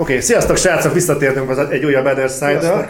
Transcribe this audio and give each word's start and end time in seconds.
okay, 0.00 0.20
sziasztok 0.20 0.56
srácok, 0.56 0.92
visszatértünk 0.94 1.50
az 1.50 1.58
egy 1.58 1.84
újabb 1.84 2.06
Other 2.06 2.28
Side-dal. 2.28 2.88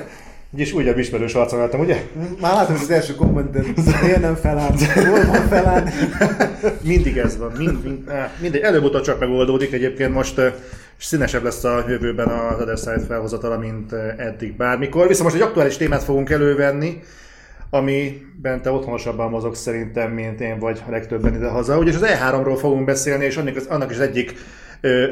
És 0.57 0.73
újabb 0.73 0.99
ismerős 0.99 1.35
arcon 1.35 1.59
láttam, 1.59 1.81
ugye? 1.81 2.03
Már 2.41 2.53
látom, 2.53 2.75
hogy 2.75 2.85
az 2.85 2.91
első 2.91 3.15
kommentet, 3.15 3.67
miért 4.03 4.21
nem 4.21 4.35
felállt, 4.35 4.83
hol 4.83 5.25
van 5.25 5.49
felállt. 5.49 5.91
mindig 6.83 7.17
ez 7.17 7.39
van, 7.39 7.53
mind, 7.59 7.85
mind, 7.85 8.11
mindegy, 8.41 8.61
előbb-utóbb 8.61 9.03
csak 9.03 9.21
megoldódik. 9.21 9.73
Egyébként 9.73 10.13
most 10.13 10.41
színesebb 10.99 11.43
lesz 11.43 11.65
a 11.65 11.85
jövőben 11.89 12.29
az 12.29 12.61
Other 12.61 12.77
Side 12.77 13.05
felhozatala, 13.09 13.59
mint 13.59 13.93
eddig 14.17 14.57
bármikor. 14.57 15.09
Viszont 15.09 15.31
most 15.31 15.43
egy 15.43 15.49
aktuális 15.49 15.77
témát 15.77 16.03
fogunk 16.03 16.31
elővenni, 16.31 17.03
amiben 17.71 18.63
te 18.63 18.71
otthonosabban 18.71 19.31
mozog 19.31 19.55
szerintem, 19.55 20.11
mint 20.13 20.41
én 20.41 20.59
vagy 20.59 20.83
a 20.87 20.91
legtöbben 20.91 21.35
ide-haza. 21.35 21.79
Ugye 21.79 21.95
az 21.95 22.05
E3-ról 22.05 22.57
fogunk 22.59 22.85
beszélni, 22.85 23.25
és 23.25 23.37
annak, 23.37 23.57
annak 23.69 23.91
is 23.91 23.97
az 23.97 24.03
egyik 24.03 24.35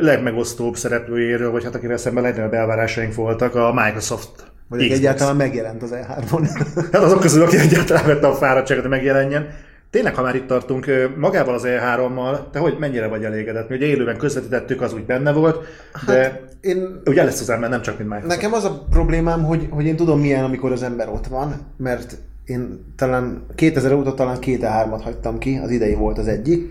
legmegosztóbb 0.00 0.76
szereplőjéről, 0.76 1.50
vagy 1.50 1.64
hát 1.64 1.74
akivel 1.74 1.96
szemben 1.96 2.22
legnagyobb 2.22 2.52
elvárásaink 2.52 3.14
voltak, 3.14 3.54
a 3.54 3.72
Microsoft 3.72 4.30
vagy 4.68 4.80
Xbox. 4.80 4.98
egyáltalán 4.98 5.36
megjelent 5.36 5.82
az 5.82 5.94
E3-on. 5.94 6.48
hát 6.92 7.02
azok 7.02 7.20
közül, 7.20 7.42
aki 7.42 7.56
egyáltalán 7.56 8.06
vette 8.06 8.26
a 8.26 8.34
fáradtságot, 8.34 8.82
hogy 8.82 8.92
megjelenjen. 8.92 9.48
Tényleg, 9.90 10.14
ha 10.14 10.22
már 10.22 10.34
itt 10.34 10.46
tartunk, 10.46 10.86
magával 11.16 11.54
az 11.54 11.62
E3-mal, 11.66 12.50
te 12.50 12.58
hogy 12.58 12.76
mennyire 12.78 13.06
vagy 13.06 13.24
elégedett? 13.24 13.68
Mi 13.68 13.76
ugye 13.76 13.86
élőben 13.86 14.16
közvetítettük, 14.16 14.80
az 14.80 14.94
úgy 14.94 15.04
benne 15.04 15.32
volt, 15.32 15.66
de 16.06 16.22
hát 16.22 16.42
én, 16.60 17.00
ugye 17.04 17.24
lesz 17.24 17.40
az 17.40 17.50
ember, 17.50 17.70
nem 17.70 17.82
csak 17.82 17.98
mint 17.98 18.10
Microsoft. 18.10 18.40
Nekem 18.40 18.52
az 18.52 18.64
a 18.64 18.86
problémám, 18.90 19.44
hogy, 19.44 19.66
hogy 19.70 19.86
én 19.86 19.96
tudom 19.96 20.20
milyen, 20.20 20.44
amikor 20.44 20.72
az 20.72 20.82
ember 20.82 21.08
ott 21.08 21.26
van, 21.26 21.54
mert 21.76 22.16
én 22.48 22.84
talán 22.96 23.46
2000 23.54 23.92
óta 23.92 24.14
talán 24.14 24.38
két 24.38 24.62
E3-at 24.62 25.00
hagytam 25.02 25.38
ki, 25.38 25.60
az 25.62 25.70
idei 25.70 25.94
volt 25.94 26.18
az 26.18 26.26
egyik, 26.26 26.70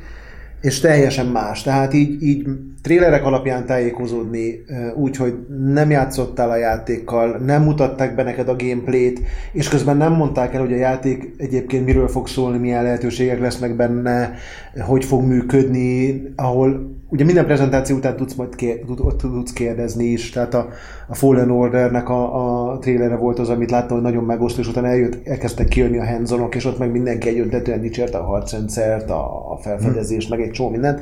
és 0.62 0.80
teljesen 0.80 1.26
más. 1.26 1.64
Tehát 1.64 1.94
így, 1.94 2.24
így 2.24 2.48
trélerek 2.82 3.26
alapján 3.26 3.66
tájékozódni, 3.66 4.64
úgy, 4.96 5.16
hogy 5.16 5.36
nem 5.74 5.90
játszottál 5.90 6.50
a 6.50 6.56
játékkal, 6.56 7.38
nem 7.38 7.64
mutatták 7.64 8.16
be 8.16 8.24
neked 8.24 8.50
a 8.50 8.56
gameplayt, 8.56 9.22
és 9.52 9.68
közben 9.70 9.98
nem 9.98 10.14
mondták 10.14 10.54
el, 10.54 10.62
hogy 10.62 10.74
a 10.74 10.78
játék 10.78 11.34
egyébként 11.38 11.86
miről 11.86 12.08
fog 12.08 12.28
szólni, 12.28 12.58
milyen 12.58 12.84
lehetőségek 12.84 13.40
lesznek 13.40 13.76
benne, 13.76 14.34
hogy 14.80 15.06
fog 15.06 15.24
működni, 15.24 16.24
ahol 16.36 16.96
ugye 17.10 17.24
minden 17.24 17.46
prezentáció 17.46 17.96
után 17.96 18.16
tudsz 18.16 18.34
majd 18.34 18.56
kér, 18.56 18.80
tudsz 19.18 19.54
kérdezni 19.54 20.06
is, 20.06 20.30
tehát 20.30 20.54
a, 20.54 20.70
a 21.08 21.16
Fallen 21.16 21.52
Ordernek 21.52 22.10
a, 22.10 22.72
a 22.72 22.78
trélere 22.78 23.16
volt 23.16 23.40
az, 23.40 23.50
amit 23.50 23.72
láttam, 23.72 23.96
hogy 23.96 24.06
nagyon 24.06 24.24
megosztó, 24.24 24.62
és 24.62 24.68
utána 24.68 24.88
eljött, 24.88 25.28
elkezdtek 25.28 25.68
kijönni 25.68 25.98
a 25.98 26.06
hands 26.06 26.34
és 26.50 26.66
ott 26.66 26.78
meg 26.78 26.92
mindenki 26.92 27.28
egyöntetően 27.28 27.82
dicsérte 27.82 28.18
a 28.18 28.24
harcrendszert, 28.24 29.10
a, 29.10 29.52
a 29.52 29.58
felfedezést, 29.58 30.28
hmm. 30.28 30.38
meg 30.38 30.48
egy 30.48 30.54
csomó 30.54 30.70
mindent. 30.70 31.02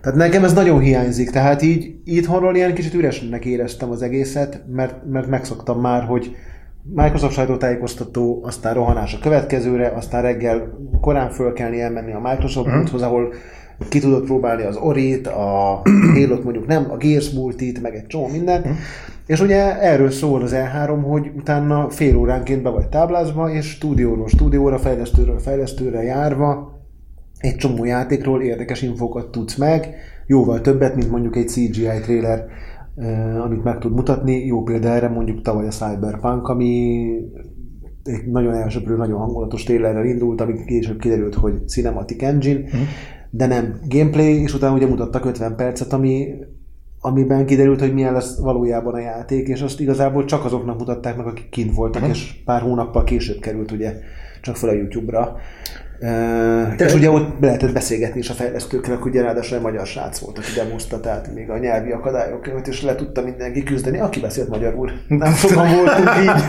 Tehát 0.00 0.18
nekem 0.18 0.44
ez 0.44 0.52
nagyon 0.52 0.80
hiányzik, 0.80 1.30
tehát 1.30 1.62
így 1.62 1.94
itthonról 2.04 2.56
ilyen 2.56 2.74
kicsit 2.74 2.94
üresnek 2.94 3.44
éreztem 3.44 3.90
az 3.90 4.02
egészet, 4.02 4.64
mert, 4.70 4.94
mert 5.10 5.26
megszoktam 5.26 5.80
már, 5.80 6.02
hogy 6.02 6.36
Microsoft 6.94 7.34
sajtótájékoztató, 7.34 8.40
aztán 8.44 8.74
rohanás 8.74 9.14
a 9.14 9.18
következőre, 9.18 9.88
aztán 9.88 10.22
reggel 10.22 10.78
korán 11.00 11.30
fölkelni, 11.30 11.80
elmenni 11.80 12.12
a 12.12 12.20
Microsoft 12.20 12.66
hmm. 12.66 12.76
boothoz, 12.76 13.02
ahol 13.02 13.32
ki 13.88 13.98
tudod 13.98 14.24
próbálni 14.24 14.62
az 14.62 14.76
Orit, 14.76 15.26
a 15.26 15.82
halo 16.14 16.42
mondjuk 16.42 16.66
nem, 16.66 16.90
a 16.90 16.96
Gears 16.96 17.30
multit, 17.30 17.82
meg 17.82 17.94
egy 17.94 18.06
csomó 18.06 18.28
mindent. 18.28 18.66
És 19.26 19.40
ugye 19.40 19.80
erről 19.80 20.10
szól 20.10 20.42
az 20.42 20.54
E3, 20.54 21.00
hogy 21.02 21.30
utána 21.36 21.90
fél 21.90 22.16
óránként 22.16 22.62
be 22.62 22.70
vagy 22.70 22.88
táblázva, 22.88 23.50
és 23.50 23.70
stúdióról 23.70 24.28
stúdióra, 24.28 24.78
fejlesztőről 24.78 25.38
fejlesztőre 25.38 26.02
járva 26.02 26.76
egy 27.38 27.56
csomó 27.56 27.84
játékról 27.84 28.42
érdekes 28.42 28.82
infokat 28.82 29.30
tudsz 29.30 29.56
meg, 29.56 29.94
jóval 30.26 30.60
többet, 30.60 30.94
mint 30.94 31.10
mondjuk 31.10 31.36
egy 31.36 31.48
CGI 31.48 32.00
trailer, 32.02 32.46
eh, 32.96 33.44
amit 33.44 33.64
meg 33.64 33.78
tud 33.78 33.92
mutatni. 33.92 34.46
Jó 34.46 34.62
példa 34.62 34.88
erre 34.88 35.08
mondjuk 35.08 35.42
tavaly 35.42 35.66
a 35.66 35.70
Cyberpunk, 35.70 36.48
ami 36.48 37.04
egy 38.04 38.26
nagyon 38.26 38.54
elsőprő, 38.54 38.96
nagyon 38.96 39.18
hangulatos 39.18 39.62
trailerrel 39.62 40.04
indult, 40.04 40.40
ami 40.40 40.64
később 40.64 40.98
kiderült, 40.98 41.34
hogy 41.34 41.68
Cinematic 41.68 42.22
Engine, 42.22 42.58
mm 42.58 42.82
de 43.30 43.46
nem 43.46 43.80
gameplay, 43.88 44.42
és 44.42 44.54
utána 44.54 44.74
ugye 44.74 44.86
mutattak 44.86 45.24
50 45.24 45.56
percet, 45.56 45.92
ami, 45.92 46.34
amiben 47.00 47.46
kiderült, 47.46 47.80
hogy 47.80 47.94
milyen 47.94 48.12
lesz 48.12 48.38
valójában 48.38 48.94
a 48.94 48.98
játék, 48.98 49.48
és 49.48 49.60
azt 49.60 49.80
igazából 49.80 50.24
csak 50.24 50.44
azoknak 50.44 50.78
mutatták 50.78 51.16
meg, 51.16 51.26
akik 51.26 51.48
kint 51.48 51.74
voltak, 51.74 52.02
uh-huh. 52.02 52.16
és 52.16 52.34
pár 52.44 52.60
hónappal 52.60 53.04
később 53.04 53.40
került 53.40 53.70
ugye 53.70 53.94
csak 54.40 54.56
fel 54.56 54.68
a 54.68 54.72
YouTube-ra. 54.72 55.36
Uh, 56.00 56.80
és 56.80 56.94
ugye 56.94 57.10
ott 57.10 57.40
lehetett 57.40 57.72
beszélgetni 57.72 58.18
is 58.18 58.30
a 58.30 58.34
fejlesztőkkel, 58.34 58.98
ugye 59.04 59.22
ráadásul 59.22 59.56
egy 59.56 59.62
magyar 59.62 59.86
srác 59.86 60.18
volt, 60.18 60.38
aki 60.38 60.52
demozta, 60.54 61.00
tehát 61.00 61.34
még 61.34 61.50
a 61.50 61.58
nyelvi 61.58 61.90
akadályok 61.90 62.50
és 62.66 62.82
le 62.82 62.94
tudta 62.94 63.22
mindenki 63.22 63.62
küzdeni, 63.62 63.98
aki 63.98 64.20
beszélt 64.20 64.48
magyarul. 64.48 64.90
Nem 65.08 65.32
sokan 65.32 65.68
voltunk 65.76 66.10
így. 66.22 66.44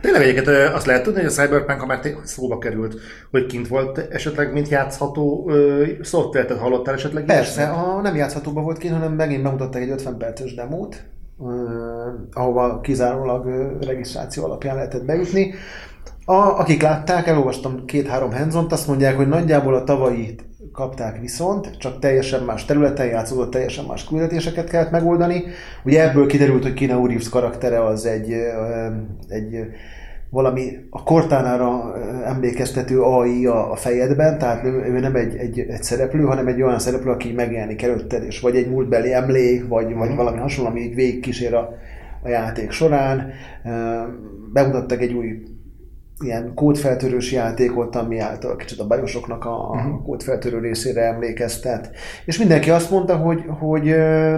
Tényleg 0.00 0.22
egyébként 0.22 0.48
azt 0.74 0.86
lehet 0.86 1.02
tudni, 1.02 1.20
hogy 1.20 1.28
a 1.28 1.32
Cyberpunk, 1.32 1.80
ha 1.80 1.86
már 1.86 2.00
szóba 2.24 2.58
került, 2.58 2.94
hogy 3.30 3.46
kint 3.46 3.68
volt 3.68 3.98
esetleg, 3.98 4.52
mint 4.52 4.68
játszható 4.68 5.50
szoftvert, 6.02 6.46
tehát 6.46 6.62
hallottál 6.62 6.94
esetleg? 6.94 7.24
Persze, 7.24 7.64
a 7.64 8.00
nem 8.00 8.16
játszhatóban 8.16 8.64
volt 8.64 8.78
kint, 8.78 8.94
hanem 8.94 9.12
megint 9.12 9.42
bemutatták 9.42 9.82
egy 9.82 9.90
50 9.90 10.18
perces 10.18 10.54
demót, 10.54 11.02
ahova 12.32 12.80
kizárólag 12.80 13.46
regisztráció 13.86 14.44
alapján 14.44 14.74
lehetett 14.74 15.04
bejutni. 15.04 15.54
A, 16.30 16.58
akik 16.58 16.82
látták, 16.82 17.26
elolvastam 17.26 17.84
két-három 17.84 18.32
hands 18.32 18.54
azt 18.68 18.86
mondják, 18.86 19.16
hogy 19.16 19.28
nagyjából 19.28 19.74
a 19.74 19.84
tavalyi 19.84 20.34
kapták 20.72 21.20
viszont, 21.20 21.76
csak 21.78 21.98
teljesen 21.98 22.42
más 22.42 22.64
területen 22.64 23.06
játszódott, 23.06 23.50
teljesen 23.50 23.84
más 23.84 24.04
küldetéseket 24.04 24.70
kellett 24.70 24.90
megoldani. 24.90 25.44
Ugye 25.84 26.08
ebből 26.08 26.26
kiderült, 26.26 26.62
hogy 26.62 26.74
Kina 26.74 27.06
Reeves 27.06 27.28
karaktere 27.28 27.84
az 27.84 28.06
egy, 28.06 28.32
egy 29.28 29.58
valami 30.28 30.86
a 30.90 31.02
Cortánára 31.02 31.94
emlékeztető 32.24 33.00
AI 33.00 33.46
a, 33.46 33.72
a 33.72 33.76
fejedben, 33.76 34.38
tehát 34.38 34.64
ő, 34.64 34.70
ő 34.70 35.00
nem 35.00 35.14
egy, 35.14 35.36
egy, 35.36 35.58
egy 35.58 35.82
szereplő, 35.82 36.22
hanem 36.22 36.46
egy 36.46 36.62
olyan 36.62 36.78
szereplő, 36.78 37.10
aki 37.10 37.32
megjelenik 37.32 37.82
előtted, 37.82 38.24
és 38.24 38.40
vagy 38.40 38.56
egy 38.56 38.70
múltbeli 38.70 39.12
emlék, 39.12 39.68
vagy, 39.68 39.94
vagy 39.94 40.08
mhm. 40.08 40.16
valami 40.16 40.38
hasonló, 40.38 40.70
ami 40.70 40.80
így 40.80 40.94
végigkísér 40.94 41.54
a, 41.54 41.74
a 42.22 42.28
játék 42.28 42.70
során. 42.70 43.30
Bemutattak 44.52 45.00
egy 45.00 45.12
új 45.12 45.58
ilyen 46.24 46.54
kódfeltörős 46.54 47.32
játékot, 47.32 47.96
ami 47.96 48.18
által 48.18 48.56
kicsit 48.56 48.78
a 48.78 48.86
bajosoknak 48.86 49.44
a 49.44 49.70
uh-huh. 49.72 50.02
kódfeltörő 50.02 50.58
részére 50.58 51.02
emlékeztet. 51.02 51.90
És 52.24 52.38
mindenki 52.38 52.70
azt 52.70 52.90
mondta, 52.90 53.16
hogy, 53.16 53.44
hogy 53.58 53.84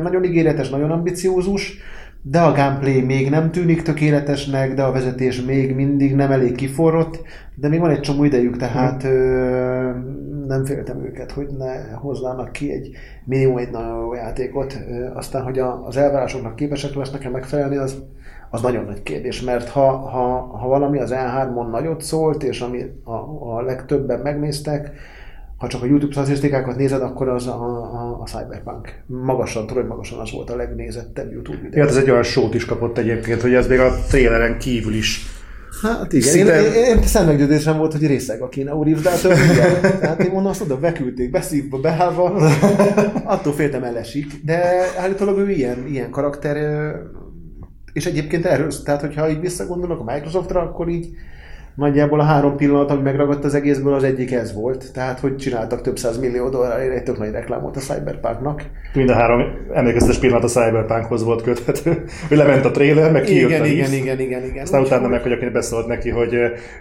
nagyon 0.03 0.25
ígéretes, 0.25 0.71
nagyon 0.71 0.91
ambiciózus, 0.91 1.79
de 2.23 2.41
a 2.41 2.53
gameplay 2.53 3.01
még 3.01 3.31
nem 3.31 3.51
tűnik 3.51 3.83
tökéletesnek, 3.83 4.75
de 4.75 4.83
a 4.83 4.93
vezetés 4.93 5.43
még 5.43 5.75
mindig 5.75 6.15
nem 6.15 6.31
elég 6.31 6.55
kiforrott, 6.55 7.23
de 7.55 7.69
még 7.69 7.81
van 7.81 7.91
egy 7.91 8.01
csomó 8.01 8.25
idejük, 8.25 8.57
tehát 8.57 9.03
uh-huh. 9.03 9.19
ö, 9.19 9.91
nem 10.47 10.65
féltem 10.65 11.05
őket, 11.05 11.33
hogy 11.33 11.47
ne 11.59 11.93
hoznának 11.93 12.53
ki 12.53 12.73
egy 12.73 12.91
minimum 13.25 13.57
egy 13.57 13.71
nagyon 13.71 14.01
jó 14.01 14.15
játékot. 14.15 14.79
Ö, 14.89 15.15
aztán, 15.15 15.43
hogy 15.43 15.59
a, 15.59 15.87
az 15.87 15.97
elvárásoknak 15.97 16.57
képesek 16.57 16.95
lesznek-e 16.95 17.29
megfelelni, 17.29 17.77
az 17.77 18.03
az 18.53 18.61
nagyon 18.61 18.85
nagy 18.85 19.03
kérdés, 19.03 19.41
mert 19.41 19.69
ha, 19.69 19.97
ha, 19.97 20.57
ha 20.61 20.69
valami 20.69 20.99
az 20.99 21.11
E3-on 21.15 21.71
nagyot 21.71 22.03
szólt, 22.03 22.43
és 22.43 22.61
ami 22.61 22.83
a, 23.05 23.13
a 23.57 23.63
legtöbben 23.63 24.21
megnéztek, 24.21 24.91
ha 25.57 25.69
csak 25.69 25.83
a 25.83 25.87
YouTube 25.87 26.13
statisztikákat 26.13 26.77
nézed, 26.77 27.03
akkor 27.03 27.29
az 27.29 27.47
a, 27.47 27.53
a, 27.53 28.21
a 28.21 28.27
Cyberpunk. 28.27 29.03
Magasan, 29.07 29.67
tudod, 29.67 29.87
magasan 29.87 30.19
az 30.19 30.33
volt 30.33 30.51
a 30.51 30.57
legnézettebb 30.57 31.33
YouTube 31.33 31.57
videó. 31.57 31.79
Ja, 31.79 31.81
hát 31.81 31.91
ez 31.91 32.03
egy 32.03 32.11
olyan 32.11 32.23
sót 32.23 32.55
is 32.55 32.65
kapott 32.65 32.99
egyébként, 32.99 33.41
hogy 33.41 33.55
ez 33.55 33.67
még 33.67 33.79
a 33.81 33.93
traileren 34.09 34.59
kívül 34.59 34.95
is 34.95 35.27
Hát 35.83 36.13
igen, 36.13 36.29
Szinte... 36.29 36.63
én, 36.63 36.73
én, 36.73 36.85
én 36.85 37.03
szemmeggyőzésem 37.03 37.79
volt, 37.79 37.93
hogy 37.93 38.07
részeg 38.07 38.41
a 38.41 38.49
Kína 38.49 38.77
úr 38.77 38.87
de 38.89 39.11
hát 39.11 39.25
igen. 39.25 40.19
Én 40.19 40.31
mondom, 40.33 40.47
azt 40.47 40.61
oda 40.61 40.79
beküldték, 40.79 41.31
beszívva, 41.31 41.79
beállva, 41.79 42.25
attól 43.25 43.53
féltem 43.53 43.83
elesik, 43.83 44.27
de 44.45 44.63
állítólag 44.99 45.39
ő 45.39 45.51
ilyen, 45.51 45.87
ilyen 45.87 46.11
karakter, 46.11 46.57
és 47.93 48.07
egyébként 48.07 48.47
erről, 48.47 48.71
tehát 48.85 49.01
hogyha 49.01 49.29
így 49.29 49.41
visszagondolok 49.41 50.01
a 50.01 50.13
Microsoftra, 50.13 50.61
akkor 50.61 50.89
így 50.89 51.09
nagyjából 51.75 52.21
a 52.21 52.25
három 52.25 52.57
pillanat, 52.57 52.91
ami 52.91 53.03
megragadt 53.03 53.45
az 53.45 53.55
egészből, 53.55 53.95
az 53.95 54.05
egyik 54.05 54.33
ez 54.33 54.55
volt. 54.55 54.93
Tehát, 54.93 55.21
hogy 55.21 55.37
csináltak 55.37 55.81
több 55.81 55.99
száz 55.99 56.19
millió 56.19 56.49
dollárért 56.49 56.95
egy 56.95 57.03
tök 57.03 57.19
nagy 57.19 57.31
reklámot 57.31 57.77
a 57.77 57.81
Cyberpunknak. 57.81 58.63
Mind 58.95 59.09
a 59.09 59.15
három 59.15 59.43
emlékeztes 59.75 60.19
pillanat 60.19 60.45
a 60.45 60.49
Cyberpunkhoz 60.49 61.25
volt 61.25 61.43
köthető. 61.43 62.05
Hogy 62.29 62.37
lement 62.37 62.65
a 62.65 62.71
trailer, 62.71 63.13
meg 63.13 63.23
kijött 63.23 63.51
igen, 63.51 63.63
a 63.63 63.67
igen, 63.67 63.93
igen, 63.93 64.21
igen, 64.21 64.45
igen. 64.45 64.63
Aztán 64.63 64.83
utána 64.83 65.09
meg, 65.09 65.23
hogy 65.23 65.33
aki 65.33 65.49
beszólt 65.49 65.87
neki, 65.87 66.11
hogy, 66.11 66.35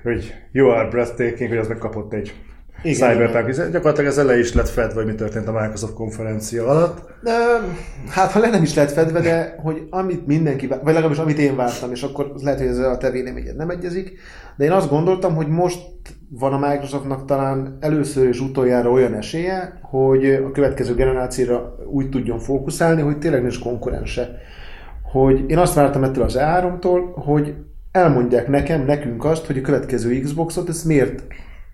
hogy 0.03 0.35
you 0.51 0.69
are 0.69 0.89
breathtaking, 0.89 1.49
hogy 1.49 1.57
az 1.57 1.67
megkapott 1.67 2.13
egy 2.13 2.33
igen, 2.83 3.11
Cyberpunk. 3.11 3.53
Igen. 3.53 3.71
Gyakorlatilag 3.71 4.09
ez 4.09 4.25
le 4.25 4.39
is 4.39 4.53
lett 4.53 4.69
fedve, 4.69 4.93
hogy 4.93 5.05
mi 5.05 5.15
történt 5.15 5.47
a 5.47 5.51
Microsoft 5.51 5.93
konferencia 5.93 6.67
alatt. 6.67 7.09
De, 7.23 7.31
hát 8.09 8.31
ha 8.31 8.39
le 8.39 8.49
nem 8.49 8.63
is 8.63 8.73
lett 8.73 8.91
fedve, 8.91 9.19
de 9.19 9.55
hogy 9.63 9.87
amit 9.89 10.27
mindenki, 10.27 10.67
vagy 10.67 10.79
legalábbis 10.83 11.17
amit 11.17 11.37
én 11.37 11.55
vártam, 11.55 11.91
és 11.91 12.03
akkor 12.03 12.31
lehet, 12.43 12.59
hogy 12.59 12.67
ez 12.67 12.77
a 12.77 12.97
te 12.97 13.11
véleményed 13.11 13.55
nem 13.55 13.69
egyezik, 13.69 14.19
de 14.57 14.65
én 14.65 14.71
azt 14.71 14.89
gondoltam, 14.89 15.35
hogy 15.35 15.47
most 15.47 15.79
van 16.29 16.53
a 16.53 16.69
Microsoftnak 16.69 17.25
talán 17.25 17.77
először 17.79 18.27
és 18.27 18.39
utoljára 18.39 18.89
olyan 18.89 19.13
esélye, 19.13 19.79
hogy 19.81 20.25
a 20.25 20.51
következő 20.51 20.95
generációra 20.95 21.75
úgy 21.91 22.09
tudjon 22.09 22.39
fókuszálni, 22.39 23.01
hogy 23.01 23.17
tényleg 23.17 23.41
nincs 23.41 23.59
konkurense 23.59 24.39
hogy 25.11 25.43
én 25.47 25.57
azt 25.57 25.73
vártam 25.73 26.03
ettől 26.03 26.23
az 26.23 26.37
E3-tól, 26.39 26.99
hogy 27.13 27.53
elmondják 27.91 28.47
nekem, 28.47 28.85
nekünk 28.85 29.25
azt, 29.25 29.45
hogy 29.45 29.57
a 29.57 29.61
következő 29.61 30.19
Xboxot 30.19 30.69
ezt 30.69 30.85
miért 30.85 31.23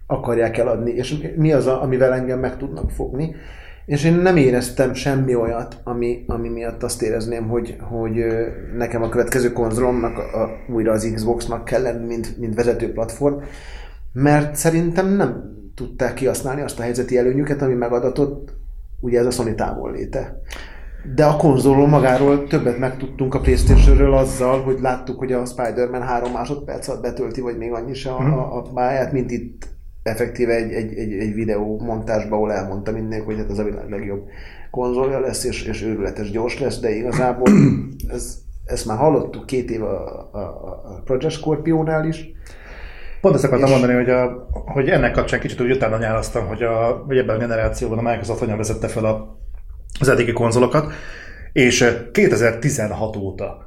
akarják 0.07 0.57
eladni, 0.57 0.91
és 0.91 1.15
mi 1.35 1.53
az, 1.53 1.67
a, 1.67 1.81
amivel 1.81 2.13
engem 2.13 2.39
meg 2.39 2.57
tudnak 2.57 2.91
fogni. 2.91 3.35
És 3.85 4.03
én 4.03 4.13
nem 4.13 4.35
éreztem 4.35 4.93
semmi 4.93 5.35
olyat, 5.35 5.81
ami, 5.83 6.23
ami 6.27 6.49
miatt 6.49 6.83
azt 6.83 7.01
érezném, 7.01 7.47
hogy, 7.47 7.75
hogy 7.79 8.25
nekem 8.77 9.03
a 9.03 9.09
következő 9.09 9.53
konzolomnak 9.53 10.17
a, 10.17 10.41
a, 10.41 10.49
újra 10.73 10.91
az 10.91 11.11
Xboxnak 11.13 11.65
kell 11.65 11.81
lenni, 11.81 12.05
mint, 12.05 12.37
mint 12.37 12.55
vezető 12.55 12.91
platform, 12.91 13.35
mert 14.13 14.55
szerintem 14.55 15.07
nem 15.07 15.55
tudták 15.75 16.13
kihasználni 16.13 16.61
azt 16.61 16.79
a 16.79 16.81
helyzeti 16.81 17.17
előnyüket, 17.17 17.61
ami 17.61 17.73
megadatott 17.73 18.53
ugye 18.99 19.19
ez 19.19 19.25
a 19.25 19.31
Sony 19.31 19.55
léte. 19.93 20.41
De 21.15 21.25
a 21.25 21.35
konzolról 21.35 21.87
magáról 21.87 22.47
többet 22.47 22.77
megtudtunk 22.77 23.33
a 23.33 23.39
Playstation-ről 23.39 24.13
azzal, 24.13 24.61
hogy 24.61 24.77
láttuk, 24.81 25.19
hogy 25.19 25.31
a 25.31 25.45
Spider-Man 25.45 26.01
három 26.01 26.31
másodperc 26.31 26.87
alatt 26.87 27.01
betölti, 27.01 27.41
vagy 27.41 27.57
még 27.57 27.71
annyi 27.71 27.93
se 27.93 28.11
a, 28.11 28.21
mhm. 28.21 28.33
a, 28.33 28.57
a 28.57 28.61
pályát, 28.61 29.11
mint 29.11 29.31
itt 29.31 29.67
effektíve 30.07 30.53
egy, 30.53 30.71
egy, 30.71 30.97
egy, 30.97 31.13
egy 31.13 31.33
videó 31.33 31.79
montásba, 31.79 32.35
ahol 32.35 32.51
elmondta 32.51 32.91
mindenki, 32.91 33.25
hogy 33.25 33.37
hát 33.37 33.49
ez 33.49 33.57
a 33.59 33.63
világ 33.63 33.89
legjobb 33.89 34.27
konzolja 34.71 35.19
lesz, 35.19 35.43
és, 35.43 35.63
és 35.63 35.81
őrületes 35.83 36.31
gyors 36.31 36.59
lesz, 36.59 36.79
de 36.79 36.95
igazából 36.95 37.47
ez, 38.15 38.37
ezt 38.65 38.85
már 38.85 38.97
hallottuk 38.97 39.45
két 39.45 39.71
év 39.71 39.83
a, 39.83 40.29
a, 40.31 40.39
a 40.39 41.01
Project 41.05 41.35
Scorpionál 41.35 42.05
is. 42.05 42.31
Pont 43.21 43.35
ezt 43.35 43.43
akartam 43.43 43.67
és... 43.67 43.73
mondani, 43.73 43.93
hogy, 43.93 44.09
a, 44.09 44.47
hogy 44.65 44.89
ennek 44.89 45.11
kapcsán 45.11 45.39
kicsit 45.39 45.61
úgy 45.61 45.71
utána 45.71 45.97
nyálasztam, 45.97 46.47
hogy, 46.47 46.63
a, 46.63 47.03
hogy 47.05 47.17
ebben 47.17 47.35
a 47.35 47.39
generációban 47.39 47.97
a 47.97 48.01
Microsoft 48.01 48.39
hogyan 48.39 48.57
vezette 48.57 48.87
fel 48.87 49.05
a, 49.05 49.37
az 49.99 50.07
eddigi 50.07 50.33
konzolokat, 50.33 50.91
és 51.53 51.85
2016 52.11 53.15
óta 53.15 53.66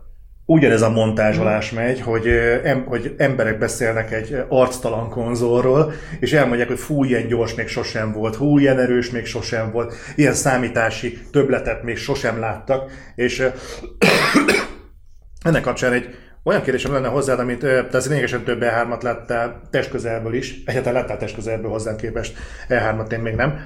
ugyanez 0.50 0.82
a 0.82 0.90
montázsolás 0.90 1.70
megy, 1.70 2.00
hogy, 2.00 2.26
em, 2.64 2.84
hogy 2.84 3.14
emberek 3.18 3.58
beszélnek 3.58 4.12
egy 4.12 4.44
arctalan 4.48 5.08
konzolról, 5.08 5.92
és 6.20 6.32
elmondják, 6.32 6.68
hogy 6.68 6.78
fú, 6.78 7.04
ilyen 7.04 7.26
gyors 7.26 7.54
még 7.54 7.68
sosem 7.68 8.12
volt, 8.12 8.36
hú, 8.36 8.58
ilyen 8.58 8.78
erős 8.78 9.10
még 9.10 9.26
sosem 9.26 9.70
volt, 9.70 9.94
ilyen 10.16 10.32
számítási 10.32 11.18
töbletet 11.32 11.82
még 11.82 11.96
sosem 11.96 12.38
láttak, 12.38 12.90
és 13.14 13.46
ennek 15.48 15.62
kapcsán 15.62 15.92
egy 15.92 16.14
olyan 16.44 16.62
kérdésem 16.62 16.92
lenne 16.92 17.08
hozzád, 17.08 17.38
amit 17.38 17.58
te 17.90 18.02
lényegesen 18.08 18.44
több 18.44 18.62
E3-at 18.62 19.02
láttál 19.02 19.60
testközelből 19.70 20.34
is, 20.34 20.62
egyáltalán 20.66 21.00
láttál 21.00 21.18
testközelből 21.18 21.70
hozzám 21.70 21.96
képest, 21.96 22.36
E3-at 22.68 23.12
én 23.12 23.20
még 23.20 23.34
nem. 23.34 23.58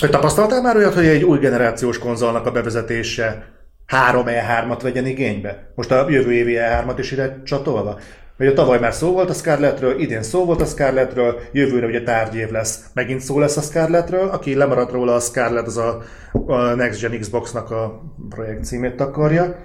Hogy 0.00 0.10
tapasztaltál 0.10 0.62
már 0.62 0.76
olyat, 0.76 0.94
hogy 0.94 1.06
egy 1.06 1.22
új 1.22 1.38
generációs 1.38 1.98
konzolnak 1.98 2.46
a 2.46 2.50
bevezetése 2.50 3.55
három 3.86 4.24
E3-at 4.28 4.78
vegyen 4.82 5.06
igénybe? 5.06 5.72
Most 5.74 5.90
a 5.90 6.10
jövő 6.10 6.32
évi 6.32 6.56
E3-at 6.58 6.94
is 6.98 7.10
ide 7.10 7.42
csatolva? 7.44 7.98
Ugye 8.38 8.52
tavaly 8.52 8.78
már 8.78 8.92
szó 8.92 9.12
volt 9.12 9.30
a 9.30 9.32
Scarletről, 9.32 10.00
idén 10.00 10.22
szó 10.22 10.44
volt 10.44 10.60
a 10.60 10.64
Scarletről, 10.64 11.40
jövőre 11.52 11.86
ugye 11.86 12.02
tárgyév 12.02 12.50
lesz, 12.50 12.84
megint 12.94 13.20
szó 13.20 13.38
lesz 13.38 13.56
a 13.56 13.60
Scarletről, 13.60 14.28
aki 14.28 14.54
lemaradt 14.54 14.92
róla 14.92 15.14
a 15.14 15.20
Scarlet, 15.20 15.66
az 15.66 15.76
a, 15.76 16.02
a 16.32 16.74
Next 16.74 17.00
Gen 17.00 17.20
Xbox-nak 17.20 17.70
a 17.70 18.02
projekt 18.28 18.64
címét 18.64 19.00
akarja. 19.00 19.56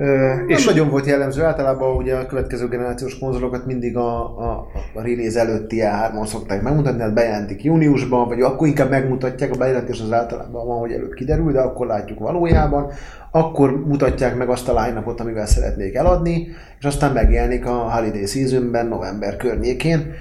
Nem 0.00 0.48
és 0.48 0.66
nagyon 0.66 0.90
volt 0.90 1.06
jellemző, 1.06 1.42
általában 1.42 1.96
ugye 1.96 2.16
a 2.16 2.26
következő 2.26 2.68
generációs 2.68 3.18
konzolokat 3.18 3.66
mindig 3.66 3.96
a, 3.96 4.20
a, 4.20 4.66
a 4.94 5.02
release 5.02 5.40
előtti 5.40 5.80
E3-on 5.80 6.26
szokták 6.26 6.62
megmutatni, 6.62 7.00
hát 7.00 7.14
bejelentik 7.14 7.64
júniusban, 7.64 8.28
vagy 8.28 8.40
akkor 8.40 8.66
inkább 8.66 8.90
megmutatják, 8.90 9.50
a 9.52 9.56
bejelentés 9.56 10.00
az 10.00 10.12
általában 10.12 10.66
van, 10.66 10.78
hogy 10.78 10.92
előbb 10.92 11.12
kiderül, 11.12 11.52
de 11.52 11.60
akkor 11.60 11.86
látjuk 11.86 12.18
valójában, 12.18 12.90
akkor 13.30 13.86
mutatják 13.86 14.36
meg 14.36 14.48
azt 14.48 14.68
a 14.68 14.84
line 14.84 15.02
amivel 15.16 15.46
szeretnék 15.46 15.94
eladni, 15.94 16.48
és 16.78 16.84
aztán 16.84 17.12
megjelenik 17.12 17.66
a 17.66 17.92
Holiday 17.92 18.26
Seasonben, 18.26 18.86
november 18.86 19.36
környékén. 19.36 20.12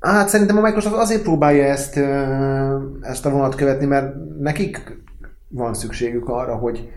Hát 0.00 0.28
szerintem 0.28 0.56
a 0.56 0.60
Microsoft 0.60 0.96
azért 0.96 1.22
próbálja 1.22 1.64
ezt, 1.64 2.00
ezt 3.00 3.26
a 3.26 3.30
vonat 3.30 3.54
követni, 3.54 3.86
mert 3.86 4.14
nekik 4.40 5.02
van 5.48 5.74
szükségük 5.74 6.28
arra, 6.28 6.54
hogy, 6.54 6.88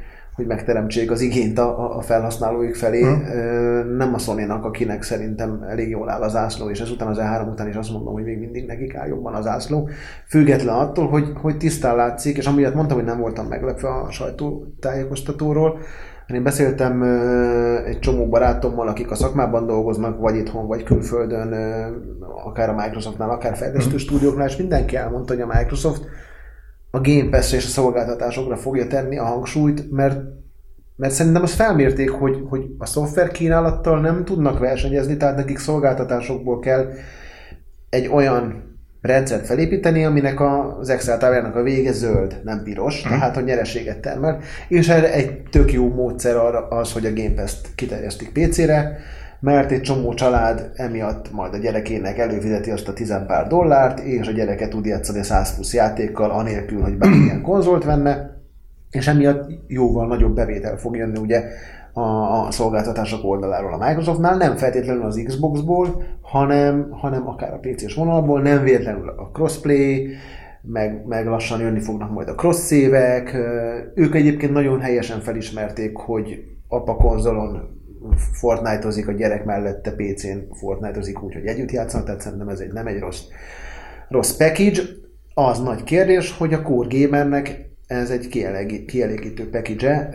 hogy 0.41 0.49
megteremtsék 0.49 1.11
az 1.11 1.21
igényt 1.21 1.59
a, 1.59 1.97
a 1.97 2.01
felhasználóik 2.01 2.75
felé. 2.75 3.01
Hmm. 3.01 3.95
Nem 3.97 4.13
a 4.13 4.17
sony 4.17 4.49
akinek 4.49 5.03
szerintem 5.03 5.65
elég 5.69 5.89
jól 5.89 6.09
áll 6.09 6.21
az 6.21 6.35
ászló, 6.35 6.69
és 6.69 6.79
ezután 6.79 7.07
az 7.07 7.17
E3 7.21 7.51
után 7.51 7.67
is 7.67 7.75
azt 7.75 7.91
mondom, 7.91 8.13
hogy 8.13 8.23
még 8.23 8.39
mindig 8.39 8.65
nekik 8.65 8.95
áll 8.95 9.07
jobban 9.07 9.33
az 9.33 9.47
ászló. 9.47 9.89
Független 10.27 10.75
attól, 10.75 11.07
hogy, 11.07 11.31
hogy 11.41 11.57
tisztán 11.57 11.95
látszik, 11.95 12.37
és 12.37 12.45
amiatt 12.45 12.75
mondtam, 12.75 12.97
hogy 12.97 13.05
nem 13.05 13.19
voltam 13.19 13.47
meglepve 13.47 13.87
a 13.89 14.11
sajtótájékoztatóról, 14.11 15.79
én 16.33 16.43
beszéltem 16.43 17.03
egy 17.85 17.99
csomó 17.99 18.27
barátommal, 18.27 18.87
akik 18.87 19.11
a 19.11 19.15
szakmában 19.15 19.65
dolgoznak, 19.65 20.19
vagy 20.19 20.35
itthon, 20.35 20.67
vagy 20.67 20.83
külföldön, 20.83 21.53
akár 22.45 22.69
a 22.69 22.75
Microsoftnál, 22.75 23.29
akár 23.29 23.55
fejlesztő 23.55 23.89
hmm. 23.89 23.99
stúdióknál, 23.99 24.47
és 24.47 24.57
mindenki 24.57 24.95
elmondta, 24.95 25.33
hogy 25.33 25.41
a 25.41 25.57
Microsoft 25.57 26.05
a 26.91 27.01
Game 27.01 27.29
pass 27.29 27.51
és 27.51 27.65
a 27.65 27.69
szolgáltatásokra 27.69 28.55
fogja 28.55 28.87
tenni 28.87 29.17
a 29.17 29.23
hangsúlyt, 29.23 29.91
mert, 29.91 30.19
mert 30.95 31.13
szerintem 31.13 31.41
azt 31.41 31.53
felmérték, 31.53 32.09
hogy, 32.09 32.43
hogy 32.49 32.65
a 32.77 32.85
szoftver 32.85 33.31
kínálattal 33.31 33.99
nem 33.99 34.25
tudnak 34.25 34.59
versenyezni, 34.59 35.17
tehát 35.17 35.35
nekik 35.35 35.57
szolgáltatásokból 35.57 36.59
kell 36.59 36.91
egy 37.89 38.07
olyan 38.07 38.69
rendszert 39.01 39.45
felépíteni, 39.45 40.05
aminek 40.05 40.41
az 40.41 40.89
Excel 40.89 41.17
táblának 41.17 41.55
a 41.55 41.63
vége 41.63 41.91
zöld, 41.91 42.41
nem 42.43 42.63
piros, 42.63 43.03
uh-huh. 43.03 43.19
tehát 43.19 43.37
a 43.37 43.41
nyereséget 43.41 43.99
termel, 43.99 44.39
és 44.67 44.89
erre 44.89 45.13
egy 45.13 45.43
tök 45.51 45.73
jó 45.73 45.93
módszer 45.93 46.35
arra 46.35 46.67
az, 46.67 46.93
hogy 46.93 47.05
a 47.05 47.13
Game 47.13 47.33
Pass-t 47.33 47.67
kiterjesztik 47.75 48.31
PC-re, 48.31 48.99
mert 49.41 49.71
egy 49.71 49.81
csomó 49.81 50.13
család 50.13 50.71
emiatt 50.75 51.31
majd 51.31 51.53
a 51.53 51.57
gyerekének 51.57 52.17
előfizeti 52.17 52.71
azt 52.71 52.87
a 52.87 52.93
tizen 52.93 53.25
pár 53.25 53.47
dollárt, 53.47 53.99
és 53.99 54.27
a 54.27 54.31
gyereke 54.31 54.67
tud 54.67 54.85
játszani 54.85 55.23
120 55.23 55.73
játékkal, 55.73 56.31
anélkül, 56.31 56.81
hogy 56.81 56.97
bármilyen 56.97 57.41
konzolt 57.51 57.83
venne, 57.83 58.39
és 58.89 59.07
emiatt 59.07 59.49
jóval 59.67 60.07
nagyobb 60.07 60.35
bevétel 60.35 60.77
fog 60.77 60.95
jönni 60.95 61.19
ugye 61.19 61.43
a, 61.93 62.01
a 62.01 62.51
szolgáltatások 62.51 63.23
oldaláról 63.23 63.73
a 63.73 63.87
Microsoftnál, 63.87 64.37
nem 64.37 64.55
feltétlenül 64.55 65.05
az 65.05 65.21
Xboxból, 65.25 66.03
hanem, 66.21 66.87
hanem 66.91 67.27
akár 67.27 67.53
a 67.53 67.59
PC-s 67.59 67.95
vonalból, 67.95 68.41
nem 68.41 68.63
véletlenül 68.63 69.09
a 69.09 69.29
crossplay, 69.33 70.09
meg, 70.61 71.05
meg 71.07 71.25
lassan 71.27 71.59
jönni 71.59 71.79
fognak 71.79 72.11
majd 72.11 72.27
a 72.27 72.35
cross 72.35 72.71
évek. 72.71 73.37
Ők 73.95 74.15
egyébként 74.15 74.53
nagyon 74.53 74.79
helyesen 74.79 75.19
felismerték, 75.19 75.97
hogy 75.97 76.43
apa 76.67 76.95
konzolon 76.95 77.80
Fortnite-ozik 78.31 79.07
a 79.07 79.11
gyerek 79.11 79.45
mellette 79.45 79.91
PC-n 79.91 80.37
Fortnite-ozik 80.53 81.23
úgy, 81.23 81.33
hogy 81.33 81.45
együtt 81.45 81.71
játszanak, 81.71 82.05
tehát 82.05 82.21
szerintem 82.21 82.49
ez 82.49 82.59
egy, 82.59 82.71
nem 82.71 82.87
egy 82.87 82.99
rossz, 82.99 83.21
rossz 84.09 84.31
package. 84.31 84.81
Az 85.33 85.59
nagy 85.59 85.83
kérdés, 85.83 86.31
hogy 86.37 86.53
a 86.53 86.61
Core 86.61 86.87
Gamernek 86.99 87.69
ez 87.87 88.09
egy 88.09 88.27
kielégítő 88.87 89.49
package 89.49 90.09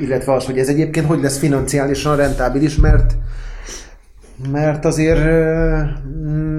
illetve 0.00 0.32
az, 0.32 0.44
hogy 0.44 0.58
ez 0.58 0.68
egyébként 0.68 1.06
hogy 1.06 1.20
lesz 1.20 1.38
financiálisan 1.38 2.16
rentábilis, 2.16 2.76
mert 2.76 3.16
mert 4.50 4.84
azért 4.84 5.24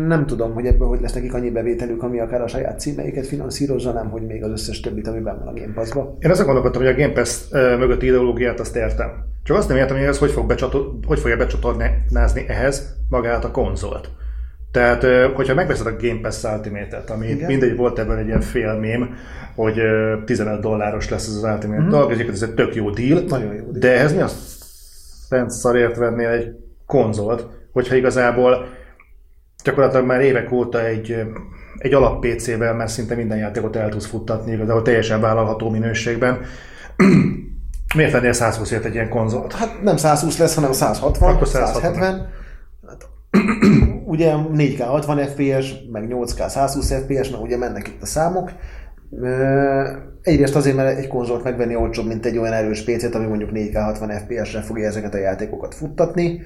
nem 0.07 0.25
tudom, 0.27 0.53
hogy 0.53 0.65
ebből 0.65 0.87
hogy 0.87 1.01
lesz 1.01 1.13
nekik 1.13 1.33
annyi 1.33 1.49
bevételük, 1.49 2.03
ami 2.03 2.19
akár 2.19 2.41
a 2.41 2.47
saját 2.47 2.79
címeiket 2.79 3.27
finanszírozza, 3.27 3.91
nem, 3.91 4.09
hogy 4.09 4.21
még 4.21 4.43
az 4.43 4.51
összes 4.51 4.79
többit, 4.79 5.07
ami 5.07 5.19
benne 5.19 5.37
van 5.37 5.47
a 5.47 5.59
Game 5.59 5.73
Pass-ba. 5.73 6.17
Én 6.19 6.31
azt 6.31 6.45
gondolkodtam, 6.45 6.81
hogy 6.81 6.91
a 6.91 6.95
Game 6.95 7.13
Pass 7.13 7.41
mögötti 7.51 8.05
ideológiát 8.05 8.59
azt 8.59 8.75
értem. 8.75 9.25
Csak 9.43 9.57
azt 9.57 9.67
nem 9.67 9.77
értem, 9.77 9.97
hogy 9.97 10.05
ez 10.05 10.17
hogy, 10.17 10.31
fog 10.31 10.47
becsator, 10.47 10.81
hogy 11.07 11.19
fogja 11.19 11.37
becsatornázni 11.37 12.45
ehhez 12.47 12.95
magát 13.09 13.45
a 13.45 13.51
konzolt. 13.51 14.09
Tehát, 14.71 15.05
hogyha 15.33 15.53
megveszed 15.53 15.87
a 15.87 15.95
Game 15.99 16.19
Pass 16.21 16.43
Ultimate-et, 16.43 17.09
ami 17.09 17.27
Igen. 17.27 17.47
mindegy 17.47 17.75
volt 17.75 17.99
ebben 17.99 18.17
egy 18.17 18.27
ilyen 18.27 18.41
félmém, 18.41 19.15
hogy 19.55 19.81
15 20.25 20.61
dolláros 20.61 21.09
lesz 21.09 21.27
ez 21.27 21.35
az 21.35 21.43
Ultimate 21.43 21.81
mm-hmm. 21.81 21.89
dolog, 21.89 22.11
ez 22.11 22.41
egy 22.41 22.53
tök 22.53 22.75
jó 22.75 22.89
deal, 22.89 23.23
Nagyon 23.27 23.53
jó 23.53 23.61
deal. 23.61 23.79
de 23.79 23.93
ehhez 23.93 24.13
mi 24.13 24.21
a 24.21 24.27
szent 25.27 25.49
szarért 25.49 25.97
vennél 25.97 26.29
egy 26.29 26.55
konzolt, 26.85 27.56
hogyha 27.77 27.95
igazából 27.95 28.67
gyakorlatilag 29.63 30.05
már 30.05 30.21
évek 30.21 30.51
óta 30.51 30.85
egy, 30.85 31.15
egy 31.77 31.93
alap 31.93 32.25
PC-vel 32.25 32.73
már 32.73 32.89
szinte 32.89 33.15
minden 33.15 33.37
játékot 33.37 33.75
el 33.75 33.89
tudsz 33.89 34.05
futtatni, 34.05 34.51
igazából 34.51 34.81
teljesen 34.81 35.21
vállalható 35.21 35.69
minőségben. 35.69 36.39
Miért 37.95 38.11
vennél 38.11 38.33
120 38.33 38.71
ért 38.71 38.85
egy 38.85 38.93
ilyen 38.93 39.09
konzolt? 39.09 39.53
Hát 39.53 39.83
nem 39.83 39.97
120 39.97 40.37
lesz, 40.37 40.55
hanem 40.55 40.71
160, 40.71 41.33
Akkor 41.33 41.47
160. 41.47 41.81
170. 41.81 42.29
Hát, 42.87 43.07
ugye 44.13 44.33
4K 44.53 44.83
60 44.87 45.17
FPS, 45.17 45.73
meg 45.91 46.07
8K 46.09 46.47
120 46.47 46.93
FPS, 46.93 47.29
mert 47.29 47.43
ugye 47.43 47.57
mennek 47.57 47.87
itt 47.87 48.01
a 48.01 48.05
számok. 48.05 48.51
Egyrészt 50.21 50.55
azért, 50.55 50.75
mert 50.75 50.97
egy 50.97 51.07
konzolt 51.07 51.43
megvenni 51.43 51.75
olcsóbb, 51.75 52.07
mint 52.07 52.25
egy 52.25 52.37
olyan 52.37 52.53
erős 52.53 52.83
PC-t, 52.83 53.15
ami 53.15 53.25
mondjuk 53.25 53.49
4K 53.53 53.73
60 53.73 54.09
FPS-re 54.09 54.61
fogja 54.61 54.87
ezeket 54.87 55.13
a 55.13 55.17
játékokat 55.17 55.75
futtatni. 55.75 56.41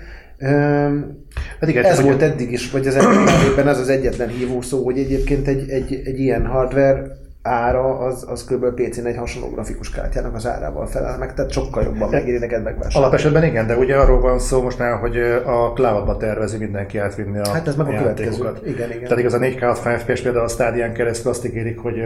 Hát 1.60 1.69
igen, 1.69 1.83
ez 1.83 2.01
volt 2.01 2.21
eddig 2.21 2.51
is, 2.51 2.71
vagy 2.71 2.88
az 2.88 2.95
eddig 2.95 3.67
ez 3.67 3.79
az 3.79 3.89
egyetlen 3.89 4.29
hívó 4.29 4.62
szó, 4.62 4.83
hogy 4.83 4.98
egyébként 5.00 5.48
egy, 5.48 5.69
egy, 5.69 6.01
egy 6.05 6.19
ilyen 6.19 6.45
hardware 6.45 7.19
ára 7.41 7.98
az, 8.00 8.25
az 8.29 8.43
kb. 8.43 8.81
PC-n 8.81 9.05
egy 9.05 9.17
hasonló 9.17 9.50
grafikus 9.50 9.89
kártyának 9.89 10.36
az 10.36 10.48
árával 10.48 10.86
felel 10.86 11.17
meg, 11.17 11.33
tehát 11.33 11.51
sokkal 11.51 11.83
jobban 11.83 12.10
megéri 12.10 12.38
neked 12.38 12.63
megvásárolni. 12.63 13.05
Alapesetben 13.05 13.43
igen, 13.43 13.67
de 13.67 13.77
ugye 13.77 13.95
arról 13.95 14.19
van 14.19 14.39
szó 14.39 14.62
most 14.62 14.77
már, 14.77 15.00
hogy 15.00 15.17
a 15.45 15.71
cloudba 15.74 16.17
tervezi 16.17 16.57
mindenki 16.57 16.98
átvinni 16.98 17.39
a 17.39 17.50
Hát 17.50 17.67
ez 17.67 17.75
meg 17.75 17.88
a 17.88 17.98
következő. 17.98 18.51
Igen, 18.65 18.89
igen. 18.89 19.03
Tehát 19.03 19.19
igaz 19.19 19.33
a 19.33 19.39
4K 19.39 19.60
60 19.60 19.98
FPS 19.98 20.21
például 20.21 20.45
a 20.45 20.48
Stadion 20.48 20.91
keresztül 20.93 21.31
azt 21.31 21.45
ígérik, 21.45 21.79
hogy 21.79 22.03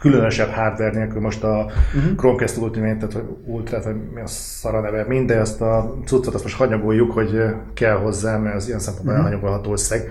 különösebb 0.00 0.48
hardware 0.48 0.98
nélkül 0.98 1.20
most 1.20 1.44
a 1.44 1.64
uh-huh. 1.64 2.16
Chromecast 2.16 2.56
Ultimate, 2.56 2.96
tehát 2.96 3.12
vagy 3.12 3.24
Ultra, 3.44 3.80
vagy 3.84 3.96
mi 4.14 4.20
a 4.20 4.26
szara 4.26 4.80
neve, 4.80 5.04
minden 5.08 5.40
ezt 5.40 5.60
a 5.60 5.94
cuccot 6.04 6.34
azt 6.34 6.42
most 6.42 6.56
hanyagoljuk, 6.56 7.12
hogy 7.12 7.42
kell 7.74 7.96
hozzá, 7.96 8.36
mert 8.36 8.56
az 8.56 8.66
ilyen 8.66 8.78
szempontból 8.78 9.14
uh-huh. 9.14 9.30
elhanyagolható 9.30 9.72
összeg. 9.72 10.10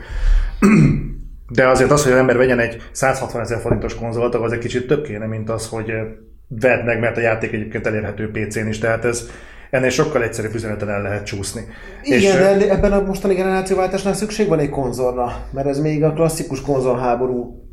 De 1.50 1.68
azért 1.68 1.92
az, 1.92 2.04
hogy 2.04 2.12
az 2.12 2.18
ember 2.18 2.38
vegyen 2.38 2.60
egy 2.60 2.82
160 2.92 3.42
ezer 3.42 3.60
forintos 3.60 3.96
konzolt, 3.96 4.36
az 4.36 4.52
egy 4.52 4.60
kicsit 4.60 4.88
több 4.88 5.04
kéne, 5.04 5.26
mint 5.26 5.50
az, 5.50 5.68
hogy 5.68 5.90
ö, 5.90 6.02
vedd 6.48 6.86
meg, 6.86 7.00
mert 7.00 7.18
a 7.18 7.22
játék 7.22 7.54
egyébként 7.54 7.88
elérhető 7.88 8.32
PC-n 8.32 8.68
is, 8.68 8.78
tehát 8.78 9.06
ez 9.06 9.30
ennél 9.70 9.90
sokkal 9.90 10.24
egyszerűbb 10.24 10.54
üzeneten 10.54 10.90
el 10.90 11.02
lehet 11.02 11.26
csúszni. 11.26 11.62
Igen, 12.04 12.38
ö, 12.38 12.58
de 12.58 12.70
ebben 12.70 12.92
a 12.92 13.02
mostani 13.02 13.34
generációváltásnál 13.34 14.14
szükség 14.14 14.48
van 14.48 14.60
egy 14.60 14.70
konzolra, 14.70 15.48
mert 15.52 15.68
ez 15.68 15.80
még 15.80 16.04
a 16.04 16.14
klasszikus 16.14 16.62
konzolháború 16.62 17.64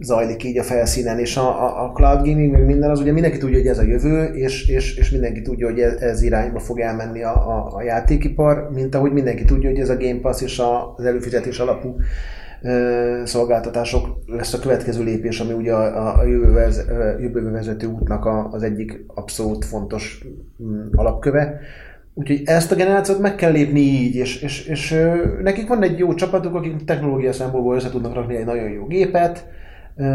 zajlik 0.00 0.44
így 0.44 0.58
a 0.58 0.62
felszínen, 0.62 1.18
és 1.18 1.36
a, 1.36 1.62
a, 1.62 1.84
a 1.84 1.92
cloud 1.92 2.26
gaming, 2.26 2.52
meg 2.52 2.66
minden, 2.66 2.90
az 2.90 3.00
ugye 3.00 3.12
mindenki 3.12 3.38
tudja, 3.38 3.58
hogy 3.58 3.66
ez 3.66 3.78
a 3.78 3.82
jövő, 3.82 4.24
és, 4.24 4.68
és, 4.68 4.96
és 4.96 5.10
mindenki 5.10 5.42
tudja, 5.42 5.66
hogy 5.66 5.80
ez, 5.80 5.92
ez 5.92 6.22
irányba 6.22 6.58
fog 6.58 6.80
elmenni 6.80 7.22
a, 7.22 7.34
a, 7.34 7.74
a 7.74 7.82
játékipar, 7.82 8.70
mint 8.72 8.94
ahogy 8.94 9.12
mindenki 9.12 9.44
tudja, 9.44 9.70
hogy 9.70 9.78
ez 9.78 9.88
a 9.88 9.96
Game 9.96 10.20
Pass 10.20 10.42
és 10.42 10.58
a, 10.58 10.94
az 10.96 11.04
előfizetés 11.04 11.58
alapú 11.58 11.96
szolgáltatások 13.24 14.18
lesz 14.26 14.52
a 14.52 14.58
következő 14.58 15.04
lépés, 15.04 15.40
ami 15.40 15.52
ugye 15.52 15.74
a, 15.74 16.18
a 16.18 16.24
jövőbe, 16.24 17.50
vezető 17.50 17.86
útnak 17.86 18.24
a, 18.24 18.48
az 18.50 18.62
egyik 18.62 19.04
abszolút 19.06 19.64
fontos 19.64 20.24
mm, 20.62 20.86
alapköve. 20.92 21.60
Úgyhogy 22.14 22.42
ezt 22.44 22.72
a 22.72 22.74
generációt 22.74 23.18
meg 23.18 23.34
kell 23.34 23.52
lépni 23.52 23.80
így, 23.80 24.14
és, 24.14 24.42
és, 24.42 24.66
és 24.66 25.04
nekik 25.42 25.68
van 25.68 25.82
egy 25.82 25.98
jó 25.98 26.14
csapatuk, 26.14 26.54
akik 26.54 26.84
technológia 26.84 27.32
szempontból 27.32 27.74
össze 27.74 27.90
tudnak 27.90 28.14
rakni 28.14 28.36
egy 28.36 28.44
nagyon 28.44 28.70
jó 28.70 28.86
gépet, 28.86 29.46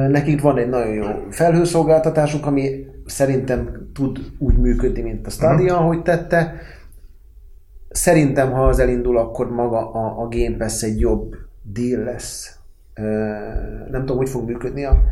nekik 0.08 0.42
van 0.42 0.58
egy 0.58 0.70
nagyon 0.70 0.94
jó 0.94 1.04
felhőszolgáltatásuk, 1.30 2.46
ami 2.46 2.86
szerintem 3.06 3.90
tud 3.94 4.20
úgy 4.40 4.58
működni, 4.58 5.02
mint 5.02 5.28
a 5.28 5.30
Stadia, 5.30 5.78
ahogy 5.78 6.02
tette. 6.02 6.54
Szerintem, 7.90 8.52
ha 8.52 8.68
az 8.68 8.80
elindul, 8.80 9.18
akkor 9.18 9.52
maga 9.52 9.92
a, 9.92 10.22
a 10.22 10.28
Game 10.28 10.58
Pass 10.58 10.84
egy 10.84 11.00
jobb 11.00 11.36
deal 11.64 12.04
lesz. 12.04 12.58
Nem 13.92 14.00
tudom, 14.00 14.18
hogy 14.18 14.30
fog 14.30 14.48
működni 14.48 14.86
a, 14.86 15.04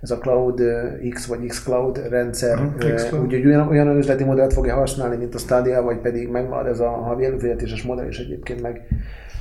ez 0.00 0.10
a 0.10 0.18
Cloud 0.18 0.62
X 1.10 1.26
vagy 1.26 1.46
X 1.46 1.62
Cloud 1.62 2.08
rendszer. 2.08 2.58
Xcloud. 2.94 3.24
Úgyhogy 3.24 3.46
olyan, 3.46 3.68
olyan 3.68 3.96
üzleti 3.96 4.24
modellt 4.24 4.52
fogja 4.52 4.74
használni, 4.74 5.16
mint 5.16 5.34
a 5.34 5.38
Stadia, 5.38 5.82
vagy 5.82 5.98
pedig 5.98 6.28
megmarad 6.28 6.66
ez 6.66 6.80
a 6.80 6.88
havi 6.88 7.24
előfizetéses 7.24 7.82
modell, 7.82 8.06
és 8.06 8.18
egyébként 8.18 8.62
meg 8.62 8.86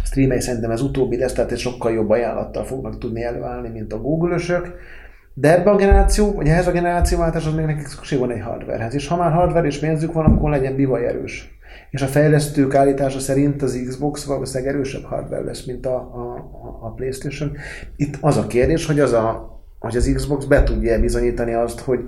streamei 0.04 0.40
szerintem 0.40 0.72
ez 0.72 0.82
utóbbi 0.82 1.18
lesz, 1.18 1.34
tehát 1.34 1.52
egy 1.52 1.58
sokkal 1.58 1.92
jobb 1.92 2.10
ajánlattal 2.10 2.64
fognak 2.64 2.98
tudni 2.98 3.24
előállni, 3.24 3.70
mint 3.70 3.94
a 3.94 4.02
Google-ösök. 4.02 4.74
De 5.34 5.58
ebben 5.58 5.74
a 5.74 5.78
generáció, 5.78 6.34
vagy 6.34 6.48
ehhez 6.48 6.68
a 6.68 6.72
generációváltáshoz 6.72 7.56
még 7.56 7.66
nekik 7.66 7.88
szükség 7.88 8.20
van 8.20 8.32
egy 8.32 8.42
hardwarehez. 8.42 8.94
És 8.94 9.08
ha 9.08 9.18
már 9.18 9.32
hardware 9.32 9.68
és 9.68 9.80
pénzük 9.80 10.14
van, 10.14 10.26
akkor 10.26 10.50
legyen 10.50 10.76
bivaj 10.76 11.06
erős. 11.06 11.57
És 11.90 12.02
a 12.02 12.06
fejlesztők 12.06 12.76
állítása 12.76 13.20
szerint 13.20 13.62
az 13.62 13.84
Xbox 13.88 14.26
valószínűleg 14.26 14.74
erősebb 14.74 15.04
hardware 15.04 15.44
lesz, 15.44 15.66
mint 15.66 15.86
a, 15.86 15.96
a, 15.96 16.80
a 16.82 16.92
PlayStation. 16.92 17.52
Itt 17.96 18.18
az 18.22 18.38
a 18.38 18.48
kérdés, 18.48 18.86
hogy, 18.86 19.00
az 19.00 19.14
a, 19.14 19.56
hogy 19.80 19.96
az 19.96 20.12
Xbox 20.16 20.46
be 20.46 20.64
tudja 20.64 21.00
bizonyítani 21.00 21.54
azt, 21.54 21.80
hogy 21.80 22.00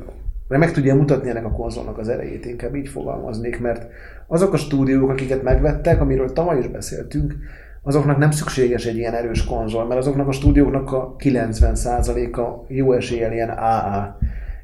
meg 0.48 0.72
tudja 0.72 0.96
mutatni 0.96 1.30
ennek 1.30 1.46
a 1.46 1.52
konzolnak 1.52 1.98
az 1.98 2.10
erejét, 2.10 2.46
inkább 2.46 2.76
így 2.76 2.88
fogalmaznék, 2.88 3.60
mert 3.60 3.88
azok 4.28 4.54
a 4.54 4.58
stúdiók, 4.58 5.10
akiket 5.10 5.44
megvettek, 5.44 6.02
amiről 6.02 6.34
tavaly 6.34 6.60
is 6.60 6.68
beszéltünk, 6.68 7.36
azoknak 7.84 8.18
nem 8.18 8.32
szükséges 8.32 8.86
egy 8.86 8.98
ilyen 8.98 9.14
erős 9.14 9.46
konzol, 9.46 9.86
mert 9.86 10.00
azoknak 10.00 10.28
a 10.28 10.32
stúdióknak 10.32 10.92
a 10.92 11.16
90%-a 11.20 12.66
jó 12.68 12.94
eséllyel 12.94 13.34
ilyen 13.34 13.50
AA 13.50 14.18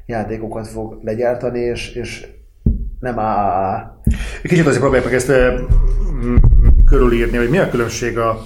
játékokat 0.06 0.66
fog 0.66 0.98
legyártani, 1.02 1.60
és, 1.60 1.94
és 1.94 2.26
nem 3.06 3.18
AAA. 3.18 4.00
Kicsit 4.42 4.66
azért 4.66 4.80
próbáljuk 4.80 5.06
meg 5.06 5.14
ezt 5.14 5.32
mm, 6.12 6.36
körülírni, 6.84 7.36
hogy 7.36 7.50
mi 7.50 7.58
a 7.58 7.68
különbség 7.68 8.18
a 8.18 8.38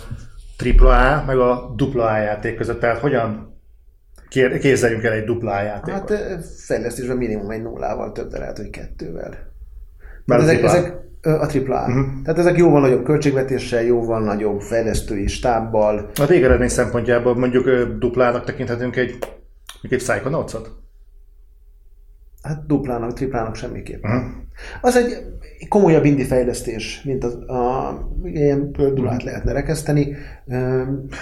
AAA 0.78 1.24
meg 1.26 1.38
a 1.38 1.74
AA 1.78 2.16
játék 2.18 2.56
között, 2.56 2.80
tehát 2.80 2.98
hogyan 2.98 3.58
képzeljünk 4.60 5.04
el 5.04 5.12
egy 5.12 5.30
AA 5.42 5.62
játékot. 5.62 6.10
Hát 6.10 6.44
fejlesztésben 6.66 7.16
minimum 7.16 7.50
egy 7.50 7.62
nullával 7.62 8.12
több, 8.12 8.30
de 8.30 8.38
lehet, 8.38 8.56
hogy 8.56 8.70
kettővel. 8.70 9.34
A 10.26 10.34
ezek, 10.34 10.62
AAA. 10.62 10.70
ezek 10.70 10.94
a 11.22 11.28
AAA. 11.28 11.86
Uh-huh. 11.86 12.22
Tehát 12.24 12.38
ezek 12.38 12.56
jóval 12.56 12.80
nagyobb 12.80 13.04
költségvetéssel, 13.04 13.82
jóval 13.82 14.20
nagyobb 14.20 14.60
fejlesztői 14.60 15.26
stábbal. 15.26 16.10
A 16.20 16.26
végeredmény 16.26 16.68
szempontjából 16.68 17.34
mondjuk 17.34 17.68
duplának 17.98 18.44
tekinthetünk 18.44 18.96
egy, 18.96 19.18
egy 19.82 19.96
Psychonauts-ot? 19.96 20.78
Hát 22.42 22.66
duplának, 22.66 23.12
triplának 23.12 23.54
semmiképpen. 23.54 24.10
Mhm. 24.10 24.28
Az 24.80 24.96
egy 24.96 25.16
komolyabb 25.68 26.04
indie 26.04 26.24
fejlesztés, 26.24 27.02
mint 27.04 27.24
az, 27.24 27.34
a, 27.34 27.94
ilyen 28.24 28.70
pördulát 28.72 29.22
lehetne 29.22 29.52
rekeszteni. 29.52 30.16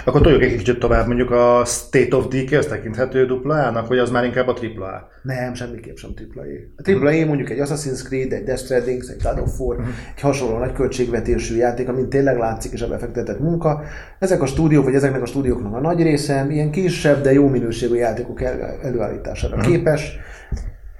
Akkor 0.05 0.21
toljuk 0.21 0.41
egy 0.41 0.55
kicsit 0.55 0.79
tovább, 0.79 1.07
mondjuk 1.07 1.31
a 1.31 1.63
State 1.65 2.15
of 2.15 2.27
Decay, 2.27 2.57
az 2.57 2.65
tekinthető 2.65 3.25
duplának, 3.25 3.87
vagy 3.87 3.97
az 3.97 4.09
már 4.09 4.23
inkább 4.23 4.47
a 4.47 4.57
AAA? 4.61 5.07
Nem, 5.23 5.53
semmiképp 5.53 5.95
sem 5.95 6.09
AAA. 6.35 6.45
A 6.77 7.05
AAA 7.05 7.25
mondjuk 7.25 7.49
egy 7.49 7.59
Assassin's 7.59 8.03
Creed, 8.03 8.33
egy 8.33 8.43
Death 8.43 8.63
Stranding, 8.63 9.03
egy 9.09 9.21
God 9.23 9.39
of 9.39 9.59
War, 9.59 9.79
egy 10.15 10.21
hasonló 10.21 10.57
nagy 10.57 10.73
költségvetésű 10.73 11.55
játék, 11.55 11.87
amin 11.87 12.09
tényleg 12.09 12.37
látszik 12.37 12.81
a 12.81 12.87
befektetett 12.87 13.39
munka. 13.39 13.81
Ezek 14.19 14.41
a 14.41 14.45
stúdiók, 14.45 14.83
vagy 14.83 14.95
ezeknek 14.95 15.21
a 15.21 15.25
stúdióknak 15.25 15.73
a 15.73 15.79
nagy 15.79 16.01
része 16.01 16.47
ilyen 16.49 16.71
kisebb, 16.71 17.21
de 17.21 17.33
jó 17.33 17.47
minőségű 17.47 17.95
játékok 17.95 18.41
el, 18.41 18.79
előállítására 18.83 19.57
képes. 19.57 20.17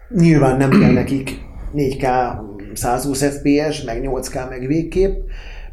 Nyilván 0.09 0.57
nem 0.57 0.69
kell 0.69 0.91
nekik 0.91 1.47
4K 1.75 2.33
120 2.73 3.23
FPS, 3.23 3.83
meg 3.83 4.01
8K, 4.03 4.49
meg 4.49 4.67
végkép, 4.67 5.23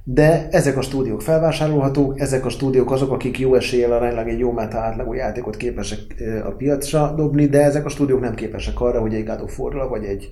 de 0.05 0.49
ezek 0.51 0.77
a 0.77 0.83
stúdiók 0.83 1.23
felvásárolhatók, 1.23 2.21
ezek 2.21 2.45
a 2.45 2.49
stúdiók 2.49 2.91
azok, 2.91 3.13
akik 3.13 3.39
jó 3.39 3.55
eséllyel 3.55 3.93
aránylag 3.93 4.29
egy 4.29 4.39
jó 4.39 4.53
meta 4.53 4.79
átlagú 4.79 5.13
játékot 5.13 5.57
képesek 5.57 5.99
a 6.45 6.51
piacra 6.51 7.15
dobni, 7.17 7.47
de 7.47 7.63
ezek 7.63 7.85
a 7.85 7.89
stúdiók 7.89 8.21
nem 8.21 8.35
képesek 8.35 8.81
arra, 8.81 9.01
hogy 9.01 9.15
egy 9.15 9.25
God 9.25 9.41
of 9.41 9.59
War-ra, 9.59 9.89
vagy 9.89 10.05
egy 10.05 10.31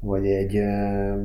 vagy 0.00 0.26
egy 0.26 0.52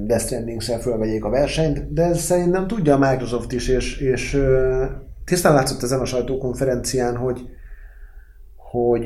Death 0.05 0.23
Stranding-szel 0.23 0.79
fölvegyék 0.79 1.25
a 1.25 1.29
versenyt, 1.29 1.93
de 1.93 2.13
szerintem 2.13 2.67
tudja 2.67 2.95
a 2.95 2.97
Microsoft 3.09 3.51
is, 3.51 3.67
és, 3.67 3.97
és 3.97 4.41
tisztán 5.25 5.53
látszott 5.53 5.83
ezen 5.83 5.99
a 5.99 6.05
sajtókonferencián, 6.05 7.15
hogy, 7.15 7.49
hogy 8.55 9.05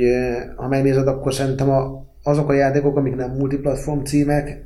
ha 0.55 0.67
megnézed, 0.67 1.07
akkor 1.07 1.33
szerintem 1.33 1.69
a, 1.69 2.08
azok 2.23 2.49
a 2.49 2.53
játékok, 2.53 2.97
amik 2.97 3.15
nem 3.15 3.31
multiplatform 3.31 4.03
címek, 4.03 4.63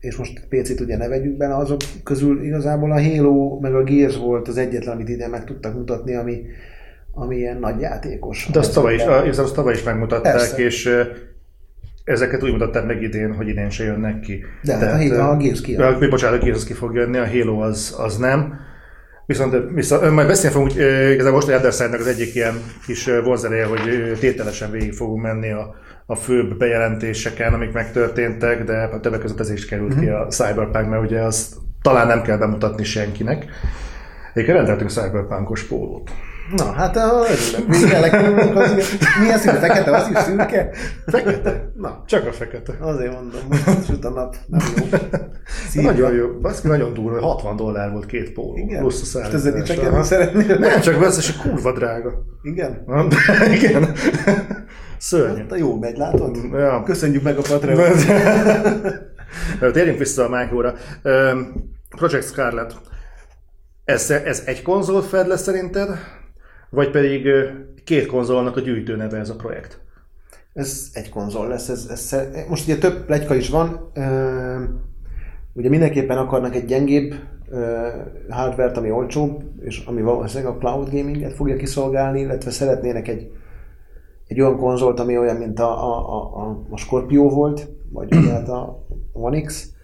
és 0.00 0.16
most 0.16 0.46
PC-t 0.48 0.80
ugye 0.80 0.96
ne 0.96 1.08
vegyük 1.08 1.36
bele, 1.36 1.56
azok 1.56 1.80
közül 2.04 2.44
igazából 2.44 2.92
a 2.92 3.02
Halo 3.02 3.58
meg 3.60 3.74
a 3.74 3.82
Gears 3.82 4.16
volt 4.16 4.48
az 4.48 4.56
egyetlen, 4.56 4.94
amit 4.94 5.08
ide 5.08 5.28
meg 5.28 5.44
tudtak 5.44 5.74
mutatni, 5.74 6.14
ami, 6.14 6.42
ami 7.12 7.36
ilyen 7.36 7.58
nagy 7.58 7.80
játékos. 7.80 8.48
De 8.52 8.58
azt 8.58 8.74
tavaly 8.74 8.94
is, 8.94 9.02
a- 9.02 9.24
és 9.24 9.36
azt 9.38 9.54
tavaly 9.54 9.72
is 9.74 9.82
megmutatták, 9.82 10.32
Persze. 10.32 10.56
és 10.64 10.90
ezeket 12.04 12.42
úgy 12.42 12.52
mutatták 12.52 12.86
meg 12.86 13.02
idén, 13.02 13.34
hogy 13.34 13.48
idén 13.48 13.70
se 13.70 13.84
jönnek 13.84 14.20
ki. 14.20 14.44
De 14.62 14.72
hát 14.76 14.82
a 14.82 14.96
Halo- 14.96 15.18
a 15.18 15.36
Gears 15.36 15.62
a- 15.78 16.08
Bocsánat, 16.08 16.40
a 16.40 16.44
Gears 16.44 16.56
az 16.58 16.64
ki 16.64 16.72
fog 16.72 16.94
jönni, 16.94 17.16
a 17.18 17.26
Halo 17.28 17.60
az, 17.60 17.94
az 17.98 18.16
nem. 18.16 18.54
Viszont 19.26 19.56
vissza, 19.74 20.10
majd 20.12 20.26
beszélni 20.26 20.54
fogunk, 20.56 20.74
igazából 21.12 21.32
most 21.32 21.48
a 21.48 21.56
Other 21.56 21.72
Side-nak 21.72 22.00
az 22.00 22.06
egyik 22.06 22.34
ilyen 22.34 22.54
kis 22.86 23.08
vonzereje, 23.24 23.64
hogy 23.64 23.80
tételesen 24.20 24.70
végig 24.70 24.92
fogunk 24.92 25.22
menni 25.22 25.50
a, 25.50 25.74
a 26.06 26.14
főbb 26.16 26.56
bejelentéseken, 26.56 27.52
amik 27.54 27.72
megtörténtek, 27.72 28.64
de 28.64 28.76
a 28.92 29.00
többek 29.00 29.20
között 29.20 29.40
ez 29.40 29.50
is 29.50 29.64
került 29.66 29.94
Mhm. 29.94 30.00
ki 30.00 30.08
a 30.08 30.26
Cyberpunk, 30.26 30.88
mert 30.88 31.02
ugye 31.02 31.20
azt 31.20 31.54
talán 31.82 32.06
nem 32.06 32.22
kell 32.22 32.36
bemutatni 32.36 32.84
senkinek. 32.84 33.44
Egyébként 34.32 34.56
rendeltünk 34.56 34.90
Cyberpunkos 34.90 35.62
pólót. 35.62 36.10
Na, 36.54 36.72
hát 36.72 36.96
a 36.96 37.24
örülök. 37.30 37.76
Végre 37.76 38.60
az, 38.60 38.74
milyen 39.20 39.38
színű 39.38 39.56
fekete, 39.56 39.90
az 39.96 40.08
is 40.10 40.18
szürke? 40.18 40.70
Fekete? 41.06 41.70
Na, 41.76 42.02
Csak 42.06 42.26
a 42.26 42.32
fekete. 42.32 42.72
azért 42.80 43.12
mondom, 43.12 43.40
most 43.48 43.84
süt 43.86 44.04
a 44.04 44.10
nap, 44.10 44.36
nem 44.46 44.60
jó. 44.76 44.98
Szívja. 45.68 45.90
Nagyon 45.90 46.12
jó, 46.12 46.28
baszki, 46.40 46.66
nagyon 46.66 46.92
durva, 46.94 47.20
60 47.20 47.56
dollár 47.56 47.90
volt 47.90 48.06
két 48.06 48.32
póló. 48.32 48.56
Igen? 48.56 48.80
Plusz 48.80 49.14
a 49.14 49.18
Most 49.18 49.32
ezzel 49.34 49.40
szállítás. 49.40 49.68
dicsekedni 49.68 49.94
Aha. 49.96 50.04
szeretnél? 50.04 50.58
Nem, 50.58 50.80
csak 50.80 50.98
vesz, 50.98 51.18
és 51.18 51.36
kurva 51.36 51.72
drága. 51.72 52.10
Igen? 52.42 52.82
Na, 52.86 53.06
Igen. 53.52 53.92
Szörnyű. 54.98 55.44
Hát 55.48 55.58
jó 55.58 55.78
megy, 55.78 55.96
látod? 55.96 56.36
Ja. 56.52 56.82
Köszönjük 56.84 57.22
meg 57.22 57.36
a 57.38 57.42
Patreon. 57.48 57.96
Térjünk 59.72 59.98
vissza 59.98 60.24
a 60.24 60.28
Micro-ra. 60.38 60.74
Project 61.96 62.26
Scarlet. 62.26 62.74
Ez, 63.84 64.10
ez 64.10 64.42
egy 64.46 64.62
konzol 64.62 65.02
fed 65.02 65.26
lesz 65.26 65.42
szerinted? 65.42 65.88
Vagy 66.70 66.90
pedig 66.90 67.28
két 67.84 68.06
konzolnak 68.06 68.56
a 68.56 68.60
gyűjtő 68.60 68.96
neve 68.96 69.18
ez 69.18 69.30
a 69.30 69.36
projekt? 69.36 69.80
Ez 70.52 70.90
egy 70.92 71.08
konzol 71.08 71.48
lesz. 71.48 71.68
Ez, 71.68 71.86
ez, 71.90 72.16
most 72.48 72.64
ugye 72.64 72.78
több 72.78 73.04
plegyka 73.04 73.34
is 73.34 73.48
van. 73.48 73.90
Ugye 75.52 75.68
mindenképpen 75.68 76.18
akarnak 76.18 76.54
egy 76.54 76.64
gyengébb 76.64 77.14
hardware-t, 78.28 78.76
ami 78.76 78.90
olcsóbb, 78.90 79.42
és 79.60 79.84
ami 79.86 80.02
valószínűleg 80.02 80.54
a 80.54 80.58
cloud 80.58 80.90
gaminget 80.90 81.32
fogja 81.32 81.56
kiszolgálni, 81.56 82.20
illetve 82.20 82.50
szeretnének 82.50 83.08
egy, 83.08 83.30
egy 84.26 84.40
olyan 84.40 84.56
konzolt, 84.56 85.00
ami 85.00 85.18
olyan, 85.18 85.36
mint 85.36 85.60
a, 85.60 85.70
a, 85.70 86.36
a, 86.36 86.66
a 86.70 86.76
Scorpio 86.76 87.28
volt, 87.28 87.68
vagy 87.92 88.14
ugye 88.14 88.30
hát 88.30 88.48
a 88.48 88.86
One 89.12 89.40
X, 89.40 89.75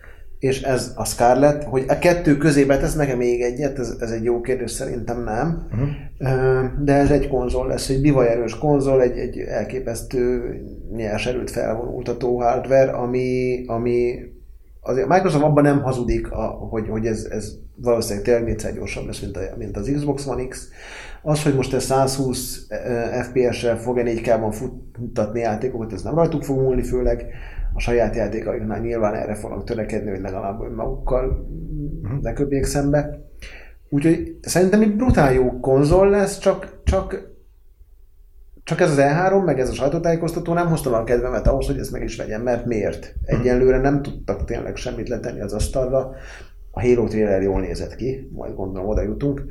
és 0.43 0.63
ez 0.63 0.93
a 0.97 1.05
Scarlett, 1.05 1.65
hogy 1.65 1.85
a 1.89 1.99
kettő 1.99 2.37
közébe 2.37 2.79
tesz 2.79 2.95
nekem 2.95 3.19
még 3.19 3.41
egyet, 3.43 3.79
ez, 3.79 3.97
ez 4.01 4.11
egy 4.11 4.25
jó 4.25 4.41
kérdés, 4.41 4.71
szerintem 4.71 5.25
nem. 5.25 5.67
Uh-huh. 5.73 6.85
De 6.85 6.95
ez 6.95 7.11
egy 7.11 7.29
konzol 7.29 7.67
lesz, 7.67 7.89
egy 7.89 8.01
bivajerős 8.01 8.59
konzol, 8.59 9.03
egy, 9.03 9.19
egy 9.19 9.39
elképesztő 9.39 10.55
nyers 10.97 11.27
erőt 11.27 11.51
felvonultató 11.51 12.41
hardware, 12.41 12.91
ami, 12.91 13.63
ami 13.67 14.19
azért 14.81 15.09
Microsoft 15.09 15.45
abban 15.45 15.63
nem 15.63 15.83
hazudik, 15.83 16.31
a, 16.31 16.47
hogy, 16.47 16.89
hogy 16.89 17.07
ez, 17.07 17.29
ez 17.31 17.53
valószínűleg 17.77 18.25
tényleg 18.25 18.45
négyszer 18.45 18.75
gyorsabb 18.75 19.07
lesz, 19.07 19.21
mint, 19.21 19.37
a, 19.37 19.41
mint 19.59 19.77
az 19.77 19.91
Xbox 19.95 20.27
One 20.27 20.47
X. 20.47 20.69
Az, 21.23 21.43
hogy 21.43 21.55
most 21.55 21.75
ez 21.75 21.85
120 21.85 22.67
FPS-rel 23.23 23.79
fog-e 23.79 24.03
4K-ban 24.07 24.55
futtatni 24.93 25.41
játékokat, 25.41 25.93
ez 25.93 26.03
nem 26.03 26.15
rajtuk 26.15 26.45
fog 26.45 26.59
múlni, 26.59 26.83
főleg 26.83 27.27
a 27.75 27.81
saját 27.81 28.15
játékaiknál 28.15 28.81
nyilván 28.81 29.15
erre 29.15 29.35
fognak 29.35 29.65
törekedni, 29.65 30.11
hogy 30.11 30.21
legalább 30.21 30.75
magukkal 30.75 31.47
uh-huh. 32.03 32.21
ne 32.21 32.33
köpjék 32.33 32.65
szembe. 32.65 33.21
Úgyhogy 33.89 34.39
szerintem 34.41 34.81
egy 34.81 34.97
brutál 34.97 35.33
jó 35.33 35.61
konzol 35.61 36.11
lesz, 36.11 36.39
csak, 36.39 36.81
csak 36.85 37.31
csak 38.65 38.81
ez 38.81 38.91
az 38.91 38.99
E3, 39.01 39.45
meg 39.45 39.61
ez 39.61 39.71
a 39.71 39.75
sajtótájékoztató 39.75 40.53
nem 40.53 40.69
hozta 40.69 40.97
a 40.97 41.05
kedvemet 41.05 41.47
ahhoz, 41.47 41.67
hogy 41.67 41.79
ezt 41.79 41.93
meg 41.93 42.03
is 42.03 42.17
vegyem, 42.17 42.43
mert 42.43 42.67
miért? 42.67 43.15
Egyelőre 43.25 43.79
nem 43.79 44.03
tudtak 44.03 44.45
tényleg 44.45 44.77
semmit 44.77 45.09
letenni 45.09 45.41
az 45.41 45.53
asztalra. 45.53 46.11
A 46.71 46.81
Halo 46.81 47.07
trailer 47.07 47.43
jól 47.43 47.61
nézett 47.61 47.97
ki, 47.97 48.31
majd 48.33 48.55
gondolom 48.55 48.89
oda 48.89 49.03
jutunk. 49.03 49.45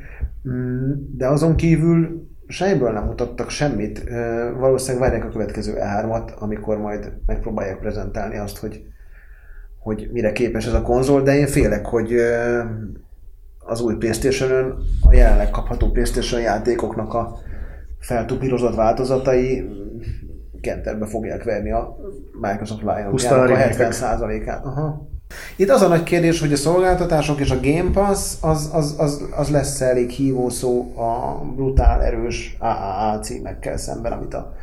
Mm, 0.50 0.92
de 1.18 1.28
azon 1.28 1.56
kívül 1.56 2.30
semmiből 2.52 2.92
nem 2.92 3.06
mutattak 3.06 3.50
semmit. 3.50 4.04
Valószínűleg 4.58 5.10
várják 5.10 5.28
a 5.28 5.32
következő 5.32 5.74
E3-at, 5.80 6.36
amikor 6.40 6.78
majd 6.78 7.14
megpróbálják 7.26 7.80
prezentálni 7.80 8.38
azt, 8.38 8.58
hogy, 8.58 8.84
hogy 9.80 10.10
mire 10.12 10.32
képes 10.32 10.66
ez 10.66 10.74
a 10.74 10.82
konzol, 10.82 11.22
de 11.22 11.36
én 11.36 11.48
félek, 11.48 11.86
hogy 11.86 12.16
az 13.60 13.82
új 13.82 13.96
playstation 13.96 14.84
a 15.02 15.14
jelenleg 15.14 15.50
kapható 15.50 15.92
PlayStation 15.92 16.42
játékoknak 16.42 17.14
a 17.14 17.38
feltupírozott 18.00 18.76
változatai 18.76 19.70
kenterbe 20.62 21.06
fogják 21.06 21.44
verni 21.44 21.72
a 21.72 21.96
Microsoft 22.42 22.82
Lion 22.82 23.06
a 23.06 23.58
70%-át. 23.58 24.66
Aha. 24.66 25.10
Itt 25.56 25.70
az 25.70 25.82
a 25.82 25.88
nagy 25.88 26.04
kérdés, 26.04 26.40
hogy 26.40 26.54
a 26.54 26.58
szolgáltatások 26.58 27.40
és 27.40 27.52
a 27.52 27.60
Game 27.62 27.92
Pass 27.92 28.34
az, 28.42 28.70
az, 28.74 28.96
az, 28.98 29.22
az 29.36 29.50
lesz 29.50 29.82
elég 29.82 30.10
hívó 30.10 30.50
szó 30.50 30.94
a 30.96 31.42
brutál 31.56 32.02
erős 32.02 32.56
AAA 32.60 33.20
címekkel 33.20 33.78
szemben, 33.78 34.12
amit 34.12 34.34
a, 34.34 34.54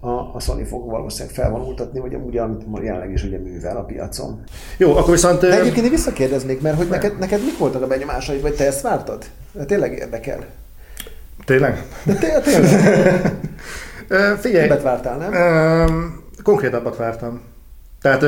a, 0.00 0.08
a 0.08 0.40
Sony 0.40 0.64
fog 0.64 0.90
valószínűleg 0.90 1.34
felvonultatni, 1.34 2.00
vagy 2.00 2.14
amúgy, 2.14 2.36
amit 2.36 2.64
jelenleg 2.82 3.12
is 3.12 3.22
ugye 3.22 3.38
művel 3.38 3.76
a 3.76 3.82
piacon. 3.82 4.42
Jó, 4.76 4.96
akkor 4.96 5.10
viszont... 5.10 5.40
De 5.40 5.60
egyébként 5.60 5.84
én 5.84 5.90
visszakérdeznék, 5.90 6.60
mert 6.60 6.76
hogy 6.76 6.88
neked, 6.88 7.18
neked 7.18 7.44
mik 7.44 7.58
voltak 7.58 7.82
a 7.82 7.86
benyomásaid, 7.86 8.42
vagy 8.42 8.54
te 8.54 8.66
ezt 8.66 8.80
vártad? 8.82 9.24
De 9.52 9.64
tényleg 9.64 9.92
érdekel. 9.92 10.44
Tényleg? 11.44 11.86
De 12.04 12.14
té- 12.14 12.42
tényleg. 12.42 13.34
Figyelj. 14.40 14.68
Többet 14.68 14.82
vártál, 14.82 15.16
nem? 15.16 16.22
Konkrétabbat 16.42 16.96
vártam. 16.96 17.40
Tehát 18.02 18.24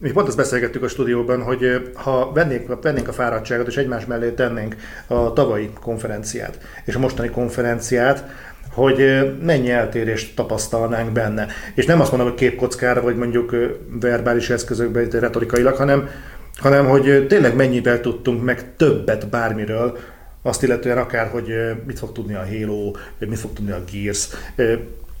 mi 0.00 0.10
pont 0.10 0.28
azt 0.28 0.36
beszélgettük 0.36 0.82
a 0.82 0.88
stúdióban, 0.88 1.42
hogy 1.42 1.90
ha 1.94 2.32
vennénk, 2.32 2.82
vennénk 2.82 3.08
a 3.08 3.12
fáradtságot 3.12 3.66
és 3.66 3.76
egymás 3.76 4.06
mellé 4.06 4.30
tennénk 4.30 4.76
a 5.06 5.32
tavalyi 5.32 5.70
konferenciát 5.80 6.58
és 6.84 6.94
a 6.94 6.98
mostani 6.98 7.28
konferenciát, 7.28 8.24
hogy 8.72 9.04
mennyi 9.42 9.70
eltérést 9.70 10.34
tapasztalnánk 10.36 11.12
benne. 11.12 11.46
És 11.74 11.86
nem 11.86 12.00
azt 12.00 12.10
mondom, 12.10 12.28
hogy 12.28 12.38
képkockára, 12.38 13.02
vagy 13.02 13.16
mondjuk 13.16 13.56
verbális 14.00 14.50
eszközökben, 14.50 15.08
retorikailag, 15.08 15.76
hanem, 15.76 16.08
hanem 16.56 16.86
hogy 16.86 17.26
tényleg 17.28 17.56
mennyivel 17.56 18.00
tudtunk 18.00 18.44
meg 18.44 18.76
többet 18.76 19.28
bármiről, 19.28 19.98
azt 20.42 20.62
illetően 20.62 20.98
akár, 20.98 21.28
hogy 21.28 21.54
mit 21.86 21.98
fog 21.98 22.12
tudni 22.12 22.34
a 22.34 22.46
Halo, 22.46 22.90
mit 23.18 23.38
fog 23.38 23.52
tudni 23.52 23.70
a 23.70 23.84
Gears, 23.92 24.28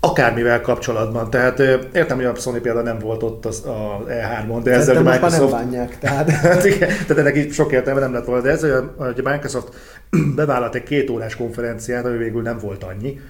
akármivel 0.00 0.60
kapcsolatban. 0.60 1.30
Tehát 1.30 1.58
értem, 1.92 2.16
hogy 2.16 2.24
a 2.24 2.34
Sony 2.34 2.60
például 2.60 2.84
nem 2.84 2.98
volt 2.98 3.22
ott 3.22 3.46
az, 3.46 3.64
a 3.66 4.04
E3-on, 4.08 4.60
de 4.62 4.72
ezzel 4.72 4.96
a 4.96 5.02
Microsoft... 5.02 5.40
nem 5.40 5.50
bánják, 5.50 5.98
tehát... 6.00 6.30
hát 6.30 6.64
igen, 6.64 6.88
tehát 6.88 7.18
ennek 7.18 7.36
így 7.36 7.52
sok 7.52 7.72
értelme 7.72 8.00
nem 8.00 8.12
lett 8.12 8.24
volna, 8.24 8.42
de 8.42 8.50
ezzel, 8.50 8.94
hogy 8.96 9.22
a 9.24 9.30
Microsoft 9.30 9.68
bevállalt 10.36 10.74
egy 10.74 10.82
két 10.82 11.10
órás 11.10 11.36
konferenciát, 11.36 12.04
ami 12.04 12.16
végül 12.16 12.42
nem 12.42 12.58
volt 12.58 12.84
annyi, 12.84 13.20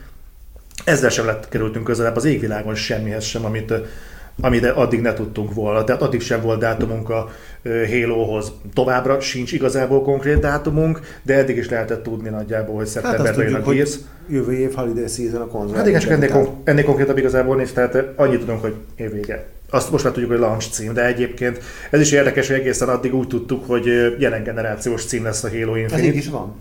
ezzel 0.84 1.10
sem 1.10 1.26
lett 1.26 1.48
kerültünk 1.48 1.84
közelebb 1.84 2.16
az 2.16 2.24
égvilágon 2.24 2.74
semmihez 2.74 3.24
sem, 3.24 3.44
amit 3.44 3.72
amit 4.40 4.64
addig 4.64 5.00
ne 5.00 5.12
tudtunk 5.12 5.54
volna. 5.54 5.84
Tehát 5.84 6.02
addig 6.02 6.20
sem 6.20 6.40
volt 6.40 6.60
dátumunk 6.60 7.10
a 7.10 7.30
Halo-hoz. 7.64 8.52
Továbbra 8.74 9.20
sincs 9.20 9.52
igazából 9.52 10.02
konkrét 10.02 10.38
dátumunk, 10.38 11.00
de 11.22 11.34
eddig 11.34 11.56
is 11.56 11.68
lehetett 11.68 12.02
tudni 12.02 12.28
nagyjából, 12.28 12.74
hogy 12.74 12.86
szeptemberben 12.86 13.34
hát 13.34 13.50
jön 13.50 13.54
a 13.54 13.70
Gears. 13.70 13.94
Jövő 14.28 14.52
év 14.52 14.74
holiday 14.74 15.08
season 15.08 15.40
a 15.40 15.46
konzol. 15.46 15.76
Hát 15.76 15.86
igen, 15.86 16.00
csak 16.00 16.10
ennél, 16.10 16.28
kon- 16.28 16.50
ennél 16.64 16.84
konkrétabb 16.84 17.18
igazából 17.18 17.56
nincs, 17.56 17.72
tehát 17.72 18.04
annyit 18.16 18.38
tudunk, 18.38 18.60
hogy 18.60 18.74
évvége. 18.96 19.46
Azt 19.70 19.90
most 19.90 20.04
már 20.04 20.12
tudjuk, 20.12 20.30
hogy 20.30 20.40
launch 20.40 20.70
cím, 20.70 20.92
de 20.92 21.06
egyébként 21.06 21.60
ez 21.90 22.00
is 22.00 22.12
érdekes, 22.12 22.46
hogy 22.46 22.56
egészen 22.56 22.88
addig 22.88 23.14
úgy 23.14 23.26
tudtuk, 23.26 23.66
hogy 23.66 23.84
jelen 24.18 24.42
generációs 24.42 25.04
cím 25.04 25.24
lesz 25.24 25.44
a 25.44 25.48
Halo 25.48 25.74
Infinite. 25.74 25.96
Ez 25.96 26.14
így 26.14 26.16
is 26.16 26.28
van. 26.28 26.54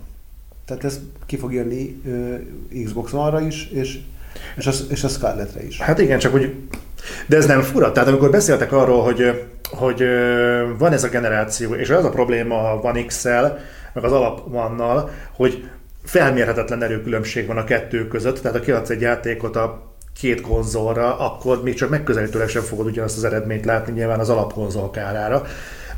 Tehát 0.66 0.84
ez 0.84 1.00
ki 1.26 1.36
fog 1.36 1.52
jönni 1.52 2.00
uh, 2.04 2.84
Xbox 2.84 3.12
One-ra 3.12 3.40
is, 3.40 3.70
és, 3.72 3.98
és, 4.56 4.66
a, 4.66 4.70
és 4.90 5.04
a 5.04 5.08
Scarlett-re 5.08 5.66
is. 5.66 5.80
Hát 5.80 5.98
igen, 5.98 6.18
csak 6.18 6.32
hogy 6.32 6.54
de 7.26 7.36
ez 7.36 7.46
nem 7.46 7.62
fura? 7.62 7.92
Tehát 7.92 8.08
amikor 8.08 8.30
beszéltek 8.30 8.72
arról, 8.72 9.02
hogy, 9.02 9.44
hogy 9.70 10.04
van 10.78 10.92
ez 10.92 11.04
a 11.04 11.08
generáció, 11.08 11.74
és 11.74 11.90
az 11.90 12.04
a 12.04 12.10
probléma 12.10 12.70
a 12.70 12.80
One 12.82 13.04
x 13.04 13.24
meg 13.92 14.04
az 14.04 14.12
alap 14.12 14.50
vannal, 14.50 15.10
hogy 15.32 15.68
felmérhetetlen 16.04 16.82
erőkülönbség 16.82 17.46
van 17.46 17.56
a 17.56 17.64
kettő 17.64 18.08
között, 18.08 18.40
tehát 18.40 18.56
ha 18.56 18.64
kiadsz 18.64 18.90
egy 18.90 19.00
játékot 19.00 19.56
a 19.56 19.88
két 20.20 20.40
konzolra, 20.40 21.18
akkor 21.18 21.62
még 21.62 21.74
csak 21.74 21.90
megközelítőleg 21.90 22.48
sem 22.48 22.62
fogod 22.62 22.86
ugyanazt 22.86 23.16
az 23.16 23.24
eredményt 23.24 23.64
látni 23.64 23.92
nyilván 23.92 24.18
az 24.18 24.28
alapkonzol 24.28 24.90
kárára. 24.90 25.42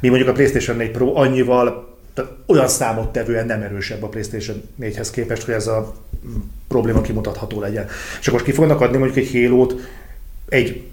Mi 0.00 0.08
mondjuk 0.08 0.28
a 0.28 0.32
PlayStation 0.32 0.76
4 0.76 0.90
Pro 0.90 1.14
annyival 1.14 1.90
tehát 2.14 2.30
olyan 2.46 2.68
számottevően 2.68 3.46
nem 3.46 3.62
erősebb 3.62 4.02
a 4.02 4.08
PlayStation 4.08 4.62
4-hez 4.80 5.08
képest, 5.12 5.44
hogy 5.44 5.54
ez 5.54 5.66
a 5.66 5.94
probléma 6.68 7.00
kimutatható 7.00 7.60
legyen. 7.60 7.86
És 8.20 8.28
akkor 8.28 8.42
ki 8.42 8.52
fognak 8.52 8.80
adni 8.80 8.96
mondjuk 8.96 9.26
egy 9.26 9.32
Halo-t 9.32 9.74
egy 10.48 10.90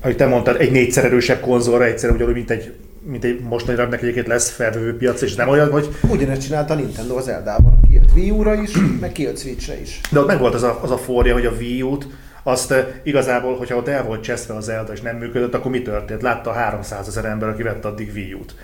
ahogy 0.00 0.16
te 0.16 0.26
mondtad, 0.26 0.60
egy 0.60 0.70
négyszer 0.70 1.04
erősebb 1.04 1.40
konzolra, 1.40 1.84
egyszer 1.84 2.10
ugyanúgy, 2.10 2.34
mint 2.34 2.50
egy, 2.50 2.74
mint 3.02 3.24
egy 3.24 3.40
mostani 3.40 3.76
nek 3.76 4.02
egyébként 4.02 4.26
lesz 4.26 4.50
felvevő 4.50 4.96
piac, 4.96 5.22
és 5.22 5.34
nem 5.34 5.48
olyan, 5.48 5.70
hogy... 5.70 5.88
Ugyanezt 6.08 6.42
csinálta 6.42 6.72
a 6.74 6.76
Nintendo 6.76 7.16
az 7.16 7.28
Eldával. 7.28 7.80
Kijött 7.88 8.12
Wii 8.14 8.30
U-ra 8.30 8.54
is, 8.54 8.70
meg 9.00 9.12
kijött 9.12 9.38
Switch-re 9.38 9.80
is. 9.80 10.00
De 10.10 10.20
ott 10.20 10.26
meg 10.26 10.38
volt 10.38 10.54
az 10.54 10.62
a, 10.62 10.78
az 10.82 10.90
a 10.90 10.98
forja, 10.98 11.32
hogy 11.32 11.46
a 11.46 11.52
Wii 11.58 11.82
U-t, 11.82 12.06
azt 12.42 12.70
eh, 12.70 12.86
igazából, 13.02 13.56
hogyha 13.56 13.76
ott 13.76 13.88
el 13.88 14.04
volt 14.04 14.22
cseszve 14.22 14.54
az 14.54 14.64
Zelda 14.64 14.92
és 14.92 15.00
nem 15.00 15.16
működött, 15.16 15.54
akkor 15.54 15.70
mi 15.70 15.82
történt? 15.82 16.22
Látta 16.22 16.52
300 16.52 17.08
ezer 17.08 17.24
ember, 17.24 17.48
aki 17.48 17.62
vette 17.62 17.88
addig 17.88 18.10
Wii 18.14 18.32
U-t. 18.32 18.54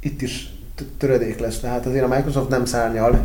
Itt 0.00 0.22
is 0.22 0.48
töredék 0.98 1.38
lesz, 1.38 1.60
tehát 1.60 1.86
azért 1.86 2.04
a 2.04 2.08
Microsoft 2.08 2.48
nem 2.48 2.64
szárnyal, 2.64 3.24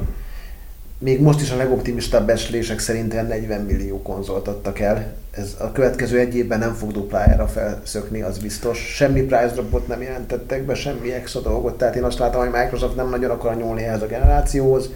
még 1.04 1.22
most 1.22 1.42
is 1.42 1.52
a 1.52 1.56
legoptimistább 1.56 2.26
beszélések 2.26 2.80
szerint 2.80 3.14
40 3.14 3.62
millió 3.62 4.02
konzolt 4.02 4.48
adtak 4.48 4.80
el. 4.80 5.14
Ez 5.32 5.56
a 5.60 5.72
következő 5.72 6.20
egy 6.20 6.36
évben 6.36 6.60
nem 6.60 6.74
fog 6.74 6.92
duplájára 6.92 7.48
felszökni, 7.48 8.22
az 8.22 8.38
biztos. 8.38 8.78
Semmi 8.96 9.22
price 9.22 9.52
dropot 9.54 9.88
nem 9.88 10.02
jelentettek 10.02 10.66
be, 10.66 10.76
semmi 10.76 11.12
extra 11.12 11.40
dolgot. 11.40 11.78
Tehát 11.78 11.96
én 11.96 12.04
azt 12.04 12.20
látom, 12.20 12.42
hogy 12.42 12.62
Microsoft 12.62 12.96
nem 12.96 13.10
nagyon 13.10 13.30
akar 13.30 13.58
nyúlni 13.58 13.84
ehhez 13.84 14.02
a 14.02 14.06
generációhoz. 14.06 14.90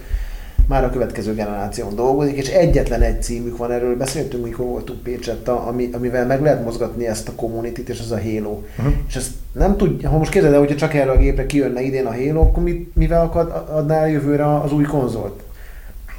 Már 0.67 0.83
a 0.83 0.89
következő 0.89 1.33
generáción 1.33 1.95
dolgozik, 1.95 2.37
és 2.37 2.49
egyetlen 2.49 3.01
egy 3.01 3.23
címük 3.23 3.57
van, 3.57 3.71
erről 3.71 3.97
beszéltünk, 3.97 4.43
mikor 4.43 4.65
voltunk 4.65 5.03
Pécsetta, 5.03 5.65
ami, 5.65 5.89
amivel 5.93 6.25
meg 6.25 6.41
lehet 6.41 6.63
mozgatni 6.63 7.07
ezt 7.07 7.27
a 7.27 7.35
community 7.35 7.81
és 7.85 7.99
ez 7.99 8.11
a 8.11 8.21
Halo. 8.21 8.61
Uh-huh. 8.77 8.93
És 9.07 9.15
ezt 9.15 9.31
nem 9.51 9.77
tudja, 9.77 10.09
ha 10.09 10.17
most 10.17 10.31
képzeld 10.31 10.53
el, 10.53 10.59
hogyha 10.59 10.75
csak 10.75 10.93
erre 10.93 11.11
a 11.11 11.17
gépre 11.17 11.45
kijönne 11.45 11.81
idén 11.81 12.05
a 12.05 12.13
Halo, 12.13 12.41
akkor 12.41 12.63
mit, 12.63 12.95
mivel 12.95 13.49
adnál 13.69 14.09
jövőre 14.09 14.59
az 14.61 14.71
új 14.71 14.83
konzolt? 14.83 15.45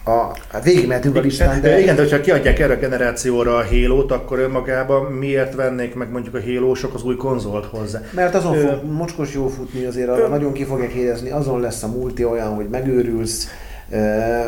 A, 0.04 0.36
hát 0.52 0.64
végigmehetünk 0.64 1.16
a 1.16 1.20
listán, 1.20 1.60
de... 1.60 1.80
Igen, 1.80 1.94
de 1.96 2.02
hogyha 2.02 2.20
kiadják 2.20 2.58
erre 2.58 2.74
a 2.74 2.78
generációra 2.78 3.56
a 3.56 3.64
Halo-t, 3.64 4.12
akkor 4.12 4.38
önmagában 4.38 5.12
miért 5.12 5.54
vennék 5.54 5.94
meg 5.94 6.10
mondjuk 6.10 6.34
a 6.34 6.40
halo 6.40 6.70
az 6.94 7.02
új 7.02 7.16
konzolt 7.16 7.66
hozzá? 7.66 8.00
Mert 8.10 8.34
azon 8.34 8.54
fog 8.54 8.92
mocskos 8.92 9.34
jó 9.34 9.48
futni, 9.48 9.84
azért 9.84 10.08
arra 10.08 10.28
nagyon 10.28 10.52
ki 10.52 10.64
fogják 10.64 10.92
érezni, 10.92 11.30
azon 11.30 11.60
lesz 11.60 11.82
a 11.82 11.88
multi 11.88 12.24
olyan, 12.24 12.54
hogy 12.54 12.68
megőrülsz, 12.68 13.48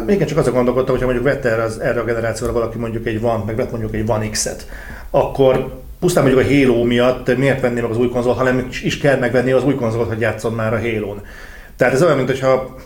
Igen, 0.07 0.27
csak 0.27 0.39
azon 0.39 0.53
gondolkodtam, 0.53 0.91
hogyha 0.91 1.13
mondjuk 1.13 1.27
vette 1.27 1.51
erre, 1.51 1.63
az, 1.63 1.79
erre 1.79 2.01
a 2.01 2.05
generációra 2.05 2.53
valaki 2.53 2.79
mondjuk 2.79 3.07
egy 3.07 3.21
van, 3.21 3.43
meg 3.47 3.57
vett 3.57 3.71
mondjuk 3.71 3.95
egy 3.95 4.11
One 4.11 4.29
X-et, 4.31 4.67
akkor 5.11 5.81
pusztán 6.01 6.25
mondjuk 6.25 6.47
a 6.47 6.55
Halo 6.55 6.85
miatt 6.85 7.37
miért 7.37 7.61
venné 7.61 7.81
meg 7.81 7.91
az 7.91 7.99
új 7.99 8.09
konzolt, 8.09 8.37
hanem 8.37 8.69
is 8.83 8.99
kell 8.99 9.19
megvenni 9.19 9.53
az 9.53 9.65
új 9.65 9.75
konzolt, 9.75 10.09
hogy 10.09 10.21
játszon 10.21 10.53
már 10.53 10.75
a 10.75 10.81
Halo-n. 10.81 11.23
Tehát 11.77 11.95
ez 11.95 12.03
olyan, 12.03 12.17
mintha 12.17 12.77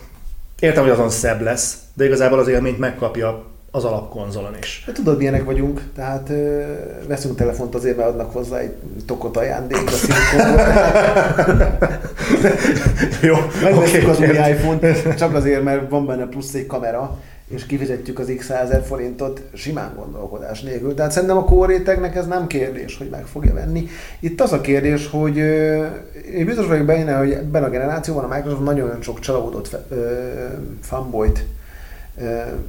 értem, 0.65 0.83
hogy 0.83 0.91
azon 0.91 1.09
szebb 1.09 1.41
lesz, 1.41 1.77
de 1.93 2.05
igazából 2.05 2.39
az 2.39 2.47
élményt 2.47 2.79
megkapja 2.79 3.43
az 3.71 3.83
alapkonzolon 3.83 4.55
is. 4.61 4.83
De 4.85 4.91
tudod, 4.91 5.17
milyenek 5.17 5.43
vagyunk, 5.43 5.81
tehát 5.95 6.29
ö, 6.29 6.61
veszünk 7.07 7.35
telefont 7.35 7.75
azért, 7.75 7.97
mert 7.97 8.09
adnak 8.09 8.33
hozzá 8.33 8.57
egy 8.57 8.73
tokot 9.05 9.37
ajándék 9.37 9.77
a 9.77 9.91
Jó, 13.27 13.35
Megveszünk 13.63 14.03
okay. 14.03 14.15
az 14.15 14.19
új 14.19 14.51
iPhone-t, 14.51 15.17
csak 15.17 15.33
azért, 15.33 15.63
mert 15.63 15.89
van 15.89 16.05
benne 16.05 16.25
plusz 16.25 16.53
egy 16.53 16.65
kamera, 16.65 17.19
és 17.47 17.65
kifizetjük 17.65 18.19
az 18.19 18.33
x 18.37 18.49
1000 18.49 18.83
forintot 18.83 19.41
simán 19.53 19.93
gondolkodás 19.95 20.61
nélkül. 20.61 20.93
Tehát 20.93 21.11
szerintem 21.11 21.37
a 21.37 21.43
kórétegnek 21.43 22.15
ez 22.15 22.27
nem 22.27 22.47
kérdés, 22.47 22.97
hogy 22.97 23.09
meg 23.09 23.25
fogja 23.25 23.53
venni. 23.53 23.87
Itt 24.19 24.41
az 24.41 24.51
a 24.51 24.61
kérdés, 24.61 25.07
hogy 25.07 25.37
én 26.33 26.45
biztos 26.45 26.65
vagyok 26.65 26.85
benne, 26.85 27.13
hogy 27.13 27.31
ebben 27.31 27.63
a 27.63 27.69
generációban 27.69 28.23
a 28.23 28.35
Microsoft 28.35 28.63
nagyon 28.63 29.01
sok 29.01 29.19
csalódott 29.19 29.77
fanboyt 30.81 31.45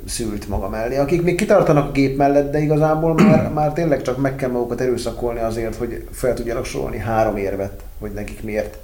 szült 0.07 0.49
maga 0.49 0.69
mellé, 0.69 0.97
akik 0.97 1.23
még 1.23 1.37
kitartanak 1.37 1.89
a 1.89 1.93
gép 1.93 2.17
mellett, 2.17 2.51
de 2.53 2.59
igazából 2.59 3.15
már, 3.15 3.53
már 3.55 3.73
tényleg 3.73 4.03
csak 4.03 4.17
meg 4.17 4.37
kell 4.37 4.51
magukat 4.51 4.81
erőszakolni 4.81 5.41
azért, 5.41 5.75
hogy 5.75 6.09
fel 6.11 6.35
tudjanak 6.35 6.65
sorolni 6.65 6.99
három 6.99 7.37
érvet, 7.37 7.83
hogy 7.99 8.11
nekik 8.13 8.43
miért 8.43 8.79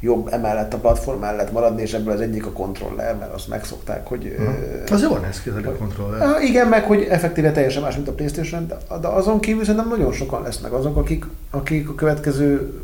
jobb 0.00 0.28
emellett 0.32 0.74
a 0.74 0.78
platform 0.78 1.20
mellett 1.20 1.52
maradni, 1.52 1.82
és 1.82 1.92
ebből 1.92 2.12
az 2.12 2.20
egyik 2.20 2.46
a 2.46 2.52
kontroller, 2.52 3.16
mert 3.16 3.34
azt 3.34 3.48
megszokták, 3.48 4.06
hogy... 4.06 4.36
Uh-huh. 4.38 4.54
Az 4.92 5.02
jól 5.02 5.18
néz 5.18 5.42
ki, 5.42 5.48
a 5.48 5.76
kontroller. 5.78 6.28
Uh, 6.28 6.44
igen, 6.44 6.68
meg 6.68 6.84
hogy 6.84 7.02
effektíve 7.02 7.52
teljesen 7.52 7.82
más, 7.82 7.94
mint 7.94 8.08
a 8.08 8.12
Playstation, 8.12 8.66
de, 8.66 8.76
de 9.00 9.08
azon 9.08 9.40
kívül 9.40 9.64
szerintem 9.64 9.88
nagyon 9.88 10.12
sokan 10.12 10.42
lesznek 10.42 10.72
azok, 10.72 10.96
akik, 10.96 11.24
akik 11.50 11.88
a 11.88 11.94
következő 11.94 12.80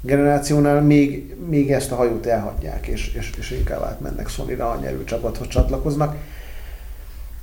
generációnál 0.00 0.82
még, 0.82 1.36
még 1.48 1.72
ezt 1.72 1.92
a 1.92 1.94
hajót 1.94 2.26
elhagyják, 2.26 2.86
és, 2.86 3.14
és, 3.14 3.32
és 3.38 3.50
inkább 3.50 3.82
átmennek 3.82 4.28
Sony-ra, 4.28 4.70
a 4.70 4.78
nyerő 4.80 5.04
csapathoz 5.04 5.48
csatlakoznak 5.48 6.16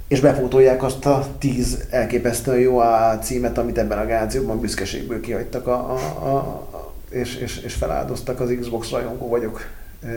és 0.08 0.20
befótolják 0.20 0.84
azt 0.84 1.06
a 1.06 1.26
tíz 1.40 1.86
elképesztően 1.90 2.60
jó 2.60 2.78
a 2.80 3.18
címet, 3.22 3.58
amit 3.58 3.78
ebben 3.78 3.98
a 3.98 4.06
generációban 4.06 4.60
büszkeségből 4.60 5.22
kihagytak, 5.22 5.68
a, 5.68 5.72
a, 5.72 6.28
a, 6.28 6.68
és, 7.10 7.36
és, 7.36 7.58
és 7.58 7.74
feláldoztak 7.74 8.40
az 8.40 8.56
Xbox 8.60 8.90
rajongó 8.90 9.28
vagyok 9.30 9.66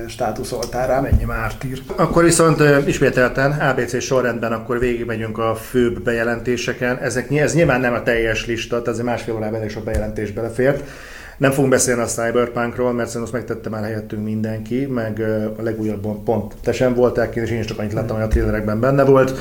státuszoltárá. 0.09 1.01
Mennyi 1.01 1.25
mártír. 1.25 1.83
Akkor 1.97 2.25
viszont 2.25 2.63
ismételten 2.87 3.53
ABC 3.53 4.03
sorrendben 4.03 4.53
akkor 4.53 4.79
végigmegyünk 4.79 5.39
a 5.39 5.55
főbb 5.55 6.03
bejelentéseken. 6.03 6.99
Ezek, 6.99 7.31
ez 7.31 7.55
nyilván 7.55 7.81
nem 7.81 7.93
a 7.93 8.03
teljes 8.03 8.47
lista, 8.47 8.69
tehát 8.69 8.89
azért 8.89 9.07
másfél 9.07 9.35
órában 9.35 9.55
elég 9.55 9.71
sok 9.71 9.85
bejelentés 9.85 10.33
belefért. 10.33 10.89
Nem 11.37 11.51
fogunk 11.51 11.71
beszélni 11.71 12.03
a 12.03 12.05
Cyberpunkról, 12.05 12.93
mert 12.93 13.09
szerintem 13.09 13.23
azt 13.23 13.33
megtette 13.33 13.69
már 13.69 13.83
helyettünk 13.83 14.25
mindenki, 14.25 14.87
meg 14.87 15.21
a 15.59 15.63
legújabb 15.63 16.23
pont 16.25 16.55
te 16.63 16.73
sem 16.73 16.95
voltál 16.95 17.29
és 17.33 17.51
én 17.51 17.59
is 17.59 17.67
csak 17.67 17.79
annyit 17.79 17.93
láttam, 17.93 18.17
hogy 18.17 18.25
a 18.25 18.29
trailerekben 18.29 18.81
benne 18.81 19.05
volt. 19.05 19.39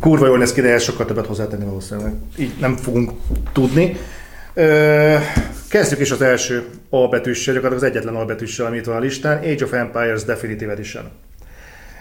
Kurva 0.00 0.26
jól 0.26 0.38
néz 0.38 0.52
ki, 0.52 0.60
de 0.60 0.78
sokkal 0.78 1.06
többet 1.06 1.26
hozzátenni 1.26 1.64
valószínűleg. 1.64 2.12
Így 2.36 2.54
nem 2.60 2.76
fogunk 2.76 3.10
tudni. 3.52 3.96
Kezdjük 5.68 6.00
is 6.00 6.10
az 6.10 6.22
első 6.22 6.64
A 6.90 7.08
betűssel, 7.08 7.54
gyakorlatilag 7.54 7.92
az 7.92 7.96
egyetlen 7.96 8.22
A 8.22 8.24
betűssel, 8.24 8.66
amit 8.66 8.84
van 8.84 8.96
a 8.96 8.98
listán, 8.98 9.38
Age 9.38 9.64
of 9.64 9.72
Empires 9.72 10.24
Definitive 10.24 10.72
Edition. 10.72 11.04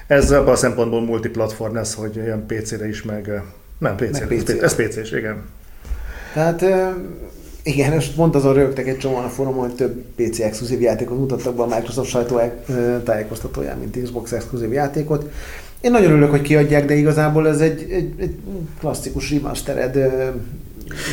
Ez 0.08 0.32
abban 0.32 0.54
a 0.54 0.56
szempontból 0.56 1.02
multiplatform 1.02 1.76
lesz, 1.76 1.94
hogy 1.94 2.16
ilyen 2.16 2.46
PC-re 2.46 2.88
is, 2.88 3.04
meg 3.04 3.42
nem 3.78 3.96
PC, 3.96 4.20
meg 4.20 4.28
PC. 4.28 4.50
ez 4.50 4.76
PC-s, 4.76 5.12
igen. 5.12 5.44
Tehát 6.34 6.64
igen, 7.64 7.94
most 7.94 8.16
pont 8.16 8.36
azon 8.36 8.54
rögtek 8.54 8.88
egy 8.88 8.98
csomóan 8.98 9.24
a 9.24 9.30
fórumon, 9.30 9.60
hogy 9.60 9.76
több 9.76 10.04
PC 10.16 10.40
exkluzív 10.40 10.82
játékot 10.82 11.18
mutattak 11.18 11.56
be 11.56 11.62
a 11.62 11.66
Microsoft 11.66 12.10
sajtó 12.10 12.42
tájékoztatóján, 13.04 13.78
mint 13.78 14.02
Xbox 14.04 14.32
exkluzív 14.32 14.72
játékot. 14.72 15.32
Én 15.82 15.92
nagyon 15.92 16.12
örülök, 16.12 16.30
hogy 16.30 16.42
kiadják, 16.42 16.86
de 16.86 16.94
igazából 16.94 17.48
ez 17.48 17.60
egy, 17.60 17.86
egy, 17.92 18.14
egy 18.18 18.36
klasszikus 18.80 19.32
remastered, 19.32 19.98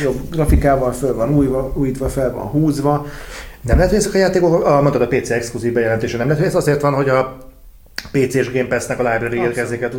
jobb 0.03 0.29
grafikával 0.29 0.91
föl 0.91 1.15
van 1.15 1.35
újva, 1.35 1.73
újítva, 1.75 2.09
fel 2.09 2.31
van 2.31 2.45
húzva. 2.45 3.05
Nem 3.61 3.75
lehet, 3.75 3.91
hogy 3.91 3.99
ezek 3.99 4.13
a 4.13 4.17
játékok, 4.17 4.65
a, 4.65 4.81
mondtad 4.81 5.01
a 5.01 5.07
PC 5.07 5.29
exkluzív 5.29 5.73
bejelentése, 5.73 6.17
nem 6.17 6.27
lehet, 6.27 6.41
hogy 6.41 6.51
ez 6.51 6.55
azért 6.61 6.81
van, 6.81 6.93
hogy 6.93 7.09
a 7.09 7.37
PC-s 8.11 8.51
Game 8.51 8.67
Pass-nek 8.67 8.99
a 8.99 9.11
library 9.11 9.37
érkezzék 9.37 9.81
el 9.81 9.91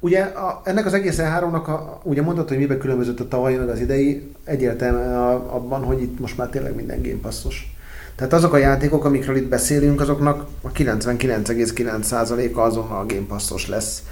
Ugye 0.00 0.20
a, 0.20 0.60
ennek 0.64 0.86
az 0.86 0.94
egész 0.94 1.18
E3-nak, 1.18 1.64
a, 1.64 2.00
ugye 2.02 2.22
mondtad, 2.22 2.48
hogy 2.48 2.58
miben 2.58 2.78
különbözött 2.78 3.20
a 3.20 3.28
tavalyi 3.28 3.56
meg 3.56 3.68
az 3.68 3.80
idei, 3.80 4.30
egyértelműen 4.44 5.14
abban, 5.46 5.82
hogy 5.84 6.02
itt 6.02 6.20
most 6.20 6.36
már 6.36 6.48
tényleg 6.48 6.74
minden 6.74 7.02
Game 7.02 7.20
Passos. 7.22 7.74
Tehát 8.16 8.32
azok 8.32 8.52
a 8.52 8.56
játékok, 8.56 9.04
amikről 9.04 9.36
itt 9.36 9.48
beszélünk, 9.48 10.00
azoknak 10.00 10.46
a 10.62 10.72
99,9%-a 10.72 12.60
azonnal 12.60 13.00
a 13.00 13.06
Game 13.06 13.26
Passos 13.28 13.68
lesz. 13.68 14.02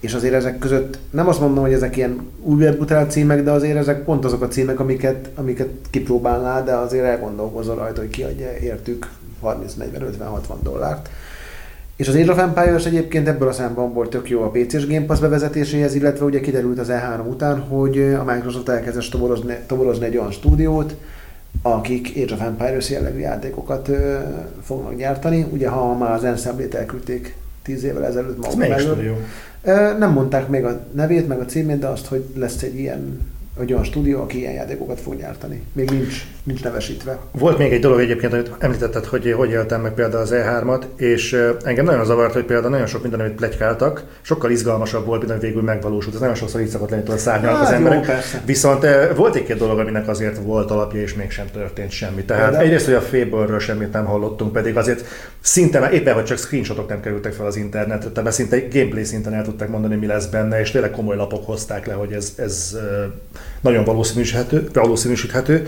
És 0.00 0.14
azért 0.14 0.34
ezek 0.34 0.58
között 0.58 0.98
nem 1.10 1.28
azt 1.28 1.40
mondom, 1.40 1.62
hogy 1.62 1.72
ezek 1.72 1.96
ilyen 1.96 2.28
újra 2.42 3.06
címek, 3.06 3.42
de 3.42 3.50
azért 3.50 3.76
ezek 3.76 4.04
pont 4.04 4.24
azok 4.24 4.42
a 4.42 4.48
címek, 4.48 4.80
amiket, 4.80 5.30
amiket 5.34 5.68
kipróbálnál, 5.90 6.64
de 6.64 6.72
azért 6.72 7.04
elgondolkozol 7.04 7.74
rajta, 7.74 8.00
hogy 8.00 8.10
kiadja 8.10 8.56
értük 8.62 9.08
30, 9.40 9.74
40, 9.74 10.02
50, 10.02 10.28
60 10.28 10.58
dollárt. 10.62 11.08
És 11.96 12.08
az 12.08 12.14
Age 12.14 12.32
of 12.32 12.38
Empires 12.38 12.86
egyébként 12.86 13.28
ebből 13.28 13.48
a 13.48 13.52
szempontból 13.52 14.08
tök 14.08 14.28
jó 14.28 14.42
a 14.42 14.50
PC-s 14.50 14.86
Game 14.86 15.04
Pass 15.04 15.18
bevezetéséhez, 15.18 15.94
illetve 15.94 16.24
ugye 16.24 16.40
kiderült 16.40 16.78
az 16.78 16.88
E3 16.90 17.28
után, 17.28 17.60
hogy 17.60 17.98
a 17.98 18.24
Microsoft 18.24 18.68
elkezdett 18.68 19.10
toborozni, 19.10 19.58
toborozni 19.66 20.04
egy 20.04 20.16
olyan 20.16 20.30
stúdiót, 20.30 20.96
akik 21.62 22.12
Age 22.16 22.34
of 22.34 22.40
Empires 22.40 22.90
jellegű 22.90 23.18
játékokat 23.18 23.88
ö, 23.88 24.18
fognak 24.62 24.96
gyártani. 24.96 25.46
Ugye 25.52 25.68
ha 25.68 25.96
már 25.96 26.12
az 26.12 26.24
Ensemble-t 26.24 26.74
elküldték 26.74 27.34
10 27.62 27.84
évvel 27.84 28.04
ezelőtt 28.04 28.38
maguk 28.38 28.58
mellől. 28.58 29.16
Nem 29.98 30.12
mondták 30.12 30.48
még 30.48 30.64
a 30.64 30.80
nevét, 30.92 31.28
meg 31.28 31.40
a 31.40 31.44
címét, 31.44 31.78
de 31.78 31.86
azt, 31.86 32.06
hogy 32.06 32.24
lesz 32.34 32.62
egy 32.62 32.78
ilyen 32.78 33.29
egy 33.58 33.72
olyan 33.72 33.84
stúdió, 33.84 34.20
aki 34.20 34.38
ilyen 34.38 34.52
játékokat 34.52 35.00
fog 35.00 35.16
gyártani. 35.16 35.62
Még 35.72 35.90
nincs, 35.90 36.24
nincs 36.42 36.62
nevesítve. 36.62 37.18
Volt 37.30 37.58
még 37.58 37.72
egy 37.72 37.80
dolog 37.80 38.00
egyébként, 38.00 38.32
amit 38.32 38.50
említetted, 38.58 39.04
hogy 39.04 39.32
hogy 39.32 39.50
éltem 39.50 39.80
meg 39.80 39.92
például 39.92 40.22
az 40.22 40.30
E3-at, 40.34 40.82
és 40.96 41.46
engem 41.64 41.84
nagyon 41.84 42.04
zavart, 42.04 42.32
hogy 42.32 42.44
például 42.44 42.70
nagyon 42.70 42.86
sok 42.86 43.02
minden, 43.02 43.20
amit 43.20 43.32
plegykáltak, 43.32 44.04
sokkal 44.20 44.50
izgalmasabb 44.50 45.06
volt, 45.06 45.28
mint 45.28 45.40
végül 45.40 45.62
megvalósult. 45.62 46.14
Ez 46.14 46.20
nagyon 46.20 46.34
sokszor 46.34 46.60
így 46.60 46.68
szokott 46.68 46.90
lenni, 46.90 47.08
hogy 47.08 47.18
szárnyalnak 47.18 47.58
hát, 47.58 47.68
az 47.68 47.72
emberek. 47.74 48.06
Jó, 48.06 48.38
Viszont 48.44 48.86
volt 49.16 49.34
egy-két 49.34 49.58
dolog, 49.58 49.78
aminek 49.78 50.08
azért 50.08 50.38
volt 50.38 50.70
alapja, 50.70 51.00
és 51.00 51.14
mégsem 51.14 51.46
történt 51.52 51.90
semmi. 51.90 52.24
Tehát 52.24 52.52
De... 52.52 52.58
egyrészt, 52.58 52.84
hogy 52.84 52.94
a 52.94 53.00
fable 53.00 53.58
semmit 53.58 53.92
nem 53.92 54.04
hallottunk, 54.04 54.52
pedig 54.52 54.76
azért 54.76 55.04
szinte 55.40 55.90
éppen, 55.90 56.14
hogy 56.14 56.24
csak 56.24 56.38
screenshotok 56.38 56.88
nem 56.88 57.00
kerültek 57.00 57.32
fel 57.32 57.46
az 57.46 57.56
internetre, 57.56 58.22
de 58.22 58.30
szinte 58.30 58.58
gameplay 58.72 59.04
szinten 59.04 59.34
el 59.34 59.44
tudták 59.44 59.68
mondani, 59.68 59.96
mi 59.96 60.06
lesz 60.06 60.26
benne, 60.26 60.60
és 60.60 60.70
tényleg 60.70 60.90
komoly 60.90 61.16
lapok 61.16 61.46
hozták 61.46 61.86
le, 61.86 61.92
hogy 61.92 62.12
ez, 62.12 62.32
ez 62.36 62.76
nagyon 63.60 63.84
valószínűsíthető. 63.84 64.68
valószínűsíthető. 64.72 65.66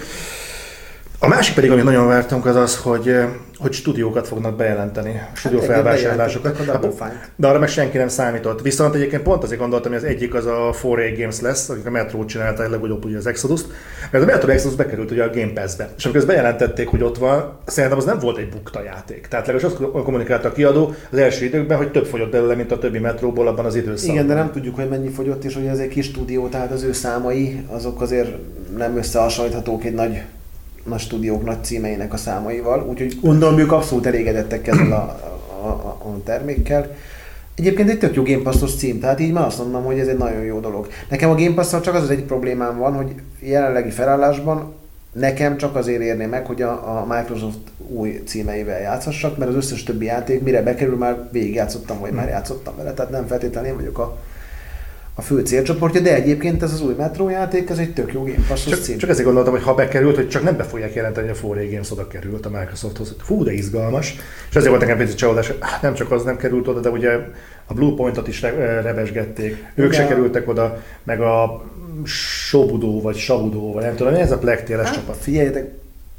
A 1.25 1.29
másik 1.29 1.55
pedig, 1.55 1.71
amit 1.71 1.85
nagyon 1.85 2.07
vártunk, 2.07 2.47
az 2.47 2.57
az, 2.57 2.77
hogy 2.77 3.17
hogy 3.59 3.73
stúdiókat 3.73 4.29
fognak 4.29 4.57
bejelenteni, 4.57 5.21
stúdió 5.35 5.59
hát 5.59 5.69
felvásárlásokat. 5.69 6.59
De 7.37 7.49
arra 7.49 7.59
meg 7.59 7.69
senki 7.69 7.97
nem 7.97 8.09
számított. 8.09 8.63
Viszont 8.63 8.95
egyébként 8.95 9.23
pont 9.23 9.43
azért 9.43 9.61
gondoltam, 9.61 9.93
hogy 9.93 10.01
az 10.01 10.09
egyik 10.09 10.35
az 10.35 10.47
a 10.47 10.75
4A 10.83 11.15
Games 11.19 11.41
lesz, 11.41 11.69
akik 11.69 11.87
a 11.87 11.91
Metro 11.91 12.25
csinálták 12.25 12.71
legutóbb 12.71 13.05
ugye 13.05 13.17
az 13.17 13.27
Exodus-t, 13.27 13.67
mert 14.11 14.25
a 14.25 14.27
Metro 14.27 14.51
Exodus 14.51 14.77
bekerült 14.77 15.11
ugye 15.11 15.25
a 15.25 15.31
Game 15.31 15.53
Pass-be. 15.53 15.89
És 15.97 16.05
amikor 16.05 16.21
ezt 16.21 16.31
bejelentették, 16.31 16.89
hogy 16.89 17.03
ott 17.03 17.19
van, 17.19 17.59
szerintem 17.67 17.99
az 17.99 18.05
nem 18.05 18.19
volt 18.19 18.39
egy 18.39 18.49
bukta 18.49 18.83
játék. 18.83 19.27
Tehát 19.27 19.47
legalábbis 19.47 19.79
azt 19.79 19.91
kommunikálta 19.93 20.49
a 20.49 20.53
kiadó 20.53 20.95
az 21.11 21.19
első 21.19 21.45
időkben, 21.45 21.77
hogy 21.77 21.91
több 21.91 22.07
fogyott 22.07 22.31
belőle, 22.31 22.55
mint 22.55 22.73
a 22.73 22.79
többi 22.79 22.99
metróból 22.99 23.49
abban 23.49 23.65
az 23.65 23.75
időszakban. 23.75 24.15
Igen, 24.15 24.27
de 24.27 24.35
nem 24.35 24.53
tudjuk, 24.53 24.75
hogy 24.75 24.89
mennyi 24.89 25.09
fogyott, 25.09 25.45
és 25.45 25.55
hogy 25.55 25.67
ez 25.67 25.79
egy 25.79 25.89
kis 25.89 26.05
stúdió, 26.05 26.49
tehát 26.49 26.71
az 26.71 26.83
ő 26.83 26.93
számai, 26.93 27.65
azok 27.69 28.01
azért 28.01 28.31
nem 28.77 28.97
összehasonlíthatók 28.97 29.85
egy 29.85 29.95
nagy 29.95 30.23
nagy 30.85 31.01
stúdiók 31.01 31.45
nagy 31.45 31.65
címeinek 31.65 32.13
a 32.13 32.17
számaival, 32.17 32.87
úgyhogy 32.89 33.19
gondolom 33.21 33.59
ők 33.59 33.73
abszolút 33.73 34.07
elégedettek 34.07 34.67
ezzel 34.67 34.93
a, 34.93 35.33
a, 35.63 35.69
a, 35.69 36.09
a 36.09 36.23
termékkel. 36.25 36.97
Egyébként 37.55 37.91
egy 37.91 37.99
tök 37.99 38.15
jó 38.15 38.23
Game 38.23 38.43
Pass-os 38.43 38.77
cím, 38.77 39.01
tehát 39.01 39.21
így 39.21 39.33
már 39.33 39.47
azt 39.47 39.59
mondom, 39.59 39.85
hogy 39.85 39.99
ez 39.99 40.07
egy 40.07 40.17
nagyon 40.17 40.43
jó 40.43 40.61
dolog. 40.61 40.89
Nekem 41.09 41.31
a 41.31 41.35
Game 41.35 41.55
pass 41.55 41.71
csak 41.83 41.95
az 41.95 42.03
az 42.03 42.11
egy 42.11 42.23
problémám 42.23 42.79
van, 42.79 42.95
hogy 42.95 43.15
jelenlegi 43.41 43.91
felállásban 43.91 44.75
nekem 45.13 45.57
csak 45.57 45.77
azért 45.77 46.03
érné 46.03 46.27
meg, 46.27 46.47
hogy 46.47 46.63
a, 46.63 46.71
a 46.73 47.07
Microsoft 47.09 47.59
új 47.89 48.23
címeivel 48.27 48.81
játszhassak, 48.81 49.39
mert 49.39 49.51
az 49.51 49.57
összes 49.57 49.83
többi 49.83 50.05
játék, 50.05 50.43
mire 50.43 50.63
bekerül, 50.63 50.97
már 50.97 51.29
végigjátszottam, 51.33 51.99
vagy 52.01 52.13
már 52.13 52.29
játszottam 52.29 52.77
vele, 52.77 52.93
tehát 52.93 53.11
nem 53.11 53.27
feltétlenül 53.27 53.71
én 53.71 53.77
vagyok 53.77 53.99
a, 53.99 54.19
a 55.15 55.23
fő 55.23 55.41
célcsoportja, 55.41 56.01
de 56.01 56.15
egyébként 56.15 56.63
ez 56.63 56.73
az 56.73 56.83
új 56.83 56.95
Metro 56.99 57.29
játék, 57.29 57.71
ez 57.71 57.79
egy 57.79 57.93
tök 57.93 58.13
jó 58.13 58.23
Game 58.23 58.45
Pass-os 58.49 58.73
Csak, 58.73 58.81
cím. 58.83 58.99
csak 58.99 59.11
ezért 59.11 59.25
gondoltam, 59.25 59.53
hogy 59.53 59.63
ha 59.63 59.75
bekerült, 59.75 60.17
hogy 60.17 60.29
csak 60.29 60.43
nem 60.43 60.57
be 60.57 60.63
fogják 60.65 60.95
jelenteni, 60.95 61.29
hogy 61.29 61.51
a 61.51 61.55
4 61.55 61.71
Games 61.71 61.91
oda 61.91 62.07
került 62.07 62.47
a 62.47 62.51
Microsofthoz. 62.51 63.15
Fú, 63.23 63.45
de 63.45 63.53
izgalmas. 63.53 64.17
És 64.49 64.57
ezért 64.57 64.69
volt 64.71 64.81
nekem 64.81 64.99
picit 64.99 65.17
csalódás, 65.17 65.53
hát 65.61 65.83
nem 65.83 65.95
csak 65.95 66.11
az 66.11 66.23
nem 66.25 66.37
került 66.37 66.69
oda, 66.69 66.81
de 66.81 66.89
ugye 66.91 67.11
a 67.67 67.75
Bluepoint-ot 67.75 68.29
is 68.29 68.41
re- 68.43 68.81
rebesgették. 68.81 69.65
Ők 69.75 69.93
se 69.93 70.07
kerültek 70.07 70.49
oda, 70.49 70.83
meg 71.05 71.21
a 71.21 71.65
Sobudó, 72.05 73.01
vagy 73.01 73.17
Sabudó, 73.17 73.73
vagy 73.73 73.83
nem 73.85 73.95
tudom, 73.97 74.15
ez 74.15 74.31
a 74.33 74.39
plektéles 74.39 74.87
Hát, 74.87 74.95
csapat. 74.95 75.17
figyeljetek, 75.17 75.71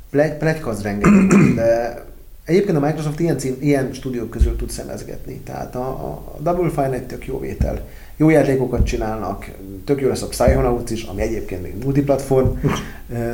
ple- 0.09 0.37
pletyka 0.37 0.69
az 0.69 0.81
rengeteg, 0.81 1.53
de 1.55 2.03
egyébként 2.45 2.77
a 2.77 2.79
Microsoft 2.79 3.19
ilyen, 3.19 3.37
cím, 3.37 3.55
ilyen 3.59 3.89
stúdiók 3.93 4.29
közül 4.29 4.55
tud 4.55 4.69
szemezgetni. 4.69 5.39
Tehát 5.45 5.75
a, 5.75 5.87
a 5.87 6.37
Double 6.39 6.69
Fine 6.69 6.91
egy 6.93 7.05
tök 7.07 7.25
jó 7.27 7.39
vétel. 7.39 7.81
Jó 8.23 8.29
játékokat 8.29 8.85
csinálnak, 8.85 9.45
tök 9.85 10.01
jó 10.01 10.07
lesz 10.07 10.21
a 10.21 10.27
Psychonauts 10.27 10.91
is, 10.91 11.03
ami 11.03 11.21
egyébként 11.21 11.61
még 11.61 11.73
multiplatform, 11.83 12.47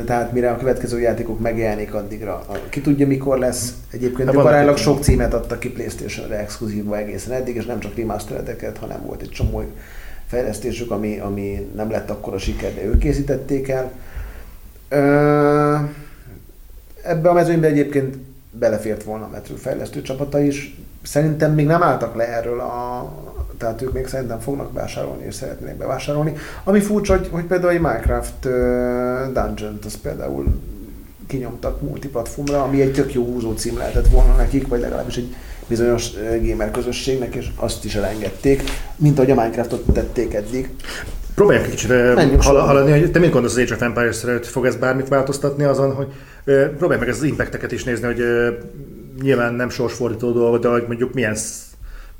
tehát 0.04 0.32
mire 0.32 0.50
a 0.50 0.56
következő 0.56 1.00
játékok 1.00 1.40
megjelenik 1.40 1.94
addigra, 1.94 2.32
a- 2.34 2.68
ki 2.68 2.80
tudja 2.80 3.06
mikor 3.06 3.38
lesz. 3.38 3.74
Egyébként 3.90 4.28
Hát 4.28 4.36
aránylag 4.36 4.76
sok 4.76 5.02
címet 5.02 5.34
adtak 5.34 5.58
ki 5.58 5.70
Playstation-re 5.70 6.38
exkluzívba 6.38 6.98
egészen 6.98 7.32
eddig, 7.32 7.56
és 7.56 7.64
nem 7.64 7.80
csak 7.80 7.96
remasteredeket, 7.96 8.78
hanem 8.78 9.02
volt 9.06 9.22
egy 9.22 9.28
csomó 9.28 9.62
fejlesztésük, 10.26 10.90
ami, 10.90 11.18
ami 11.18 11.68
nem 11.76 11.90
lett 11.90 12.10
akkora 12.10 12.38
siker, 12.38 12.74
de 12.74 12.84
ők 12.84 12.98
készítették 12.98 13.68
el. 13.68 13.92
Ebbe 17.02 17.28
a 17.28 17.32
mezőnybe 17.32 17.66
egyébként 17.66 18.16
belefért 18.50 19.02
volna 19.02 19.24
a 19.24 19.28
Metro 19.28 19.56
fejlesztő 19.56 20.02
csapata 20.02 20.40
is. 20.40 20.76
Szerintem 21.02 21.54
még 21.54 21.66
nem 21.66 21.82
álltak 21.82 22.14
le 22.14 22.28
erről 22.28 22.60
a... 22.60 23.02
Tehát 23.60 23.82
ők 23.82 23.92
még 23.92 24.06
szerintem 24.06 24.38
fognak 24.38 24.72
vásárolni 24.72 25.24
és 25.24 25.34
szeretnének 25.34 25.76
bevásárolni. 25.76 26.32
Ami 26.64 26.80
furcsa, 26.80 27.16
hogy, 27.16 27.28
hogy 27.30 27.44
például 27.44 27.72
egy 27.72 27.80
Minecraft 27.80 28.40
Dungeon-t 29.32 29.84
az 29.84 29.96
például 30.02 30.60
kinyomtak 31.26 31.80
multiplatformra, 31.80 32.62
ami 32.62 32.80
egy 32.80 32.92
tök 32.92 33.14
jó 33.14 33.24
húzó 33.24 33.52
cím 33.52 33.76
lehetett 33.76 34.08
volna 34.08 34.36
nekik, 34.36 34.68
vagy 34.68 34.80
legalábbis 34.80 35.16
egy 35.16 35.34
bizonyos 35.68 36.10
gamer 36.42 36.70
közösségnek, 36.70 37.34
és 37.34 37.48
azt 37.56 37.84
is 37.84 37.94
elengedték, 37.94 38.62
mint 38.96 39.18
ahogy 39.18 39.30
a 39.30 39.34
Minecraftot 39.34 39.92
tették 39.92 40.34
eddig. 40.34 40.70
Próbáljunk 41.34 41.66
egy 41.66 41.74
kicsit 41.74 41.90
hal- 42.42 42.66
haladni, 42.66 42.90
hogy 42.90 43.10
te 43.10 43.18
mit 43.18 43.30
gondolsz 43.30 43.56
az 43.56 43.62
Age 43.62 43.74
of 43.74 43.82
Empires-re, 43.82 44.32
hogy 44.32 44.46
fog 44.46 44.66
ez 44.66 44.76
bármit 44.76 45.08
változtatni 45.08 45.64
azon, 45.64 45.94
hogy 45.94 46.08
próbálj 46.78 47.00
meg 47.00 47.08
az 47.08 47.22
impacteket 47.22 47.72
is 47.72 47.84
nézni, 47.84 48.06
hogy 48.06 48.22
nyilván 49.22 49.54
nem 49.54 49.68
sorsfordító 49.68 50.32
dolog, 50.32 50.60
de 50.60 50.68
hogy 50.68 50.84
mondjuk 50.86 51.14
milyen 51.14 51.36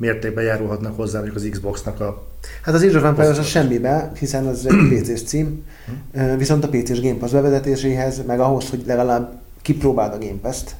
mértékben 0.00 0.44
járulhatnak 0.44 0.96
hozzá 0.96 1.18
mondjuk 1.18 1.36
az 1.36 1.48
Xbox-nak 1.50 2.00
a... 2.00 2.26
Hát 2.62 2.74
az 2.74 2.82
Age 2.82 2.96
of 2.96 3.04
Empires 3.04 3.38
az 3.38 3.46
semmibe, 3.46 4.12
hiszen 4.18 4.46
az 4.46 4.66
egy 4.66 4.88
PC-s 4.90 5.22
cím, 5.22 5.64
Ö, 6.12 6.36
viszont 6.36 6.64
a 6.64 6.68
PC-s 6.68 7.00
Game 7.00 7.18
Pass 7.18 7.30
bevezetéséhez, 7.30 8.22
meg 8.26 8.40
ahhoz, 8.40 8.70
hogy 8.70 8.82
legalább 8.86 9.40
kipróbáld 9.62 10.12
a 10.12 10.18
Game 10.18 10.38
Pass-t, 10.42 10.74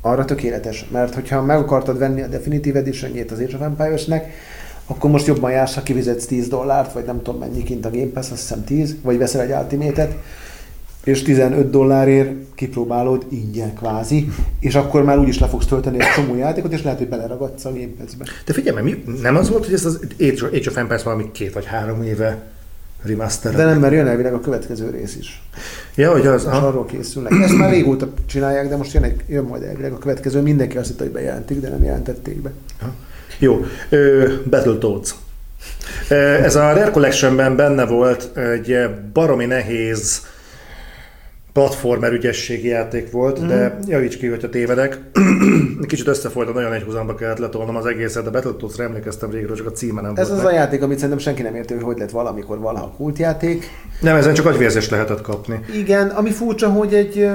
arra 0.00 0.24
tökéletes. 0.24 0.86
Mert 0.90 1.14
hogyha 1.14 1.42
meg 1.42 1.58
akartad 1.58 1.98
venni 1.98 2.22
a 2.22 2.26
Definitive 2.26 2.78
Edition-jét 2.78 3.30
az 3.30 3.38
Age 3.38 3.56
of 3.56 3.62
Empires-nek, 3.62 4.32
akkor 4.86 5.10
most 5.10 5.26
jobban 5.26 5.50
jársz, 5.50 5.74
ha 5.74 5.82
kifizetsz 5.82 6.26
10 6.26 6.48
dollárt, 6.48 6.92
vagy 6.92 7.04
nem 7.04 7.22
tudom 7.22 7.40
mennyi 7.40 7.62
kint 7.62 7.86
a 7.86 7.90
Game 7.90 8.10
Pass, 8.14 8.30
azt 8.30 8.40
hiszem 8.40 8.64
10, 8.64 8.96
vagy 9.02 9.18
veszel 9.18 9.40
egy 9.40 9.52
Ultimate-et, 9.52 10.14
és 11.04 11.22
15 11.22 11.70
dollárért 11.70 12.30
kipróbálod 12.54 13.26
ingyen 13.28 13.74
kvázi, 13.74 14.28
és 14.60 14.74
akkor 14.74 15.04
már 15.04 15.18
úgyis 15.18 15.38
le 15.38 15.46
fogsz 15.46 15.66
tölteni 15.66 16.00
egy 16.00 16.12
csomó 16.14 16.36
játékot, 16.36 16.72
és 16.72 16.82
lehet, 16.82 16.98
hogy 16.98 17.08
beleragadsz 17.08 17.64
a 17.64 17.72
Game 17.72 17.92
Pass-be. 17.98 18.24
De 18.44 18.52
figyelj, 18.52 18.82
mert 18.82 18.86
mi, 18.86 19.20
nem 19.22 19.36
az 19.36 19.50
volt, 19.50 19.64
hogy 19.64 19.74
ez 19.74 19.84
az 19.84 20.00
Age 20.20 20.68
of, 20.68 20.76
Empires 20.76 21.02
valami 21.02 21.30
két 21.32 21.52
vagy 21.52 21.64
három 21.64 22.02
éve 22.02 22.42
remaster. 23.02 23.54
De 23.54 23.64
nem, 23.64 23.78
mert 23.78 23.92
jön 23.92 24.06
elvileg 24.06 24.34
a 24.34 24.40
következő 24.40 24.90
rész 24.90 25.16
is. 25.16 25.42
Ja, 25.94 26.12
hogy 26.12 26.26
az... 26.26 26.44
Most 26.44 26.56
Aha. 26.56 26.66
arról 26.66 26.84
készülnek. 26.84 27.32
Ezt 27.42 27.56
már 27.56 27.70
régóta 27.70 28.08
csinálják, 28.26 28.68
de 28.68 28.76
most 28.76 28.92
jön, 28.92 29.02
egy, 29.02 29.20
jön 29.26 29.44
majd 29.44 29.62
elvileg 29.62 29.92
a 29.92 29.98
következő. 29.98 30.40
Mindenki 30.40 30.76
azt 30.76 30.88
hitte, 30.88 31.02
hogy 31.02 31.12
bejelentik, 31.12 31.60
de 31.60 31.68
nem 31.68 31.84
jelentették 31.84 32.42
be. 32.42 32.52
Jó, 33.38 33.64
ö, 33.88 34.28
Battletoads. 34.50 35.14
Ez 36.42 36.56
a 36.56 36.72
Rare 36.72 36.90
Collectionben 36.90 37.56
benne 37.56 37.86
volt 37.86 38.36
egy 38.36 38.88
baromi 39.12 39.44
nehéz 39.44 40.22
platformer 41.52 42.12
ügyességi 42.12 42.68
játék 42.68 43.10
volt, 43.10 43.40
mm. 43.40 43.46
de 43.46 43.78
javíts 43.86 44.16
ki, 44.16 44.26
hogyha 44.26 44.48
tévedek. 44.48 44.98
Kicsit 45.86 46.06
összefolytan, 46.06 46.54
nagyon 46.54 46.72
egy 46.72 46.82
húzamba 46.82 47.14
kellett 47.14 47.38
letolnom 47.38 47.76
az 47.76 47.86
egészet, 47.86 48.24
de 48.24 48.30
Battletoads-ra 48.30 48.84
emlékeztem 48.84 49.30
régről, 49.30 49.56
csak 49.56 49.66
a 49.66 49.70
címe 49.70 50.00
nem 50.00 50.12
Ez 50.16 50.28
volt 50.28 50.38
az 50.38 50.44
meg. 50.44 50.54
a 50.54 50.56
játék, 50.56 50.82
amit 50.82 50.96
szerintem 50.96 51.18
senki 51.18 51.42
nem 51.42 51.54
értő, 51.54 51.74
hogy 51.74 51.84
hogy 51.84 51.98
lett 51.98 52.10
valamikor 52.10 52.58
valaha 52.58 52.90
kultjáték. 52.96 53.70
Nem, 54.00 54.16
ezen 54.16 54.34
csak 54.34 54.46
agyvérzést 54.46 54.90
lehetett 54.90 55.20
kapni. 55.20 55.60
Igen, 55.74 56.08
ami 56.08 56.30
furcsa, 56.30 56.68
hogy 56.68 56.94
egy, 56.94 57.28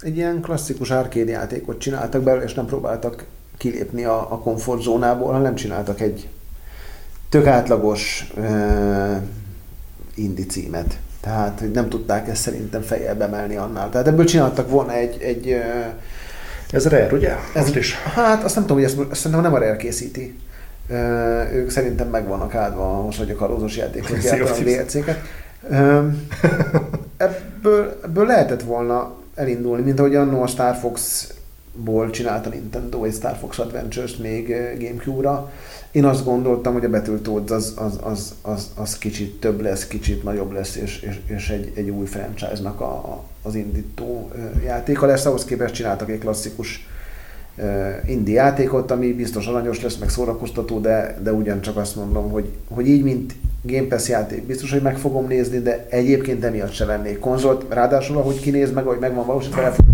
egy 0.00 0.16
ilyen 0.16 0.40
klasszikus 0.40 0.90
arcade 0.90 1.30
játékot 1.30 1.78
csináltak 1.78 2.22
belőle, 2.22 2.44
és 2.44 2.54
nem 2.54 2.66
próbáltak 2.66 3.24
kilépni 3.58 4.04
a, 4.04 4.18
a 4.18 4.38
komfortzónából, 4.38 5.32
hanem 5.32 5.54
csináltak 5.54 6.00
egy 6.00 6.28
tök 7.28 7.46
átlagos 7.46 8.26
uh, 8.36 9.16
indie 10.14 10.46
címet. 10.46 10.98
Tehát, 11.22 11.60
hogy 11.60 11.70
nem 11.70 11.88
tudták 11.88 12.28
ezt 12.28 12.42
szerintem 12.42 12.80
fejjel 12.80 13.14
bemelni 13.14 13.56
annál. 13.56 13.88
Tehát 13.90 14.06
ebből 14.06 14.24
csináltak 14.24 14.70
volna 14.70 14.92
egy, 14.92 15.22
egy 15.22 15.56
Ez 16.70 16.88
Rare, 16.88 17.08
ugye? 17.12 17.34
Ez, 17.54 17.62
Most 17.62 17.76
is. 17.76 17.94
Hát 17.94 18.44
azt 18.44 18.54
nem 18.54 18.64
tudom, 18.66 18.82
hogy 18.82 18.86
ezt, 18.86 18.98
ezt 19.10 19.20
szerintem 19.20 19.40
nem 19.40 19.54
a 19.54 19.58
Rare 19.58 19.76
készíti. 19.76 20.38
Ö, 20.88 20.94
ők 21.52 21.70
szerintem 21.70 22.08
meg 22.08 22.26
vannak 22.26 22.54
áldva 22.54 22.98
ahhoz, 22.98 23.16
hogy 23.16 23.30
a 23.30 23.34
kalózos 23.34 23.78
of 23.78 24.22
gyártanak. 24.22 24.58
DLC-ket. 24.58 25.18
Ebből, 27.16 27.98
ebből 28.04 28.26
lehetett 28.26 28.62
volna 28.62 29.14
elindulni, 29.34 29.82
mint 29.82 29.98
ahogy 29.98 30.14
annó 30.14 30.42
a 30.42 30.46
Star 30.46 30.74
Fox-ból 30.74 32.10
csinálta 32.10 32.48
Nintendo 32.48 33.04
egy 33.04 33.14
Star 33.14 33.36
Fox 33.40 33.58
Adventures-t 33.58 34.18
még 34.18 34.56
Gamecube-ra. 34.78 35.50
Én 35.92 36.04
azt 36.04 36.24
gondoltam, 36.24 36.72
hogy 36.72 36.84
a 36.84 36.90
Battletoads 36.90 37.50
az, 37.50 37.74
az, 37.76 37.98
az, 38.02 38.34
az, 38.42 38.70
az 38.74 38.98
kicsit 38.98 39.40
több 39.40 39.60
lesz, 39.60 39.86
kicsit 39.86 40.22
nagyobb 40.22 40.52
lesz, 40.52 40.76
és, 40.76 41.00
és, 41.00 41.20
és 41.26 41.48
egy, 41.48 41.72
egy 41.74 41.90
új 41.90 42.06
franchise-nak 42.06 42.80
a, 42.80 42.84
a, 42.84 43.24
az 43.42 43.54
indító 43.54 44.30
játéka 44.64 45.06
lesz. 45.06 45.26
Ahhoz 45.26 45.44
képest 45.44 45.74
csináltak 45.74 46.10
egy 46.10 46.18
klasszikus 46.18 46.86
indie 48.06 48.34
játékot, 48.34 48.90
ami 48.90 49.12
biztos 49.12 49.46
aranyos 49.46 49.82
lesz, 49.82 49.96
meg 49.96 50.08
szórakoztató, 50.08 50.80
de, 50.80 51.18
de 51.22 51.32
ugyancsak 51.32 51.76
azt 51.76 51.96
mondom, 51.96 52.30
hogy, 52.30 52.48
hogy 52.70 52.88
így, 52.88 53.02
mint 53.02 53.34
Game 53.62 53.86
Pass 53.86 54.08
játék, 54.08 54.46
biztos, 54.46 54.70
hogy 54.70 54.82
meg 54.82 54.96
fogom 54.96 55.26
nézni, 55.26 55.58
de 55.58 55.86
egyébként 55.90 56.44
emiatt 56.44 56.72
se 56.72 56.84
vennék 56.84 57.18
konzolt, 57.18 57.64
ráadásul 57.68 58.16
ahogy 58.16 58.40
kinéz 58.40 58.72
meg, 58.72 58.86
ahogy 58.86 58.98
meg 58.98 59.14
van 59.14 59.26
valósítva, 59.26 59.62
el 59.62 59.72
fog 59.72 59.84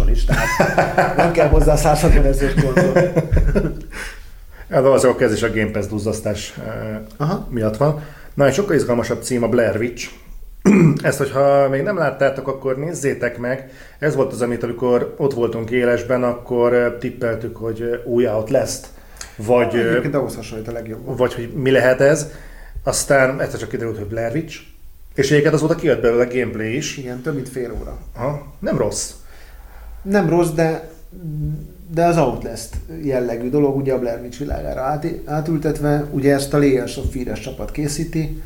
Apple 0.00 0.10
is, 0.10 0.24
tehát 0.24 1.16
nem 1.16 1.32
kell 1.32 1.48
hozzá 1.48 1.76
160 1.76 2.24
ezeres 2.24 2.54
konzol. 2.54 2.92
Hát 4.70 4.82
valószínűleg 4.82 5.16
a 5.16 5.20
kezdés 5.20 5.42
a 5.42 5.52
Game 5.52 5.70
Pass 5.70 5.86
duzzasztás 5.86 6.54
eh, 6.58 6.98
Aha. 7.16 7.46
miatt 7.50 7.76
van. 7.76 8.02
Na, 8.34 8.46
egy 8.46 8.54
sokkal 8.54 8.76
izgalmasabb 8.76 9.22
cím 9.22 9.42
a 9.42 9.48
Blair 9.48 9.76
Witch. 9.76 10.10
Ezt, 11.02 11.18
hogyha 11.18 11.68
még 11.68 11.82
nem 11.82 11.96
láttátok, 11.96 12.48
akkor 12.48 12.78
nézzétek 12.78 13.38
meg. 13.38 13.70
Ez 13.98 14.14
volt 14.14 14.32
az, 14.32 14.42
amit 14.42 14.62
amikor 14.62 15.14
ott 15.16 15.34
voltunk 15.34 15.70
élesben, 15.70 16.22
akkor 16.22 16.74
eh, 16.74 16.92
tippeltük, 16.98 17.56
hogy 17.56 17.80
eh, 17.80 18.06
új 18.06 18.28
Outlast, 18.28 18.86
vagy, 19.36 19.74
eh, 19.74 19.88
Egyébként 19.88 20.14
ahhoz 20.14 20.36
hasonlít 20.36 20.68
a 20.68 20.72
legjobb. 20.72 21.16
vagy 21.16 21.34
hogy 21.34 21.52
mi 21.54 21.70
lehet 21.70 22.00
ez. 22.00 22.30
Aztán 22.84 23.40
egyszer 23.40 23.58
csak 23.58 23.68
kiderült, 23.68 23.98
hogy 23.98 24.06
Blair 24.06 24.34
Witch. 24.34 24.60
És 25.14 25.30
egyébként 25.30 25.54
azóta 25.54 25.74
kijött 25.74 26.00
belőle 26.00 26.24
gameplay 26.24 26.76
is. 26.76 26.96
Igen, 26.96 27.20
több 27.20 27.34
mint 27.34 27.48
fél 27.48 27.72
óra. 27.80 27.98
Aha, 28.16 28.54
nem 28.58 28.76
rossz. 28.78 29.10
Nem 30.02 30.28
rossz, 30.28 30.50
de 30.50 30.90
de 31.94 32.04
az 32.04 32.16
Outlast 32.16 32.68
jellegű 33.02 33.50
dolog, 33.50 33.76
ugye 33.76 33.92
a 33.92 33.98
Blair 33.98 34.20
Witch 34.20 34.38
világára 34.38 34.80
át, 34.80 35.06
átültetve, 35.24 36.04
ugye 36.10 36.34
ezt 36.34 36.54
a 36.54 36.58
Layers 36.58 36.96
of 36.96 37.04
Fear-es 37.12 37.40
csapat 37.40 37.70
készíti. 37.70 38.42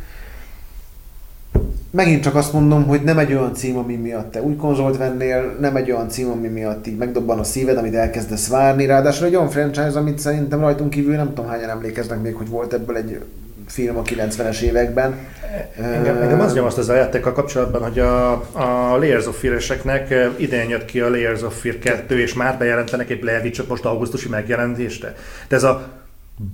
Megint 1.91 2.23
csak 2.23 2.35
azt 2.35 2.53
mondom, 2.53 2.85
hogy 2.87 3.03
nem 3.03 3.19
egy 3.19 3.33
olyan 3.33 3.55
cím, 3.55 3.77
ami 3.77 3.95
miatt 3.95 4.31
te 4.31 4.43
új 4.43 4.57
konzolt 4.57 4.97
vennél, 4.97 5.57
nem 5.61 5.77
egy 5.77 5.91
olyan 5.91 6.09
cím, 6.09 6.31
ami 6.31 6.49
miatt 6.49 6.87
így 6.87 6.97
megdobban 6.97 7.39
a 7.39 7.45
szíved, 7.45 7.77
amit 7.77 7.95
elkezdesz 7.95 8.49
várni, 8.49 8.87
ráadásul 8.87 9.27
egy 9.27 9.35
olyan 9.35 9.51
franchise, 9.51 9.99
amit 9.99 10.19
szerintem 10.19 10.61
rajtunk 10.61 10.91
kívül 10.91 11.17
nem 11.17 11.29
tudom 11.29 11.47
hányan 11.47 11.71
emlékeznek 11.71 12.23
még, 12.23 12.35
hogy 12.35 12.49
volt 12.49 12.73
ebből 12.73 12.97
egy 12.97 13.21
film 13.67 13.97
a 13.97 14.03
90-es 14.03 14.61
években. 14.61 15.15
Engem, 15.77 16.17
engem 16.17 16.41
az 16.41 16.55
nyomaszt 16.55 16.79
ezzel 16.79 16.95
a 16.95 16.99
játékkal 16.99 17.33
kapcsolatban, 17.33 17.83
hogy 17.83 17.99
a, 17.99 18.33
a 18.53 18.97
Layers 18.97 19.27
of 19.27 19.41
Fear-eseknek 19.41 20.15
idén 20.37 20.69
jött 20.69 20.85
ki 20.85 21.01
a 21.01 21.11
Layers 21.11 21.43
of 21.43 21.61
Fear 21.61 21.79
2, 21.79 22.21
és 22.21 22.35
már 22.35 22.59
bejelentenek 22.59 23.11
egy 23.11 23.21
Blair 23.21 23.43
Witch-ot 23.43 23.69
most 23.69 23.85
augusztusi 23.85 24.29
megjelentésre. 24.29 25.15
De 25.49 25.57
ez 25.57 25.63
a 25.63 25.89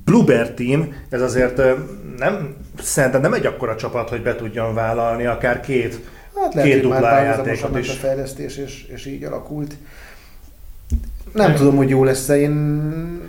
Bluebird 0.04 0.52
Team, 0.52 0.94
ez 1.08 1.20
azért 1.20 1.60
nem, 2.18 2.56
szerintem 2.82 3.20
nem 3.20 3.32
egy 3.32 3.46
akkora 3.46 3.76
csapat, 3.76 4.08
hogy 4.08 4.22
be 4.22 4.34
tudjon 4.34 4.74
vállalni 4.74 5.26
akár 5.26 5.60
két, 5.60 6.00
Hát 6.40 6.54
lehet, 6.54 6.70
két 6.70 6.80
hogy 6.80 6.90
már 6.90 7.00
duplá 7.00 7.10
párhuzamosan 7.10 7.46
játékot 7.46 7.72
ment 7.72 7.88
a 7.88 7.92
is. 7.92 7.98
fejlesztés, 7.98 8.56
és, 8.56 8.86
és 8.94 9.06
így 9.06 9.24
alakult. 9.24 9.74
Nem 11.32 11.54
tudom, 11.54 11.76
hogy 11.76 11.88
jó 11.88 12.04
lesz-e. 12.04 12.38
Én 12.40 12.50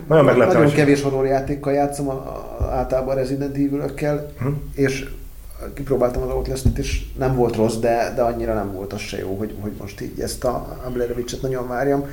Nagyon 0.08 0.24
meglepő, 0.24 0.52
nagyon 0.52 0.72
kevés 0.72 1.02
horrorjátékkal 1.02 1.72
játszom, 1.72 2.08
a- 2.08 2.12
a- 2.12 2.68
általában 2.72 3.14
Resident 3.14 3.54
evil 3.56 3.92
Hm. 4.40 4.46
és 4.74 5.08
kipróbáltam 5.74 6.22
az 6.22 6.28
Outlast-et, 6.34 6.78
és 6.78 7.00
nem 7.18 7.34
volt 7.34 7.56
rossz, 7.56 7.76
de, 7.76 8.12
de 8.16 8.22
annyira 8.22 8.54
nem 8.54 8.72
volt 8.72 8.92
az 8.92 9.00
se 9.00 9.18
jó, 9.18 9.36
hogy, 9.38 9.54
hogy 9.60 9.72
most 9.80 10.00
így 10.00 10.20
ezt 10.20 10.44
a, 10.44 10.78
a 10.86 10.90
Blair 10.90 11.12
Witch-et 11.16 11.42
nagyon 11.42 11.68
várjam. 11.68 12.04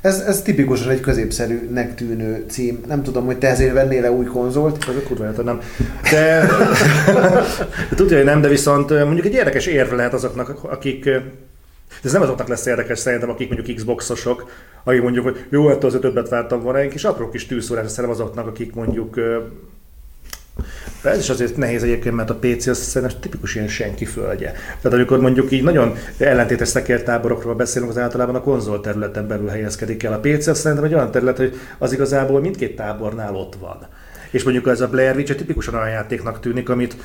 Ez, 0.00 0.18
ez 0.20 0.42
tipikusan 0.42 0.90
egy 0.90 1.00
középszerűnek 1.00 1.94
tűnő 1.94 2.44
cím. 2.48 2.80
Nem 2.86 3.02
tudom, 3.02 3.24
hogy 3.26 3.38
te 3.38 3.48
ezért 3.48 3.72
vennél 3.72 4.00
le 4.00 4.10
új 4.10 4.24
konzolt. 4.24 4.84
Ez 4.88 4.94
a 4.96 5.06
kurva 5.08 5.24
élet, 5.24 5.44
nem. 5.44 5.60
De, 6.10 6.46
de 7.12 7.42
tudja, 7.96 8.16
hogy 8.16 8.26
nem, 8.26 8.40
de 8.40 8.48
viszont 8.48 8.90
mondjuk 8.90 9.26
egy 9.26 9.32
érdekes 9.34 9.66
érv 9.66 9.92
lehet 9.92 10.14
azoknak, 10.14 10.58
akik 10.62 11.08
de 12.02 12.08
ez 12.08 12.12
nem 12.12 12.22
azoknak 12.22 12.48
lesz 12.48 12.66
érdekes 12.66 12.98
szerintem, 12.98 13.30
akik 13.30 13.52
mondjuk 13.52 13.76
Xboxosok, 13.76 14.50
akik 14.84 15.02
mondjuk, 15.02 15.24
hogy 15.24 15.44
jó, 15.48 15.68
ettől 15.68 15.88
azért 15.88 16.02
többet 16.02 16.28
vártam 16.28 16.62
volna, 16.62 16.78
egy 16.78 16.88
kis 16.88 17.04
apró 17.04 17.28
kis 17.28 17.46
tűzszórás 17.46 17.90
szerintem 17.90 18.20
azoknak, 18.20 18.46
akik 18.46 18.74
mondjuk 18.74 19.18
ez 21.02 21.18
is 21.18 21.28
azért 21.28 21.56
nehéz 21.56 21.82
egyébként, 21.82 22.14
mert 22.14 22.30
a 22.30 22.38
PC 22.40 22.66
az 22.66 22.78
szerintem 22.78 23.20
tipikus 23.20 23.54
ilyen 23.54 23.68
senki 23.68 24.04
földje. 24.04 24.52
Tehát 24.52 24.92
amikor 24.92 25.20
mondjuk 25.20 25.50
így 25.50 25.62
nagyon 25.62 25.94
ellentétes 26.18 26.68
szekértáborokról 26.68 27.54
beszélünk, 27.54 27.90
az 27.90 27.98
általában 27.98 28.34
a 28.34 28.40
konzol 28.40 28.80
területen 28.80 29.28
belül 29.28 29.48
helyezkedik 29.48 30.02
el. 30.02 30.12
A 30.12 30.18
PC 30.18 30.46
az 30.46 30.58
szerintem 30.58 30.86
egy 30.86 30.94
olyan 30.94 31.10
terület, 31.10 31.36
hogy 31.36 31.60
az 31.78 31.92
igazából 31.92 32.40
mindkét 32.40 32.76
tábornál 32.76 33.34
ott 33.34 33.54
van. 33.60 33.86
És 34.30 34.42
mondjuk 34.42 34.66
ez 34.66 34.80
a 34.80 34.88
Blair 34.88 35.16
Witch 35.16 35.34
tipikusan 35.34 35.74
olyan 35.74 35.88
játéknak 35.88 36.40
tűnik, 36.40 36.68
amit 36.68 36.96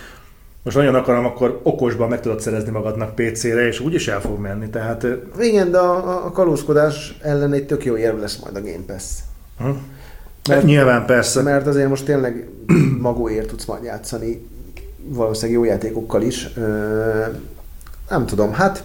most 0.64 0.76
nagyon 0.78 0.96
akarom, 0.96 1.26
akkor 1.26 1.60
okosban 1.64 2.10
meg 2.10 2.20
tudod 2.22 2.42
szerezni 2.42 2.72
magadnak 2.72 3.16
PC-re, 3.16 3.68
és 3.68 3.80
úgyis 3.80 4.08
el 4.08 4.22
fog 4.22 4.40
menni. 4.40 4.70
Tehát 4.70 5.08
Igen, 5.40 5.72
de 5.72 5.78
a, 5.78 6.26
a 6.26 6.32
kalózkodás 6.32 7.18
ellen 7.22 7.54
egy 7.54 7.66
tök 7.66 7.86
jó 7.86 7.98
érv 7.98 8.20
lesz 8.20 8.38
majd 8.38 8.56
a 8.56 8.62
Game 8.62 8.84
Pass. 8.88 9.04
hm? 9.60 9.70
Mert- 10.50 10.64
nyilván 10.64 11.06
persze. 11.06 11.42
Mert 11.42 11.68
azért 11.68 11.90
most 11.90 12.06
tényleg 12.06 12.50
magóért 13.02 13.48
tudsz 13.48 13.66
majd 13.66 13.84
játszani, 13.84 14.48
valószínűleg 15.04 15.62
jó 15.62 15.66
játékokkal 15.72 16.22
is. 16.22 16.50
Ö, 16.56 17.24
nem 18.10 18.26
tudom, 18.26 18.54
hát 18.54 18.84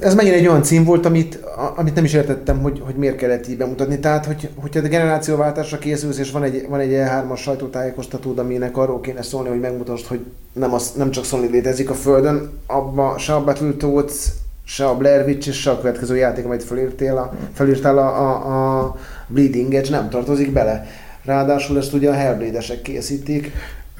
ez 0.00 0.14
megint 0.14 0.34
egy 0.34 0.46
olyan 0.46 0.62
cím 0.62 0.84
volt, 0.84 1.06
amit, 1.06 1.38
amit 1.76 1.94
nem 1.94 2.04
is 2.04 2.12
értettem, 2.12 2.60
hogy, 2.60 2.82
hogy 2.84 2.94
miért 2.94 3.16
kellett 3.16 3.48
így 3.48 3.56
bemutatni. 3.56 3.98
Tehát, 3.98 4.26
hogy, 4.26 4.48
hogyha 4.54 4.80
a 4.80 4.88
generációváltásra 4.88 5.78
készülsz, 5.78 6.18
és 6.18 6.30
van 6.30 6.42
egy, 6.42 6.66
van 6.68 6.80
egy 6.80 6.90
E3-as 6.92 7.38
sajtótájékoztatód, 7.38 8.38
aminek 8.38 8.76
arról 8.76 9.00
kéne 9.00 9.22
szólni, 9.22 9.48
hogy 9.48 9.60
megmutasd, 9.60 10.06
hogy 10.06 10.20
nem, 10.52 10.74
az, 10.74 10.92
nem 10.96 11.10
csak 11.10 11.24
Sony 11.24 11.50
létezik 11.50 11.90
a 11.90 11.94
Földön, 11.94 12.50
abba 12.66 13.18
se 13.18 13.34
a 13.34 13.44
Battletoads, 13.44 14.26
se 14.64 14.86
a 14.86 14.96
Blair 14.96 15.26
Witch, 15.26 15.48
és 15.48 15.60
se 15.60 15.70
a 15.70 15.80
következő 15.80 16.16
játék, 16.16 16.44
amit 16.44 16.62
felírtál 16.62 17.16
a, 17.16 17.32
felírtál 17.52 17.98
a, 17.98 18.06
a, 18.06 18.78
a 18.78 18.96
Bleeding 19.26 19.74
Edge 19.74 19.90
nem 19.90 20.08
tartozik 20.08 20.52
bele. 20.52 20.86
Ráadásul 21.24 21.78
ezt 21.78 21.92
ugye 21.92 22.10
a 22.10 22.12
Hellblade-esek 22.12 22.82
készítik, 22.82 23.52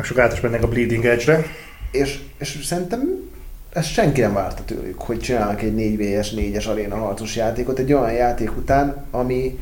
Sok 0.02 0.18
át 0.18 0.32
is 0.32 0.40
mennek 0.40 0.62
a 0.62 0.68
Bleeding 0.68 1.04
Edge-re. 1.04 1.44
és, 1.90 2.20
és 2.38 2.58
szerintem 2.64 3.29
ezt 3.72 3.92
senki 3.92 4.20
nem 4.20 4.34
várta 4.34 4.62
tőlük, 4.64 5.00
hogy 5.00 5.18
csinálnak 5.18 5.62
egy 5.62 5.74
4vs 5.76 6.26
4-es 6.36 6.68
aréna 6.68 6.96
harcos 6.96 7.36
játékot 7.36 7.78
egy 7.78 7.92
olyan 7.92 8.12
játék 8.12 8.56
után, 8.56 8.96
ami, 9.10 9.58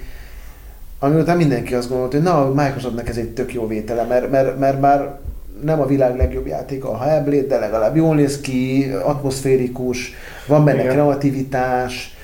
ami 0.98 1.20
után 1.20 1.36
mindenki 1.36 1.74
azt 1.74 1.88
gondolta, 1.88 2.16
hogy 2.16 2.24
na, 2.24 2.46
a 2.46 2.54
Microsoftnak 2.54 3.08
ez 3.08 3.16
egy 3.16 3.28
tök 3.28 3.54
jó 3.54 3.66
vétele, 3.66 4.04
mert, 4.04 4.30
mert, 4.30 4.58
mert 4.58 4.80
már 4.80 5.18
nem 5.62 5.80
a 5.80 5.86
világ 5.86 6.16
legjobb 6.16 6.46
játéka 6.46 6.90
a 6.90 7.02
Hellblade, 7.02 7.46
de 7.46 7.58
legalább 7.58 7.96
jól 7.96 8.14
néz 8.14 8.40
ki, 8.40 8.90
atmoszférikus, 9.02 10.12
van 10.46 10.64
benne 10.64 10.80
Igen. 10.80 10.92
kreativitás, 10.92 12.16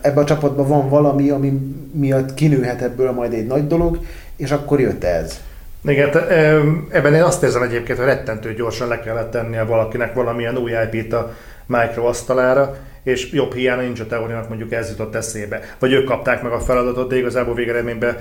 ebben 0.00 0.22
a 0.22 0.24
csapatban 0.24 0.68
van 0.68 0.88
valami, 0.88 1.30
ami 1.30 1.60
miatt 1.92 2.34
kinőhet 2.34 2.82
ebből 2.82 3.12
majd 3.12 3.32
egy 3.32 3.46
nagy 3.46 3.66
dolog, 3.66 3.98
és 4.36 4.50
akkor 4.50 4.80
jött 4.80 5.04
ez. 5.04 5.40
Igen, 5.86 6.10
ebben 6.90 7.14
én 7.14 7.22
azt 7.22 7.42
érzem 7.42 7.62
egyébként, 7.62 7.98
hogy 7.98 8.06
rettentő 8.06 8.54
gyorsan 8.54 8.88
le 8.88 9.00
kellett 9.00 9.30
tennie 9.30 9.62
valakinek 9.62 10.14
valamilyen 10.14 10.56
új 10.56 10.72
IP-t 10.92 11.12
a 11.12 11.32
Micro 11.66 12.04
asztalára, 12.06 12.76
és 13.02 13.32
jobb 13.32 13.54
hiány 13.54 13.78
a 13.78 13.82
Ninja 13.82 14.06
Theory-nak 14.06 14.48
mondjuk 14.48 14.72
ez 14.72 14.88
jutott 14.88 15.14
eszébe. 15.14 15.60
Vagy 15.78 15.92
ők 15.92 16.04
kapták 16.04 16.42
meg 16.42 16.52
a 16.52 16.60
feladatot, 16.60 17.08
de 17.08 17.16
igazából 17.16 17.54
végeredményben 17.54 18.16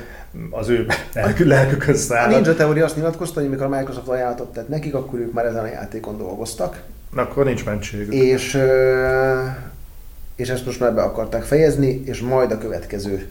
az 0.49 0.69
ő 0.69 0.86
lelkü- 1.13 1.47
lelkükön 1.47 1.93
A 1.93 1.97
száll. 1.97 2.28
Ninja 2.30 2.54
Theory 2.54 2.80
azt 2.80 2.95
nyilatkozta, 2.95 3.39
hogy 3.39 3.47
amikor 3.47 3.65
a 3.65 3.69
Microsoft 3.78 4.08
ajánlatot 4.08 4.54
tett 4.54 4.67
nekik, 4.67 4.93
akkor 4.95 5.19
ők 5.19 5.34
már 5.34 5.45
ezen 5.45 5.63
a 5.63 5.67
játékon 5.67 6.17
dolgoztak, 6.17 6.82
Akkor 7.15 7.45
nincs 7.45 7.65
mentségük. 7.65 8.13
és, 8.13 8.62
és 10.36 10.49
ezt 10.49 10.65
most 10.65 10.80
már 10.80 10.93
be 10.93 11.01
akarták 11.01 11.43
fejezni, 11.43 12.01
és 12.06 12.19
majd 12.19 12.51
a 12.51 12.58
következő 12.58 13.28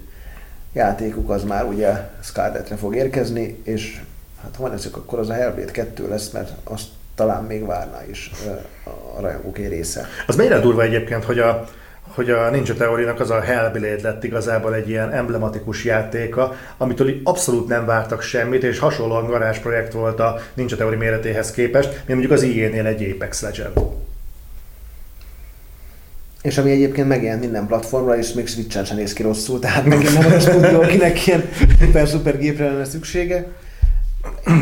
játékuk 0.73 1.31
az 1.31 1.45
már 1.45 1.65
ugye 1.65 1.91
Scarletre 2.23 2.77
fog 2.77 2.95
érkezni, 2.97 3.59
és 3.65 4.01
hát 4.45 4.57
ha 4.57 4.63
van 4.63 4.73
ezek, 4.73 4.97
akkor 4.97 5.19
az 5.19 5.29
a 5.29 5.33
Hellblade 5.33 5.71
2 5.71 6.09
lesz, 6.09 6.31
mert 6.31 6.51
azt 6.65 6.85
talán 7.15 7.45
még 7.45 7.67
várná 7.67 8.03
is 8.11 8.31
a 9.17 9.21
rajongók 9.21 9.59
egy 9.59 9.69
része. 9.69 10.07
Az 10.27 10.37
mennyire 10.37 10.61
durva 10.61 10.83
egyébként, 10.83 11.25
hogy 11.25 11.39
a, 11.39 11.65
hogy 12.03 12.31
a 12.31 12.51
Ninja 12.51 12.75
Theory-nak 12.75 13.21
az 13.21 13.31
a 13.31 13.41
Hellblade 13.41 14.03
lett 14.03 14.25
igazából 14.25 14.75
egy 14.75 14.89
ilyen 14.89 15.13
emblematikus 15.13 15.85
játéka, 15.85 16.55
amitől 16.77 17.09
így 17.09 17.21
abszolút 17.25 17.69
nem 17.69 17.87
vártak 17.87 18.23
semmit, 18.23 18.63
és 18.63 18.79
hasonlóan 18.79 19.27
garázsprojekt 19.27 19.93
volt 19.93 20.21
a 20.21 20.41
Ninja 20.55 20.77
Theory 20.77 20.97
méretéhez 20.97 21.51
képest, 21.51 21.93
mint 21.93 22.09
mondjuk 22.09 22.33
az 22.33 22.43
EA-nél 22.43 22.87
egy 22.87 23.11
Apex 23.15 23.43
Legend. 23.43 23.73
És 26.43 26.59
ami 26.59 26.71
egyébként 26.71 27.09
megjelent 27.09 27.41
minden 27.41 27.67
platformra, 27.67 28.19
és 28.19 28.33
még 28.33 28.47
Switch-en 28.47 28.85
sem 28.85 28.97
néz 28.97 29.13
ki 29.13 29.23
rosszul, 29.23 29.59
tehát 29.59 29.85
megint 29.85 30.19
nem 30.19 30.33
az 30.33 30.33
a 30.33 30.41
stúdió, 30.51 30.83
akinek 30.83 31.27
ilyen 31.27 31.49
szuper-szuper 31.81 32.39
gépre 32.39 32.65
lenne 32.65 32.85
szüksége. 32.85 33.47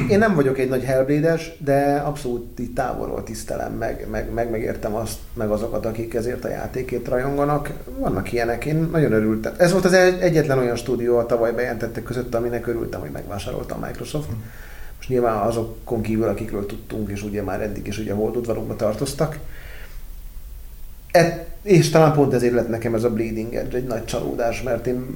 Én 0.09 0.19
nem 0.19 0.35
vagyok 0.35 0.59
egy 0.59 0.69
nagy 0.69 0.83
hellblade 0.83 1.39
de 1.59 2.03
abszolút 2.05 2.61
így 2.61 2.73
távolról 2.73 3.23
tisztelem, 3.23 3.73
meg, 3.73 4.07
meg, 4.11 4.33
meg 4.33 4.51
megértem 4.51 4.95
azt, 4.95 5.19
meg 5.35 5.51
azokat, 5.51 5.87
akik 5.87 6.15
ezért 6.15 6.45
a 6.45 6.49
játékét 6.49 7.09
rajonganak. 7.09 7.71
Vannak 7.99 8.33
ilyenek, 8.33 8.65
én 8.65 8.89
nagyon 8.93 9.13
örültem. 9.13 9.55
Ez 9.57 9.73
volt 9.73 9.85
az 9.85 9.93
egy- 9.93 10.21
egyetlen 10.21 10.59
olyan 10.59 10.77
stúdió 10.77 11.19
a 11.19 11.27
tavaly 11.27 11.53
bejelentettek 11.53 12.03
között, 12.03 12.35
aminek 12.35 12.67
örültem, 12.67 13.01
hogy 13.01 13.11
megvásárolta 13.11 13.75
a 13.75 13.87
Microsoft. 13.87 14.29
Most 14.97 15.09
nyilván 15.09 15.37
azokon 15.37 16.03
kívül, 16.03 16.29
akikről 16.29 16.67
tudtunk, 16.67 17.11
és 17.11 17.23
ugye 17.23 17.43
már 17.43 17.63
eddig 17.63 17.87
is 17.87 17.99
ugye 17.99 18.13
holdudvarunkba 18.13 18.77
tartoztak. 18.77 19.39
Et, 21.11 21.47
és 21.63 21.91
talán 21.91 22.13
pont 22.13 22.35
ezért 22.35 22.55
lett 22.55 22.69
nekem 22.69 22.95
ez 22.95 23.05
a 23.05 23.11
Bleeding 23.11 23.55
Edge 23.55 23.77
egy 23.77 23.87
nagy 23.87 24.05
csalódás, 24.05 24.63
mert 24.63 24.87
én 24.87 25.07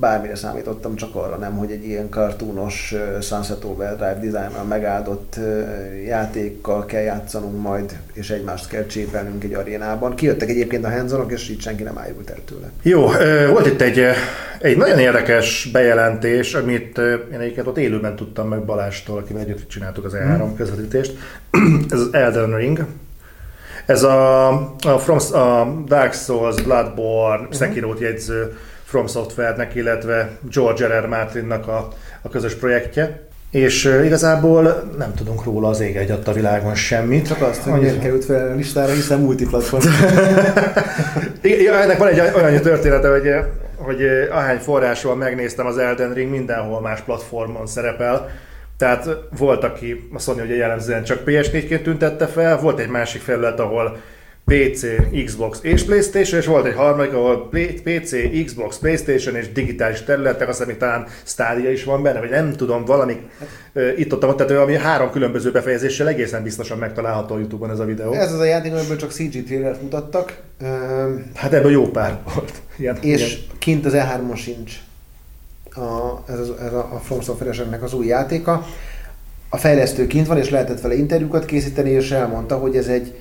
bármire 0.00 0.34
számítottam, 0.34 0.96
csak 0.96 1.14
arra 1.14 1.36
nem, 1.36 1.56
hogy 1.56 1.70
egy 1.70 1.86
ilyen 1.86 2.08
kartúnos 2.08 2.94
Sunset 3.20 3.64
Overdrive 3.64 4.18
dizájnnal 4.20 4.64
megáldott 4.64 5.36
játékkal 6.06 6.84
kell 6.84 7.02
játszanunk 7.02 7.62
majd, 7.62 7.98
és 8.12 8.30
egymást 8.30 8.68
kell 8.68 8.86
csépelnünk 8.86 9.44
egy 9.44 9.54
arénában. 9.54 10.14
Kijöttek 10.14 10.48
egyébként 10.48 10.84
a 10.84 10.90
hands 10.90 11.12
és 11.28 11.48
így 11.48 11.60
senki 11.60 11.82
nem 11.82 11.98
ájult 11.98 12.30
el 12.30 12.38
tőle. 12.44 12.70
Jó, 12.82 13.06
volt 13.50 13.66
itt 13.66 13.80
egy, 13.80 14.02
egy 14.58 14.76
nagyon 14.76 14.98
érdekes 14.98 15.68
bejelentés, 15.72 16.54
amit 16.54 16.98
én 17.32 17.38
egyébként 17.38 17.66
ott 17.66 17.78
élőben 17.78 18.16
tudtam 18.16 18.48
meg 18.48 18.64
Balástól, 18.64 19.18
akivel 19.18 19.42
együtt 19.42 19.68
csináltuk 19.68 20.04
az 20.04 20.16
E3 20.16 20.50
közvetítést. 20.56 21.18
Ez 21.90 22.00
az 22.00 22.08
Elden 22.12 22.56
Ring. 22.56 22.86
Ez 23.86 24.02
a, 24.02 24.48
a, 24.82 24.98
From, 24.98 25.40
a 25.42 25.82
Dark 25.86 26.12
Souls, 26.12 26.62
Bloodborne, 26.62 27.46
Sekiro-t 27.50 28.00
jegyző 28.00 28.56
From 28.90 29.06
Software-nek, 29.06 29.74
illetve 29.74 30.30
George 30.52 30.86
R. 30.86 31.04
R. 31.04 31.06
Martinnak 31.06 31.68
a, 31.68 31.88
a 32.22 32.28
közös 32.28 32.54
projektje. 32.54 33.20
És 33.50 33.84
igazából 34.04 34.92
nem 34.98 35.14
tudunk 35.14 35.44
róla 35.44 35.68
az 35.68 35.80
ég 35.80 35.96
egy 35.96 36.18
a 36.24 36.32
világon 36.32 36.74
semmit. 36.74 37.26
Csak 37.26 37.42
azt, 37.42 37.62
hogy 37.62 37.80
miért 37.80 38.00
került 38.00 38.24
fel 38.24 38.50
a 38.50 38.54
listára, 38.54 38.92
hiszen 38.92 39.20
multiplatform. 39.20 39.84
Ja, 41.42 41.74
ennek 41.74 41.98
van 41.98 42.08
egy 42.08 42.20
olyan 42.34 42.62
története, 42.62 43.08
hogy, 43.10 43.34
hogy 43.76 44.02
ahány 44.30 44.58
forrásról 44.58 45.16
megnéztem 45.16 45.66
az 45.66 45.78
Elden 45.78 46.12
Ring, 46.12 46.30
mindenhol 46.30 46.80
más 46.80 47.00
platformon 47.00 47.66
szerepel. 47.66 48.28
Tehát 48.78 49.08
volt, 49.38 49.64
aki 49.64 50.08
azt 50.14 50.26
mondja, 50.26 50.44
hogy 50.44 50.56
jellemzően 50.56 51.04
csak 51.04 51.22
PS4-ként 51.26 51.82
tüntette 51.82 52.26
fel, 52.26 52.60
volt 52.60 52.78
egy 52.78 52.88
másik 52.88 53.20
felület, 53.22 53.60
ahol 53.60 53.96
PC, 54.50 54.86
Xbox 55.24 55.58
és 55.62 55.84
Playstation, 55.84 56.40
és 56.40 56.46
volt 56.46 56.66
egy 56.66 56.74
harmadik, 56.74 57.12
ahol 57.12 57.48
PC, 57.84 58.10
Xbox, 58.44 58.78
Playstation 58.78 59.34
és 59.34 59.52
digitális 59.52 60.02
területek, 60.02 60.48
azt 60.48 60.66
még 60.66 60.76
talán 60.76 61.06
Stadia 61.24 61.70
is 61.70 61.84
van 61.84 62.02
benne, 62.02 62.20
vagy 62.20 62.30
nem 62.30 62.52
tudom, 62.52 62.84
valami 62.84 63.16
itt 63.96 64.12
ott, 64.12 64.36
tehát 64.36 64.62
ami 64.62 64.76
három 64.76 65.10
különböző 65.10 65.50
befejezéssel 65.50 66.08
egészen 66.08 66.42
biztosan 66.42 66.78
megtalálható 66.78 67.34
a 67.34 67.38
Youtube-on 67.38 67.70
ez 67.70 67.78
a 67.78 67.84
videó. 67.84 68.12
ez 68.12 68.32
az 68.32 68.38
a 68.38 68.44
játék, 68.44 68.72
amiből 68.72 68.96
csak 68.96 69.10
CG 69.10 69.44
trailert 69.44 69.82
mutattak, 69.82 70.40
Hát 71.34 71.52
ebből 71.52 71.70
jó 71.70 71.86
pár 71.86 72.18
volt. 72.34 72.52
Ilyen, 72.76 72.96
és 73.00 73.20
ilyen. 73.20 73.40
kint 73.58 73.86
az 73.86 73.92
E3-on 73.96 74.36
sincs 74.36 74.72
a, 75.74 76.22
ez, 76.32 76.38
az, 76.38 76.50
ez 76.60 76.72
a, 76.72 76.88
a 76.94 77.00
From 77.02 77.20
Software-eseknek 77.20 77.82
az 77.82 77.94
új 77.94 78.06
játéka. 78.06 78.66
A 79.48 79.56
fejlesztő 79.56 80.06
kint 80.06 80.26
van, 80.26 80.38
és 80.38 80.50
lehetett 80.50 80.80
vele 80.80 80.94
interjúkat 80.94 81.44
készíteni, 81.44 81.90
és 81.90 82.10
elmondta, 82.10 82.56
hogy 82.56 82.76
ez 82.76 82.86
egy 82.86 83.14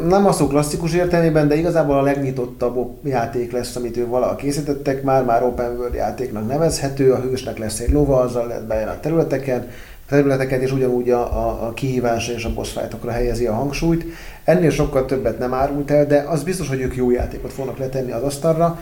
nem 0.00 0.26
a 0.26 0.32
szó 0.32 0.46
klasszikus 0.46 0.94
értelmében, 0.94 1.48
de 1.48 1.56
igazából 1.56 1.98
a 1.98 2.02
legnyitottabb 2.02 2.98
játék 3.04 3.52
lesz, 3.52 3.76
amit 3.76 3.96
ő 3.96 4.06
valaha 4.06 4.36
készítettek, 4.36 5.02
már 5.02 5.24
már 5.24 5.42
open 5.42 5.76
world 5.76 5.94
játéknak 5.94 6.46
nevezhető, 6.46 7.12
a 7.12 7.20
hősnek 7.20 7.58
lesz 7.58 7.80
egy 7.80 7.90
lova, 7.90 8.20
azzal 8.20 8.46
lehet 8.46 8.66
bejön 8.66 8.88
a 8.88 9.00
területeken, 9.00 9.68
területeket, 10.08 10.62
és 10.62 10.72
ugyanúgy 10.72 11.10
a, 11.10 11.20
a, 11.20 11.66
a 11.66 11.72
kihívásra 11.74 12.32
és 12.32 12.44
a 12.44 12.54
boss 12.54 12.78
helyezi 13.08 13.46
a 13.46 13.52
hangsúlyt. 13.52 14.04
Ennél 14.44 14.70
sokkal 14.70 15.04
többet 15.04 15.38
nem 15.38 15.54
árult 15.54 15.90
el, 15.90 16.06
de 16.06 16.24
az 16.28 16.42
biztos, 16.42 16.68
hogy 16.68 16.80
ők 16.80 16.96
jó 16.96 17.10
játékot 17.10 17.52
fognak 17.52 17.78
letenni 17.78 18.12
az 18.12 18.22
asztalra. 18.22 18.78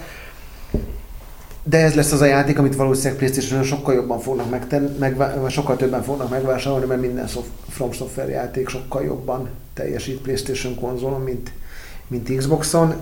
De 1.63 1.79
ez 1.79 1.95
lesz 1.95 2.13
az 2.13 2.21
a 2.21 2.25
játék, 2.25 2.59
amit 2.59 2.77
valószínűleg 2.77 3.19
playstation 3.19 3.63
sokkal 3.63 3.95
jobban 3.95 4.19
fognak 4.19 4.51
megtenni, 4.51 4.89
meg, 4.99 5.17
sokkal 5.49 5.77
többen 5.77 6.03
fognak 6.03 6.31
megvásárolni, 6.31 6.87
mert 6.87 7.01
minden 7.01 7.27
From 7.69 7.93
Software 7.93 8.31
játék 8.31 8.69
sokkal 8.69 9.03
jobban 9.05 9.49
teljesít 9.81 10.21
PlayStation 10.21 10.75
konzolon, 10.75 11.21
mint, 11.21 11.51
mint 12.09 12.37
Xboxon. 12.37 12.95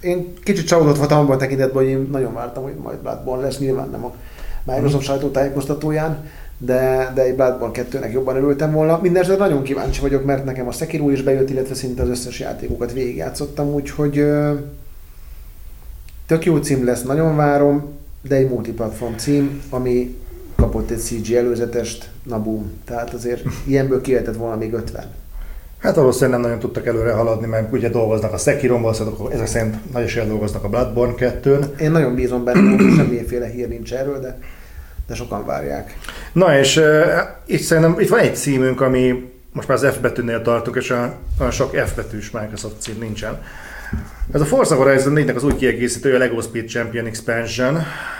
Én 0.00 0.32
kicsit 0.42 0.66
csalódott 0.66 0.96
voltam 0.96 1.18
abban 1.18 1.36
a 1.36 1.38
tekintetben, 1.38 1.82
hogy 1.82 1.92
én 1.92 2.08
nagyon 2.10 2.34
vártam, 2.34 2.62
hogy 2.62 2.74
majd 2.74 2.98
Bloodborne 2.98 3.42
lesz, 3.42 3.58
nyilván 3.58 3.88
nem 3.90 4.04
a 4.04 4.14
Microsoft 4.64 5.04
sajtótájékoztatóján, 5.04 6.24
de, 6.58 7.12
de 7.14 7.22
egy 7.22 7.34
Bloodborne 7.34 7.84
2-nek 7.90 8.12
jobban 8.12 8.36
örültem 8.36 8.72
volna. 8.72 8.98
Mindenesetre 9.02 9.44
nagyon 9.44 9.62
kíváncsi 9.62 10.00
vagyok, 10.00 10.24
mert 10.24 10.44
nekem 10.44 10.68
a 10.68 10.72
Sekiro 10.72 11.10
is 11.10 11.22
bejött, 11.22 11.50
illetve 11.50 11.74
szinte 11.74 12.02
az 12.02 12.08
összes 12.08 12.40
játékokat 12.40 12.92
végigjátszottam, 12.92 13.68
úgyhogy 13.68 14.24
tök 16.26 16.44
jó 16.44 16.56
cím 16.56 16.84
lesz, 16.84 17.02
nagyon 17.02 17.36
várom, 17.36 17.92
de 18.22 18.34
egy 18.34 18.48
multiplatform 18.48 19.14
cím, 19.16 19.62
ami 19.70 20.16
kapott 20.62 20.90
egy 20.90 20.98
CG 20.98 21.32
előzetest, 21.32 22.08
na 22.22 22.42
boom. 22.42 22.72
Tehát 22.84 23.14
azért 23.14 23.42
ilyenből 23.64 24.00
kihetett 24.00 24.36
volna 24.36 24.56
még 24.56 24.72
50. 24.72 25.04
Hát 25.78 25.94
valószínűleg 25.94 26.30
nem 26.30 26.40
nagyon 26.40 26.58
tudtak 26.58 26.86
előre 26.86 27.12
haladni, 27.12 27.46
mert 27.46 27.72
ugye 27.72 27.88
dolgoznak 27.88 28.32
a 28.32 28.36
Sekiron, 28.36 28.82
valószínűleg 28.82 29.32
ezek 29.32 29.46
szerint 29.46 29.92
nagy 29.92 30.04
is 30.04 30.14
dolgoznak 30.14 30.64
a 30.64 30.68
Bloodborne 30.68 31.14
2-n. 31.18 31.80
Én 31.80 31.90
nagyon 31.90 32.14
bízom 32.14 32.44
benne, 32.44 32.70
hogy 32.70 32.94
semmiféle 32.96 33.46
hír 33.46 33.68
nincs 33.68 33.92
erről, 33.92 34.20
de, 34.20 34.38
de 35.06 35.14
sokan 35.14 35.46
várják. 35.46 35.98
Na 36.32 36.58
és 36.58 36.76
uh, 36.76 36.84
itt 37.46 37.60
szerintem 37.60 38.00
itt 38.00 38.08
van 38.08 38.18
egy 38.18 38.36
címünk, 38.36 38.80
ami 38.80 39.32
most 39.52 39.68
már 39.68 39.76
az 39.76 39.94
F 39.94 39.98
betűnél 39.98 40.42
tartunk, 40.42 40.76
és 40.76 40.90
olyan, 40.90 41.14
olyan 41.38 41.52
sok 41.52 41.76
F 41.76 41.94
betűs 41.94 42.30
Microsoft 42.30 42.80
cím 42.80 42.96
nincsen. 42.98 43.42
Ez 44.32 44.40
a 44.40 44.44
Forza 44.44 44.74
Horizon 44.74 45.12
4-nek 45.16 45.34
az 45.34 45.44
új 45.44 45.54
kiegészítője, 45.56 46.14
a 46.14 46.18
Lego 46.18 46.40
Speed 46.40 46.68
Champion 46.68 47.06
Expansion. 47.06 47.74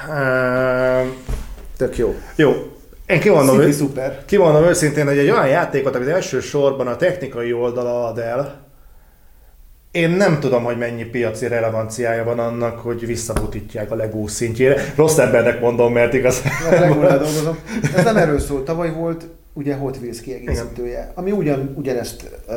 Uh, 0.08 1.06
Tök 1.78 1.96
jó. 1.96 2.14
Jó, 2.36 2.52
én 3.06 3.20
kimondom, 3.20 3.58
City 3.58 3.72
szuper. 3.72 4.22
kimondom 4.24 4.64
őszintén, 4.64 5.06
hogy 5.06 5.18
egy 5.18 5.30
olyan 5.30 5.48
játékot, 5.48 5.94
amit 5.94 6.08
elsősorban 6.08 6.86
a 6.86 6.96
technikai 6.96 7.52
oldala 7.52 8.06
ad 8.06 8.18
el, 8.18 8.66
én 9.90 10.10
nem 10.10 10.40
tudom, 10.40 10.64
hogy 10.64 10.78
mennyi 10.78 11.04
piaci 11.04 11.46
relevanciája 11.46 12.24
van 12.24 12.38
annak, 12.38 12.78
hogy 12.78 13.06
visszabutítják 13.06 13.90
a 13.90 13.94
Lego 13.94 14.26
szintjére. 14.26 14.92
Rossz 14.96 15.18
embernek 15.18 15.60
mondom, 15.60 15.92
mert 15.92 16.14
igaz. 16.14 16.42
dolgozom. 16.78 17.58
Ez 17.96 18.04
nem 18.04 18.16
erről 18.16 18.38
szól. 18.38 18.62
Tavaly 18.62 18.92
volt 18.92 19.26
ugye 19.52 19.74
Hot 19.74 19.96
Wheels 19.96 20.20
kiegészítője, 20.20 20.90
Igen. 20.90 21.12
ami 21.14 21.30
ugyan, 21.30 21.74
ugyanezt 21.76 22.40
uh, 22.48 22.54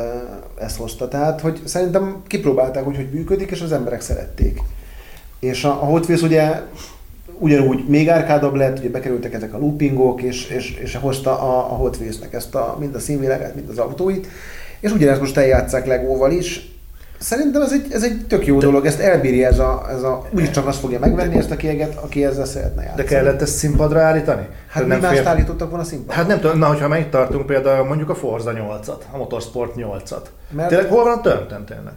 ezt 0.59 0.77
hozta. 0.77 1.07
Tehát, 1.07 1.41
hogy 1.41 1.61
szerintem 1.63 2.21
kipróbálták, 2.27 2.83
hogy 2.83 2.95
hogy 2.95 3.09
működik, 3.11 3.51
és 3.51 3.61
az 3.61 3.71
emberek 3.71 4.01
szerették. 4.01 4.59
És 5.39 5.63
a, 5.63 5.69
a 5.69 5.85
Hot 5.85 6.05
Wheels 6.05 6.21
ugye 6.21 6.61
ugyanúgy 7.41 7.87
még 7.87 8.09
árkádabb 8.09 8.55
lett, 8.55 8.79
ugye 8.79 8.89
bekerültek 8.89 9.33
ezek 9.33 9.53
a 9.53 9.57
loopingok, 9.57 10.21
és, 10.21 10.49
és, 10.49 10.77
és 10.81 10.95
hozta 10.95 11.41
a, 11.41 11.71
a 11.71 11.75
Hot 11.75 11.97
ezt 12.31 12.55
a, 12.55 12.77
mind 12.79 12.95
a 12.95 12.99
színvilágát, 12.99 13.55
mind 13.55 13.69
az 13.69 13.77
autóit, 13.77 14.27
és 14.79 14.91
ugyanezt 14.91 15.19
most 15.19 15.37
eljátszák 15.37 15.85
Legóval 15.85 16.31
is, 16.31 16.69
Szerintem 17.19 17.61
ez 17.61 17.71
egy, 17.71 17.91
ez 17.91 18.03
egy 18.03 18.25
tök 18.27 18.45
jó 18.45 18.59
de, 18.59 18.65
dolog, 18.65 18.85
ezt 18.85 18.99
elbírja 18.99 19.47
ez 19.47 19.59
a, 19.59 19.85
ez 19.89 20.01
a 20.03 20.25
úgyis 20.29 20.49
csak 20.49 20.67
azt 20.67 20.79
fogja 20.79 20.99
megvenni 20.99 21.37
ezt 21.37 21.51
a 21.51 21.55
kieget, 21.55 21.95
aki 21.95 22.25
ezzel 22.25 22.45
szeretne 22.45 22.83
játszani. 22.83 23.03
De 23.03 23.15
kellett 23.15 23.41
ezt 23.41 23.55
színpadra 23.55 23.99
állítani? 23.99 24.47
Hát 24.67 24.87
mi 24.87 24.95
mást 24.95 25.17
fél... 25.17 25.27
állítottak 25.27 25.69
volna 25.69 25.83
színpadra? 25.83 26.13
Hát 26.13 26.27
nem 26.27 26.39
tudom, 26.39 26.57
na 26.57 26.67
hogyha 26.67 26.87
meg 26.87 27.09
tartunk 27.09 27.45
például 27.45 27.85
mondjuk 27.85 28.09
a 28.09 28.15
Forza 28.15 28.53
8-at, 28.53 29.01
a 29.11 29.17
Motorsport 29.17 29.73
8-at. 29.77 30.25
Mert... 30.49 30.69
Tényleg 30.69 30.89
hol 30.89 31.03
van 31.03 31.17
a 31.17 31.21
Turn 31.21 31.65
tényleg? 31.65 31.93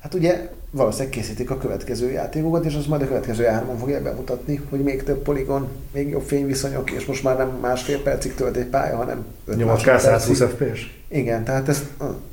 Hát 0.00 0.14
ugye 0.14 0.48
valószínűleg 0.70 1.12
készítik 1.12 1.50
a 1.50 1.58
következő 1.58 2.10
játékokat, 2.10 2.64
és 2.64 2.74
az 2.74 2.86
majd 2.86 3.02
a 3.02 3.06
következő 3.06 3.44
hárman 3.44 3.78
fogja 3.78 4.02
bemutatni, 4.02 4.60
hogy 4.70 4.82
még 4.82 5.02
több 5.02 5.22
poligon, 5.22 5.68
még 5.92 6.08
jobb 6.08 6.22
fényviszonyok, 6.22 6.90
és 6.90 7.04
most 7.04 7.22
már 7.22 7.36
nem 7.36 7.58
másfél 7.60 8.02
percig 8.02 8.34
tölt 8.34 8.56
egy 8.56 8.66
pálya, 8.66 8.96
hanem 8.96 9.24
8K 9.50 9.98
120 9.98 10.40
FPS. 10.40 10.98
Igen, 11.08 11.44
tehát 11.44 11.68
ez 11.68 11.82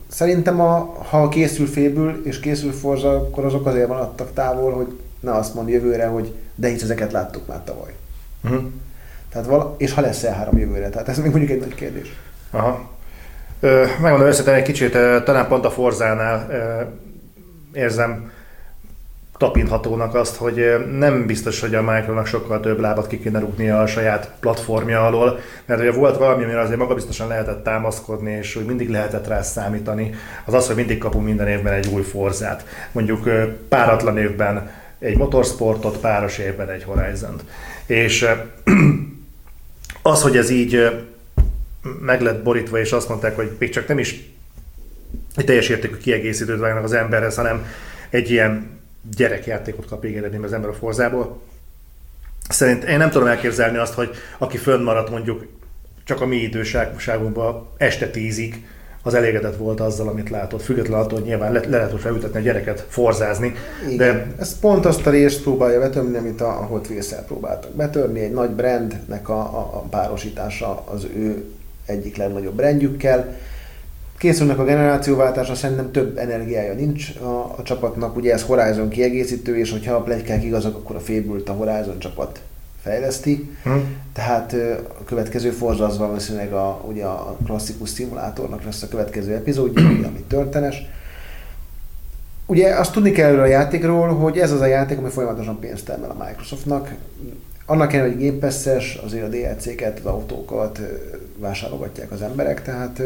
szerintem 0.08 0.62
a, 0.62 0.98
ha 1.10 1.30
készül 1.30 1.68
fébül 1.68 2.22
és 2.26 2.40
készül 2.40 2.72
Forza, 2.72 3.16
akkor 3.16 3.46
azok 3.46 3.66
azért 3.66 3.88
maradtak 3.88 4.34
távol, 4.34 4.72
hogy 4.72 5.00
ne 5.20 5.32
azt 5.32 5.54
mond 5.54 5.70
jövőre, 5.70 6.06
hogy 6.06 6.34
de 6.56 6.68
hisz 6.68 6.84
ezeket 6.84 7.12
láttuk 7.12 7.48
már 7.48 7.64
tavaly. 7.64 7.94
Uh-huh. 8.44 8.64
Tehát 9.32 9.48
vala, 9.48 9.76
és 9.78 9.94
ha 9.94 10.02
lesz 10.02 10.24
E3 10.26 10.60
jövőre, 10.60 10.90
tehát 10.90 11.10
ez 11.10 11.18
még 11.18 11.30
mondjuk 11.30 11.52
egy 11.52 11.60
nagy 11.60 11.76
kérdés. 11.76 12.14
Aha. 12.52 12.90
Megmondom 14.02 14.28
összetlen 14.28 14.56
egy 14.56 14.64
kicsit, 14.64 14.92
talán 15.24 15.48
pont 15.48 15.66
a 15.66 15.72
Forzánál 15.72 16.48
érzem 17.78 18.32
tapinthatónak 19.38 20.16
azt, 20.16 20.36
hogy 20.36 20.66
nem 20.98 21.26
biztos, 21.26 21.60
hogy 21.60 21.76
a 21.76 21.82
Micronak 21.82 22.26
sokkal 22.26 22.60
több 22.60 22.80
lábat 22.80 23.08
ki 23.08 23.20
kéne 23.20 23.40
rúgnia 23.40 23.82
a 23.82 23.88
saját 23.88 24.32
platformja 24.40 25.06
alól, 25.06 25.40
mert 25.66 25.80
ugye 25.80 25.92
volt 25.92 26.18
valami, 26.18 26.44
amire 26.44 26.60
azért 26.60 26.80
magabiztosan 26.80 27.28
lehetett 27.28 27.64
támaszkodni, 27.64 28.32
és 28.32 28.54
hogy 28.54 28.66
mindig 28.66 28.90
lehetett 28.90 29.28
rá 29.28 29.42
számítani, 29.42 30.14
az 30.46 30.54
az, 30.54 30.68
hogy 30.68 30.76
mindig 30.76 30.98
kapunk 30.98 31.26
minden 31.26 31.48
évben 31.48 31.74
egy 31.74 31.88
új 31.88 32.02
forzát. 32.02 32.66
Mondjuk 32.92 33.30
páratlan 33.70 34.18
évben 34.18 34.72
egy 35.00 35.18
motorsportot, 35.18 35.98
páros 35.98 36.38
évben 36.38 36.70
egy 36.70 36.84
Horizon-t. 36.84 37.44
És 37.86 38.28
az, 40.02 40.22
hogy 40.22 40.38
ez 40.38 40.50
így 40.50 41.04
meg 42.02 42.22
lett 42.22 42.44
borítva, 42.44 42.80
és 42.80 42.92
azt 42.92 43.10
mondták, 43.10 43.36
hogy 43.36 43.56
még 43.60 43.70
csak 43.70 43.88
nem 43.88 44.00
is 44.00 44.37
egy 45.38 45.46
teljes 45.46 45.70
értékű 45.70 45.98
kiegészítőt 45.98 46.60
vágnak 46.60 46.84
az 46.84 46.94
emberhez, 46.94 47.36
hanem 47.36 47.66
egy 48.10 48.32
ilyen 48.32 48.70
gyerekjátékot 49.16 49.88
kap 49.88 50.02
végeredményben 50.02 50.50
az 50.50 50.56
ember 50.56 50.70
a 50.70 50.74
forzából. 50.74 51.42
Szerint 52.50 52.84
én 52.84 52.98
nem 52.98 53.10
tudom 53.10 53.28
elképzelni 53.28 53.78
azt, 53.78 53.94
hogy 53.94 54.10
aki 54.38 54.58
fönnmaradt 54.58 55.10
mondjuk 55.10 55.46
csak 56.04 56.22
a 56.22 56.26
mi 56.26 56.36
időságunkban 56.36 57.68
este 57.78 58.10
tízig, 58.10 58.66
az 59.08 59.14
elégedett 59.14 59.56
volt 59.56 59.80
azzal, 59.80 60.08
amit 60.08 60.30
látott, 60.30 60.62
függetlenül 60.62 61.04
attól, 61.04 61.20
hogy 61.20 61.28
nyilván 61.28 61.52
le, 61.52 61.60
le 61.60 61.78
lehet 61.78 62.00
felültetni 62.00 62.40
a 62.40 62.42
gyereket, 62.42 62.86
forzázni. 62.90 63.54
Igen. 63.90 63.98
De... 63.98 64.28
Ez 64.40 64.60
pont 64.60 64.86
azt 64.86 65.08
a 65.08 65.10
részt 65.10 65.42
próbálja 65.42 65.80
betörni, 65.80 66.18
amit 66.18 66.42
a 66.42 66.52
Hot 66.52 66.88
wheels 66.90 67.08
próbáltak 67.28 67.72
betörni, 67.72 68.20
egy 68.20 68.32
nagy 68.32 68.50
brandnek 68.50 69.30
a, 69.30 69.40
a, 69.40 69.60
a 69.74 69.80
párosítása 69.90 70.84
az 70.86 71.08
ő 71.16 71.46
egyik 71.86 72.18
legnagyobb 72.18 72.56
brandjükkel, 72.56 73.38
Készülnek 74.18 74.60
a 74.60 74.64
generációváltásra, 74.64 75.56
szerintem 75.56 75.92
több 75.92 76.18
energiája 76.18 76.74
nincs 76.74 77.16
a, 77.16 77.56
a 77.58 77.64
csapatnak, 77.64 78.16
ugye 78.16 78.34
ez 78.34 78.44
Horizon 78.44 78.90
kiegészítő, 78.90 79.58
és 79.58 79.72
hogyha 79.72 79.96
a 79.96 80.02
plegykák 80.02 80.44
igazak, 80.44 80.76
akkor 80.76 80.96
a 80.96 81.00
fébült 81.00 81.50
a 81.50 81.54
Horizon 81.54 82.00
csapat 82.00 82.42
fejleszti. 82.82 83.50
Hmm. 83.64 83.96
Tehát 84.14 84.54
a 85.00 85.04
következő 85.04 85.50
Forza 85.50 85.86
az 85.86 85.98
valószínűleg 85.98 86.54
a, 86.54 86.84
ugye 86.88 87.06
a 87.06 87.38
klasszikus 87.46 87.90
szimulátornak 87.90 88.64
lesz 88.64 88.82
a 88.82 88.88
következő 88.88 89.34
epizódja, 89.34 89.88
ami 89.88 90.24
történes. 90.28 90.86
Ugye 92.46 92.76
azt 92.76 92.92
tudni 92.92 93.12
kell 93.12 93.40
a 93.40 93.46
játékról, 93.46 94.08
hogy 94.08 94.38
ez 94.38 94.52
az 94.52 94.62
a 94.62 94.66
játék, 94.66 94.98
ami 94.98 95.10
folyamatosan 95.10 95.60
pénzt 95.60 95.86
termel 95.86 96.10
a 96.10 96.24
Microsoftnak. 96.26 96.94
Annak 97.66 97.94
ellenére, 97.94 98.16
hogy 98.16 98.26
Game 98.26 98.40
Pass-es, 98.40 98.96
azért 98.96 99.24
a 99.24 99.28
DLC-ket, 99.28 100.00
az 100.00 100.06
autókat 100.06 100.82
vásárolgatják 101.38 102.12
az 102.12 102.22
emberek, 102.22 102.64
tehát 102.64 103.02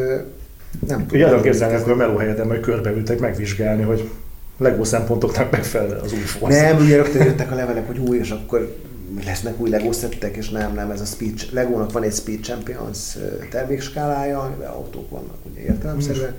nem 0.86 1.06
tudom. 1.06 1.32
Ugye 1.32 1.40
képzelni, 1.40 1.74
akkor 1.74 1.92
a 1.92 1.96
melóhelyeden 1.96 2.46
majd 2.46 2.60
körbeültek 2.60 3.18
megvizsgálni, 3.18 3.82
hogy 3.82 4.10
LEGO 4.58 4.84
szempontoknak 4.84 5.50
megfelel 5.50 6.00
az 6.00 6.12
új 6.12 6.18
Forza. 6.18 6.60
Nem, 6.60 6.76
ugye 6.76 6.96
rögtön 6.96 7.24
jöttek 7.24 7.50
a 7.50 7.54
levelek, 7.54 7.86
hogy 7.86 7.98
új, 7.98 8.18
és 8.18 8.30
akkor 8.30 8.76
lesznek 9.24 9.60
új 9.60 9.70
LEGO 9.70 9.92
szettek, 9.92 10.36
és 10.36 10.48
nem, 10.48 10.74
nem, 10.74 10.90
ez 10.90 11.00
a 11.00 11.04
Speed, 11.04 11.48
Legónak 11.50 11.92
van 11.92 12.02
egy 12.02 12.14
Speed 12.14 12.42
Champions 12.42 13.16
termékskálája, 13.50 14.40
amivel 14.40 14.72
autók 14.72 15.10
vannak 15.10 15.36
ugye 15.52 15.60
értelemszerűen, 15.60 16.34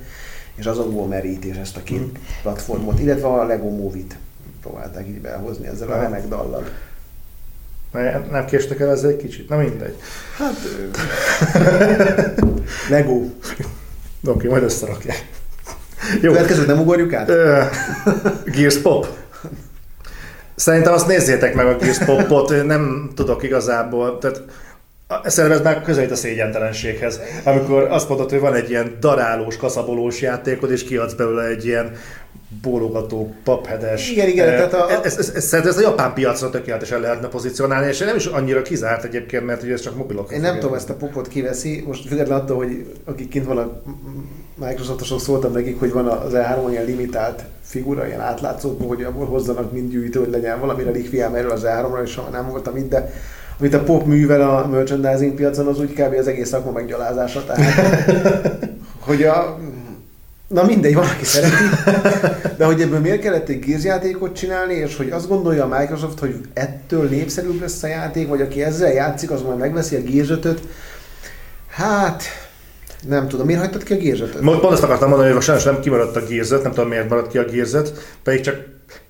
és 0.56 0.66
azokból 0.66 1.08
merítés 1.08 1.56
ezt 1.56 1.78
a 1.78 1.84
két 1.84 1.98
hmm. 1.98 2.12
platformot, 2.42 3.00
illetve 3.00 3.28
a 3.28 3.46
LEGO 3.46 3.70
Movie-t 3.70 4.16
próbálták 4.62 5.08
így 5.08 5.22
behozni 5.22 5.68
ezzel 5.68 5.92
a 5.92 6.02
remek 6.02 6.28
dallal. 6.28 6.64
Nem 8.32 8.46
késtek 8.46 8.80
el 8.80 8.90
ezzel 8.90 9.10
egy 9.10 9.18
kicsit? 9.18 9.50
Na 9.50 9.58
mindegy. 9.58 9.96
Hát... 10.38 10.56
Lego. 12.90 13.22
Oké, 14.26 14.38
okay, 14.38 14.50
majd 14.50 14.64
összerakják. 14.64 15.26
Jó. 16.22 16.32
Következőt 16.32 16.68
nem 16.68 16.80
ugorjuk 16.80 17.14
át? 17.14 17.32
Gears 18.46 18.78
Pop. 18.78 19.08
Szerintem 20.56 20.94
azt 20.94 21.08
nézzétek 21.08 21.56
meg 21.56 21.66
a 21.66 21.76
Gears 21.76 21.98
Popot, 21.98 22.66
nem 22.66 23.12
tudok 23.16 23.44
igazából. 23.44 24.18
Tehát 24.18 24.42
Szerintem 25.24 25.60
ez 25.60 25.66
már 25.66 25.82
közelít 25.82 26.12
a 26.12 26.16
szégyentelenséghez. 26.16 27.20
Amikor 27.44 27.84
azt 27.84 28.10
mondod, 28.10 28.30
hogy 28.30 28.40
van 28.40 28.54
egy 28.54 28.70
ilyen 28.70 28.98
darálós, 29.00 29.58
kaszabolós 29.58 30.22
játékod, 30.22 30.72
és 30.72 30.84
kiadsz 30.84 31.14
belőle 31.14 31.46
egy 31.46 31.66
ilyen 31.66 31.92
bólogató, 32.62 33.34
paphedes. 33.44 34.12
Igen, 34.12 34.28
igen, 34.28 34.48
eh, 34.50 34.56
tehát 34.56 34.74
a- 34.74 34.90
ez, 34.92 35.00
ez, 35.04 35.18
ez, 35.18 35.36
ez, 35.36 35.44
szerintem 35.46 35.74
ez 35.74 35.80
a 35.80 35.90
japán 35.90 36.14
piacra 36.14 36.50
tökéletesen 36.50 37.00
lehetne 37.00 37.28
pozícionálni, 37.28 37.88
és 37.88 38.00
nem 38.00 38.16
is 38.16 38.26
annyira 38.26 38.62
kizárt 38.62 39.04
egyébként, 39.04 39.46
mert 39.46 39.64
ugye 39.64 39.74
ez 39.74 39.82
csak 39.82 39.96
mobilok. 39.96 40.32
Én 40.32 40.42
nem 40.42 40.60
tudom, 40.60 40.76
ezt 40.76 40.90
a 40.90 40.94
popot 40.94 41.28
kiveszi, 41.28 41.84
most 41.88 42.08
függetlenül 42.08 42.44
attól, 42.44 42.58
hogy 42.58 42.86
akik 43.06 43.30
kint 43.30 43.46
vannak 43.46 43.84
Microsoftosok 44.56 45.20
szóltam 45.20 45.52
nekik, 45.52 45.80
hogy 45.80 45.92
van 45.92 46.08
az 46.08 46.32
E3-on 46.34 46.70
ilyen 46.70 46.86
limitált 46.86 47.44
figura, 47.62 48.08
ilyen 48.08 48.22
átlátszó, 48.22 48.78
hogy 48.88 49.04
abból 49.04 49.26
hozzanak 49.26 49.72
mind 49.72 49.92
gyűjtő, 49.92 50.20
hogy 50.20 50.30
legyen 50.30 50.60
valami 50.60 50.84
relikviám 50.84 51.36
erről 51.36 51.52
az 51.52 51.64
E3-ra, 51.66 52.04
és 52.04 52.16
ha 52.16 52.30
nem 52.32 52.50
voltam 52.50 52.78
itt, 52.78 52.90
de 52.90 53.14
amit 53.60 53.74
a 53.74 53.84
pop 53.84 54.06
művel 54.06 54.42
a 54.42 54.68
merchandising 54.68 55.34
piacon, 55.34 55.68
az 55.68 55.80
úgy 55.80 55.94
kb. 55.94 56.14
az 56.20 56.28
egész 56.28 56.48
szakma 56.48 56.72
meggyalázása. 56.72 57.44
Tehát, 57.44 57.94
hogy 59.08 59.24
a, 59.24 59.58
Na 60.48 60.64
mindegy, 60.64 60.94
valaki 60.94 61.26
szereti. 61.26 61.64
De 62.58 62.66
hogy 62.66 62.82
ebből 62.82 63.00
miért 63.00 63.22
kellett 63.22 63.48
egy 63.50 63.60
Gears 63.60 63.84
játékot 63.84 64.36
csinálni, 64.36 64.74
és 64.74 64.98
hogy 64.98 65.10
azt 65.10 65.28
gondolja 65.28 65.64
a 65.64 65.80
Microsoft, 65.80 66.20
hogy 66.20 66.36
ettől 66.54 67.10
népszerűbb 67.10 67.62
lesz 67.62 67.84
a 67.84 67.88
játék, 67.88 68.28
vagy 68.28 68.42
aki 68.42 68.64
ezzel 68.64 68.92
játszik, 68.92 69.32
az 69.32 69.42
majd 69.42 69.58
megveszi 69.58 69.96
a 69.96 70.00
5-öt. 70.00 70.60
Hát, 71.70 72.24
nem 73.08 73.28
tudom. 73.28 73.46
Miért 73.46 73.62
hagytad 73.62 73.84
ki 73.84 73.94
a 73.94 73.98
Gears 73.98 74.20
5-öt? 74.20 74.42
Pont 74.44 74.64
azt 74.64 74.84
akartam 74.84 75.10
mondani, 75.10 75.32
hogy 75.32 75.42
sajnos 75.42 75.64
nem 75.64 75.80
kimaradt 75.80 76.16
a 76.16 76.22
5, 76.30 76.64
nem 76.64 76.72
tudom 76.72 76.90
miért 76.90 77.10
maradt 77.10 77.32
ki 77.32 77.38
a 77.38 77.46
5, 77.74 77.92
pedig 78.24 78.42
csak 78.42 78.56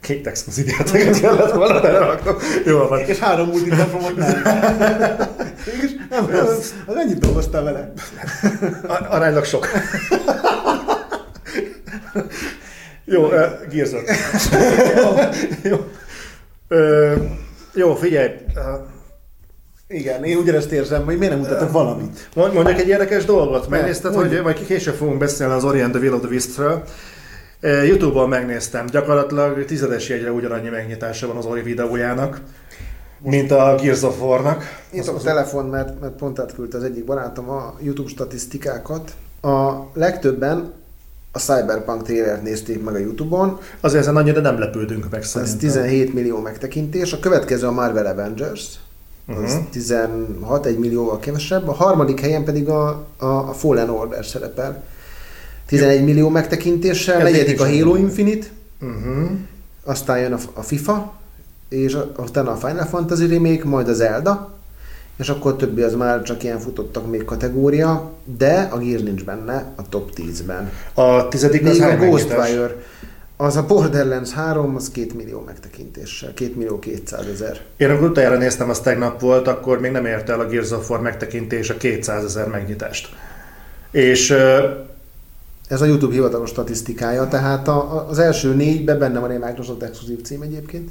két 0.01 0.27
exkluzív 0.27 0.67
játékot 0.77 1.19
kellett 1.19 1.51
volna 1.51 1.81
beleraknom. 1.81 2.35
Jó 2.65 2.87
van. 2.87 2.99
És 2.99 3.19
három 3.19 3.47
multiplatformot 3.47 4.15
nem. 4.15 4.41
Mégis 5.65 5.91
nem, 6.09 6.25
az, 6.45 6.73
az 6.85 6.95
ennyit 6.95 7.19
dolgoztál 7.19 7.63
vele. 7.63 7.93
A- 8.87 9.05
Aránylag 9.09 9.45
sok. 9.45 9.67
Jó, 13.05 13.27
Gears 13.71 13.91
5. 13.93 14.01
jó. 15.63 15.77
Uh, 16.69 17.13
jó, 17.73 17.95
figyelj. 17.95 18.27
Uh, 18.55 18.63
Igen, 19.87 20.23
én 20.23 20.37
ugyanezt 20.37 20.71
érzem, 20.71 21.05
hogy 21.05 21.17
miért 21.17 21.33
nem 21.33 21.41
mutatok 21.41 21.71
valamit. 21.71 22.29
Mond- 22.35 22.53
Mondjak 22.53 22.79
egy 22.79 22.87
érdekes 22.87 23.25
dolgot. 23.25 23.67
Megnézted, 23.69 24.13
hogy 24.13 24.39
majd 24.43 24.65
később 24.65 24.93
fogunk 24.93 25.17
beszélni 25.17 25.53
az 25.53 25.63
Orient 25.63 25.91
the 25.91 26.01
Will 26.01 26.13
of 26.13 26.45
the. 26.55 26.81
Eh, 27.59 27.87
Youtube-on 27.87 28.29
megnéztem, 28.29 28.85
gyakorlatilag 28.85 29.65
tizedes 29.65 30.09
jegyre 30.09 30.31
ugyanannyi 30.31 30.69
megnyitása 30.69 31.27
van 31.27 31.37
az 31.37 31.45
Ori 31.45 31.61
videójának, 31.61 32.41
mint 33.19 33.51
a 33.51 33.75
Gears 33.81 34.01
of 34.01 34.21
War-nak. 34.21 34.63
Nyitok 34.91 35.15
a 35.15 35.19
telefon, 35.19 35.65
mert, 35.65 35.99
mert 35.99 36.13
pont 36.13 36.39
átküldte 36.39 36.77
az 36.77 36.83
egyik 36.83 37.05
barátom 37.05 37.49
a 37.49 37.75
YouTube 37.81 38.09
statisztikákat. 38.09 39.11
A 39.41 39.71
legtöbben 39.93 40.73
a 41.35 41.39
Cyberpunk 41.39 42.03
trailert 42.03 42.43
nézték 42.43 42.83
meg 42.83 42.93
a 42.93 42.97
YouTube-on, 42.97 43.59
Azért 43.81 44.01
ezen 44.01 44.15
annyira 44.15 44.41
nem 44.41 44.59
lepődünk 44.59 45.09
meg 45.09 45.21
ez 45.21 45.27
szerintem. 45.27 45.57
17 45.57 46.13
millió 46.13 46.39
megtekintés, 46.39 47.13
a 47.13 47.19
következő 47.19 47.67
a 47.67 47.71
Marvel 47.71 48.05
Avengers, 48.05 48.65
az 49.27 49.53
Mhm. 49.53 49.63
16, 49.71 50.65
egy 50.65 50.77
millióval 50.77 51.19
kevesebb, 51.19 51.67
a 51.67 51.71
harmadik 51.73 52.19
helyen 52.19 52.43
pedig 52.43 52.69
a, 52.69 53.05
a, 53.17 53.25
a 53.25 53.53
Fallen 53.53 53.89
Order 53.89 54.25
szerepel. 54.25 54.83
11 55.65 56.03
millió 56.03 56.29
megtekintéssel, 56.29 57.17
Ez 57.17 57.23
negyedik 57.31 57.61
a 57.61 57.65
Halo 57.65 57.95
Infinite, 57.95 58.47
Uh-huh. 58.81 59.29
aztán 59.83 60.19
jön 60.19 60.33
a, 60.33 60.37
a 60.53 60.61
FIFA, 60.61 61.13
és 61.69 61.97
utána 62.17 62.51
a 62.51 62.55
Final 62.55 62.85
Fantasy 62.85 63.25
Remake, 63.27 63.65
majd 63.65 63.87
az 63.89 63.95
Zelda, 63.97 64.52
és 65.17 65.29
akkor 65.29 65.51
a 65.51 65.55
többi 65.55 65.81
az 65.81 65.93
már 65.95 66.21
csak 66.21 66.43
ilyen 66.43 66.59
futottak 66.59 67.09
még 67.09 67.25
kategória, 67.25 68.11
de 68.37 68.69
a 68.71 68.77
Gears 68.77 69.01
nincs 69.01 69.23
benne 69.23 69.71
a 69.75 69.89
top 69.89 70.11
10-ben. 70.15 70.71
A 70.93 71.27
tizedik 71.27 71.65
az 71.65 71.71
Még 71.71 71.81
a 71.81 71.83
hány 71.89 71.97
megnyitás? 71.99 72.35
Ghostwire, 72.35 72.75
az 73.37 73.55
a 73.55 73.65
Borderlands 73.65 74.31
3, 74.31 74.75
az 74.75 74.89
2 74.91 75.07
millió 75.15 75.43
megtekintéssel, 75.45 76.33
2 76.33 76.53
millió 76.55 76.79
200 76.79 77.25
ezer. 77.27 77.59
Én 77.77 77.89
amikor 77.89 78.09
utoljára 78.09 78.37
néztem, 78.37 78.69
az 78.69 78.79
tegnap 78.79 79.19
volt, 79.19 79.47
akkor 79.47 79.79
még 79.79 79.91
nem 79.91 80.05
ért 80.05 80.29
el 80.29 80.39
a 80.39 80.45
Gears 80.47 80.71
of 80.71 80.89
War 80.89 81.01
megtekintés 81.01 81.69
a 81.69 81.77
200 81.77 82.23
ezer 82.23 82.47
megnyitást. 82.47 83.09
És 83.91 84.31
Ez 85.67 85.81
a 85.81 85.85
YouTube 85.85 86.13
hivatalos 86.13 86.49
statisztikája, 86.49 87.27
tehát 87.27 87.67
a, 87.67 87.75
a- 87.95 88.07
az 88.09 88.19
első 88.19 88.53
négyben 88.53 88.99
benne 88.99 89.19
van 89.19 89.31
egy 89.31 89.39
Microsoft 89.39 89.83
exkluzív 89.83 90.21
cím 90.21 90.41
egyébként, 90.41 90.89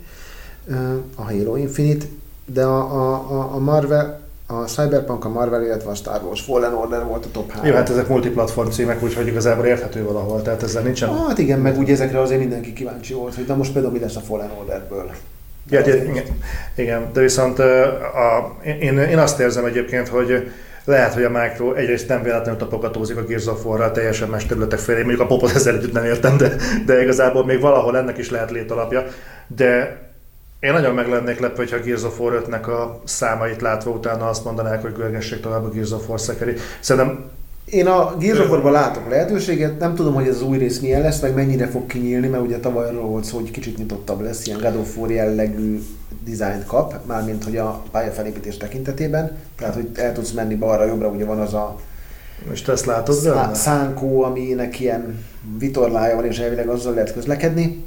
a 1.14 1.23
Halo 1.23 1.57
Infinite, 1.57 2.07
de 2.45 2.62
a, 2.62 2.78
a, 2.78 3.55
a- 3.55 3.59
Marvel, 3.59 4.20
a 4.47 4.64
Cyberpunk, 4.64 5.24
a 5.24 5.28
Marvel, 5.28 5.62
illetve 5.62 5.90
a 5.90 5.95
Star 5.95 6.22
Wars 6.22 6.40
Fallen 6.40 6.74
Order 6.74 7.05
volt 7.05 7.24
a 7.24 7.28
top 7.32 7.51
3. 7.51 7.66
jó, 7.66 7.74
hát 7.74 7.90
ezek 7.90 8.09
multiplatform 8.09 8.68
címek, 8.68 9.03
úgyhogy 9.03 9.26
igazából 9.26 9.64
érthető 9.64 10.05
valahol, 10.05 10.43
tehát 10.43 10.62
ezzel 10.62 10.82
nincsen 10.82 11.18
Hát 11.26 11.38
igen, 11.38 11.59
meg 11.59 11.78
úgy 11.78 11.90
ezekre 11.90 12.20
azért 12.20 12.40
mindenki 12.40 12.72
kíváncsi 12.72 13.14
volt, 13.14 13.34
hogy 13.34 13.45
na 13.47 13.55
most 13.55 13.72
például 13.72 13.93
mi 13.93 13.99
lesz 13.99 14.16
a 14.16 14.20
Fallen 14.20 14.51
Orderből. 14.59 15.11
Ja, 15.70 15.82
de, 15.82 16.05
igen, 16.05 16.24
igen, 16.76 17.12
de 17.12 17.20
viszont 17.20 17.59
a, 17.59 18.57
én, 18.80 18.99
én 18.99 19.18
azt 19.18 19.40
érzem 19.40 19.64
egyébként, 19.64 20.09
hogy 20.09 20.51
lehet, 20.84 21.14
hogy 21.14 21.24
a 21.24 21.30
Micro 21.30 21.72
egyrészt 21.74 22.09
nem 22.09 22.22
véletlenül 22.22 22.61
tapogatózik 22.61 23.16
a 23.16 23.24
Gears 23.24 23.47
of 23.47 23.64
War-ral 23.64 23.93
teljesen 23.93 24.28
más 24.28 24.47
területek 24.47 24.78
felé, 24.78 24.99
mondjuk 24.99 25.20
a 25.20 25.26
popot 25.26 25.55
ezzel 25.55 25.74
együtt 25.76 25.93
nem 25.93 26.05
értem, 26.05 26.36
de, 26.36 26.57
de 26.86 27.03
igazából 27.03 27.45
még 27.45 27.61
valahol 27.61 27.97
ennek 27.97 28.18
is 28.18 28.30
lehet 28.30 28.51
létalapja, 28.51 29.05
de 29.47 30.01
én 30.62 30.72
nagyon 30.72 30.94
meg 30.94 31.08
lennék 31.08 31.38
lepve, 31.38 31.56
hogyha 31.56 31.76
a 31.76 31.80
Gears 31.80 32.02
of 32.02 32.20
War 32.20 32.42
5-nek 32.46 32.66
a 32.66 33.00
számait 33.04 33.60
látva 33.60 33.90
utána 33.90 34.28
azt 34.28 34.44
mondanák, 34.44 34.82
hogy 34.82 34.92
görgessék 34.92 35.40
tovább 35.40 35.64
a 35.64 35.68
Gears 35.68 35.90
of 35.90 36.08
War 36.08 36.20
szekeri. 36.20 36.54
Szerintem 36.80 37.30
Én 37.64 37.86
a 37.86 38.16
Gears 38.18 38.38
of 38.38 38.50
War-ban 38.50 38.72
látok 38.72 39.08
lehetőséget, 39.10 39.78
nem 39.78 39.94
tudom, 39.94 40.14
hogy 40.14 40.26
ez 40.26 40.34
az 40.34 40.42
új 40.42 40.58
rész 40.58 40.78
milyen 40.78 41.00
lesz, 41.00 41.20
meg 41.20 41.34
mennyire 41.34 41.66
fog 41.66 41.86
kinyílni, 41.86 42.26
mert 42.28 42.42
ugye 42.42 42.58
tavaly 42.58 42.88
arról 42.88 43.06
volt 43.06 43.24
szó, 43.24 43.38
hogy 43.38 43.50
kicsit 43.50 43.78
nyitottabb 43.78 44.20
lesz, 44.20 44.46
ilyen 44.46 44.58
God 44.58 44.76
of 44.76 44.96
War 44.96 45.10
jellegű 45.10 45.82
dizájnt 46.24 46.66
kap, 46.66 47.06
mármint 47.06 47.44
hogy 47.44 47.56
a 47.56 47.82
pályafelépítés 47.90 48.56
tekintetében, 48.56 49.36
tehát 49.56 49.74
hogy 49.74 49.88
el 49.94 50.12
tudsz 50.12 50.30
menni 50.30 50.54
balra-jobbra, 50.54 51.08
ugye 51.08 51.24
van 51.24 51.40
az 51.40 51.54
a 51.54 51.78
most 52.48 52.68
ezt 52.68 52.86
látod 52.86 53.14
szá- 53.14 53.54
szánkó, 53.54 54.22
aminek 54.22 54.80
ilyen 54.80 55.24
vitorlája 55.58 56.14
van, 56.14 56.24
és 56.24 56.38
elvileg 56.38 56.68
azzal 56.68 56.94
lehet 56.94 57.12
közlekedni. 57.12 57.84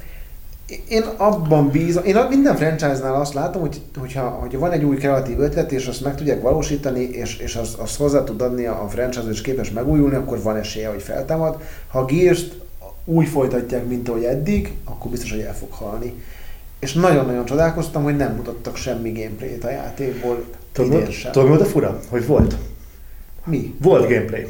Én 0.88 1.04
abban 1.18 1.70
bízom, 1.70 2.04
én 2.04 2.18
minden 2.30 2.56
franchise-nál 2.56 3.16
azt 3.16 3.34
látom, 3.34 3.62
hogy 3.62 3.82
hogyha, 3.98 4.22
hogyha 4.22 4.60
van 4.60 4.72
egy 4.72 4.84
új 4.84 4.96
kreatív 4.96 5.40
ötlet, 5.40 5.72
és 5.72 5.88
azt 5.88 6.04
meg 6.04 6.16
tudják 6.16 6.42
valósítani, 6.42 7.02
és, 7.02 7.38
és 7.38 7.56
azt, 7.56 7.78
azt 7.78 7.98
hozzá 7.98 8.24
tud 8.24 8.42
adni 8.42 8.66
a 8.66 8.88
franchise, 8.90 9.30
és 9.30 9.42
képes 9.42 9.72
megújulni, 9.72 10.16
akkor 10.16 10.42
van 10.42 10.56
esélye, 10.56 10.88
hogy 10.90 11.02
feltámad. 11.02 11.62
Ha 11.88 12.00
a 12.00 12.06
Gears-t 12.06 12.56
úgy 13.06 13.28
folytatják, 13.28 13.88
mint 13.88 14.10
ahogy 14.10 14.24
eddig, 14.24 14.74
akkor 14.84 15.12
biztos, 15.12 15.32
hogy 15.32 15.40
el 15.40 15.56
fog 15.56 15.72
halni. 15.72 16.14
És 16.80 16.94
nagyon-nagyon 16.94 17.46
csodálkoztam, 17.46 18.04
hogy 18.04 18.16
nem 18.16 18.36
mutattak 18.36 18.76
semmi 18.76 19.12
gameplayt 19.12 19.64
a 19.64 19.70
játékból, 19.70 20.44
tudod, 20.72 21.08
mi 21.34 21.42
volt 21.48 21.62
a 21.62 21.66
fura? 21.66 22.00
Hogy 22.10 22.26
volt. 22.26 22.56
Mi? 23.46 23.76
Volt 23.82 24.10
gameplay. 24.10 24.48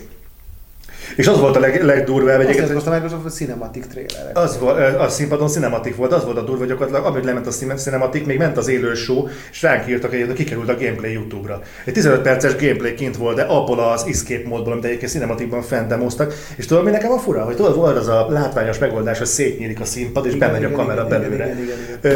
És 1.16 1.28
az 1.28 1.40
volt 1.40 1.56
a 1.56 1.60
leg, 1.60 1.84
legdurvább 1.84 2.40
Azt 2.40 2.48
egyébként, 2.48 2.74
most 2.74 2.88
a 2.88 2.92
Microsoft, 2.92 3.22
hogy 3.22 3.32
cinematic 3.32 3.88
trailerek. 3.88 4.38
Az 4.38 4.60
volt, 4.60 5.00
a 5.00 5.10
színpadon 5.10 5.48
cinematik 5.48 5.96
volt, 5.96 6.12
az 6.14 6.24
volt 6.26 6.38
a 6.38 6.42
durva, 6.42 6.66
gyakorlatilag, 6.66 7.06
amíg 7.06 7.24
lement 7.24 7.48
a 7.48 7.52
cine- 7.52 7.80
cinematik, 7.80 8.26
még 8.26 8.38
ment 8.38 8.58
az 8.58 8.68
élő 8.68 8.94
show, 8.94 9.28
és 9.52 9.62
ránk 9.62 9.88
írtak 9.90 10.14
egyet, 10.14 10.28
hogy 10.28 10.36
kikerült 10.36 10.70
a 10.70 10.76
gameplay 10.78 11.12
YouTube-ra. 11.12 11.62
Egy 11.86 11.94
15 11.94 12.22
perces 12.22 12.56
gameplay 12.56 12.94
kint 12.94 13.18
volt, 13.18 13.36
de 13.36 13.42
abból 13.44 13.80
az 13.80 14.06
escape 14.08 14.48
módból, 14.48 14.72
amit 14.72 14.86
egyébként 14.86 15.12
cinematikban 15.12 15.62
fendemoztak. 15.62 16.34
És 16.56 16.66
tudod, 16.66 16.84
mi 16.84 16.92
nekem 16.92 17.12
a 17.12 17.18
fura? 17.18 17.44
Hogy 17.44 17.56
tudod, 17.56 17.76
volt 17.76 17.98
az 17.98 18.08
a 18.08 18.26
látványos 18.30 18.78
megoldás, 18.78 19.18
hogy 19.18 19.28
szétnyílik 19.28 19.80
a 19.80 19.86
színpad, 19.86 20.26
és 20.26 20.34
Igen, 20.34 20.48
bemegy 20.48 20.64
a 20.64 20.68
igen, 20.68 20.80
kamera 20.80 21.06
igen, 21.06 21.20
belőle. 21.22 21.46
igen, 21.46 21.58
igen, 21.64 21.78
igen. 22.00 22.12
Ö, 22.14 22.16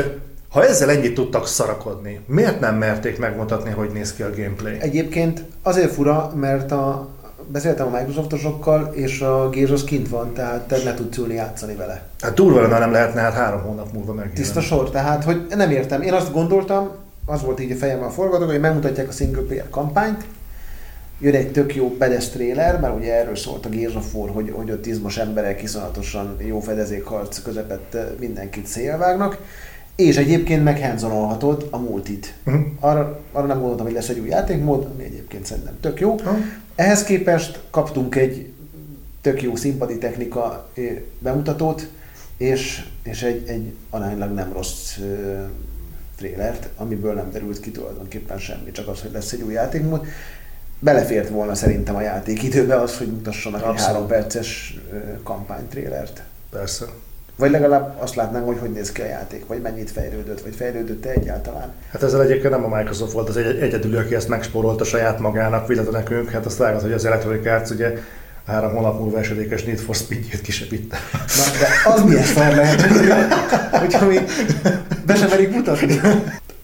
Ha 0.50 0.66
ezzel 0.66 0.90
ennyit 0.90 1.14
tudtak 1.14 1.48
szarakodni, 1.48 2.20
miért 2.26 2.60
nem 2.60 2.76
merték 2.76 3.18
megmutatni, 3.18 3.70
hogy 3.72 3.90
néz 3.94 4.14
ki 4.14 4.22
a 4.22 4.30
gameplay? 4.36 4.76
Egyébként 4.80 5.42
azért 5.64 5.94
fura, 5.94 6.32
mert 6.36 6.72
a, 6.72 7.08
beszéltem 7.52 7.88
a 7.88 7.98
Microsoftosokkal, 7.98 8.92
és 8.94 9.22
a 9.22 9.50
Gears 9.50 9.72
az 9.72 9.84
kint 9.84 10.10
van, 10.10 10.34
tehát 10.34 10.68
te 10.68 10.84
ne 10.84 10.94
tudsz 10.94 11.18
ülni 11.18 11.34
játszani 11.34 11.76
vele. 11.76 12.02
Hát 12.20 12.34
durva 12.34 12.62
lenne, 12.62 12.80
nem 12.80 12.92
lehetne 12.92 13.22
hát 13.22 13.34
három 13.34 13.62
hónap 13.62 13.94
múlva 13.94 14.14
megjelenni. 14.14 14.40
Tiszta 14.40 14.62
sor, 14.62 14.90
tehát 14.90 15.24
hogy 15.24 15.46
nem 15.56 15.72
értem. 15.72 16.02
Én 16.02 16.14
azt 16.14 16.34
gondoltam, 16.34 16.90
az 17.26 17.42
volt 17.42 17.60
így 17.60 17.72
a 17.72 17.76
fejemben 17.76 18.08
a 18.08 18.12
forgatók, 18.12 18.50
hogy 18.50 18.60
megmutatják 18.60 19.08
a 19.08 19.12
single 19.12 19.42
player 19.42 19.70
kampányt, 19.70 20.26
jön 21.20 21.36
egy 21.36 21.52
tök 21.52 21.76
jó 21.76 21.90
pedes 21.98 22.30
trailer, 22.30 22.80
mert 22.80 22.96
ugye 22.96 23.14
erről 23.14 23.36
szólt 23.36 23.66
a 23.66 23.70
Gears 23.70 23.96
of 23.96 24.14
War, 24.14 24.30
hogy, 24.30 24.54
hogy 24.56 24.72
ott 24.72 24.86
izmos 24.86 25.18
emberek 25.18 25.64
iszonyatosan 25.64 26.36
jó 26.40 26.60
fedezékharc 26.60 27.42
közepette 27.42 28.14
mindenkit 28.20 28.66
szélvágnak, 28.66 29.38
és 30.00 30.18
egyébként 30.18 30.64
meghandzonolhatod 30.64 31.68
a 31.72 31.78
multit. 31.78 32.34
Mhm. 32.44 32.56
Arra, 32.80 33.20
arra 33.32 33.48
nem 33.48 33.58
gondoltam, 33.58 33.86
hogy 33.86 33.96
lesz 33.96 34.10
egy 34.10 34.20
új 34.20 34.28
játékmód, 34.28 34.90
ami 34.94 35.04
egyébként 35.04 35.46
szerintem 35.46 35.78
tök 35.80 36.00
jó. 36.00 36.18
Ha? 36.18 36.38
Ehhez 36.76 37.04
képest 37.04 37.60
kaptunk 37.70 38.16
egy 38.16 38.52
tök 39.22 39.42
jó 39.42 39.56
színpadi 39.56 39.98
technika 39.98 40.70
ö, 40.76 40.82
bemutatót, 41.20 41.88
és, 42.38 42.86
és 43.04 43.24
egy, 43.24 43.48
egy 43.48 43.74
aránylag 43.90 44.34
nem 44.34 44.54
rossz 44.54 44.98
ö, 44.98 45.44
trélert, 46.18 46.70
amiből 46.76 47.14
nem 47.14 47.32
derült 47.32 47.60
ki 47.60 47.72
tulajdonképpen 47.72 48.38
semmi, 48.38 48.72
csak 48.72 48.88
az, 48.88 49.02
hogy 49.02 49.12
lesz 49.12 49.32
egy 49.32 49.42
új 49.42 49.54
játékmód. 49.54 50.06
belefért 50.80 51.30
volna 51.30 51.56
szerintem 51.56 51.96
a 51.96 52.02
játékidőbe 52.02 52.76
az, 52.76 52.98
hogy 52.98 53.08
mutassanak 53.08 53.60
Abszolút. 53.62 53.80
egy 53.80 53.86
három 53.86 54.08
perces 54.08 54.78
ö, 54.92 54.98
kampánytrélert. 55.24 56.24
Persze. 56.50 56.86
Vagy 57.40 57.52
legalább 57.52 57.96
azt 58.00 58.16
látnánk, 58.16 58.46
hogy 58.46 58.58
hogy 58.60 58.72
néz 58.72 58.92
ki 58.92 59.02
a 59.02 59.06
játék, 59.06 59.48
vagy 59.48 59.62
mennyit 59.62 59.92
fejlődött, 59.92 60.42
vagy 60.42 60.56
fejlődött-e 60.56 61.10
egyáltalán. 61.10 61.74
Hát 61.92 62.04
ezzel 62.04 62.22
egyébként 62.22 62.54
nem 62.54 62.74
a 62.74 62.76
Microsoft 62.78 63.12
volt 63.12 63.30
az 63.30 63.38
egy, 63.38 63.60
egyedül, 63.60 63.98
aki 63.98 64.16
ezt 64.16 64.28
megspórolta 64.28 64.84
saját 64.84 65.20
magának, 65.20 65.70
illetve 65.70 65.92
nekünk. 65.92 66.30
Hát 66.30 66.46
azt 66.46 66.58
vágod, 66.58 66.82
hogy 66.82 66.92
az 66.92 67.06
Electronic 67.06 67.48
Arts 67.48 67.70
ugye 67.70 67.98
három 68.46 68.72
hónap 68.72 69.00
múlva 69.00 69.20
esedékes 69.20 69.64
Need 69.64 69.80
for 69.80 69.96
Speed-jét 69.96 70.42
kisepitte. 70.42 70.98
Na, 71.12 71.60
de 71.60 71.92
az 71.94 72.04
milyen 72.04 72.24
szar 72.24 72.56
lehet, 72.56 72.82
hogyha 73.72 74.06
még 74.06 74.22
be 75.06 75.16
sem 75.16 75.30
merik 75.30 75.54
mutatni. 75.54 76.00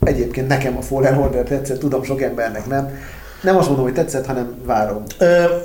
Egyébként 0.03 0.47
nekem 0.47 0.77
a 0.77 0.81
Fallen 0.81 1.17
Order 1.17 1.43
tetszett, 1.43 1.79
tudom 1.79 2.03
sok 2.03 2.21
embernek 2.21 2.65
nem. 2.67 2.97
Nem 3.41 3.57
azt 3.57 3.67
mondom, 3.67 3.85
hogy 3.85 3.93
tetszett, 3.93 4.25
hanem 4.25 4.55
várom. 4.63 5.03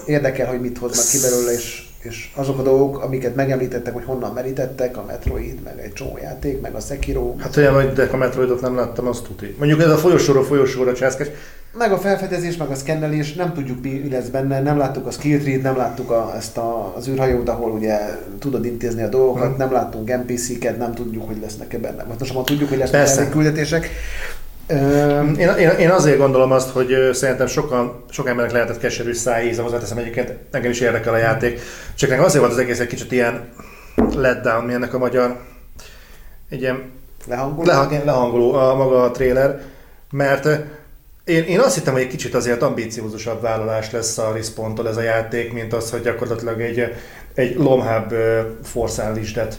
Érdekel, 0.06 0.46
hogy 0.46 0.61
mit 0.61 0.78
hoznak 0.78 1.06
ki 1.06 1.18
belőle, 1.20 1.52
és, 1.52 1.89
és 2.03 2.30
azok 2.34 2.59
a 2.59 2.62
dolgok, 2.62 3.03
amiket 3.03 3.34
megemlítettek, 3.34 3.92
hogy 3.92 4.05
honnan 4.05 4.32
merítettek, 4.32 4.96
a 4.96 5.05
Metroid, 5.07 5.62
meg 5.64 5.78
egy 5.84 5.92
csomó 5.92 6.18
játék, 6.22 6.61
meg 6.61 6.74
a 6.74 6.80
Sekiro, 6.80 7.34
hát 7.38 7.57
olyan, 7.57 7.74
hogy 7.74 7.92
de 7.92 8.09
a 8.12 8.16
Metroidot 8.16 8.61
nem 8.61 8.76
láttam, 8.76 9.07
azt 9.07 9.24
tuti. 9.24 9.55
Mondjuk 9.59 9.80
ez 9.80 9.90
a 9.90 9.96
folyosóról 9.96 10.44
folyosóra 10.44 10.92
császkás. 10.94 11.26
meg 11.78 11.92
a 11.92 11.98
felfedezés, 11.98 12.57
meg 12.57 12.68
a 12.70 12.74
szkennelés, 12.74 13.32
nem 13.34 13.53
tudjuk 13.53 13.82
mi 13.82 13.88
mi 13.90 14.11
lesz 14.11 14.26
benne, 14.28 14.61
nem 14.62 14.78
láttuk 14.78 15.07
a 15.07 15.11
skill 15.11 15.38
tree 15.38 15.61
nem 15.62 15.76
láttuk 15.76 16.11
a, 16.11 16.32
ezt 16.36 16.57
a, 16.57 16.92
az 16.96 17.09
űrhajót, 17.09 17.48
ahol 17.48 17.70
ugye 17.70 17.98
tudod 18.38 18.64
intézni 18.64 19.03
a 19.03 19.09
dolgokat, 19.09 19.48
Mhm. 19.48 19.59
nem 19.59 19.72
láttunk 19.72 20.09
NPC-ket, 20.16 20.78
nem 20.78 20.94
tudjuk, 20.94 21.26
hogy 21.26 21.38
lesznek-e 21.40 21.78
benne. 21.78 22.05
Most 22.05 22.32
most 22.34 22.46
tudjuk, 22.46 22.68
hogy 22.68 22.78
lesznek 22.78 23.01
Persze. 23.05 23.28
küldetések. 23.28 23.88
Én, 24.70 25.48
én, 25.58 25.68
én, 25.68 25.90
azért 25.90 26.18
gondolom 26.18 26.52
azt, 26.52 26.70
hogy 26.70 27.10
szerintem 27.12 27.46
sokan, 27.46 28.04
sok 28.10 28.28
embernek 28.28 28.52
lehetett 28.52 28.78
keserű 28.78 29.12
szájíze, 29.12 29.62
hozzáteszem 29.62 29.98
egyébként, 29.98 30.32
engem 30.50 30.70
is 30.70 30.80
érdekel 30.80 31.14
a 31.14 31.16
játék. 31.16 31.60
Csak 31.94 32.10
nekem 32.10 32.24
azért 32.24 32.40
volt 32.40 32.52
az 32.52 32.58
egész 32.58 32.80
egy 32.80 32.86
kicsit 32.86 33.12
ilyen 33.12 33.48
letdown, 34.14 34.64
mi 34.64 34.72
ennek 34.72 34.94
a 34.94 34.98
magyar, 34.98 35.40
egy 36.50 36.60
ilyen 36.60 36.90
lehangoló. 37.26 37.66
lehang, 37.66 38.04
lehangoló 38.04 38.52
a 38.52 38.74
maga 38.74 39.02
a 39.02 39.10
trailer, 39.10 39.60
mert 40.10 40.48
én, 41.24 41.42
én 41.42 41.60
azt 41.60 41.74
hittem, 41.74 41.92
hogy 41.92 42.02
egy 42.02 42.08
kicsit 42.08 42.34
azért 42.34 42.62
ambíciózusabb 42.62 43.42
vállalás 43.42 43.90
lesz 43.90 44.18
a 44.18 44.32
Respawn-tól 44.32 44.88
ez 44.88 44.96
a 44.96 45.02
játék, 45.02 45.52
mint 45.52 45.72
az, 45.72 45.90
hogy 45.90 46.02
gyakorlatilag 46.02 46.60
egy, 46.60 46.94
egy 47.34 47.56
Unleashed-et 47.56 49.58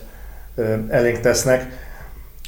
ö, 0.55 0.73
elénk 0.89 1.19
tesznek. 1.19 1.89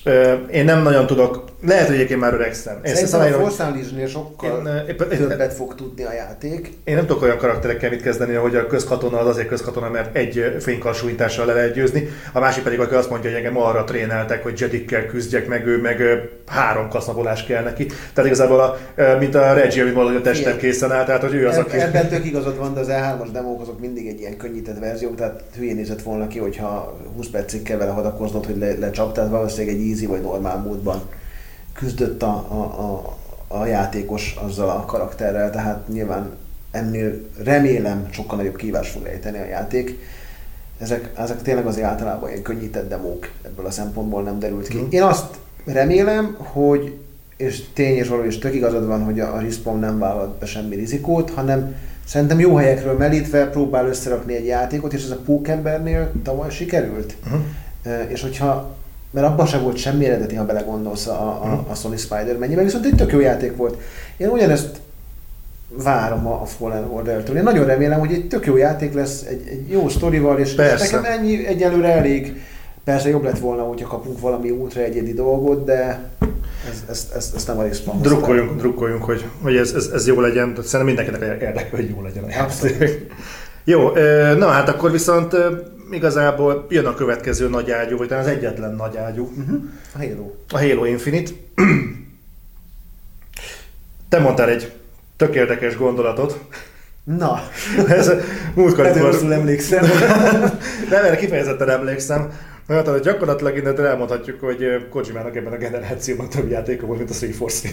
Ö, 0.04 0.34
Én 0.52 0.66
nem 0.66 0.82
nagyon 0.84 1.08
tudok, 1.08 1.44
lehet, 1.68 1.86
hogy 1.86 1.96
egyébként 1.96 2.20
már 2.20 2.34
öregszem. 2.34 2.80
Én 2.86 2.96
Szerintem 2.96 3.42
a 3.42 3.44
Unleashed-nél 3.44 4.08
sokkal 4.08 4.60
Én, 4.60 4.66
ö, 4.66 4.78
éppen- 4.90 5.08
többet 5.08 5.54
fog 5.54 5.76
tudni 5.76 6.04
a 6.04 6.14
játék. 6.14 6.72
én 6.84 6.96
nem 6.96 7.06
tudok 7.06 7.22
olyan 7.22 7.38
karakterekkel 7.38 7.90
mit 7.90 8.02
kezdeni, 8.02 8.34
hogy 8.34 8.56
a 8.56 8.68
közkatona 8.68 9.20
az 9.20 9.28
azért 9.28 9.48
közkatona, 9.48 9.90
mert 9.90 10.16
egy 10.16 10.56
fénykalsújtással 10.60 11.46
le 11.46 11.54
lehet 11.54 11.74
győzni, 11.74 12.10
a 12.34 12.40
másik 12.40 12.64
pedig, 12.64 12.80
aki 12.80 12.94
azt 12.96 13.10
mondja, 13.10 13.30
hogy 13.30 13.40
engem 13.40 13.58
arra 13.58 13.84
tréneltek, 13.84 14.44
hogy 14.44 14.60
jedikkel 14.60 15.06
küzdjek, 15.06 15.48
meg 15.48 15.68
ő 15.68 15.82
meg 15.82 16.02
három 16.48 16.90
kaszabolás 16.90 17.44
kell 17.46 17.64
neki. 17.64 17.86
Tehát 18.14 18.30
igazából, 18.30 18.60
a, 18.60 18.78
mint 19.20 19.36
a 19.36 19.54
Reggie, 19.54 19.82
amit 19.82 19.94
valahogy 19.94 20.16
a 20.16 20.22
testem 20.22 20.58
készen 20.58 20.92
áll, 20.92 21.06
tehát 21.06 21.22
hogy 21.22 21.34
ő 21.34 21.48
az, 21.48 21.58
aki... 21.58 21.78
Ebben 21.78 22.08
tök 22.10 22.26
igazad 22.26 22.58
van, 22.58 22.74
de 22.74 22.80
az 22.80 22.88
E3-as 22.90 23.28
demók 23.34 23.62
azok 23.62 23.80
mindig 23.80 24.08
egy 24.08 24.20
ilyen 24.20 24.38
könnyített 24.38 24.80
verzió, 24.80 25.10
tehát 25.10 25.42
hülyén 25.58 25.76
nézett 25.76 26.02
volna 26.02 26.28
ki, 26.28 26.40
hogyha 26.40 26.98
20 27.16 27.28
percig 27.28 27.64
kell 27.64 27.78
vele 27.78 27.92
hadakoznod, 27.92 28.46
hogy 28.46 28.58
le, 28.58 28.74
lecsap, 28.80 29.14
tehát 29.14 29.30
valószínűleg 29.30 29.76
egy 29.76 29.82
easy 29.94 30.06
vagy 30.06 30.22
normál 30.22 30.58
módban 30.58 31.02
küzdött 31.74 32.24
a, 32.24 32.46
a, 32.50 32.62
a, 32.64 33.18
a 33.48 33.66
játékos 33.66 34.36
azzal 34.42 34.70
a 34.70 34.86
karakterrel, 34.86 35.52
tehát 35.52 35.88
nyilván 35.88 36.36
ennél 36.72 37.28
remélem 37.44 38.08
sokkal 38.12 38.38
nagyobb 38.38 38.56
kívás 38.56 38.90
fog 38.90 39.06
ejteni 39.06 39.38
a 39.38 39.46
játék. 39.46 40.00
Ezek, 40.78 41.12
ezek 41.18 41.42
tényleg 41.42 41.66
azért 41.66 41.88
általában 41.88 42.30
ilyen 42.30 42.42
könnyített 42.42 42.90
demók, 42.90 43.32
ebből 43.42 43.66
a 43.66 43.72
szempontból 43.72 44.24
nem 44.24 44.40
derült 44.40 44.68
ki. 44.68 44.78
Mhm. 44.78 44.86
Én 44.90 45.04
azt 45.04 45.36
remélem, 45.66 46.36
hogy 46.40 46.98
és 47.38 47.64
tény 47.74 47.96
és 47.96 48.08
való, 48.08 48.24
és 48.24 48.38
tök 48.38 48.56
igazad 48.56 48.88
van, 48.88 49.04
hogy 49.04 49.20
a, 49.20 49.36
a 49.36 49.40
Respawn 49.40 49.80
nem 49.80 50.00
vállalt 50.00 50.38
be 50.38 50.46
semmi 50.46 50.76
rizikót, 50.76 51.30
hanem 51.30 51.76
szerintem 52.06 52.40
jó 52.40 52.56
helyekről 52.56 52.98
melítve 52.98 53.50
próbál 53.50 53.88
összerakni 53.88 54.36
egy 54.36 54.46
játékot, 54.46 54.94
és 54.94 55.04
ez 55.04 55.10
a 55.10 55.22
Pókembernél 55.26 56.12
tavaly 56.24 56.50
sikerült. 56.50 57.16
Uh-huh. 57.26 58.12
És 58.12 58.22
hogyha, 58.22 58.76
mert 59.14 59.28
abban 59.28 59.46
sem 59.46 59.62
volt 59.62 59.78
semmi 59.78 60.06
eredeti, 60.06 60.36
ha 60.36 60.46
belegondolsz 60.46 61.08
a, 61.08 61.12
a, 61.12 61.66
a 61.70 61.76
Sony 61.76 61.98
spider 61.98 62.38
mennyiben, 62.38 62.64
viszont 62.64 62.86
egy 62.86 62.96
tök 62.96 63.12
jó 63.12 63.20
játék 63.20 63.56
volt. 63.56 63.78
Én 64.18 64.28
ugyanezt 64.28 64.82
várom 65.84 66.28
a 66.28 66.42
a 66.42 66.46
Fallen 66.46 66.84
Order-től. 66.84 67.36
Én 67.36 67.44
nagyon 67.44 67.66
remélem, 67.66 68.00
hogy 68.00 68.12
egy 68.12 68.28
tök 68.28 68.46
jó 68.46 68.58
játék 68.58 68.94
lesz, 68.94 69.22
egy, 69.22 69.48
egy 69.50 69.70
jó 69.70 69.90
sztorival, 69.90 70.40
és, 70.40 70.56
és 70.56 70.92
nekem 70.92 71.04
ennyi 71.04 71.48
egyelőre 71.48 71.92
elég. 71.92 72.42
Persze 72.84 73.10
jobb 73.10 73.24
lett 73.24 73.40
volna, 73.40 73.64
hogyha 73.64 73.88
kapunk 73.88 74.20
valami 74.20 74.50
ultra 74.50 74.82
egyedi 74.82 75.14
dolgot, 75.14 75.66
de 75.66 76.10
ez, 76.70 76.84
ezt, 76.90 77.14
ezt, 77.14 77.36
ezt 77.36 77.48
nem 77.48 77.58
a 77.58 77.62
hozta. 77.62 77.92
Drukkoljunk, 78.02 78.60
drukkoljunk, 78.60 79.04
hogy, 79.04 79.26
hogy 79.42 79.56
ez, 79.56 79.72
ez, 79.76 79.90
ez 79.94 80.08
jó 80.08 80.20
legyen. 80.20 80.58
Szerintem 80.64 80.86
mindenkinek 80.86 81.42
érdekel, 81.42 81.80
hogy 81.80 81.90
jó 81.90 82.02
legyen 82.02 82.24
Abszolút. 82.24 83.08
Jó, 83.64 83.90
na 84.38 84.48
hát 84.48 84.70
akkor 84.70 84.92
viszont 84.92 85.36
igazából 85.92 86.66
jön 86.70 86.86
a 86.86 86.94
következő 86.94 87.50
nagy 87.50 87.72
ágyú, 87.72 87.98
vagy 87.98 88.08
talán 88.08 88.24
az 88.24 88.30
egyetlen 88.30 88.76
nagy 88.76 88.98
ágyú, 88.98 89.32
Uh-huh. 89.38 89.64
A 89.94 89.98
Halo. 89.98 90.32
a 90.50 90.58
Halo 90.60 90.86
Infinite. 90.86 91.32
Te 94.10 94.20
mondtál 94.20 94.50
egy 94.50 94.72
tök 95.16 95.36
érdekes 95.36 95.78
gondolatot. 95.78 96.40
Na, 97.04 97.40
Ez 97.88 98.12
múltkor, 98.56 98.86
amikor- 98.86 99.12
rosszul 99.12 99.34
emlékszem. 99.34 99.86
Nem, 100.90 101.04
erre 101.06 101.16
kifejezetten 101.16 101.70
emlékszem. 101.70 102.32
Hát, 102.68 102.88
hogy 102.88 103.02
gyakorlatilag 103.02 103.58
innen 103.58 103.86
elmondhatjuk, 103.86 104.40
hogy 104.40 104.88
Kojimának 104.90 105.36
ebben 105.36 105.54
a 105.54 105.58
generációban 105.58 106.30
több 106.30 106.50
játéka 106.50 106.86
volt, 106.86 106.98
mint 106.98 107.10
a 107.10 107.14
Three 107.14 107.34
Force 107.34 107.70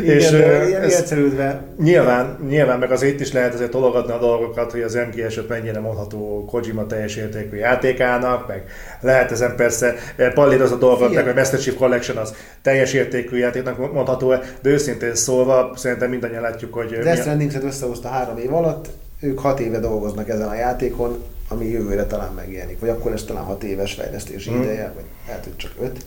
Igen, 0.00 0.16
És, 0.16 0.30
de 0.30 0.76
ez- 0.78 0.92
egyszerűdve 0.94 1.62
Nyilván, 1.82 2.38
nyilván 2.48 2.78
meg 2.78 2.90
azért 2.92 3.12
itt 3.12 3.20
is 3.20 3.32
lehet 3.32 3.54
azért 3.54 3.70
tologatni 3.70 4.12
a 4.12 4.18
dolgokat, 4.18 4.70
hogy 4.70 4.82
az 4.82 4.94
MGS-öt 4.94 5.48
mennyire 5.48 5.80
mondható 5.80 6.44
Kojima 6.44 6.86
teljes 6.86 7.16
értékű 7.16 7.56
játékának, 7.56 8.48
meg 8.48 8.64
lehet 9.00 9.30
ezen 9.30 9.56
persze 9.56 9.94
eh, 10.16 10.32
pallíroz 10.32 10.72
a 10.72 10.76
dolgot, 10.76 11.14
meg 11.14 11.28
a 11.28 11.34
Master 11.34 11.60
Chief 11.60 11.76
Collection 11.76 12.16
az 12.16 12.34
teljes 12.62 12.92
értékű 12.92 13.36
játéknak 13.36 13.92
mondható 13.92 14.28
de 14.62 14.70
őszintén 14.70 15.14
szólva 15.14 15.72
szerintem 15.76 16.10
mindannyian 16.10 16.42
látjuk, 16.42 16.74
hogy... 16.74 16.98
Death 17.02 17.20
Stranding-et 17.20 17.64
összehozta 17.64 18.08
három 18.08 18.38
év 18.38 18.54
alatt, 18.54 18.88
ők 19.20 19.38
hat 19.38 19.60
éve 19.60 19.78
dolgoznak 19.78 20.28
ezen 20.28 20.48
a 20.48 20.54
játékon, 20.54 21.22
ami 21.48 21.68
jövőre 21.68 22.04
talán 22.04 22.32
megjelenik, 22.34 22.80
vagy 22.80 22.88
akkor 22.88 23.10
lesz 23.10 23.24
talán 23.24 23.44
hat 23.44 23.62
éves 23.62 23.92
fejlesztési 23.94 24.50
Mhm. 24.50 24.62
ideje, 24.62 24.92
vagy 24.94 25.04
lehet, 25.26 25.44
hogy 25.44 25.56
csak 25.56 25.70
öt. 25.82 26.04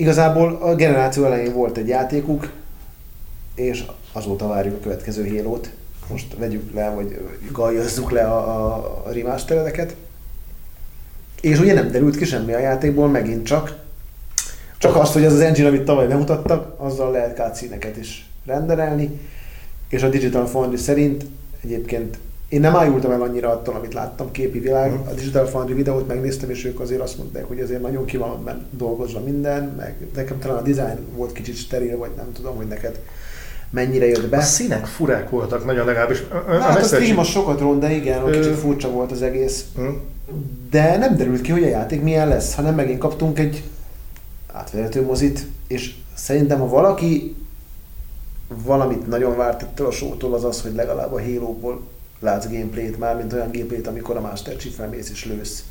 Igazából 0.00 0.58
a 0.60 0.74
generáció 0.74 1.24
elején 1.24 1.52
volt 1.52 1.76
egy 1.76 1.88
játékuk, 1.88 2.52
és 3.54 3.84
azóta 4.12 4.48
várjuk 4.48 4.76
a 4.76 4.80
következő 4.80 5.28
halo 5.28 5.60
Most 6.10 6.34
vegyük 6.38 6.74
le, 6.74 6.90
vagy 6.90 7.20
galjazzuk 7.52 8.10
le 8.10 8.22
a, 8.22 8.74
a, 8.74 9.04
remasteredeket. 9.12 9.96
És 11.40 11.58
ugye 11.58 11.74
nem 11.74 11.90
derült 11.90 12.16
ki 12.16 12.24
semmi 12.24 12.52
a 12.52 12.58
játékból, 12.58 13.08
megint 13.08 13.46
csak. 13.46 13.76
Csak 14.78 14.96
azt, 14.96 15.12
hogy 15.12 15.24
az 15.24 15.32
az 15.32 15.40
engine, 15.40 15.68
amit 15.68 15.84
tavaly 15.84 16.06
bemutattak, 16.06 16.80
azzal 16.80 17.10
lehet 17.10 17.36
cutscene 17.36 17.90
is 17.98 18.30
renderelni. 18.46 19.20
És 19.88 20.02
a 20.02 20.08
Digital 20.08 20.46
Foundry 20.46 20.76
szerint 20.76 21.24
egyébként 21.64 22.18
én 22.48 22.60
nem 22.60 22.76
ájultam 22.76 23.10
el 23.10 23.22
annyira 23.22 23.50
attól, 23.50 23.74
amit 23.74 23.94
láttam 23.94 24.30
képi 24.30 24.58
világ. 24.58 24.92
A 24.92 25.12
Digital 25.14 25.46
Foundry 25.46 25.74
videót 25.74 26.06
megnéztem, 26.06 26.50
és 26.50 26.64
ők 26.64 26.80
azért 26.80 27.00
azt 27.00 27.18
mondták, 27.18 27.44
hogy 27.44 27.60
azért 27.60 27.82
nagyon 27.82 28.04
ki 28.04 28.16
van 28.16 28.66
dolgozva 28.70 29.20
minden, 29.20 29.74
meg 29.76 29.94
nekem 30.14 30.38
talán 30.38 30.56
a 30.56 30.62
design 30.62 30.98
volt 31.16 31.32
kicsit 31.32 31.56
steril, 31.56 31.96
vagy 31.98 32.10
nem 32.16 32.32
tudom, 32.32 32.56
hogy 32.56 32.66
neked 32.66 33.00
mennyire 33.70 34.06
jött 34.06 34.24
A 34.24 34.28
be. 34.28 34.40
színek 34.40 34.86
furák 34.86 35.30
voltak 35.30 35.64
nagyon 35.64 35.86
legalábbis. 35.86 36.22
A- 36.30 36.34
a- 36.50 36.54
a 36.54 36.60
Hát 36.60 36.78
a 36.78 36.82
stream 36.86 37.18
az 37.18 37.26
sokat 37.26 37.60
ront, 37.60 37.80
de 37.80 37.90
igen, 37.90 38.26
Ö- 38.26 38.38
kicsit 38.40 38.54
furcsa 38.58 38.90
volt 38.90 39.10
az 39.12 39.22
egész. 39.22 39.64
Hm? 39.76 39.82
De 40.70 40.96
nem 40.96 41.16
derült 41.16 41.40
ki, 41.40 41.50
hogy 41.50 41.62
a 41.62 41.68
játék 41.68 42.02
milyen 42.02 42.28
lesz, 42.28 42.54
hanem 42.54 42.74
megint 42.74 42.98
kaptunk 42.98 43.38
egy 43.38 43.62
átvezető 44.52 45.02
mozit, 45.04 45.46
és 45.66 45.94
szerintem, 46.14 46.58
ha 46.58 46.68
valaki 46.68 47.36
valamit 48.64 49.06
nagyon 49.06 49.36
várt 49.36 49.62
ettől 49.62 49.86
a 49.86 49.90
showtól, 49.90 50.34
az 50.34 50.44
az, 50.44 50.62
hogy 50.62 50.74
legalább 50.74 51.12
a 51.12 51.20
Halo-ból 51.22 51.80
látsz 52.20 52.46
gameplayt 52.46 52.98
már, 52.98 53.16
mint 53.16 53.32
olyan 53.32 53.50
gameplayt, 53.52 53.86
amikor 53.86 54.16
a 54.16 54.20
Master 54.20 54.56
Chief 54.56 54.80
mész 54.90 55.10
és 55.10 55.24
lősz. 55.24 55.64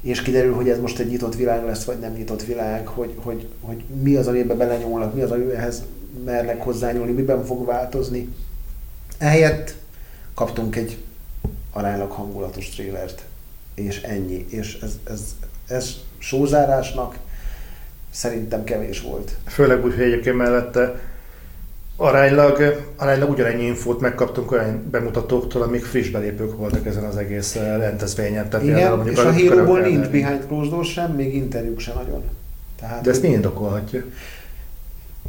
És 0.00 0.22
kiderül, 0.22 0.54
hogy 0.54 0.68
ez 0.68 0.80
most 0.80 0.98
egy 0.98 1.08
nyitott 1.08 1.34
világ 1.34 1.64
lesz, 1.64 1.84
vagy 1.84 1.98
nem 1.98 2.12
nyitott 2.12 2.44
világ, 2.44 2.86
hogy, 2.86 3.14
hogy, 3.16 3.48
hogy 3.60 3.84
mi 4.02 4.16
az, 4.16 4.26
amiben 4.26 4.56
belenyúlnak, 4.56 5.14
mi 5.14 5.20
az, 5.20 5.30
amihez 5.30 5.82
mernek 6.24 6.62
hozzányúlni, 6.62 7.12
miben 7.12 7.44
fog 7.44 7.66
változni. 7.66 8.34
Ehelyett 9.18 9.74
kaptunk 10.34 10.76
egy 10.76 10.98
aránylag 11.72 12.10
hangulatos 12.10 12.68
trélert, 12.68 13.22
és 13.74 14.02
ennyi. 14.02 14.46
És 14.48 14.78
ez, 14.82 14.98
ez, 15.04 15.20
ez 15.68 15.94
sózárásnak 16.18 17.18
szerintem 18.10 18.64
kevés 18.64 19.00
volt. 19.00 19.36
Főleg 19.46 19.84
úgy, 19.84 19.94
hogy 19.94 20.04
egyébként 20.04 20.36
mellette 20.36 21.00
aránylag, 22.00 22.84
aránylag 22.96 23.30
ugyanennyi 23.30 23.64
infót 23.64 24.00
megkaptunk 24.00 24.52
olyan 24.52 24.88
bemutatóktól, 24.90 25.62
amik 25.62 25.84
friss 25.84 26.08
belépők 26.08 26.56
voltak 26.56 26.86
ezen 26.86 27.04
az 27.04 27.16
egész 27.16 27.54
rendezvényen. 27.54 28.48
Tehát 28.48 28.66
Igen, 28.66 29.08
és 29.08 29.18
a 29.18 29.32
Halo-ból 29.32 29.80
nincs 29.80 30.06
behind 30.06 30.44
closed 30.46 30.70
door 30.70 30.84
sem, 30.84 31.12
még 31.12 31.34
interjúk 31.34 31.80
sem 31.80 31.94
nagyon. 31.94 32.22
Tehát, 32.80 33.02
De 33.02 33.10
ezt 33.10 33.22
mi 33.22 33.28
indokolhatja? 33.28 34.04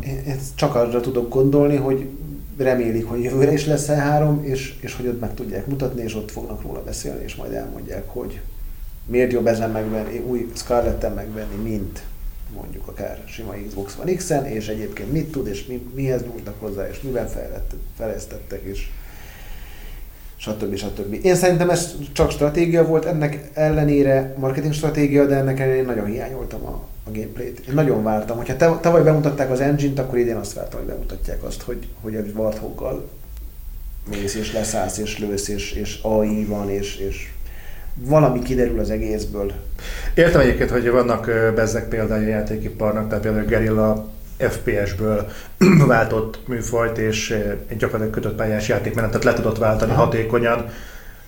Én 0.03 0.39
csak 0.55 0.75
arra 0.75 0.99
tudok 0.99 1.29
gondolni, 1.29 1.75
hogy 1.75 2.07
remélik, 2.57 3.05
hogy 3.05 3.23
jövőre 3.23 3.51
is 3.51 3.65
lesz 3.65 3.87
E3, 3.89 4.43
és, 4.43 4.75
és 4.79 4.95
hogy 4.95 5.07
ott 5.07 5.19
meg 5.19 5.33
tudják 5.33 5.67
mutatni, 5.67 6.01
és 6.01 6.15
ott 6.15 6.31
fognak 6.31 6.61
róla 6.61 6.83
beszélni, 6.83 7.23
és 7.23 7.35
majd 7.35 7.53
elmondják, 7.53 8.03
hogy 8.07 8.39
miért 9.05 9.31
jobb 9.31 9.47
ezen 9.47 9.71
megvenni, 9.71 10.17
új 10.17 10.51
Scarlett-en 10.55 11.13
megvenni, 11.13 11.69
mint 11.69 12.01
mondjuk 12.55 12.87
akár 12.87 13.23
sima 13.27 13.53
Xbox 13.67 13.97
One 14.01 14.13
X-en, 14.13 14.45
és 14.45 14.67
egyébként 14.67 15.11
mit 15.11 15.31
tud, 15.31 15.47
és 15.47 15.65
mi, 15.65 15.89
mihez 15.93 16.23
nyújtnak 16.23 16.59
hozzá, 16.59 16.89
és 16.89 17.01
miben 17.01 17.29
fejlesztettek, 17.97 18.61
és 18.63 18.87
stb. 20.35 20.75
stb. 20.75 21.25
Én 21.25 21.35
szerintem 21.35 21.69
ez 21.69 21.95
csak 22.11 22.31
stratégia 22.31 22.85
volt, 22.85 23.05
ennek 23.05 23.49
ellenére 23.53 24.33
marketing 24.37 24.73
stratégia, 24.73 25.25
de 25.25 25.35
ennek 25.35 25.59
ellenére 25.59 25.79
én 25.79 25.85
nagyon 25.85 26.05
hiányoltam 26.05 26.65
a, 26.65 26.87
a 27.03 27.11
gameplayt. 27.11 27.59
Én 27.59 27.73
nagyon 27.73 28.03
vártam, 28.03 28.37
hogyha 28.37 28.79
tavaly 28.79 29.03
bemutatták 29.03 29.51
az 29.51 29.59
engine-t, 29.59 29.99
akkor 29.99 30.17
idén 30.17 30.35
azt 30.35 30.53
vártam, 30.53 30.79
hogy 30.79 30.89
bemutatják 30.89 31.43
azt, 31.43 31.61
hogy, 31.61 31.87
hogy 32.01 32.15
a 32.15 32.21
Warthoggal 32.35 33.09
mész, 34.09 34.35
és 34.35 34.53
leszállsz, 34.53 34.97
és 34.97 35.19
lősz, 35.19 35.47
és, 35.47 35.71
és 35.71 35.99
AI 36.01 36.45
van, 36.45 36.69
és, 36.69 36.95
és 36.95 37.31
valami 37.95 38.41
kiderül 38.41 38.79
az 38.79 38.89
egészből. 38.89 39.51
Értem 40.13 40.41
egyébként, 40.41 40.69
hogy 40.69 40.89
vannak 40.89 41.31
bezzek 41.55 41.87
például 41.87 42.23
a 42.23 42.27
játékiparnak, 42.27 43.07
tehát 43.07 43.23
például 43.23 43.45
Gerilla 43.45 44.09
FPS-ből 44.37 45.27
váltott 45.87 46.47
műfajt, 46.47 46.97
és 46.97 47.29
egy 47.67 47.77
gyakorlatilag 47.77 48.13
kötött 48.13 48.35
pályás 48.35 48.67
játékmenetet 48.67 49.23
le 49.23 49.33
tudott 49.33 49.57
váltani 49.57 49.91
Aha. 49.91 50.03
hatékonyan, 50.03 50.65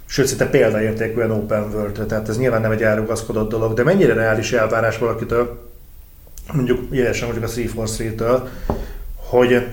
sőt, 0.06 0.28
szinte 0.28 0.50
példaértékűen 0.50 1.32
open 1.32 1.64
world, 1.74 2.06
tehát 2.08 2.30
ez 2.30 2.38
nyilván 2.38 2.62
nem 2.62 2.72
egy 2.72 2.84
elrugaszkodott 2.84 3.50
dolog, 3.50 3.74
de 3.74 3.84
mennyire 3.84 4.14
reális 4.14 4.52
elvárás 4.52 4.98
valakitől, 4.98 5.70
mondjuk 6.54 6.80
jelesen 6.90 7.28
mondjuk 7.28 7.50
a 7.50 7.54
343-től, 7.54 8.40
hogy 9.16 9.68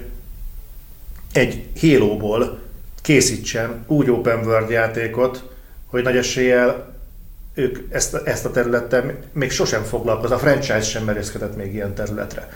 egy 1.33 1.69
Halo-ból 1.81 2.59
készítsen 3.03 3.85
úgy 3.87 4.11
open 4.11 4.45
world 4.45 4.71
játékot, 4.71 5.57
hogy 5.91 6.03
nagy 6.03 6.17
eséllyel 6.17 6.97
ők 7.55 7.79
ezt, 7.91 8.15
ezt 8.15 8.45
a 8.45 8.51
területtel 8.51 9.15
még 9.33 9.51
sosem 9.51 9.83
foglalkoznak, 9.83 10.39
a 10.39 10.43
franchise 10.43 10.81
sem 10.81 11.05
merészkedett 11.05 11.57
még 11.57 11.75
ilyen 11.75 11.95
területre. 11.95 12.49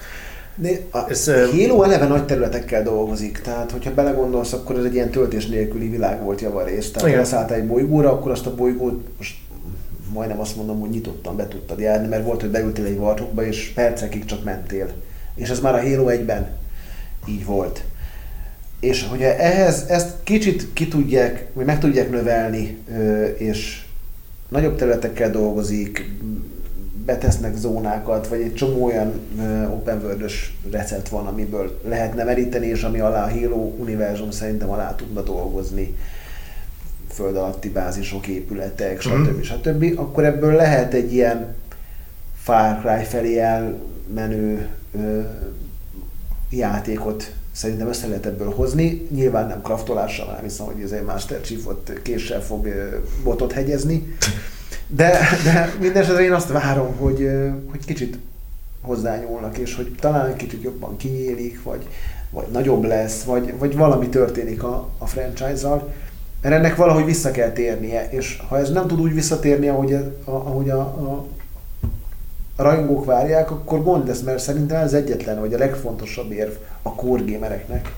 De 0.54 0.70
a 0.90 1.10
ez, 1.10 1.26
Halo 1.26 1.82
eleve 1.82 2.06
nagy 2.06 2.24
területekkel 2.24 2.82
dolgozik, 2.82 3.40
tehát 3.40 3.70
hogyha 3.70 3.94
belegondolsz, 3.94 4.52
akkor 4.52 4.78
ez 4.78 4.84
egy 4.84 4.94
ilyen 4.94 5.10
töltés 5.10 5.46
nélküli 5.46 5.88
világ 5.88 6.22
volt 6.22 6.40
javarészt. 6.40 6.92
Tehát 6.92 7.10
ha 7.10 7.16
leszálltál 7.16 7.56
egy 7.56 7.66
bolygóra, 7.66 8.12
akkor 8.12 8.30
azt 8.30 8.46
a 8.46 8.54
bolygót 8.54 9.08
most 9.16 9.36
majdnem 10.12 10.40
azt 10.40 10.56
mondom, 10.56 10.80
hogy 10.80 10.90
nyitottan 10.90 11.36
be 11.36 11.48
tudtad 11.48 11.78
járni, 11.78 12.08
mert 12.08 12.24
volt, 12.24 12.40
hogy 12.40 12.50
beültél 12.50 12.84
egy 12.84 12.98
vartokba, 12.98 13.46
és 13.46 13.72
percekig 13.74 14.24
csak 14.24 14.44
mentél. 14.44 14.92
És 15.34 15.48
ez 15.48 15.60
már 15.60 15.74
a 15.74 15.82
Halo 15.82 16.06
1-ben 16.08 16.48
így 17.28 17.44
volt. 17.44 17.82
És 18.82 19.06
hogyha 19.08 19.26
ehhez 19.26 19.84
ezt 19.88 20.14
kicsit 20.22 20.72
ki 20.72 20.88
tudják, 20.88 21.46
vagy 21.52 21.64
meg 21.64 21.78
tudják 21.78 22.10
növelni, 22.10 22.78
és 23.36 23.84
nagyobb 24.48 24.76
területekkel 24.76 25.30
dolgozik, 25.30 26.10
betesznek 27.06 27.56
zónákat, 27.56 28.28
vagy 28.28 28.40
egy 28.40 28.54
csomó 28.54 28.84
olyan 28.84 29.12
open 29.70 30.00
world 30.02 30.30
recept 30.70 31.08
van, 31.08 31.26
amiből 31.26 31.80
lehetne 31.88 32.24
meríteni, 32.24 32.66
és 32.66 32.82
ami 32.82 33.00
alá 33.00 33.24
a 33.24 33.30
Halo 33.30 33.74
univerzum 33.78 34.30
szerintem 34.30 34.70
alá 34.70 34.94
tudna 34.94 35.22
dolgozni 35.22 35.94
föld 37.08 37.36
alatti 37.36 37.68
bázisok, 37.68 38.26
épületek, 38.26 39.00
stb. 39.00 39.36
Mm. 39.36 39.40
stb. 39.40 39.98
Akkor 39.98 40.24
ebből 40.24 40.54
lehet 40.54 40.94
egy 40.94 41.12
ilyen 41.12 41.54
Far 42.36 42.80
Cry 42.80 43.04
felé 43.04 43.38
elmenő 43.38 44.68
ö, 44.94 45.20
játékot 46.50 47.32
szerintem 47.52 47.88
össze 47.88 48.06
lehet 48.06 48.26
ebből 48.26 48.50
hozni. 48.50 49.06
Nyilván 49.10 49.46
nem 49.46 49.62
kraftolással, 49.62 50.32
nem 50.32 50.42
hiszem, 50.42 50.66
hogy 50.66 50.82
ez 50.82 50.90
egy 50.90 51.04
Master 51.04 51.40
Chief 51.40 51.60
késsel 52.02 52.42
fog 52.42 52.68
botot 53.24 53.52
hegyezni. 53.52 54.16
De, 54.86 55.18
de 55.44 55.74
mindesetre 55.80 56.22
én 56.22 56.32
azt 56.32 56.48
várom, 56.48 56.96
hogy, 56.96 57.30
hogy 57.70 57.84
kicsit 57.84 58.18
hozzányúlnak, 58.80 59.58
és 59.58 59.74
hogy 59.74 59.94
talán 60.00 60.26
egy 60.26 60.36
kicsit 60.36 60.62
jobban 60.62 60.96
kinyílik, 60.96 61.62
vagy, 61.62 61.86
vagy 62.30 62.46
nagyobb 62.52 62.84
lesz, 62.84 63.22
vagy, 63.22 63.54
vagy 63.58 63.76
valami 63.76 64.08
történik 64.08 64.62
a, 64.62 64.88
a 64.98 65.06
franchise-zal. 65.06 65.92
Mert 66.42 66.54
ennek 66.54 66.76
valahogy 66.76 67.04
vissza 67.04 67.30
kell 67.30 67.50
térnie, 67.50 68.08
és 68.10 68.42
ha 68.48 68.58
ez 68.58 68.70
nem 68.70 68.86
tud 68.86 69.00
úgy 69.00 69.14
visszatérni, 69.14 69.68
ahogy, 69.68 69.92
a, 69.92 70.12
ahogy 70.24 70.70
a, 70.70 70.80
a, 70.80 71.26
a 72.56 72.62
rajongók 72.62 73.04
várják, 73.04 73.50
akkor 73.50 73.82
gond 73.82 74.06
lesz, 74.06 74.20
mert 74.20 74.38
szerintem 74.38 74.82
ez 74.82 74.92
egyetlen, 74.92 75.40
vagy 75.40 75.54
a 75.54 75.58
legfontosabb 75.58 76.32
érv 76.32 76.52
a 76.82 76.94
core 76.94 77.22
gamereknek 77.26 77.92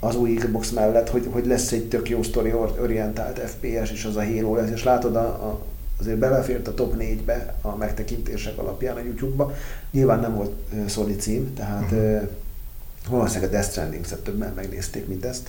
az 0.00 0.16
új 0.16 0.34
Xbox 0.34 0.70
mellett, 0.70 1.10
hogy, 1.10 1.28
hogy 1.32 1.46
lesz 1.46 1.72
egy 1.72 1.88
tök 1.88 2.08
jó 2.08 2.22
story 2.22 2.52
orientált 2.80 3.38
FPS, 3.38 3.90
és 3.92 4.04
az 4.04 4.16
a 4.16 4.24
Halo 4.24 4.54
lesz, 4.56 4.70
és 4.70 4.84
látod 4.84 5.16
a, 5.16 5.26
a 5.26 5.60
azért 6.00 6.18
belefért 6.18 6.68
a 6.68 6.74
top 6.74 6.94
4-be 6.98 7.54
a 7.62 7.76
megtekintések 7.76 8.58
alapján 8.58 8.96
a 8.96 9.00
YouTube-ba. 9.00 9.54
Nyilván 9.90 10.20
nem 10.20 10.34
volt 10.34 10.52
Sony 10.88 11.16
cím, 11.18 11.54
tehát 11.54 11.90
uh-huh. 11.90 12.28
valószínűleg 13.08 13.48
a 13.48 13.52
Death 13.52 13.70
stranding 13.70 14.04
többen 14.22 14.52
megnézték, 14.54 15.06
mint 15.06 15.24
ezt 15.24 15.48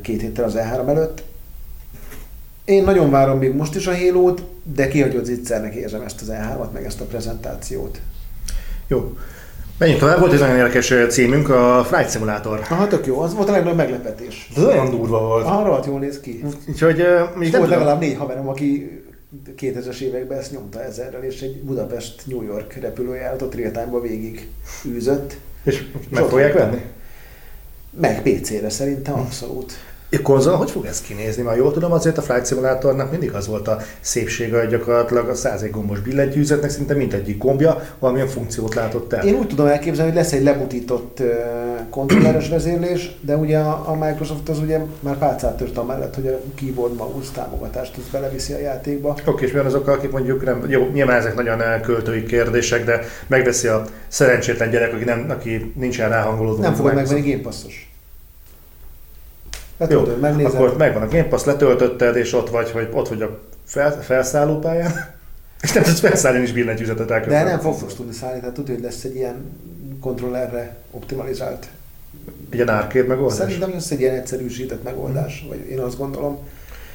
két 0.00 0.20
héttel 0.20 0.44
az 0.44 0.54
E3 0.56 0.88
előtt. 0.88 1.24
Én 2.66 2.84
nagyon 2.84 3.10
várom 3.10 3.38
még 3.38 3.54
most 3.54 3.74
is 3.74 3.86
a 3.86 3.96
halo 3.96 4.34
de 4.74 4.88
kihagyott 4.88 5.24
zicsernek 5.24 5.74
érzem 5.74 6.02
ezt 6.02 6.20
az 6.20 6.30
E3-at, 6.30 6.70
meg 6.72 6.84
ezt 6.84 7.00
a 7.00 7.04
prezentációt. 7.04 8.00
Jó. 8.86 9.16
Menjünk 9.78 10.00
tovább, 10.00 10.18
volt 10.18 10.32
egy 10.32 10.38
nagyon 10.38 10.56
érdekes 10.56 10.94
címünk, 11.08 11.48
a 11.48 11.84
Flight 11.88 12.10
Simulator. 12.10 12.60
Aha, 12.70 12.86
tök 12.86 13.06
jó, 13.06 13.20
az 13.20 13.34
volt 13.34 13.48
a 13.48 13.52
legnagyobb 13.52 13.76
meglepetés. 13.76 14.50
Ez 14.56 14.64
olyan 14.64 14.90
durva 14.90 15.20
volt. 15.20 15.44
Aha, 15.44 15.64
rohadt 15.64 15.86
jól 15.86 15.98
néz 15.98 16.20
ki. 16.20 16.44
Úgyhogy 16.68 17.00
uh, 17.00 17.36
még 17.36 17.56
volt 17.56 17.68
legalább 17.68 18.00
négy 18.00 18.16
haverom, 18.16 18.48
aki 18.48 19.02
2000-es 19.58 19.98
években 19.98 20.38
ezt 20.38 20.52
nyomta 20.52 20.82
ezerrel, 20.82 21.22
és 21.22 21.40
egy 21.40 21.62
Budapest-New 21.62 22.42
York 22.42 22.72
repülőjárat 22.72 23.42
ott 23.42 23.54
real 23.54 24.00
végig 24.00 24.48
űzött. 24.86 25.36
És 25.64 25.84
meg 26.08 26.24
fogják 26.24 26.52
venni? 26.52 26.80
Meg 28.00 28.22
PC-re 28.22 28.68
szerintem 28.68 29.14
abszolút. 29.14 29.72
A 30.10 30.22
konzol 30.22 30.54
hogy 30.54 30.70
fog 30.70 30.84
ez 30.84 31.00
kinézni? 31.00 31.42
Már 31.42 31.56
jól 31.56 31.72
tudom, 31.72 31.92
azért 31.92 32.18
a 32.18 32.22
Flight 32.22 32.46
Simulatornak 32.46 33.10
mindig 33.10 33.32
az 33.32 33.46
volt 33.46 33.68
a 33.68 33.78
szépsége, 34.00 34.58
hogy 34.58 34.68
gyakorlatilag 34.68 35.28
a 35.28 35.34
101 35.34 35.70
gombos 35.70 36.00
billentyűzetnek 36.00 36.70
szinte 36.70 36.94
mindegyik 36.94 37.38
gombja 37.38 37.82
valamilyen 37.98 38.28
funkciót 38.28 38.74
látott 38.74 39.12
el. 39.12 39.26
Én 39.26 39.34
úgy 39.34 39.46
tudom 39.46 39.66
elképzelni, 39.66 40.10
hogy 40.10 40.20
lesz 40.20 40.32
egy 40.32 40.42
lebutított 40.42 41.20
uh, 41.20 41.26
kontrolleres 41.90 42.48
vezérlés, 42.48 43.16
de 43.20 43.36
ugye 43.36 43.58
a, 43.58 43.84
a 43.86 43.94
Microsoft 43.94 44.48
az 44.48 44.58
ugye 44.58 44.80
már 45.00 45.18
pálcát 45.18 45.56
tört 45.56 45.78
amellett, 45.78 46.14
hogy 46.14 46.26
a 46.26 46.40
keyboard 46.54 46.96
mouse 46.96 47.30
támogatást 47.34 47.96
az 47.96 48.02
beleviszi 48.12 48.52
a 48.52 48.58
játékba. 48.58 49.08
Oké, 49.08 49.22
okay, 49.30 49.44
és 49.46 49.52
mi 49.52 49.58
van 49.58 49.66
azokkal, 49.66 49.94
akik 49.94 50.10
mondjuk 50.10 50.44
nem, 50.44 50.64
jó, 50.68 50.88
nyilván 50.92 51.18
ezek 51.18 51.34
nagyon 51.34 51.80
költői 51.80 52.24
kérdések, 52.24 52.84
de 52.84 53.00
megveszi 53.26 53.68
a 53.68 53.84
szerencsétlen 54.08 54.70
gyerek, 54.70 54.92
aki, 54.92 55.04
nem, 55.04 55.26
aki 55.28 55.72
nincsen 55.76 56.08
ráhangolódva. 56.08 56.62
Nem 56.62 56.74
fogod 56.74 56.94
megvenni 56.94 57.30
Game 57.30 57.42
Passos. 57.42 57.85
Letöltöd, 59.78 60.14
Jó, 60.14 60.20
megnézed. 60.20 60.54
akkor 60.54 60.76
megvan 60.76 61.02
a 61.02 61.08
Game 61.08 61.24
Pass, 61.24 61.44
letöltötted, 61.44 62.16
és 62.16 62.32
ott 62.32 62.50
vagy, 62.50 62.70
hogy 62.70 62.88
ott 62.92 63.08
vagy 63.08 63.22
a 63.22 63.38
fel, 63.64 64.02
felszállópályán, 64.02 64.92
és 65.62 65.72
nem 65.72 65.82
tudsz 65.82 66.00
felszállni 66.00 66.42
is 66.42 66.52
billentyűzetet 66.52 67.10
el. 67.10 67.20
De 67.20 67.42
nem 67.42 67.60
fogsz 67.60 67.94
tudni 67.94 68.12
szállni, 68.12 68.40
tehát 68.40 68.54
tudod, 68.54 68.74
hogy 68.74 68.84
lesz 68.84 69.04
egy 69.04 69.14
ilyen 69.14 69.34
kontrollerre 70.00 70.76
optimalizált. 70.90 71.66
Egy 72.50 72.54
ilyen 72.54 72.68
arcade 72.68 73.06
megoldás? 73.06 73.36
Szerintem 73.36 73.70
lesz 73.70 73.90
egy 73.90 74.00
ilyen 74.00 74.14
egyszerűsített 74.14 74.82
megoldás, 74.82 75.40
hmm. 75.40 75.48
vagy 75.48 75.70
én 75.70 75.78
azt 75.78 75.98
gondolom. 75.98 76.38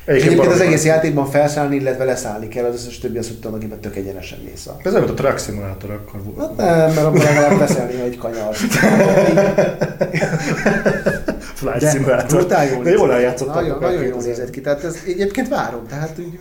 Egyébként, 0.06 0.32
egyébként 0.32 0.54
az 0.54 0.62
egész 0.62 0.86
játékban 0.86 1.26
felszállni, 1.26 1.76
illetve 1.76 2.04
leszállni 2.04 2.48
kell, 2.48 2.66
az 2.66 2.74
összes 2.74 3.00
többi 3.00 3.18
azt 3.18 3.28
tudtam, 3.28 3.54
akiben 3.54 3.80
tök 3.80 3.96
egyenesen 3.96 4.40
mész. 4.44 4.68
Ez 4.84 4.94
olyan, 4.94 5.10
a 5.10 5.14
Truck 5.14 5.40
Simulator 5.40 5.92
akkor 5.92 6.24
volt. 6.24 6.38
Hát 6.38 6.58
nem, 6.58 6.94
mert 6.94 7.08
abban 7.08 7.24
legalább 7.24 7.60
beszélni 7.60 8.02
egy 8.02 8.18
kanyar. 8.18 8.56
Flight 11.62 11.91
Simulator. 11.91 12.39
Voltál 12.39 12.66
jól, 12.66 12.84
De 12.84 12.89
jól 12.89 13.12
eljátszottak. 13.14 13.55
Nagyon, 13.55 13.80
nagyon 13.80 14.03
jól 14.03 14.22
nézett 14.22 14.49
ki. 14.49 14.62
Tehát 14.62 14.84
ez 14.84 14.97
egyébként 15.05 15.47
várom, 15.47 15.88
tehát 15.88 16.20
úgy, 16.20 16.39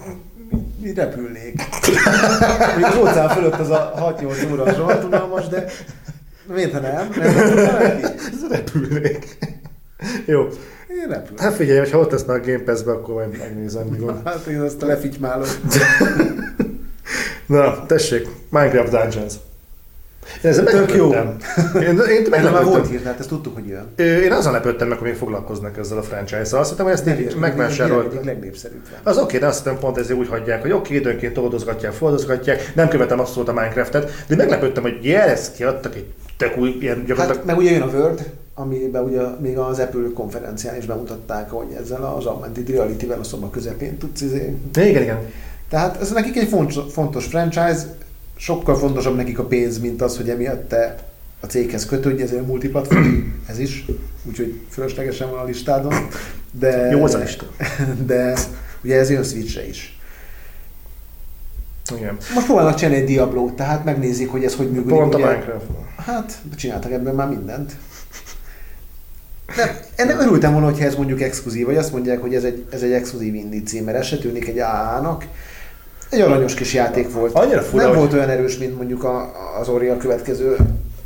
úgy 0.82 0.94
repülnék. 0.94 1.54
Még 2.76 2.84
az 2.84 2.96
óceán 3.00 3.28
fölött 3.28 3.58
az 3.58 3.70
a 3.70 4.14
6-8 4.20 4.52
óra 4.52 4.76
rohadt 4.76 5.04
unalmas, 5.04 5.48
de 5.48 5.64
miért 6.54 6.72
ha 6.72 6.80
nem? 6.80 7.10
Ez 7.20 8.46
repülnék. 8.50 9.38
Jó. 10.26 10.48
Én 10.88 11.08
repülök. 11.08 11.40
Hát 11.40 11.54
figyelj, 11.54 11.90
ha 11.90 11.98
ott 11.98 12.10
tesznek 12.10 12.36
a 12.36 12.46
Game 12.46 12.62
Pass-be, 12.62 12.90
akkor 12.90 13.14
majd 13.14 13.38
megnézem, 13.38 13.86
mi 13.86 13.98
van. 13.98 14.20
Hát 14.24 14.46
én 14.46 14.60
azt 14.60 14.82
lefitymálom. 14.82 15.48
Na, 17.46 17.86
tessék, 17.86 18.28
Minecraft 18.48 18.90
Dungeons. 18.90 19.34
Én 20.42 20.50
ezzel 20.50 20.64
Tök 20.64 20.94
jó. 20.94 21.12
Én, 21.12 21.98
én 22.08 22.26
Mert 22.30 22.52
már 22.52 22.64
volt 22.64 22.88
hír, 22.88 23.02
tehát 23.02 23.18
ezt 23.18 23.28
tudtuk, 23.28 23.54
hogy 23.54 23.66
jön. 23.66 24.06
Én 24.22 24.32
azon 24.32 24.52
lepődtem 24.52 24.88
meg, 24.88 24.98
hogy 24.98 25.08
még 25.08 25.16
foglalkoznak 25.16 25.78
ezzel 25.78 25.98
a 25.98 26.02
franchise-szal. 26.02 26.60
Azt 26.60 26.70
hittem, 26.70 26.84
hogy 26.84 26.94
ezt 26.94 27.06
így 27.06 27.36
megvásárolt. 27.40 28.12
Egyik 28.12 28.24
legnépszerűbb. 28.24 28.80
Az 29.02 29.18
oké, 29.18 29.38
de 29.38 29.46
azt 29.46 29.62
hiszem 29.62 29.78
pont 29.78 29.98
ezért 29.98 30.18
úgy 30.18 30.28
hagyják, 30.28 30.60
hogy 30.60 30.72
oké, 30.72 30.94
időnként 30.94 31.38
oldozgatják, 31.38 31.92
fordozgatják, 31.92 32.72
nem 32.74 32.88
követem 32.88 33.20
abszolút 33.20 33.48
a 33.48 33.52
Minecraftet, 33.52 34.24
de 34.28 34.36
meglepődtem, 34.36 34.82
hogy 34.82 34.98
yes, 35.02 35.40
kiadtak 35.56 35.94
egy 35.94 36.06
tök 36.36 36.56
új, 36.56 36.76
ilyen 36.80 37.04
gyakorlatilag... 37.06 37.36
Hát 37.36 37.46
meg 37.46 37.56
ugye 37.56 37.70
jön 37.70 37.82
a 37.82 37.86
Word, 37.86 38.30
amiben 38.54 39.02
ugye 39.02 39.20
még 39.40 39.58
az 39.58 39.78
Apple 39.78 40.00
konferencián 40.14 40.76
is 40.76 40.86
bemutatták, 40.86 41.50
hogy 41.50 41.66
ezzel 41.80 42.14
az 42.16 42.26
augmented 42.26 42.70
reality-vel 42.70 43.18
a 43.18 43.24
szoba 43.24 43.50
közepén 43.50 43.98
tudsz 43.98 44.20
izé. 44.20 44.54
Igen, 44.74 45.02
igen. 45.02 45.18
Tehát 45.68 46.00
ez 46.00 46.10
nekik 46.12 46.36
egy 46.36 46.48
fontos, 46.48 46.92
fontos 46.92 47.26
franchise, 47.26 47.80
sokkal 48.41 48.76
fontosabb 48.76 49.16
nekik 49.16 49.38
a 49.38 49.45
pénz, 49.45 49.78
mint 49.78 50.03
az, 50.03 50.16
hogy 50.16 50.30
emiatt 50.30 50.68
te 50.68 50.97
a 51.41 51.47
céghez 51.47 51.86
kötődj, 51.86 52.22
ezért 52.22 52.47
multiplatform, 52.47 53.14
ez 53.47 53.59
is, 53.59 53.84
úgyhogy 54.24 54.61
fölöslegesen 54.70 55.30
van 55.30 55.38
a 55.38 55.45
listádon. 55.45 55.95
De, 56.51 56.91
Jó 56.91 57.05
az 57.05 57.14
a 57.14 57.18
lista. 57.18 57.47
De 58.07 58.38
ugye 58.84 58.99
ez 58.99 59.11
jön 59.11 59.22
Switchre 59.22 59.68
is. 59.68 59.99
igen. 61.97 62.16
Most 62.34 62.47
próbálnak 62.47 62.74
csinálni 62.74 63.01
egy 63.01 63.07
Diablo-t, 63.07 63.53
tehát 63.53 63.84
megnézik, 63.84 64.30
hogy 64.30 64.45
ez 64.45 64.55
hogy 64.55 64.70
működik. 64.70 64.99
Pont 64.99 65.14
a. 65.14 65.18
Minecraft. 65.18 65.66
Hát, 65.97 66.38
csináltak 66.57 66.93
ebben 66.93 67.14
már 67.14 67.28
mindent. 67.28 67.76
De 69.57 69.80
ennek 69.95 70.20
örültem 70.20 70.53
volna, 70.53 70.66
hogyha 70.66 70.84
ez 70.84 70.95
mondjuk 70.95 71.20
exkluzív, 71.20 71.66
vagy 71.66 71.76
azt 71.76 71.93
mondják, 71.93 72.20
hogy 72.20 72.34
ez 72.34 72.45
egy, 72.45 72.66
ez 72.70 72.82
egy 72.82 72.93
exkluzív 72.93 73.34
indie 73.34 73.62
cím, 73.62 73.84
mert 73.84 73.99
ez 73.99 74.07
se 74.07 74.18
tűnik 74.18 74.49
egy 74.49 74.59
AA-nak. 74.59 75.26
Egy 76.11 76.20
aranyos 76.20 76.54
kis 76.54 76.74
játék 76.74 77.12
volt. 77.12 77.32
Annyira 77.34 77.61
fura, 77.62 77.82
Nem 77.82 77.90
hogy- 77.90 77.98
volt 77.98 78.12
olyan 78.12 78.28
erős, 78.28 78.58
mint 78.58 78.76
mondjuk 78.76 79.04
a, 79.04 79.32
az 79.61 79.68
Ori 79.68 79.88
a 79.88 79.96
következő 79.96 80.56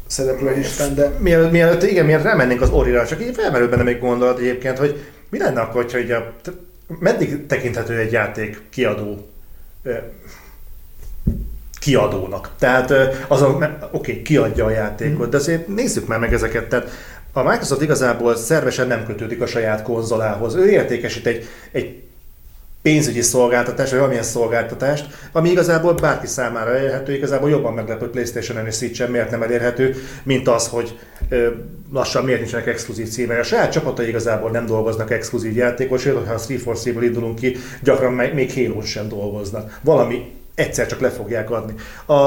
szereplő 0.06 0.54
listán, 0.54 0.94
de 0.94 1.10
Mielőtt, 1.18 1.50
mielőtt, 1.50 1.82
igen, 1.82 2.04
mielőtt 2.06 2.24
rámennénk 2.24 2.60
az 2.60 2.70
Orira, 2.70 3.06
csak 3.06 3.22
így 3.22 3.34
felmerül 3.34 3.68
bennem 3.68 3.86
egy 3.86 3.98
gondolat 3.98 4.38
egyébként, 4.38 4.78
hogy 4.78 5.04
mi 5.30 5.38
lenne 5.38 5.60
akkor, 5.60 5.82
hogyha 5.82 5.98
így 5.98 6.10
a, 6.10 6.32
meddig 6.98 7.46
tekinthető 7.46 7.98
egy 7.98 8.12
játék 8.12 8.60
kiadó 8.70 9.28
kiadónak. 11.80 12.50
Tehát 12.58 12.92
az 13.28 13.42
a, 13.42 13.78
oké, 13.90 14.22
kiadja 14.22 14.64
a 14.64 14.70
játékot, 14.70 15.28
de 15.28 15.36
azért 15.36 15.68
nézzük 15.68 16.06
már 16.06 16.18
meg 16.18 16.32
ezeket. 16.32 16.68
Tehát 16.68 16.90
a 17.32 17.42
Microsoft 17.42 17.82
igazából 17.82 18.36
szervesen 18.36 18.86
nem 18.86 19.04
kötődik 19.06 19.40
a 19.42 19.46
saját 19.46 19.82
konzolához. 19.82 20.54
Ő 20.54 20.68
értékesít 20.70 21.26
egy, 21.26 21.46
egy 21.72 22.02
pénzügyi 22.84 23.22
szolgáltatás, 23.22 23.88
vagy 23.88 23.98
valamilyen 23.98 24.24
szolgáltatást, 24.24 25.06
ami 25.32 25.50
igazából 25.50 25.94
bárki 25.94 26.26
számára 26.26 26.76
elérhető, 26.76 27.14
igazából 27.14 27.50
jobban 27.50 27.74
meglepő 27.74 28.10
Playstation-en 28.10 28.66
és 28.66 28.74
Switch-en 28.74 29.10
miért 29.10 29.30
nem 29.30 29.42
elérhető, 29.42 29.94
mint 30.22 30.48
az, 30.48 30.68
hogy 30.68 30.98
ö, 31.28 31.48
lassan 31.92 32.24
miért 32.24 32.40
nincsenek 32.40 32.66
exkluzív 32.66 33.08
címek. 33.08 33.38
A 33.38 33.42
saját 33.42 33.72
csapatai 33.72 34.08
igazából 34.08 34.50
nem 34.50 34.66
dolgoznak 34.66 35.10
exkluzív 35.10 35.56
játékos, 35.56 36.00
sőt, 36.00 36.26
ha 36.26 36.32
a 36.32 36.38
343-ból 36.38 37.02
indulunk 37.02 37.38
ki, 37.38 37.56
gyakran 37.82 38.12
még 38.12 38.52
halo 38.52 38.82
sem 38.82 39.08
dolgoznak. 39.08 39.78
Valami 39.82 40.32
egyszer 40.54 40.86
csak 40.86 41.00
le 41.00 41.10
fogják 41.10 41.50
adni. 41.50 41.74
A, 42.06 42.22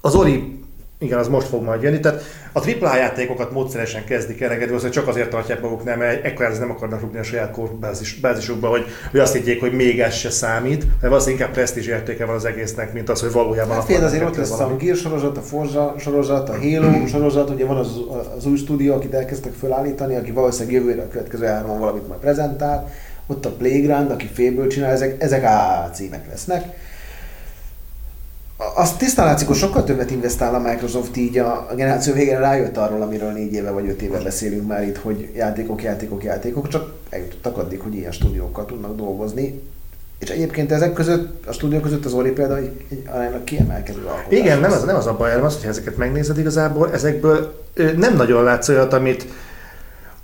az 0.00 0.14
Ori 0.14 0.61
igen, 1.02 1.18
az 1.18 1.28
most 1.28 1.46
fog 1.46 1.62
majd 1.62 1.82
jönni. 1.82 2.00
Tehát 2.00 2.22
a 2.52 2.68
AAA 2.80 2.96
játékokat 2.96 3.52
módszeresen 3.52 4.04
kezdik 4.04 4.40
elengedni, 4.40 4.80
hogy 4.80 4.90
csak 4.90 5.08
azért 5.08 5.30
tartják 5.30 5.60
maguknál, 5.60 5.96
mert 5.96 6.24
ekkor 6.24 6.58
nem 6.58 6.70
akarnak 6.70 7.00
rúgni 7.00 7.18
a 7.18 7.22
saját 7.22 7.74
bázis, 7.80 8.14
bázisukba, 8.14 8.68
hogy, 8.68 8.84
hogy 9.10 9.20
azt 9.20 9.32
higgyék, 9.32 9.60
hogy 9.60 9.72
még 9.72 10.00
ez 10.00 10.14
se 10.14 10.30
számít, 10.30 10.86
mert 11.00 11.14
az 11.14 11.26
inkább 11.26 11.50
presztízs 11.50 11.86
értéke 11.86 12.24
van 12.24 12.34
az 12.34 12.44
egésznek, 12.44 12.92
mint 12.92 13.08
az, 13.08 13.20
hogy 13.20 13.32
valójában 13.32 13.76
Hát 13.76 13.86
például 13.86 14.08
azért 14.08 14.24
ott 14.24 14.36
lesz 14.36 14.50
ettől 14.50 14.66
a 14.66 14.76
Gear 14.76 14.96
sorozat, 14.96 15.36
a 15.36 15.40
Forza 15.40 15.94
sorozat, 15.98 16.48
a 16.48 16.58
Halo 16.58 17.06
sorozat, 17.12 17.50
ugye 17.50 17.66
van 17.66 17.76
az, 17.76 17.90
az 18.36 18.46
új 18.46 18.56
stúdió, 18.56 18.94
akit 18.94 19.14
elkezdtek 19.14 19.52
felállítani, 19.52 20.16
aki 20.16 20.30
valószínűleg 20.30 20.74
jövőre 20.74 21.02
a 21.02 21.08
következő 21.08 21.46
hárman 21.46 21.78
valamit 21.78 22.08
majd 22.08 22.20
prezentál. 22.20 22.90
Ott 23.26 23.46
a 23.46 23.50
Playground, 23.50 24.10
aki 24.10 24.30
félből 24.32 24.66
csinál, 24.66 24.90
ezek, 24.90 25.22
ezek 25.22 25.44
AAA 25.44 25.90
címek 25.90 26.28
lesznek. 26.28 26.64
A- 28.74 28.80
Az 28.80 28.92
tisztán 28.92 29.26
látszik, 29.26 29.46
hogy 29.46 29.56
sokkal 29.56 29.84
többet 29.84 30.10
investál 30.10 30.54
a 30.54 30.58
Microsoft 30.58 31.16
így 31.16 31.38
a, 31.38 31.66
a 31.70 31.74
generáció 31.74 32.12
végére 32.14 32.38
rájött 32.38 32.76
arról, 32.76 33.02
amiről 33.02 33.30
négy 33.30 33.52
éve 33.52 33.70
vagy 33.70 33.88
öt 33.88 34.02
éve 34.02 34.18
beszélünk 34.18 34.66
már 34.66 34.82
itt, 34.82 34.96
hogy 34.96 35.28
játékok, 35.36 35.82
játékok, 35.82 36.24
játékok, 36.24 36.68
csak 36.68 36.92
eljutottak 37.10 37.58
addig, 37.58 37.80
hogy 37.80 37.94
ilyen 37.94 38.12
stúdiókkal 38.12 38.64
tudnak 38.66 38.96
dolgozni. 38.96 39.60
És 40.18 40.28
egyébként 40.28 40.72
ezek 40.72 40.92
között, 40.92 41.46
a 41.46 41.52
stúdió 41.52 41.80
között 41.80 42.04
az 42.04 42.12
Ori 42.12 42.30
például 42.30 42.58
egy, 42.58 42.84
egy 42.90 43.02
aránylag 43.12 43.44
kiemelkedő 43.44 44.00
alkotás. 44.04 44.38
Igen, 44.38 44.60
nem 44.60 44.72
az, 44.72 44.82
nem 44.82 44.96
az 44.96 45.06
a 45.06 45.16
baj, 45.16 45.30
hanem 45.30 45.44
az, 45.44 45.56
hogy 45.60 45.68
ezeket 45.68 45.96
megnézed 45.96 46.38
igazából, 46.38 46.92
ezekből 46.92 47.64
nem 47.96 48.16
nagyon 48.16 48.42
látsz 48.44 48.68
olyat, 48.68 48.92
amit 48.92 49.26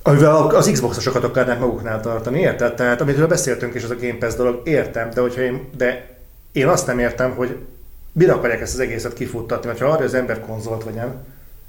amivel 0.03 0.37
az 0.37 0.71
Xbox-osokat 0.73 1.25
akarnák 1.25 1.59
maguknál 1.61 2.01
tartani, 2.01 2.41
érted? 2.41 2.75
Tehát 2.75 3.01
amiről 3.01 3.27
beszéltünk 3.27 3.75
is, 3.75 3.85
az 3.85 3.91
a 3.91 3.97
Game 4.01 4.17
Pass 4.19 4.35
dolog, 4.35 4.61
értem, 4.65 5.11
de, 5.15 5.21
hogyha 5.21 5.41
én, 5.41 5.69
de 5.77 6.17
én 6.53 6.67
azt 6.67 6.87
nem 6.87 6.99
értem, 6.99 7.31
hogy 7.35 7.57
mire 8.19 8.33
akarják 8.33 8.61
ezt 8.61 8.75
az 8.75 8.81
egészet 8.81 9.13
kifuttatni, 9.13 9.67
mert 9.67 9.79
ha 9.79 9.87
arra 9.87 10.05
az 10.05 10.15
ember 10.15 10.41
konzolt 10.41 10.85
vegyen, 10.85 11.25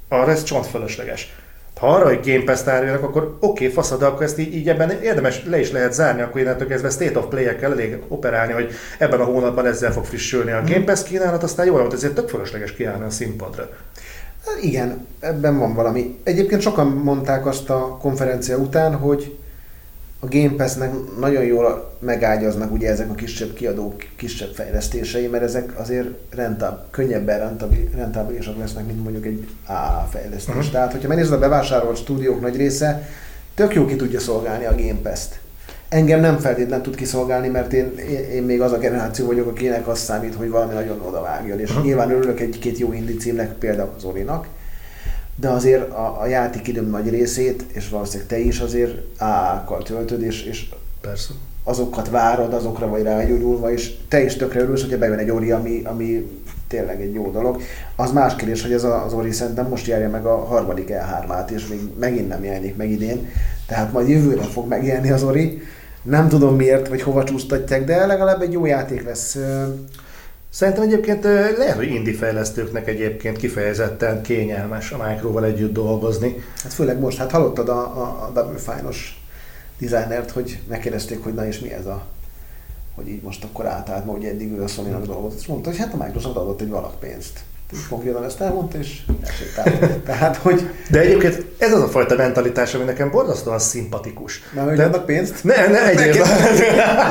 arra 0.08 0.30
ez 0.30 0.42
csont 0.42 0.66
fölösleges. 0.66 1.34
Ha 1.80 1.88
arra, 1.88 2.06
hogy 2.06 2.20
Game 2.24 2.44
Pass 2.44 2.62
tároljanak, 2.62 3.02
akkor 3.02 3.22
oké, 3.22 3.64
okay, 3.64 3.68
faszad, 3.68 4.02
akkor 4.02 4.22
ezt 4.22 4.38
így, 4.38 4.54
így, 4.54 4.68
ebben 4.68 4.90
érdemes 4.90 5.44
le 5.44 5.60
is 5.60 5.70
lehet 5.70 5.92
zárni, 5.92 6.22
akkor 6.22 6.40
innentől 6.40 6.68
kezdve 6.68 6.90
State 6.90 7.18
of 7.18 7.26
Play-ekkel 7.28 7.72
elég 7.72 7.98
operálni, 8.08 8.52
hogy 8.52 8.72
ebben 8.98 9.20
a 9.20 9.24
hónapban 9.24 9.66
ezzel 9.66 9.92
fog 9.92 10.04
frissülni 10.04 10.50
a 10.50 10.62
Game 10.66 10.84
Pass 10.84 11.02
kínálat, 11.02 11.42
aztán 11.42 11.66
jól 11.66 11.80
volt, 11.80 11.92
ezért 11.92 12.14
tök 12.14 12.28
fölösleges 12.28 12.72
kiállni 12.72 13.04
a 13.04 13.10
színpadra. 13.10 13.68
Hát 14.46 14.62
Igen, 14.62 15.06
ebben 15.20 15.58
van 15.58 15.74
valami. 15.74 16.18
Egyébként 16.22 16.60
sokan 16.60 16.86
mondták 16.86 17.46
azt 17.46 17.70
a 17.70 17.98
konferencia 18.00 18.56
után, 18.56 18.96
hogy 18.96 19.38
a 20.22 20.26
Game 20.28 20.54
Pass-nek 20.56 20.92
nagyon 21.18 21.44
jól 21.44 21.92
megágyaznak 21.98 22.72
ugye 22.72 22.90
ezek 22.90 23.10
a 23.10 23.14
kisebb 23.14 23.52
kiadók, 23.52 23.94
kisebb 24.16 24.54
fejlesztései, 24.54 25.26
mert 25.26 25.42
ezek 25.42 25.78
azért 25.78 26.08
rentáb, 26.30 26.78
könnyebben 26.90 27.38
rentábil, 27.38 27.88
rentábilisak 27.94 28.58
lesznek, 28.58 28.86
mint 28.86 29.02
mondjuk 29.02 29.26
egy 29.26 29.48
AA 29.66 30.08
fejlesztés. 30.10 30.54
Uh-huh. 30.54 30.70
Tehát, 30.70 30.92
hogyha 30.92 31.08
megnézed 31.08 31.32
a 31.32 31.38
bevásárolt 31.38 31.96
stúdiók 31.96 32.40
nagy 32.40 32.56
része, 32.56 33.08
tök 33.54 33.74
jó 33.74 33.86
ki 33.86 33.96
tudja 33.96 34.20
szolgálni 34.20 34.64
a 34.64 34.74
Game 34.74 35.00
Pass-t. 35.02 35.40
Engem 35.88 36.20
nem 36.20 36.38
feltétlenül 36.38 36.84
tud 36.84 36.94
kiszolgálni, 36.94 37.48
mert 37.48 37.72
én, 37.72 37.98
én, 38.32 38.42
még 38.42 38.60
az 38.60 38.72
a 38.72 38.78
generáció 38.78 39.26
vagyok, 39.26 39.48
akinek 39.48 39.88
az 39.88 39.98
számít, 39.98 40.34
hogy 40.34 40.48
valami 40.48 40.74
nagyon 40.74 41.00
odavágjon. 41.00 41.60
És 41.60 41.70
Aha. 41.70 41.82
nyilván 41.82 42.10
örülök 42.10 42.40
egy-két 42.40 42.78
jó 42.78 42.92
indie 42.92 43.16
címnek, 43.16 43.52
például 43.52 43.92
az 43.96 44.04
Orinak, 44.04 44.46
de 45.36 45.48
azért 45.48 45.90
a, 45.90 46.20
a 46.20 46.26
játékidőm 46.26 46.90
nagy 46.90 47.08
részét, 47.10 47.64
és 47.72 47.88
valószínűleg 47.88 48.28
te 48.28 48.38
is 48.38 48.60
azért 48.60 48.92
AA-kkal 49.18 49.82
töltöd, 49.82 50.22
és, 50.22 50.42
és 50.42 50.68
Persze. 51.00 51.32
azokat 51.64 52.10
várod, 52.10 52.54
azokra 52.54 52.88
vagy 52.88 53.02
rágyógyulva, 53.02 53.72
és 53.72 53.92
te 54.08 54.24
is 54.24 54.36
tökre 54.36 54.60
örülsz, 54.60 54.80
hogyha 54.82 54.98
bejön 54.98 55.18
egy 55.18 55.30
Ori, 55.30 55.50
ami, 55.50 55.82
ami 55.84 56.38
tényleg 56.68 57.00
egy 57.00 57.14
jó 57.14 57.30
dolog. 57.30 57.60
Az 57.96 58.12
más 58.12 58.36
kérdés, 58.36 58.62
hogy 58.62 58.72
ez 58.72 58.84
a- 58.84 59.04
az 59.04 59.12
Ori 59.12 59.32
szerintem 59.32 59.66
most 59.68 59.86
járja 59.86 60.08
meg 60.10 60.24
a 60.26 60.36
harmadik 60.44 60.88
E3-át, 60.92 61.50
és 61.50 61.66
még 61.66 61.80
megint 61.98 62.28
nem 62.28 62.44
jelenik 62.44 62.76
meg 62.76 62.90
idén, 62.90 63.28
tehát 63.66 63.92
majd 63.92 64.08
jövőre 64.08 64.42
fog 64.42 64.68
megjelenni 64.68 65.10
az 65.10 65.22
Ori. 65.22 65.62
Nem 66.02 66.28
tudom 66.28 66.56
miért, 66.56 66.88
vagy 66.88 67.02
hova 67.02 67.24
csúsztatják, 67.24 67.84
de 67.84 68.06
legalább 68.06 68.40
egy 68.42 68.52
jó 68.52 68.66
játék 68.66 69.04
lesz. 69.04 69.38
Szerintem 70.50 70.82
egyébként 70.82 71.24
lehet, 71.58 71.76
hogy 71.76 71.90
indie 71.90 72.14
fejlesztőknek 72.14 72.88
egyébként 72.88 73.36
kifejezetten 73.36 74.22
kényelmes 74.22 74.92
a 74.92 75.06
Microval 75.08 75.44
együtt 75.44 75.72
dolgozni. 75.72 76.44
Hát 76.62 76.72
főleg 76.72 76.98
most, 76.98 77.18
hát 77.18 77.30
hallottad 77.30 77.68
a, 77.68 77.80
a, 77.80 78.30
a 78.34 78.52
Fine-os 78.56 79.20
designert, 79.78 80.30
hogy 80.30 80.58
megkérdezték, 80.68 81.22
hogy 81.22 81.34
na 81.34 81.46
és 81.46 81.58
mi 81.58 81.72
ez 81.72 81.86
a 81.86 82.06
hogy 82.94 83.08
így 83.08 83.22
most 83.22 83.44
akkor 83.44 83.66
átállt, 83.66 84.06
mert 84.06 84.18
ugye 84.18 84.28
eddig 84.28 84.52
ő 84.52 84.62
a 84.62 84.66
Sony-nak 84.66 85.06
dolgozott, 85.06 85.40
és 85.40 85.46
mondta, 85.46 85.68
hogy 85.70 85.78
hát 85.78 85.94
a 85.94 86.04
Microsoft 86.04 86.36
adott 86.36 86.60
egy 86.60 86.68
valak 86.68 87.00
pénzt. 87.00 87.40
Így 87.74 87.86
konkrétan 87.88 88.24
ezt 88.24 88.40
elmondta, 88.40 88.78
és 88.78 89.00
elsétált. 89.22 89.98
Tehát, 90.10 90.36
hogy 90.36 90.70
De 90.90 91.00
egyébként 91.00 91.44
ez 91.58 91.72
az 91.72 91.82
a 91.82 91.88
fajta 91.88 92.16
mentalitás, 92.16 92.74
ami 92.74 92.84
nekem 92.84 93.10
borzasztóan 93.10 93.58
szimpatikus. 93.58 94.42
nem, 94.54 94.64
hogy 94.64 94.76
De- 94.76 94.84
adnak 94.84 95.06
pénzt, 95.06 95.44
Ne, 95.44 95.66
ne, 95.68 95.88
egyrészt. 95.88 96.30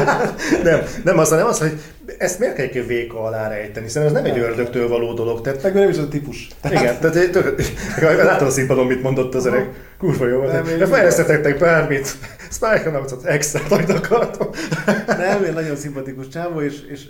nem, 0.64 0.82
nem 1.04 1.18
az, 1.18 1.30
hanem 1.30 1.48
az, 1.48 1.60
hogy 1.60 1.80
ezt 2.18 2.39
miért 2.39 2.55
kell 2.55 2.66
egy 2.66 2.88
véka 2.88 3.24
alá 3.24 3.47
rejteni, 3.47 3.86
hiszen 3.86 4.03
ez 4.03 4.12
nem 4.12 4.26
egy 4.26 4.38
ördögtől 4.38 4.88
való 4.88 5.14
dolog. 5.14 5.41
Tehát, 5.41 5.64
meg 5.64 5.74
nem 5.74 5.89
is 5.89 5.97
az 5.97 6.03
a 6.03 6.07
típus. 6.07 6.47
igen, 6.64 6.99
tehát 6.99 7.32
tök, 7.32 7.62
látod 8.01 8.47
a 8.47 8.51
színpadon, 8.51 8.88
mit 8.88 9.01
mondott 9.01 9.36
az 9.36 9.45
öreg. 9.45 9.70
Kurva 9.97 10.28
jó. 10.28 10.41
Nem, 10.41 10.64
De 10.78 10.86
fejlesztetek 10.86 11.60
bármit. 11.60 12.07
Spike-Nauts, 12.51 13.12
extra 13.24 13.62
nagy 13.70 13.91
akartam. 13.91 14.47
Nem, 15.07 15.43
én 15.43 15.53
nagyon 15.53 15.76
szimpatikus 15.76 16.28
csávó, 16.28 16.62
és, 16.62 16.76
és 16.91 17.01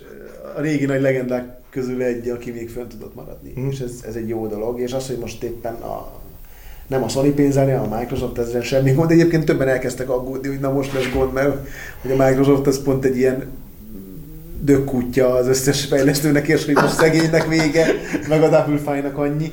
a 0.56 0.60
régi 0.60 0.84
nagy 0.84 1.00
legendák 1.00 1.44
közül 1.70 2.02
egy, 2.02 2.28
aki 2.28 2.50
még 2.50 2.68
fönn 2.70 2.88
tudott 2.88 3.14
maradni. 3.14 3.52
Mm. 3.60 3.68
És 3.68 3.80
ez, 3.80 3.92
ez 4.06 4.14
egy 4.14 4.28
jó 4.28 4.46
dolog, 4.46 4.80
és 4.80 4.92
az, 4.92 5.06
hogy 5.06 5.18
most 5.18 5.42
éppen 5.42 5.74
a 5.74 6.20
nem 6.86 7.02
a 7.02 7.08
Sony 7.08 7.34
pénzelni, 7.34 7.72
a 7.72 7.96
Microsoft 7.98 8.38
ezzel 8.38 8.60
semmi 8.60 8.92
gond. 8.92 9.10
Egyébként 9.10 9.44
többen 9.44 9.68
elkezdtek 9.68 10.10
aggódni, 10.10 10.48
hogy 10.48 10.60
na 10.60 10.72
most 10.72 10.92
lesz 10.92 11.12
gond, 11.14 11.32
mert 11.32 11.68
hogy 12.02 12.10
a 12.10 12.26
Microsoft 12.26 12.66
az 12.66 12.82
pont 12.82 13.04
egy 13.04 13.16
ilyen 13.16 13.46
dökkútja 14.60 15.34
az 15.34 15.46
összes 15.46 15.84
fejlesztőnek, 15.84 16.48
és 16.48 16.64
hogy 16.64 16.74
most 16.74 16.94
szegénynek 16.94 17.46
vége, 17.46 17.86
meg 18.28 18.42
a 18.42 18.48
Double 18.48 18.78
Fine-nak 18.78 19.18
annyi. 19.18 19.52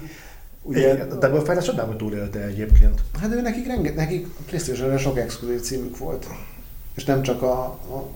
Ugye, 0.61 0.93
Igen, 0.93 1.11
a 1.11 1.15
Double 1.15 1.41
Fine 1.41 1.59
csodálom, 1.59 1.89
hogy 1.89 1.97
túlélte 1.97 2.39
egyébként. 2.39 3.01
hát 3.21 3.33
ő 3.33 3.41
nekik, 3.41 3.67
renge, 3.67 3.93
nekik 3.93 4.27
a 4.39 4.41
playstation 4.47 4.97
sok 4.97 5.17
exkluzív 5.17 5.61
címük 5.61 5.97
volt. 5.97 6.27
És 6.95 7.05
nem 7.05 7.21
csak 7.21 7.41
a, 7.41 7.59
a 7.59 8.09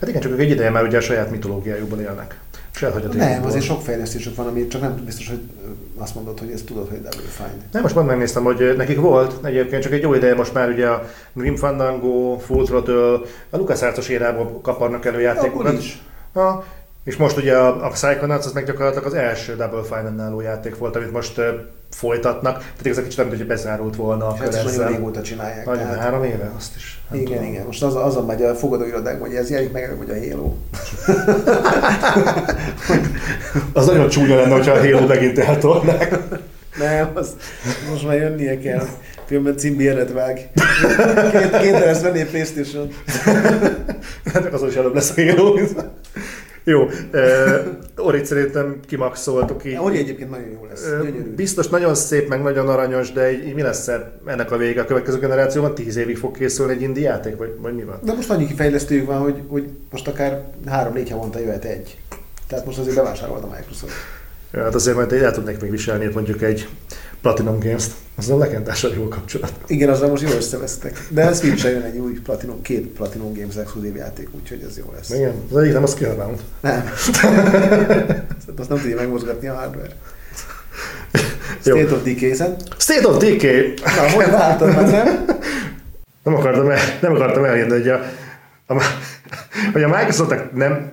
Hát 0.00 0.08
igen, 0.08 0.20
csak 0.20 0.32
ők 0.32 0.40
egy 0.40 0.50
ideje 0.50 0.70
már 0.70 0.84
ugye 0.84 0.96
a 0.96 1.00
saját 1.00 1.30
mitológiájukból 1.30 2.00
élnek. 2.00 2.40
Saját 2.70 3.12
nem, 3.12 3.44
azért 3.44 3.64
sok 3.64 3.82
fejlesztésük 3.82 4.36
van, 4.36 4.46
ami 4.46 4.66
csak 4.66 4.80
nem 4.80 5.02
biztos, 5.04 5.28
hogy 5.28 5.40
azt 5.96 6.14
mondod, 6.14 6.38
hogy 6.38 6.50
ezt 6.50 6.64
tudod, 6.64 6.88
hogy 6.88 7.00
Double 7.00 7.30
Fine. 7.30 7.54
Nem, 7.72 7.82
most 7.82 7.94
pont 7.94 8.06
megnéztem, 8.06 8.42
hogy 8.42 8.74
nekik 8.76 9.00
volt 9.00 9.44
egyébként 9.44 9.82
csak 9.82 9.92
egy 9.92 10.02
jó 10.02 10.14
ideje 10.14 10.34
most 10.34 10.52
már 10.54 10.68
ugye 10.68 10.86
a 10.86 11.08
Grim 11.32 11.56
Fandango, 11.56 12.38
Full 12.38 12.64
Throttle, 12.64 13.20
a 13.50 13.56
LucasArts-os 13.56 14.08
érából 14.08 14.60
kaparnak 14.62 15.04
elő 15.04 15.20
játékokat. 15.20 15.66
Abból 15.66 15.80
is. 15.80 16.02
Ha, 16.36 16.64
és 17.04 17.16
most 17.16 17.36
ugye 17.36 17.56
a, 17.56 17.84
a 17.84 17.88
Psychonauts 17.88 18.44
az 18.44 18.52
meg 18.52 18.64
gyakorlatilag 18.64 19.04
az 19.06 19.14
első 19.14 19.56
Double 19.56 19.82
Fine 19.82 20.22
álló 20.22 20.40
játék 20.40 20.78
volt, 20.78 20.96
amit 20.96 21.12
most 21.12 21.38
uh, 21.38 21.44
folytatnak. 21.90 22.58
Tehát 22.58 22.86
ez 22.86 22.96
egy 22.96 23.02
kicsit 23.02 23.18
olyan, 23.18 23.30
mint 23.30 23.42
hogy 23.42 23.50
bezárult 23.50 23.96
volna 23.96 24.26
a 24.26 24.32
És 24.34 24.38
kör 24.40 24.48
is 24.48 24.54
nagyon 24.54 24.70
ezzel. 24.70 24.88
régóta 24.88 25.22
csinálják. 25.22 25.66
Nagyon, 25.66 25.82
tehát- 25.82 25.98
három 26.00 26.24
éve, 26.24 26.50
azt 26.56 26.76
is. 26.76 27.00
nem 27.10 27.20
Igen, 27.20 27.32
tudom. 27.36 27.50
igen. 27.52 27.66
Most 27.66 27.82
az, 27.82 27.94
azon 27.94 28.26
megy 28.26 28.42
a 28.42 28.54
fogadóirodákban, 28.54 29.28
hogy 29.28 29.36
ez 29.36 29.50
jelenik 29.50 29.72
meg 29.72 29.94
hogy 29.98 30.10
a 30.10 30.14
Halo. 30.30 30.52
Az 33.72 33.86
nagyon 33.86 34.08
csúnya 34.08 34.36
lenne, 34.36 34.52
hogyha 34.54 34.72
a 34.72 34.78
Halo 34.80 35.06
megint 35.06 35.38
eltolnák. 35.38 36.18
Nem, 36.78 37.10
az 37.14 37.36
most 37.90 38.06
már 38.06 38.16
jönnie 38.16 38.58
kell. 38.58 38.86
Különben 39.26 39.56
cimbi 39.56 39.88
ered 39.88 40.12
vág. 40.12 40.50
Két, 41.32 41.60
két 41.60 41.70
lesz 41.70 42.02
venni 42.02 42.22
a 42.22 42.26
Playstation. 42.26 42.88
Hát 44.32 44.52
azon 44.52 44.68
is 44.68 44.74
előbb 44.74 44.94
lesz 44.94 45.16
a 45.16 45.22
Halo. 45.22 45.58
Jó, 46.64 46.82
uh, 46.82 48.06
Orit 48.06 48.26
szerintem 48.26 48.80
kimaxoltuk 48.86 49.64
így. 49.64 49.76
Ori 49.76 49.98
egyébként 49.98 50.30
nagyon 50.30 50.48
jó 50.48 50.66
lesz. 50.68 50.90
Gyönyörű. 50.90 51.34
Biztos 51.34 51.68
nagyon 51.68 51.94
szép, 51.94 52.28
meg 52.28 52.42
nagyon 52.42 52.68
aranyos, 52.68 53.12
de 53.12 53.32
így, 53.32 53.46
így 53.46 53.54
mi 53.54 53.62
lesz 53.62 53.90
ennek 54.26 54.50
a 54.50 54.56
vége? 54.56 54.80
A 54.80 54.84
következő 54.84 55.18
generációban 55.18 55.74
tíz 55.74 55.96
évig 55.96 56.16
fog 56.16 56.36
készülni 56.36 56.72
egy 56.72 56.82
indie 56.82 57.08
játék, 57.08 57.36
vagy, 57.36 57.54
vagy 57.60 57.74
mi 57.74 57.82
van? 57.82 57.98
De 58.02 58.12
most 58.12 58.30
annyi 58.30 58.46
kifejlesztőjük 58.46 59.06
van, 59.06 59.18
hogy, 59.18 59.42
hogy 59.48 59.68
most 59.90 60.08
akár 60.08 60.44
három-négy 60.66 61.10
havonta 61.10 61.38
jöhet 61.38 61.64
egy. 61.64 61.98
Tehát 62.46 62.64
most 62.66 62.78
azért 62.78 62.96
bevásárolt 62.96 63.42
a 63.42 63.46
Microsoft. 63.56 63.94
Ja, 64.52 64.62
hát 64.62 64.74
azért 64.74 64.96
majd 64.96 65.12
el 65.12 65.32
tudnék 65.32 65.60
még 65.60 65.70
viselni 65.70 66.10
mondjuk 66.14 66.42
egy 66.42 66.68
Platinum 67.26 67.58
Games-t. 67.60 67.90
Azzal 68.16 68.38
lekentással 68.38 68.92
jó 68.94 69.08
kapcsolat. 69.08 69.52
Igen, 69.66 69.88
azzal 69.88 70.08
most 70.08 70.22
jól 70.22 70.32
összevesztek. 70.32 71.06
De 71.08 71.22
ez 71.22 71.38
switch 71.38 71.64
jön 71.64 71.82
egy 71.82 71.96
új 71.98 72.12
Platinum, 72.12 72.62
két 72.62 72.86
Platinum 72.86 73.34
Games 73.34 73.56
exkluzív 73.56 73.96
játék, 73.96 74.28
úgyhogy 74.32 74.62
ez 74.68 74.76
jó 74.78 74.84
lesz. 74.94 75.10
Igen, 75.10 75.34
az 75.50 75.56
egyik 75.56 75.72
nem 75.72 75.82
a 75.82 75.86
Skillbound. 75.86 76.40
Nem. 76.60 76.84
Azt 78.58 78.68
nem 78.68 78.78
tudja 78.78 78.96
megmozgatni 78.96 79.48
a 79.48 79.54
hardware. 79.54 79.88
Jó. 81.62 81.76
State 81.76 81.94
of 81.94 82.02
Decay-en. 82.02 82.56
State 82.78 83.08
of 83.08 83.16
Decay! 83.16 83.74
Na, 83.84 84.10
hogy 84.10 84.30
váltad 84.30 84.74
meg, 84.74 84.90
nem? 84.90 85.24
Nem 86.22 86.34
akartam, 86.34 86.70
el, 86.70 86.78
nem 87.00 87.12
akartam 87.12 87.44
elérni, 87.44 87.72
hogy 87.72 87.88
a, 87.88 88.00
a, 88.66 88.82
hogy 89.72 89.82
a 89.82 89.88
Microsoftnak 89.88 90.52
nem, 90.52 90.90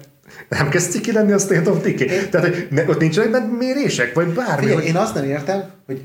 nem 0.49 0.69
kezd 0.69 0.91
ciki 0.91 1.11
lenni 1.11 1.31
a 1.31 1.37
State 1.37 1.69
of 1.69 1.81
Decay. 1.81 2.29
Tehát, 2.29 2.47
hogy 2.47 2.67
ne, 2.69 2.83
ott 2.87 2.99
nincsenek 2.99 3.31
benne 3.31 3.57
mérések, 3.57 4.13
vagy 4.13 4.27
bármi. 4.27 4.59
Figyelj, 4.59 4.75
hogy... 4.75 4.85
én 4.85 4.95
azt 4.95 5.13
nem 5.13 5.23
értem, 5.23 5.63
hogy 5.85 6.01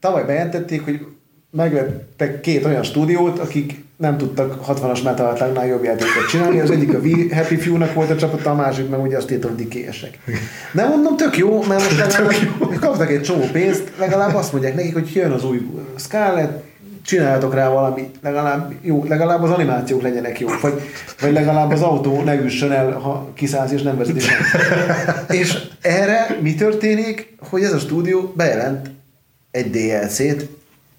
tavaly 0.00 0.24
bejelentették, 0.24 0.84
hogy 0.84 1.06
megvettek 1.50 2.40
két 2.40 2.64
olyan 2.64 2.82
stúdiót, 2.82 3.38
akik 3.38 3.84
nem 3.96 4.16
tudtak 4.16 4.60
60-as 4.68 5.04
metalatágnál 5.04 5.66
jobb 5.66 5.84
játékot 5.84 6.28
csinálni. 6.28 6.60
Az 6.60 6.70
egyik 6.70 6.94
a 6.94 6.98
We 6.98 7.34
Happy 7.34 7.56
Few-nak 7.56 7.94
volt 7.94 8.10
a 8.10 8.16
csapata, 8.16 8.50
a 8.50 8.54
másik 8.54 8.88
meg 8.88 9.00
ugye 9.00 9.16
a 9.16 9.20
State 9.20 9.46
of 9.46 9.54
Decay-esek. 9.54 10.18
De 10.72 10.88
mondom, 10.88 11.16
tök 11.16 11.36
jó, 11.36 11.62
mert 11.62 11.82
most 11.82 11.98
legalább 11.98 12.78
kaptak 12.80 13.10
egy 13.10 13.22
csomó 13.22 13.44
pénzt, 13.52 13.92
legalább 13.98 14.34
azt 14.34 14.52
mondják 14.52 14.74
nekik, 14.74 14.92
hogy 14.92 15.12
jön 15.14 15.30
az 15.30 15.44
új 15.44 15.60
Scarlet, 15.96 16.62
csináljatok 17.06 17.54
rá 17.54 17.68
valamit, 17.68 18.16
legalább, 18.22 18.72
jó, 18.80 19.04
legalább 19.08 19.42
az 19.42 19.50
animációk 19.50 20.02
legyenek 20.02 20.40
jók, 20.40 20.60
vagy, 20.60 20.80
vagy 21.20 21.32
legalább 21.32 21.70
az 21.70 21.82
autó 21.82 22.22
ne 22.22 22.34
üssön 22.34 22.72
el, 22.72 22.92
ha 22.92 23.30
kiszállsz 23.34 23.72
és 23.72 23.82
nem 23.82 23.96
vezeti 23.96 24.20
senki. 24.20 24.44
És 25.40 25.58
erre 25.80 26.38
mi 26.40 26.54
történik, 26.54 27.36
hogy 27.50 27.62
ez 27.62 27.72
a 27.72 27.78
stúdió 27.78 28.32
bejelent 28.36 28.90
egy 29.56 29.70
DLC-t, 29.70 30.48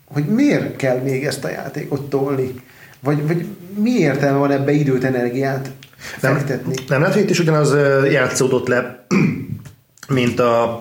hogy 0.05 0.25
miért 0.25 0.75
kell 0.75 0.97
még 0.97 1.25
ezt 1.25 1.43
a 1.43 1.49
játékot 1.49 2.09
tolni? 2.09 2.53
Vagy, 2.99 3.27
vagy 3.27 3.45
mi 3.75 3.91
értelme 3.91 4.37
van 4.37 4.51
ebbe 4.51 4.71
időt, 4.71 5.03
energiát 5.03 5.71
fektetni? 5.97 6.73
Nem 6.87 6.99
lehet, 6.99 7.15
hogy 7.15 7.23
itt 7.23 7.29
is 7.29 7.39
ugyanaz 7.39 7.73
játszódott 8.11 8.67
le, 8.67 9.05
mint 10.07 10.39
a 10.39 10.79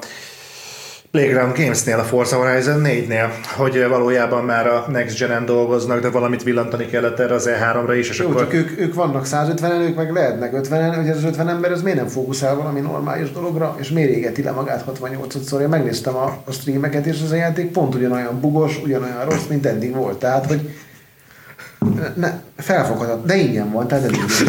Playground 1.11 1.57
Games-nél, 1.57 1.99
a 1.99 2.03
Forza 2.03 2.37
Horizon 2.37 2.83
4-nél, 2.85 3.29
hogy 3.57 3.87
valójában 3.89 4.45
már 4.45 4.67
a 4.67 4.85
Next 4.89 5.19
Gen-en 5.19 5.45
dolgoznak, 5.45 6.01
de 6.01 6.11
valamit 6.11 6.43
villantani 6.43 6.87
kellett 6.87 7.19
erre 7.19 7.35
az 7.35 7.49
E3-ra 7.51 7.95
is, 7.99 8.09
és 8.09 8.19
Jó, 8.19 8.29
akkor... 8.29 8.41
csak 8.41 8.53
ők, 8.53 8.81
ők 8.81 8.95
vannak 8.95 9.27
150-en, 9.27 9.81
ők 9.81 9.97
meg 9.97 10.13
lehetnek 10.13 10.53
50-en, 10.55 10.93
hogy 10.97 11.09
az 11.09 11.25
50 11.25 11.49
ember, 11.49 11.71
ez 11.71 11.83
miért 11.83 11.99
nem 11.99 12.09
fókuszál 12.09 12.57
valami 12.57 12.81
normális 12.81 13.33
dologra, 13.33 13.77
és 13.79 13.91
miért 13.91 14.11
égeti 14.11 14.43
le 14.43 14.51
magát 14.51 14.85
68-szor. 15.01 15.61
Én 15.61 15.69
megnéztem 15.69 16.17
a, 16.17 16.43
a 16.45 16.53
streameket, 16.53 17.07
és 17.07 17.21
ez 17.25 17.31
a 17.31 17.37
játék 17.37 17.71
pont 17.71 17.95
ugyanolyan 17.95 18.41
bugos, 18.41 18.81
ugyanolyan 18.83 19.25
rossz, 19.25 19.47
mint 19.49 19.67
eddig 19.67 19.95
volt. 19.95 20.19
Tehát, 20.19 20.47
hogy 20.47 20.71
ne, 22.15 22.33
felfoghatat, 22.57 23.25
de 23.25 23.37
ingyen 23.37 23.73
van, 23.73 23.89
tehát 23.89 24.05
eddig 24.05 24.21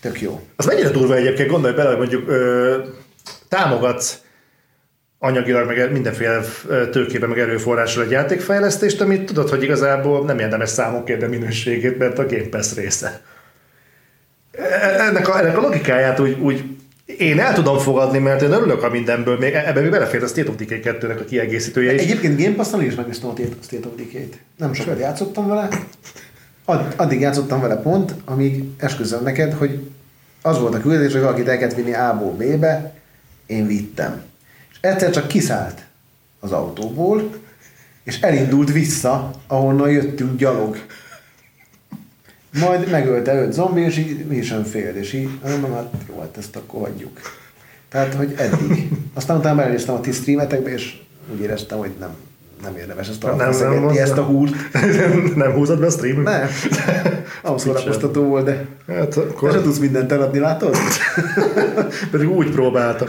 Tök 0.00 0.20
jó. 0.20 0.40
Az 0.56 0.66
mennyire 0.66 0.88
durva 0.88 1.14
egyébként, 1.14 1.48
gondolj 1.50 1.74
bele, 1.74 1.88
hogy 1.88 1.98
mondjuk 1.98 2.28
ö, 2.28 2.76
támogatsz 3.48 4.21
anyagilag, 5.24 5.66
meg 5.66 5.92
mindenféle 5.92 6.40
tőkében, 6.90 7.28
meg 7.28 7.38
erőforrással 7.38 8.02
egy 8.02 8.10
játékfejlesztést, 8.10 9.00
amit 9.00 9.24
tudod, 9.24 9.48
hogy 9.48 9.62
igazából 9.62 10.24
nem 10.24 10.38
érdemes 10.38 10.68
számon 10.68 11.04
kérni 11.04 11.24
a 11.24 11.28
minőségét, 11.28 11.98
mert 11.98 12.18
a 12.18 12.26
Game 12.26 12.48
Pass 12.50 12.74
része. 12.74 13.20
E- 14.52 15.04
Ennek 15.08 15.28
a, 15.28 15.38
ennek 15.38 15.56
a 15.56 15.60
logikáját 15.60 16.20
úgy, 16.20 16.38
úgy 16.40 16.64
én 17.18 17.40
el 17.40 17.54
tudom 17.54 17.78
fogadni, 17.78 18.18
mert 18.18 18.42
én 18.42 18.52
örülök 18.52 18.82
a 18.82 18.90
mindenből, 18.90 19.38
még 19.38 19.52
ebben 19.52 19.82
még 19.82 19.90
belefér 19.90 20.22
a 20.22 20.26
State 20.26 20.50
of 20.50 20.56
Decay 20.56 20.80
2-nek 20.84 21.20
a 21.20 21.24
kiegészítője 21.24 21.94
is. 21.94 22.00
Egyébként 22.00 22.40
Game 22.40 22.54
Pass-on 22.54 22.82
is 22.82 22.94
megnéztem 22.94 23.30
a 23.30 23.34
State 23.62 23.88
of 23.88 23.94
Decay-t. 23.96 24.38
Nem 24.56 24.72
sokat 24.72 24.98
játszottam 24.98 25.48
vele. 25.48 25.68
Ad, 26.64 26.94
addig 26.96 27.20
játszottam 27.20 27.60
vele 27.60 27.76
pont, 27.76 28.14
amíg 28.24 28.64
esküszöm 28.76 29.22
neked, 29.22 29.52
hogy 29.52 29.90
az 30.42 30.58
volt 30.58 30.74
a 30.74 30.80
küldetés, 30.80 31.12
hogy 31.12 31.20
valakit 31.20 31.48
el 31.48 31.58
kellett 31.58 31.74
vinni 31.74 31.94
A-ból 31.94 32.32
B-be, 32.32 32.94
én 33.46 33.66
vittem. 33.66 34.30
Egyszer 34.82 35.10
csak 35.10 35.28
kiszállt 35.28 35.86
az 36.40 36.52
autóból, 36.52 37.34
és 38.04 38.20
elindult 38.20 38.72
vissza, 38.72 39.30
ahonnan 39.46 39.90
jöttünk 39.90 40.38
gyalog. 40.38 40.76
Majd 42.60 42.90
megölte 42.90 43.34
öt 43.34 43.52
zombi, 43.52 43.80
és 43.80 43.98
így 43.98 44.26
mi 44.26 44.42
fél, 44.42 44.96
és 44.96 45.12
így, 45.12 45.28
mondom, 45.42 45.72
hát 45.72 45.92
jó, 46.08 46.20
hát 46.20 46.36
ezt 46.36 46.56
akkor 46.56 46.80
hagyjuk. 46.88 47.20
Tehát, 47.88 48.14
hogy 48.14 48.34
eddig. 48.36 48.88
Aztán 49.14 49.36
utána 49.36 49.56
belenéztem 49.56 49.94
a 49.94 50.00
ti 50.00 50.12
streametekbe, 50.12 50.72
és 50.72 51.00
úgy 51.32 51.40
éreztem, 51.40 51.78
hogy 51.78 51.92
nem, 51.98 52.16
nem 52.62 52.76
érdemes 52.76 53.08
ezt 53.08 53.22
Nem, 53.22 53.36
nem, 53.36 53.46
feszegetni, 53.52 53.86
az- 53.86 53.96
ezt 53.96 54.18
a 54.18 54.22
húrt. 54.22 54.52
nem 55.34 55.52
húzod 55.52 55.80
be 55.80 55.86
a 55.86 55.90
stream? 55.90 56.22
Nem. 56.22 56.48
Nem 57.42 57.56
szórakoztató 57.56 58.22
volt, 58.22 58.44
de 58.44 58.64
Hát 58.88 59.08
te 59.08 59.20
akkor... 59.20 59.52
sem 59.52 59.62
tudsz 59.62 59.78
mindent 59.78 60.12
eladni, 60.12 60.38
látod? 60.38 60.76
Pedig 62.10 62.30
úgy 62.30 62.50
próbáltam. 62.50 63.08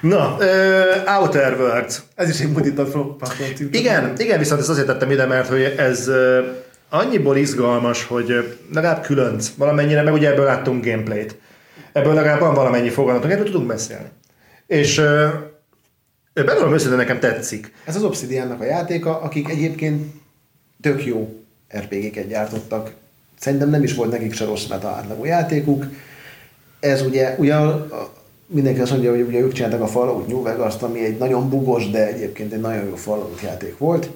Na, 0.00 0.36
uh, 0.38 1.18
Outer 1.20 1.56
Worlds. 1.60 2.02
Ez 2.14 2.28
is 2.28 2.40
egy 2.40 3.56
cím. 3.56 3.68
Igen, 3.72 4.12
igen, 4.16 4.38
viszont 4.38 4.60
ezt 4.60 4.68
azért 4.68 4.86
tettem 4.86 5.10
ide, 5.10 5.26
mert 5.26 5.48
hogy 5.48 5.74
ez 5.78 6.08
ö, 6.08 6.40
annyiból 6.90 7.36
izgalmas, 7.36 8.04
hogy 8.04 8.56
legalább 8.74 9.02
különc 9.02 9.48
valamennyire, 9.56 10.02
meg 10.02 10.12
ugye 10.12 10.30
ebből 10.30 10.44
láttunk 10.44 10.84
gameplayt. 10.84 11.36
Ebből 11.92 12.14
legalább 12.14 12.40
van 12.40 12.54
valamennyi 12.54 12.88
fogalmatunk, 12.88 13.32
erről 13.32 13.44
tudunk 13.44 13.66
beszélni. 13.66 14.08
És 14.66 14.98
ö, 14.98 15.26
bevallom 16.44 16.72
őszintén 16.72 16.96
nekem 16.96 17.20
tetszik. 17.20 17.72
Ez 17.84 17.96
az 17.96 18.02
Obsidiannak 18.02 18.60
a 18.60 18.64
játéka, 18.64 19.20
akik 19.20 19.48
egyébként 19.48 20.14
tök 20.80 21.06
jó 21.06 21.34
RPG-ket 21.78 22.28
gyártottak. 22.28 22.92
Szerintem 23.38 23.70
nem 23.70 23.82
is 23.82 23.94
volt 23.94 24.10
nekik 24.10 24.34
se 24.34 24.44
rossz 24.44 24.66
meta 24.66 24.88
átlagú 24.88 25.24
játékuk. 25.24 25.84
Ez 26.80 27.02
ugye, 27.02 27.26
a, 27.54 27.86
mindenki 28.46 28.80
azt 28.80 28.90
mondja, 28.90 29.10
hogy 29.10 29.20
ugye 29.20 29.38
ők 29.38 29.52
csináltak 29.52 29.80
a 29.80 29.86
Fallout 29.86 30.26
New 30.26 30.42
Vegas-t, 30.42 30.82
ami 30.82 31.04
egy 31.04 31.18
nagyon 31.18 31.48
bugos, 31.48 31.90
de 31.90 32.06
egyébként 32.06 32.52
egy 32.52 32.60
nagyon 32.60 32.84
jó 32.84 32.94
Fallout 32.94 33.40
játék 33.40 33.78
volt. 33.78 34.10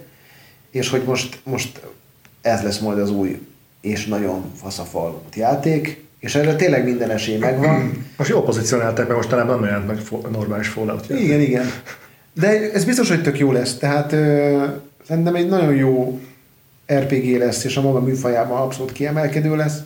És 0.71 0.89
hogy 0.89 1.03
most, 1.03 1.41
most 1.45 1.81
ez 2.41 2.63
lesz 2.63 2.79
majd 2.79 2.99
az 2.99 3.11
új 3.11 3.41
és 3.81 4.07
nagyon 4.07 4.45
fasz 4.63 4.79
a 4.79 4.85
Fallout 4.85 5.35
játék. 5.35 6.05
És 6.19 6.35
erre 6.35 6.57
tényleg 6.57 6.85
minden 6.85 7.11
esély 7.11 7.37
megvan. 7.37 8.07
Most 8.17 8.31
jó 8.31 8.43
pozícionálták, 8.43 9.07
mert 9.07 9.19
mostanában 9.19 9.61
nem 9.61 9.69
olyan 9.69 9.83
meg 9.83 9.99
normális 10.31 10.69
Fallout. 10.69 11.07
játék. 11.07 11.25
Igen, 11.25 11.41
igen. 11.41 11.71
De 12.33 12.73
ez 12.73 12.85
biztos, 12.85 13.09
hogy 13.09 13.23
tök 13.23 13.39
jó 13.39 13.53
lesz. 13.53 13.77
Tehát 13.77 14.13
ö, 14.13 14.65
szerintem 15.07 15.35
egy 15.35 15.49
nagyon 15.49 15.75
jó 15.75 16.21
RPG 16.93 17.39
lesz, 17.39 17.65
és 17.65 17.77
a 17.77 17.81
maga 17.81 18.01
műfajában 18.01 18.61
abszolút 18.61 18.93
kiemelkedő 18.93 19.57
lesz. 19.57 19.79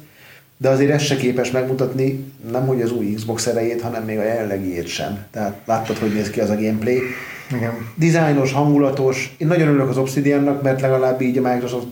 De 0.56 0.68
azért 0.68 0.90
ez 0.90 1.02
se 1.02 1.16
képes 1.16 1.50
megmutatni 1.50 2.32
nem 2.50 2.66
hogy 2.66 2.82
az 2.82 2.92
új 2.92 3.12
Xbox 3.14 3.46
erejét, 3.46 3.80
hanem 3.80 4.04
még 4.04 4.18
a 4.18 4.24
jelenlegiét 4.24 4.86
sem. 4.86 5.24
Tehát 5.30 5.60
láttad, 5.64 5.98
hogy 5.98 6.12
néz 6.12 6.30
ki 6.30 6.40
az 6.40 6.50
a 6.50 6.54
gameplay. 6.54 6.98
Igen. 7.56 7.72
Dizájnos, 7.94 8.52
hangulatos. 8.52 9.34
Én 9.38 9.46
nagyon 9.46 9.68
örülök 9.68 9.88
az 9.88 9.98
Obsidiannak, 9.98 10.62
mert 10.62 10.80
legalább 10.80 11.20
így 11.20 11.38
a 11.38 11.52
Microsoft 11.52 11.86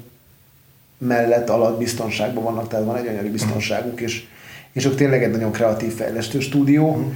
mellett 0.99 1.49
alatt 1.49 1.79
biztonságban 1.79 2.45
vannak, 2.45 2.69
tehát 2.69 2.85
van 2.85 2.97
egy 2.97 3.07
anyagi 3.07 3.29
biztonságuk, 3.29 4.01
és, 4.01 4.25
és 4.73 4.85
ők 4.85 4.95
tényleg 4.95 5.23
egy 5.23 5.31
nagyon 5.31 5.53
kreatív 5.53 5.93
fejlesztő 5.93 6.41
stúdió. 6.41 7.13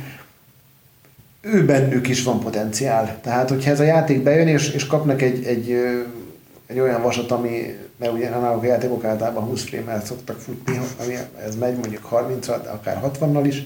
Ő 1.53 1.65
bennük 1.65 2.09
is 2.09 2.23
van 2.23 2.41
potenciál. 2.41 3.19
Tehát, 3.23 3.49
hogyha 3.49 3.71
ez 3.71 3.81
a 3.81 3.85
játék 3.85 4.23
bejön, 4.23 4.49
és, 4.49 4.71
és 4.71 4.87
kapnak 4.87 5.23
egy, 5.23 5.45
egy, 5.45 5.77
egy 6.67 6.79
olyan 6.81 7.03
vasat, 7.03 7.31
ami, 7.31 7.77
mert 7.99 8.13
ugye 8.13 8.29
náluk 8.29 8.63
a 8.63 8.67
játékok 8.67 9.05
általában 9.05 9.45
20 9.45 9.63
frame 9.63 10.03
szoktak 10.05 10.41
futni, 10.41 10.81
ami 11.05 11.15
ez 11.47 11.57
megy 11.57 11.77
mondjuk 11.77 12.05
30 12.05 12.47
de 12.47 12.53
akár 12.53 13.01
60-nal 13.05 13.45
is, 13.47 13.63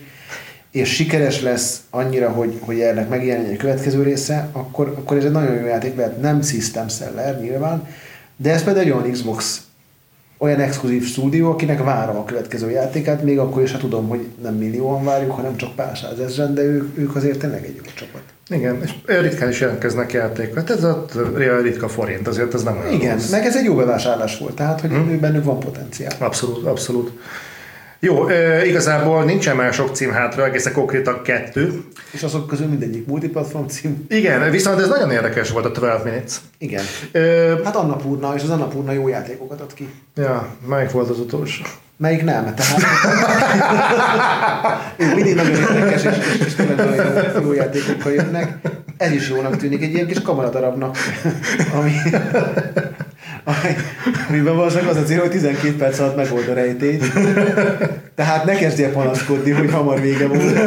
és 0.70 0.94
sikeres 0.94 1.40
lesz 1.40 1.80
annyira, 1.90 2.30
hogy, 2.30 2.58
hogy 2.60 2.80
ennek 2.80 3.08
megjelenjen 3.08 3.50
egy 3.50 3.56
következő 3.56 4.02
része, 4.02 4.48
akkor, 4.52 4.88
akkor 4.88 5.16
ez 5.16 5.24
egy 5.24 5.30
nagyon 5.30 5.54
jó 5.54 5.66
játék 5.66 5.96
lehet, 5.96 6.20
nem 6.20 6.42
system 6.42 6.88
seller 6.88 7.40
nyilván, 7.40 7.88
de 8.36 8.52
ez 8.52 8.64
például 8.64 8.84
egy 8.84 8.92
olyan 8.92 9.10
Xbox 9.10 9.62
olyan 10.42 10.60
exkluzív 10.60 11.04
stúdió, 11.04 11.50
akinek 11.50 11.84
várom 11.84 12.16
a 12.16 12.24
következő 12.24 12.70
játékát, 12.70 13.22
még 13.22 13.38
akkor 13.38 13.62
is, 13.62 13.72
ha 13.72 13.78
tudom, 13.78 14.08
hogy 14.08 14.26
nem 14.42 14.54
millióan 14.54 15.04
várjuk, 15.04 15.30
hanem 15.30 15.56
csak 15.56 15.74
pár 15.74 15.98
százezren, 15.98 16.54
de 16.54 16.62
ők, 16.62 16.98
ők 16.98 17.16
azért 17.16 17.38
tényleg 17.38 17.64
egy 17.64 17.74
jó 17.76 17.82
csapat. 17.94 18.22
Igen, 18.48 18.82
és 18.82 19.20
ritkán 19.20 19.48
is 19.48 19.60
jelentkeznek 19.60 20.12
játékok. 20.12 20.54
Hát 20.54 20.70
ez 20.70 20.84
a 20.84 21.04
ritka 21.62 21.88
forint, 21.88 22.28
azért 22.28 22.54
ez 22.54 22.62
nem 22.62 22.78
olyan 22.78 22.92
Igen, 22.92 23.14
rossz. 23.14 23.30
meg 23.30 23.44
ez 23.44 23.56
egy 23.56 23.64
jó 23.64 23.74
bevásárlás 23.74 24.38
volt, 24.38 24.54
tehát 24.54 24.80
hogy 24.80 24.90
hmm. 24.90 25.20
bennük 25.20 25.44
van 25.44 25.60
potenciál. 25.60 26.12
Abszolút, 26.18 26.66
abszolút. 26.66 27.10
Jó, 28.02 28.28
e, 28.28 28.66
igazából 28.66 29.24
nincsen 29.24 29.56
már 29.56 29.72
sok 29.72 29.94
cím 29.94 30.12
hátra, 30.12 30.44
egészen 30.44 30.72
konkrétan 30.72 31.22
kettő. 31.22 31.82
És 32.10 32.22
azok 32.22 32.46
közül 32.46 32.66
mindegyik 32.66 33.06
multiplatform 33.06 33.66
cím. 33.66 34.04
Igen, 34.08 34.50
viszont 34.50 34.80
ez 34.80 34.88
nagyon 34.88 35.10
érdekes 35.10 35.50
volt 35.50 35.64
a 35.64 35.70
12 35.72 36.10
Minutes. 36.10 36.36
Igen. 36.58 36.84
E, 37.12 37.20
Hát 37.64 37.76
Annapurna, 37.76 38.34
és 38.36 38.42
az 38.42 38.50
Annapurna 38.50 38.92
jó 38.92 39.08
játékokat 39.08 39.60
ad 39.60 39.74
ki. 39.74 39.88
ja, 40.14 40.48
melyik 40.66 40.90
volt 40.90 41.08
az 41.10 41.18
utolsó? 41.18 41.62
Melyik 41.96 42.24
nem? 42.24 42.54
Tehát 42.54 42.80
ők 44.96 45.14
mindig 45.14 45.34
nagyon 45.34 45.56
érdekes, 45.56 46.04
és, 46.04 46.16
és, 46.34 46.46
és 46.46 46.54
tényleg 46.54 46.78
jó, 47.34 47.40
jó 47.42 47.52
játékokkal 47.52 48.12
jönnek. 48.12 48.58
Ez 48.96 49.10
is 49.12 49.28
jónak 49.28 49.56
tűnik, 49.56 49.82
egy 49.82 49.92
ilyen 49.94 50.06
kis 50.06 50.22
kamaradarabnak, 50.22 50.96
ami, 51.74 51.92
amiben 54.28 54.56
valószínűleg 54.56 54.90
az 54.90 54.96
a 54.96 55.02
cél, 55.02 55.20
hogy 55.20 55.30
12 55.30 55.76
perc 55.76 55.98
alatt 55.98 56.16
megold 56.16 56.48
a 56.48 56.54
rejtélyt. 56.54 57.04
Tehát 58.14 58.44
ne 58.44 58.54
kezdjél 58.54 58.92
panaszkodni, 58.92 59.50
hogy 59.50 59.70
hamar 59.70 60.00
vége 60.00 60.26
volt, 60.26 60.58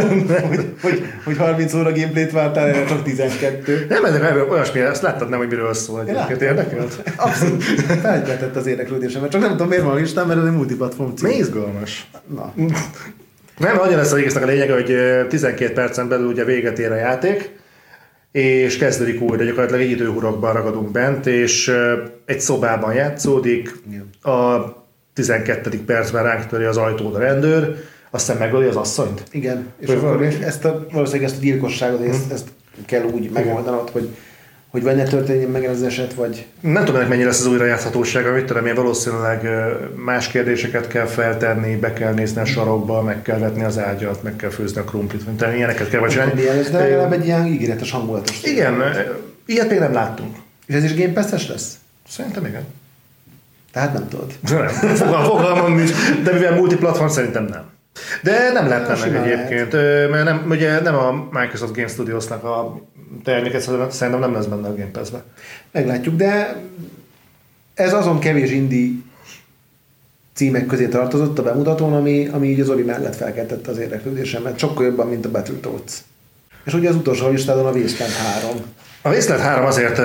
hogy, 0.48 0.74
hogy, 0.82 1.06
hogy 1.24 1.38
30 1.38 1.74
óra 1.74 1.92
gameplayt 1.92 2.32
vártál, 2.32 2.68
erre 2.68 2.86
csak 2.86 3.04
12. 3.04 3.86
Nem, 3.90 4.06
ez 4.06 4.16
olyasmi, 4.50 4.80
ezt 4.80 5.02
láttad 5.02 5.30
nem, 5.30 5.40
hogy 5.40 5.48
miről 5.48 5.74
szól 5.74 6.02
egyébként. 6.08 6.42
Érdekelt? 6.42 7.02
Abszolút 7.16 7.64
felkeltett 8.02 8.56
az 8.56 8.66
érdeklődésemet, 8.66 9.32
csak 9.32 9.42
nem 9.42 9.52
tudom 9.52 9.68
miért 9.68 9.84
van 9.84 9.92
a 9.92 9.96
listán, 9.96 10.28
mert 10.28 10.40
ez 10.40 10.46
egy 10.46 10.52
multiplatform 10.52 11.14
cím. 11.14 11.28
Mi 11.28 11.36
izgalmas. 11.36 12.08
Na, 12.36 12.54
Nem, 13.58 13.80
annyi 13.80 13.96
lesz 13.96 14.12
az 14.12 14.18
egésznek 14.18 14.44
a 14.44 14.46
lényege, 14.46 14.74
hogy 14.74 14.92
ö, 14.92 15.28
12 15.28 15.74
percen 15.74 16.08
belül 16.08 16.28
ugye 16.28 16.44
véget 16.44 16.80
ér 16.80 16.92
a 16.92 16.96
játék, 16.96 17.52
és 18.34 18.78
kezdődik 18.78 19.22
újra, 19.22 19.44
gyakorlatilag 19.44 19.82
egy 19.82 19.90
időhurokban 19.90 20.54
ragadunk 20.54 20.92
bent, 20.92 21.26
és 21.26 21.72
egy 22.26 22.40
szobában 22.40 22.94
játszódik, 22.94 23.72
a 24.22 24.58
12. 25.14 25.84
percben 25.86 26.24
ránk 26.24 26.48
töri 26.48 26.64
az 26.64 26.78
ajtót 26.78 27.16
a 27.16 27.20
rendőr, 27.20 27.76
aztán 28.12 28.38
megöli 28.38 28.68
az 28.68 28.76
asszonyt. 28.76 29.24
Igen, 29.32 29.68
és 29.80 29.88
Hogy 29.88 29.96
akkor 29.96 30.10
valami- 30.10 30.44
ezt 30.44 30.66
a, 30.66 30.86
valószínűleg 30.92 31.30
ezt 31.30 31.38
a 31.40 31.42
gyilkosságot, 31.44 32.08
ezt, 32.08 32.32
ezt 32.32 32.48
kell 32.86 33.04
úgy 33.04 33.30
megoldanod, 33.34 33.90
hogy, 33.90 34.10
hogy 34.74 34.84
vagy 34.84 34.96
ne 34.96 35.04
történjen 35.04 35.50
meg 35.50 35.66
ez 35.66 35.82
eset, 35.82 36.14
vagy 36.14 36.46
Nem 36.60 36.84
tudom, 36.84 36.96
ennek 36.96 37.10
mennyi 37.10 37.24
lesz 37.24 37.40
az 37.40 37.46
újrajátszhatósága, 37.46 38.32
mit 38.32 38.46
tudom 38.46 38.66
én, 38.66 38.76
valószínűleg 38.76 39.48
más 40.06 40.28
kérdéseket 40.28 40.88
kell 40.88 41.06
feltenni, 41.06 41.76
be 41.76 41.94
kell 41.94 42.14
nézni 42.14 42.42
a 42.42 42.46
sarokba, 42.46 43.02
meg 43.02 43.22
kell 43.22 43.38
vetni 43.38 43.64
az 43.64 43.80
ágyat, 43.80 44.24
meg 44.24 44.36
kell 44.36 44.50
főzni 44.50 44.80
a 44.82 44.84
krumplit, 44.84 45.26
mint 45.26 45.42
ilyeneket 45.56 45.90
kell 45.90 46.00
vagy 46.00 46.10
csinálni. 46.10 46.48
ez, 46.48 46.70
de 46.70 46.78
legalább 46.80 47.12
egy 47.14 47.26
ilyen 47.26 47.46
ígéretes 47.46 47.92
hangulatos. 47.92 48.44
Igen, 48.44 48.80
ö, 48.80 48.90
ilyet 49.46 49.70
még 49.70 49.80
nem 49.80 49.94
láttunk. 49.94 50.36
És 50.66 50.76
ez 50.76 50.84
is 50.84 50.96
Game 50.96 51.14
Pass-es 51.14 51.48
lesz? 51.48 51.74
Szerintem 52.08 52.46
igen. 52.46 52.64
Tehát 53.72 53.94
nem 53.94 54.08
tudod. 54.08 54.32
Nem, 54.50 54.68
fogal- 54.96 55.26
fogalmam 55.26 55.76
nincs, 55.76 55.92
de 56.24 56.32
mivel 56.32 56.56
multiplatform 56.56 57.10
szerintem 57.10 57.44
nem. 57.46 57.64
De 58.24 58.52
nem 58.54 58.68
lepne 58.68 58.96
meg 59.10 59.16
egyébként, 59.16 59.74
ö, 59.74 60.08
mert 60.10 60.24
nem, 60.24 60.46
ugye 60.50 60.82
nem 60.82 60.96
a 60.96 61.28
Microsoft 61.32 61.76
Game 61.76 61.88
Studiosnak 61.88 62.44
a 62.44 62.82
terméket 63.24 63.62
szerintem 63.92 64.20
nem 64.20 64.34
lesz 64.34 64.46
benne 64.46 64.68
a 64.68 64.76
Game 64.76 64.92
Pass-be. 64.92 65.24
Meglátjuk, 65.72 66.16
de 66.16 66.62
ez 67.74 67.94
azon 67.94 68.20
kevés 68.20 68.52
indie 68.52 68.92
címek 70.34 70.66
közé 70.66 70.88
tartozott 70.88 71.40
a 71.40 71.44
bemutatón, 71.44 71.94
ami, 71.94 72.28
ami 72.28 72.48
így 72.48 72.60
az 72.60 72.70
Oli 72.70 72.84
mellett 72.84 73.16
felkeltette 73.16 73.72
az 73.72 73.78
érdeklődésemet, 73.78 74.58
sokkal 74.60 74.86
jobban, 74.86 75.08
mint 75.08 75.26
a 75.26 75.32
Battletoads. 75.32 75.94
És 76.66 76.74
ugye 76.74 76.90
az 76.90 76.96
utolsó 76.96 77.30
listádon 77.30 77.66
a 77.66 77.72
Wasteland 77.72 78.14
3. 78.14 78.58
A 79.02 79.10
Wasteland 79.10 79.44
3 79.44 79.66
azért 79.66 80.02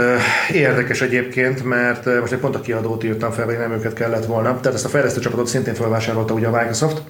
érdekes 0.52 1.00
egyébként, 1.00 1.64
mert 1.64 2.20
most 2.20 2.32
egy 2.32 2.38
pont 2.38 2.54
a 2.54 2.60
kiadót 2.60 3.04
írtam 3.04 3.30
fel, 3.30 3.46
vagy 3.46 3.58
nem 3.58 3.72
őket 3.72 3.92
kellett 3.92 4.24
volna. 4.24 4.60
Tehát 4.60 4.76
ezt 4.76 4.84
a 4.84 4.88
fejlesztő 4.88 5.20
csapatot 5.20 5.46
szintén 5.46 5.74
felvásárolta 5.74 6.34
ugye 6.34 6.46
a 6.46 6.50
Microsoft. 6.50 7.02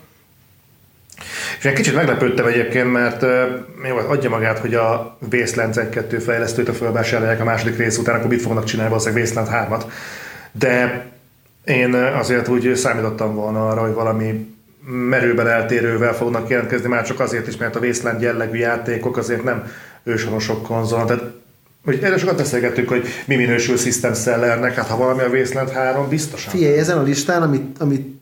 És 1.58 1.64
egy 1.64 1.72
kicsit 1.72 1.94
meglepődtem 1.94 2.46
egyébként, 2.46 2.92
mert 2.92 3.22
jó, 3.88 3.96
adja 3.96 4.30
magát, 4.30 4.58
hogy 4.58 4.74
a 4.74 5.18
Wasteland 5.32 5.74
1-2 5.92 6.22
fejlesztőt 6.24 6.68
a 6.68 6.72
felvásárolják 6.72 7.40
a 7.40 7.44
második 7.44 7.76
rész 7.76 7.98
után, 7.98 8.14
akkor 8.14 8.28
mit 8.28 8.42
fognak 8.42 8.64
csinálni 8.64 8.90
valószínűleg 8.90 9.24
Wasteland 9.24 9.70
3-at. 9.70 9.84
De 10.52 11.06
én 11.64 11.94
azért 11.94 12.48
úgy 12.48 12.74
számítottam 12.74 13.34
volna 13.34 13.68
arra, 13.68 13.80
hogy 13.80 13.92
valami 13.92 14.56
merőben 14.90 15.48
eltérővel 15.48 16.14
fognak 16.14 16.48
jelentkezni, 16.48 16.88
már 16.88 17.06
csak 17.06 17.20
azért 17.20 17.46
is, 17.46 17.56
mert 17.56 17.76
a 17.76 17.80
Wasteland 17.80 18.20
jellegű 18.20 18.58
játékok 18.58 19.16
azért 19.16 19.44
nem 19.44 19.70
őshonosok 20.02 20.62
konzol. 20.62 21.04
Tehát 21.04 21.22
hogy 21.84 21.98
erre 22.02 22.18
sokat 22.18 22.36
beszélgettük, 22.36 22.88
hogy 22.88 23.06
mi 23.26 23.36
minősül 23.36 23.76
System 23.76 24.14
Sellernek, 24.14 24.74
hát 24.74 24.86
ha 24.86 24.96
valami 24.96 25.22
a 25.22 25.28
Wasteland 25.28 25.70
3, 25.70 26.08
biztosan. 26.08 26.52
Figyelj, 26.52 26.78
ezen 26.78 26.98
a 26.98 27.02
listán, 27.02 27.42
amit, 27.42 27.78
amit 27.78 28.20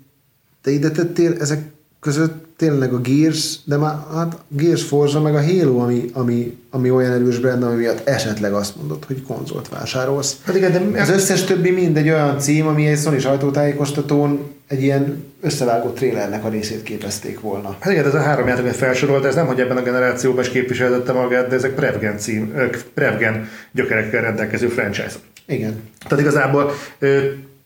te 0.62 0.70
ide 0.70 0.90
tettél, 0.90 1.36
ezek 1.40 1.58
között 2.06 2.44
tényleg 2.56 2.92
a 2.92 2.98
Gears, 2.98 3.58
de 3.64 3.76
már 3.76 3.94
hát 4.14 4.36
Gears 4.48 4.82
Forza 4.82 5.20
meg 5.20 5.34
a 5.34 5.42
Halo, 5.42 5.78
ami, 5.78 6.04
ami, 6.12 6.56
ami 6.70 6.90
olyan 6.90 7.12
erős 7.12 7.38
benne, 7.38 7.66
ami 7.66 7.76
miatt 7.76 8.08
esetleg 8.08 8.52
azt 8.52 8.76
mondod, 8.76 9.04
hogy 9.04 9.22
konzolt 9.22 9.68
vásárolsz. 9.68 10.36
Hát 10.44 10.56
igen, 10.56 10.92
de 10.92 11.00
Az 11.00 11.10
összes 11.10 11.44
többi 11.44 11.70
mind 11.70 11.96
egy 11.96 12.08
olyan 12.08 12.38
cím, 12.38 12.66
ami 12.66 12.86
egy 12.86 12.98
Sony 12.98 13.18
sajtótájékoztatón 13.18 14.54
egy 14.68 14.82
ilyen 14.82 15.24
összevágott 15.40 15.94
trélernek 15.94 16.44
a 16.44 16.48
részét 16.48 16.82
képezték 16.82 17.40
volna. 17.40 17.76
Hát 17.80 17.92
igen, 17.92 18.06
ez 18.06 18.14
a 18.14 18.20
három 18.20 18.46
játék, 18.46 18.64
amit 18.64 18.76
felsorolt, 18.76 19.24
ez 19.24 19.34
nem, 19.34 19.46
hogy 19.46 19.60
ebben 19.60 19.76
a 19.76 19.82
generációban 19.82 20.44
is 20.44 20.50
képviseltette 20.50 21.12
magát, 21.12 21.48
de 21.48 21.54
ezek 21.54 21.74
Prevgen 21.74 22.18
cím, 22.18 22.54
Prevgen 22.94 23.48
gyökerekkel 23.72 24.22
rendelkező 24.22 24.68
franchise. 24.68 25.14
Igen. 25.46 25.80
Tehát 26.08 26.24
igazából 26.24 26.72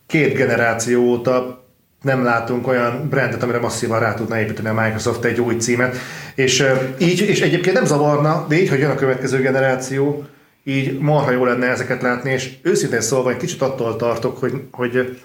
két 0.07 0.33
generáció 0.33 1.03
óta 1.03 1.60
nem 2.01 2.23
látunk 2.23 2.67
olyan 2.67 3.07
brandet, 3.09 3.43
amire 3.43 3.59
masszívan 3.59 3.99
rá 3.99 4.13
tudna 4.13 4.39
építeni 4.39 4.67
a 4.67 4.81
Microsoft 4.81 5.23
egy 5.23 5.41
új 5.41 5.55
címet. 5.55 5.95
És 6.35 6.65
így, 6.97 7.21
és 7.21 7.41
egyébként 7.41 7.75
nem 7.75 7.85
zavarna, 7.85 8.45
de 8.49 8.55
így, 8.55 8.69
hogy 8.69 8.79
jön 8.79 8.91
a 8.91 8.95
következő 8.95 9.41
generáció, 9.41 10.25
így 10.63 10.99
marha 10.99 11.31
jó 11.31 11.45
lenne 11.45 11.67
ezeket 11.67 12.01
látni, 12.01 12.31
és 12.31 12.53
őszintén 12.61 13.01
szólva 13.01 13.29
egy 13.29 13.37
kicsit 13.37 13.61
attól 13.61 13.95
tartok, 13.95 14.37
hogy, 14.37 14.53
hogy 14.71 15.19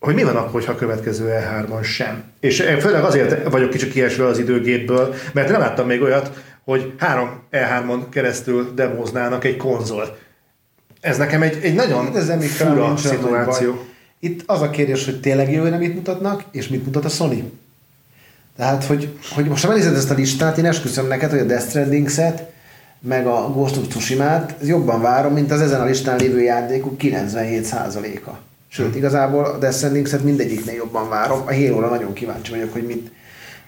hogy 0.00 0.14
mi 0.14 0.22
van 0.22 0.36
akkor, 0.36 0.64
ha 0.64 0.72
a 0.72 0.76
következő 0.76 1.28
E3-on 1.28 1.84
sem. 1.84 2.22
És 2.40 2.56
főleg 2.80 3.04
azért 3.04 3.50
vagyok 3.50 3.70
kicsit 3.70 3.92
kiesve 3.92 4.26
az 4.26 4.38
időgépből, 4.38 5.14
mert 5.32 5.48
nem 5.50 5.60
láttam 5.60 5.86
még 5.86 6.02
olyat, 6.02 6.30
hogy 6.64 6.92
három 6.98 7.42
E3-on 7.52 8.00
keresztül 8.10 8.72
demóznának 8.74 9.44
egy 9.44 9.56
konzol. 9.56 10.18
Ez 11.00 11.16
nekem 11.16 11.42
egy, 11.42 11.58
egy 11.62 11.74
nagyon 11.74 12.12
talán 12.12 12.40
fura 12.40 12.88
nagy 12.88 12.96
szituáció. 12.96 13.72
baj. 13.72 13.89
Itt 14.20 14.42
az 14.46 14.60
a 14.60 14.70
kérdés, 14.70 15.04
hogy 15.04 15.20
tényleg 15.20 15.52
jövőre 15.52 15.76
mit 15.76 15.94
mutatnak, 15.94 16.44
és 16.50 16.68
mit 16.68 16.84
mutat 16.84 17.04
a 17.04 17.08
Sony. 17.08 17.52
Tehát, 18.56 18.84
hogy, 18.84 19.08
hogy 19.34 19.44
most 19.44 19.62
ha 19.62 19.68
megnézed 19.68 19.94
ezt 19.94 20.10
a 20.10 20.14
listát, 20.14 20.58
én 20.58 20.64
esküszöm 20.64 21.06
neked, 21.06 21.30
hogy 21.30 21.38
a 21.38 21.44
Death 21.44 21.68
stranding 21.68 22.10
set 22.10 22.52
meg 23.00 23.26
a 23.26 23.50
Ghost 23.52 23.76
of 23.76 23.86
Tsushima-t 23.88 24.54
jobban 24.62 25.00
várom, 25.00 25.32
mint 25.32 25.50
az 25.50 25.60
ezen 25.60 25.80
a 25.80 25.84
listán 25.84 26.18
lévő 26.18 26.42
játékok 26.42 26.94
97%-a. 26.98 28.30
Sőt, 28.68 28.96
igazából 28.96 29.44
a 29.44 29.58
Death 29.58 29.76
stranding 29.76 30.06
set 30.06 30.22
mindegyiknél 30.22 30.74
jobban 30.74 31.08
várom. 31.08 31.42
A 31.46 31.54
halo 31.54 31.88
nagyon 31.88 32.12
kíváncsi 32.12 32.50
vagyok, 32.50 32.72
hogy 32.72 32.86
mit, 32.86 33.10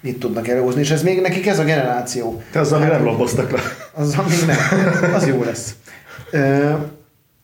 mit 0.00 0.18
tudnak 0.18 0.48
előhozni, 0.48 0.80
és 0.80 0.90
ez 0.90 1.02
még 1.02 1.20
nekik 1.20 1.46
ez 1.46 1.58
a 1.58 1.64
generáció. 1.64 2.42
Te 2.50 2.60
azzal 2.60 2.78
még 2.78 2.88
nem 2.88 3.04
lobboztak 3.04 3.50
le. 3.50 3.60
Az, 3.94 4.14
még 4.28 4.46
nem. 4.46 5.12
Az 5.14 5.26
jó 5.26 5.42
lesz. 5.42 5.74
Ö, 6.30 6.72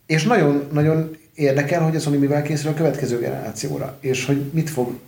és 0.06 0.24
nagyon, 0.24 0.68
nagyon 0.72 1.16
érdekel, 1.38 1.82
hogy 1.82 1.96
a 1.96 1.98
Sony 1.98 2.18
mivel 2.18 2.42
készül 2.42 2.70
a 2.70 2.74
következő 2.74 3.18
generációra, 3.18 3.96
és 4.00 4.26
hogy 4.26 4.50
mit 4.52 4.70
fog, 4.70 4.98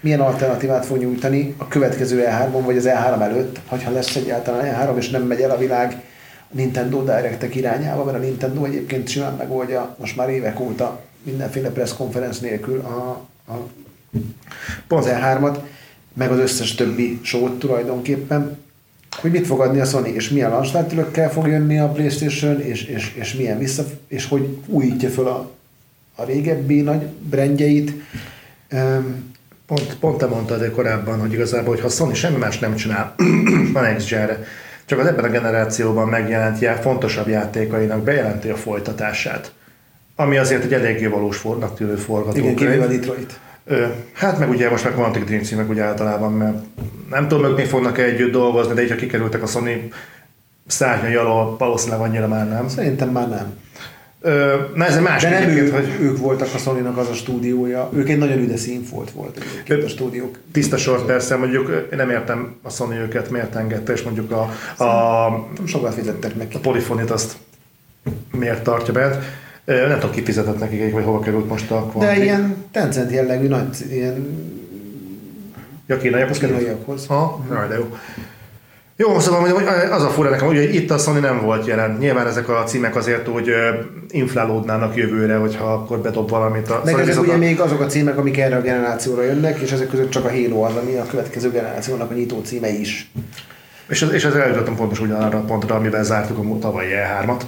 milyen 0.00 0.20
alternatívát 0.20 0.86
fog 0.86 0.98
nyújtani 0.98 1.54
a 1.58 1.68
következő 1.68 2.24
E3-on, 2.26 2.62
vagy 2.64 2.76
az 2.76 2.88
E3 2.88 3.20
előtt, 3.22 3.60
hogyha 3.66 3.90
lesz 3.90 4.16
egyáltalán 4.16 4.74
E3, 4.74 4.96
és 4.96 5.10
nem 5.10 5.22
megy 5.22 5.40
el 5.40 5.50
a 5.50 5.58
világ 5.58 6.02
Nintendo 6.50 7.02
Directek 7.02 7.54
irányába, 7.54 8.04
mert 8.04 8.16
a 8.16 8.20
Nintendo 8.20 8.64
egyébként 8.64 9.08
simán 9.08 9.34
megoldja 9.34 9.96
most 9.98 10.16
már 10.16 10.28
évek 10.28 10.60
óta 10.60 11.00
mindenféle 11.22 11.70
press 11.70 11.92
conference 11.92 12.40
nélkül 12.46 12.80
a, 12.80 13.26
a 13.52 13.68
az 14.88 15.06
E3-at, 15.08 15.58
meg 16.12 16.30
az 16.30 16.38
összes 16.38 16.74
többi 16.74 17.18
show 17.22 17.58
tulajdonképpen, 17.58 18.58
hogy 19.16 19.30
mit 19.30 19.46
fog 19.46 19.60
adni 19.60 19.80
a 19.80 19.84
Sony, 19.84 20.14
és 20.14 20.28
milyen 20.28 20.50
launch 20.50 21.28
fog 21.32 21.46
jönni 21.46 21.78
a 21.78 21.88
Playstation, 21.88 22.60
és, 22.60 22.84
és, 22.84 23.14
és 23.14 23.34
milyen 23.34 23.58
vissza, 23.58 23.84
és 24.08 24.28
hogy 24.28 24.58
újítja 24.66 25.08
föl 25.08 25.26
a, 25.26 25.50
a 26.14 26.24
régebbi 26.24 26.80
nagy 26.80 27.06
brandjeit. 27.06 27.92
Um, 28.72 29.34
pont, 29.66 29.96
pont 30.00 30.18
te 30.18 30.26
mondtad 30.26 30.70
korábban, 30.70 31.20
hogy 31.20 31.32
igazából, 31.32 31.74
hogy 31.74 31.82
ha 31.82 31.88
Sony 31.88 32.14
semmi 32.14 32.36
más 32.36 32.58
nem 32.58 32.74
csinál 32.74 33.14
a 33.74 33.80
next 33.80 34.08
gen 34.08 34.44
csak 34.90 34.98
az 34.98 35.06
ebben 35.06 35.24
a 35.24 35.28
generációban 35.28 36.08
megjelent 36.08 36.58
já, 36.58 36.74
fontosabb 36.74 37.28
játékainak 37.28 38.02
bejelenti 38.02 38.48
a 38.48 38.56
folytatását. 38.56 39.52
Ami 40.16 40.36
azért 40.36 40.64
egy 40.64 40.72
eléggé 40.72 41.06
valós 41.06 41.36
fornak 41.36 41.74
tűnő 41.74 41.96
forgatókönyv. 41.96 42.60
Igen, 42.60 42.82
a 42.82 42.86
Detroit. 42.86 43.40
Hát 44.12 44.38
meg 44.38 44.48
ugye 44.48 44.70
most 44.70 44.84
meg 44.84 44.94
Quantic 44.94 45.24
Dream 45.24 45.42
címek 45.42 45.68
ugye 45.68 45.82
általában, 45.82 46.32
mert 46.32 46.56
nem 47.10 47.28
tudom, 47.28 47.50
ők 47.50 47.56
még 47.56 47.66
fognak 47.66 47.98
-e 47.98 48.02
együtt 48.02 48.32
dolgozni, 48.32 48.74
de 48.74 48.82
így 48.82 48.90
ha 48.90 48.96
kikerültek 48.96 49.42
a 49.42 49.46
Sony 49.46 49.92
szárnyai 50.66 51.14
alól, 51.14 51.56
valószínűleg 51.58 52.00
annyira 52.00 52.28
már 52.28 52.48
nem. 52.48 52.68
Szerintem 52.68 53.08
már 53.08 53.28
nem. 53.28 53.58
Ö, 54.22 54.56
na 54.74 54.84
ez 54.84 54.96
egy 54.96 55.02
másik 55.02 55.30
De 55.30 55.38
nem 55.38 55.48
ők, 55.48 55.74
hogy... 55.74 55.96
ők 56.00 56.18
voltak 56.18 56.48
a 56.54 56.58
sony 56.58 56.86
az 56.86 57.08
a 57.08 57.14
stúdiója, 57.14 57.90
ők 57.92 58.08
egy 58.08 58.18
nagyon 58.18 58.38
üde 58.38 58.56
színfolt 58.56 59.10
volt 59.10 59.36
egyébként 59.36 59.84
a 59.84 59.88
stúdiók. 59.88 60.38
Tiszta 60.52 60.76
sor 60.76 61.04
persze, 61.04 61.36
mondjuk 61.36 61.68
én 61.92 61.96
nem 61.96 62.10
értem 62.10 62.56
a 62.62 62.70
Sony 62.70 62.96
őket, 62.96 63.30
miért 63.30 63.56
engedte, 63.56 63.92
és 63.92 64.02
mondjuk 64.02 64.30
a, 64.30 64.40
a, 64.84 65.48
sokat 65.66 65.94
fizettek 65.94 66.34
neki. 66.34 66.56
A 66.56 66.60
polifonit 66.60 67.10
azt 67.10 67.36
miért 68.30 68.62
tartja 68.62 68.92
be. 68.92 69.22
Nem 69.76 69.98
tudom, 69.98 70.14
ki 70.14 70.22
fizetett 70.22 70.58
nekik, 70.58 70.92
vagy 70.92 71.04
hova 71.04 71.20
került 71.20 71.48
most 71.48 71.70
a 71.70 71.76
Quantic. 71.76 72.16
De 72.16 72.22
ilyen 72.22 72.64
Tencent 72.70 73.10
jellegű 73.10 73.48
nagy, 73.48 73.76
ilyen... 73.90 74.48
Ja, 75.86 75.96
kínaiakhoz 75.96 76.38
került? 76.38 76.58
Kínaiakhoz. 76.58 77.06
Ha, 77.06 77.44
mm. 77.52 77.68
de 77.68 77.74
jó. 77.74 77.96
Jó, 78.96 79.18
szóval 79.18 79.40
hogy 79.40 79.64
az 79.90 80.02
a 80.02 80.08
fura 80.08 80.30
nekem, 80.30 80.46
hogy 80.46 80.74
itt 80.74 80.90
a 80.90 80.98
Sony 80.98 81.20
nem 81.20 81.40
volt 81.40 81.66
jelen. 81.66 81.96
Nyilván 82.00 82.26
ezek 82.26 82.48
a 82.48 82.62
címek 82.66 82.96
azért 82.96 83.28
úgy 83.28 83.50
inflálódnának 84.08 84.96
jövőre, 84.96 85.36
hogyha 85.36 85.72
akkor 85.72 85.98
bedob 85.98 86.30
valamit. 86.30 86.70
A 86.70 86.82
Meg 86.84 86.98
ezek 86.98 87.22
ugye 87.22 87.36
még 87.36 87.60
azok 87.60 87.80
a 87.80 87.86
címek, 87.86 88.18
amik 88.18 88.38
erre 88.38 88.56
a 88.56 88.60
generációra 88.60 89.22
jönnek, 89.22 89.58
és 89.58 89.72
ezek 89.72 89.88
között 89.88 90.10
csak 90.10 90.24
a 90.24 90.30
Halo 90.30 90.62
az, 90.62 90.74
ami 90.76 90.94
a 90.94 91.06
következő 91.06 91.50
generációnak 91.50 92.10
a 92.10 92.14
nyitó 92.14 92.40
címe 92.44 92.68
is. 92.68 93.10
És, 93.88 94.02
ez, 94.02 94.12
és 94.12 94.24
ezzel 94.24 94.42
eljutottam 94.42 94.76
pontos 94.76 95.00
ugyanarra 95.00 95.38
a 95.38 95.44
pontra, 95.44 95.74
amivel 95.74 96.04
zártuk 96.04 96.38
a 96.38 96.58
tavalyi 96.58 96.90
E3-at. 96.90 97.42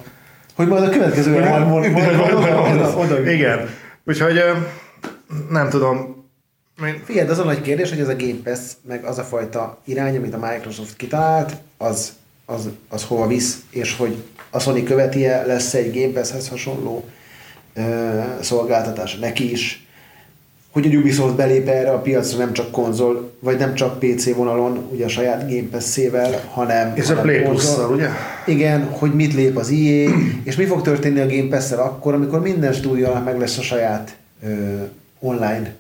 Hogy 0.55 0.69
majd 0.69 0.83
a 0.83 0.89
következő 0.89 1.41
E3 1.43 3.27
Igen. 3.27 3.69
Úgyhogy 4.05 4.41
nem 5.51 5.69
tudom, 5.69 6.23
Figyeld, 7.05 7.31
az 7.31 7.39
a 7.39 7.45
nagy 7.45 7.61
kérdés, 7.61 7.89
hogy 7.89 8.01
ez 8.01 8.09
a 8.09 8.17
Game 8.17 8.41
Pass, 8.45 8.59
meg 8.87 9.05
az 9.05 9.19
a 9.19 9.23
fajta 9.23 9.79
irány, 9.85 10.17
amit 10.17 10.35
a 10.35 10.39
Microsoft 10.39 10.97
kitalált, 10.97 11.57
az, 11.77 12.13
az, 12.47 12.69
az 12.89 13.05
hova 13.05 13.27
visz, 13.27 13.59
és 13.71 13.97
hogy 13.97 14.23
a 14.51 14.59
Sony 14.59 14.85
követi 14.85 15.27
-e, 15.27 15.47
lesz 15.47 15.75
egy 15.75 16.01
Game 16.01 16.13
Pass-hez 16.13 16.49
hasonló 16.49 17.05
ö, 17.75 18.21
szolgáltatás 18.41 19.17
neki 19.17 19.51
is, 19.51 19.87
hogy 20.73 20.87
a 20.87 20.99
Ubisoft 20.99 21.35
belép 21.35 21.69
erre 21.69 21.91
a 21.91 21.99
piacra 21.99 22.39
nem 22.39 22.53
csak 22.53 22.71
konzol, 22.71 23.33
vagy 23.39 23.59
nem 23.59 23.75
csak 23.75 23.99
PC 23.99 24.35
vonalon, 24.35 24.89
ugye 24.93 25.05
a 25.05 25.09
saját 25.09 25.49
Game 25.49 25.69
Pass-ével, 25.71 26.41
hanem... 26.51 26.93
És 26.95 27.11
a 27.11 27.21
Play 27.21 27.41
plus 27.41 27.65
ugye? 27.91 28.09
Igen, 28.47 28.85
hogy 28.85 29.15
mit 29.15 29.35
lép 29.35 29.57
az 29.57 29.71
EA, 29.71 30.11
és 30.43 30.57
mi 30.57 30.65
fog 30.65 30.83
történni 30.83 31.21
a 31.21 31.27
Game 31.27 31.49
Pass-szel 31.49 31.79
akkor, 31.79 32.15
amikor 32.15 32.41
minden 32.41 32.73
stúdiónak 32.73 33.25
meg 33.25 33.39
lesz 33.39 33.59
a 33.59 33.63
saját 33.63 34.17
ö, 34.43 34.83
online 35.19 35.75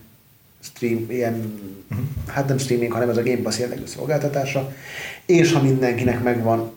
stream, 0.62 1.06
ilyen, 1.08 1.60
hát 2.26 2.48
nem 2.48 2.58
streaming, 2.58 2.92
hanem 2.92 3.08
ez 3.08 3.16
a 3.16 3.22
Game 3.22 3.42
Pass 3.42 3.58
jellegű 3.58 3.86
szolgáltatása, 3.86 4.72
és 5.26 5.52
ha 5.52 5.62
mindenkinek 5.62 6.22
megvan, 6.22 6.72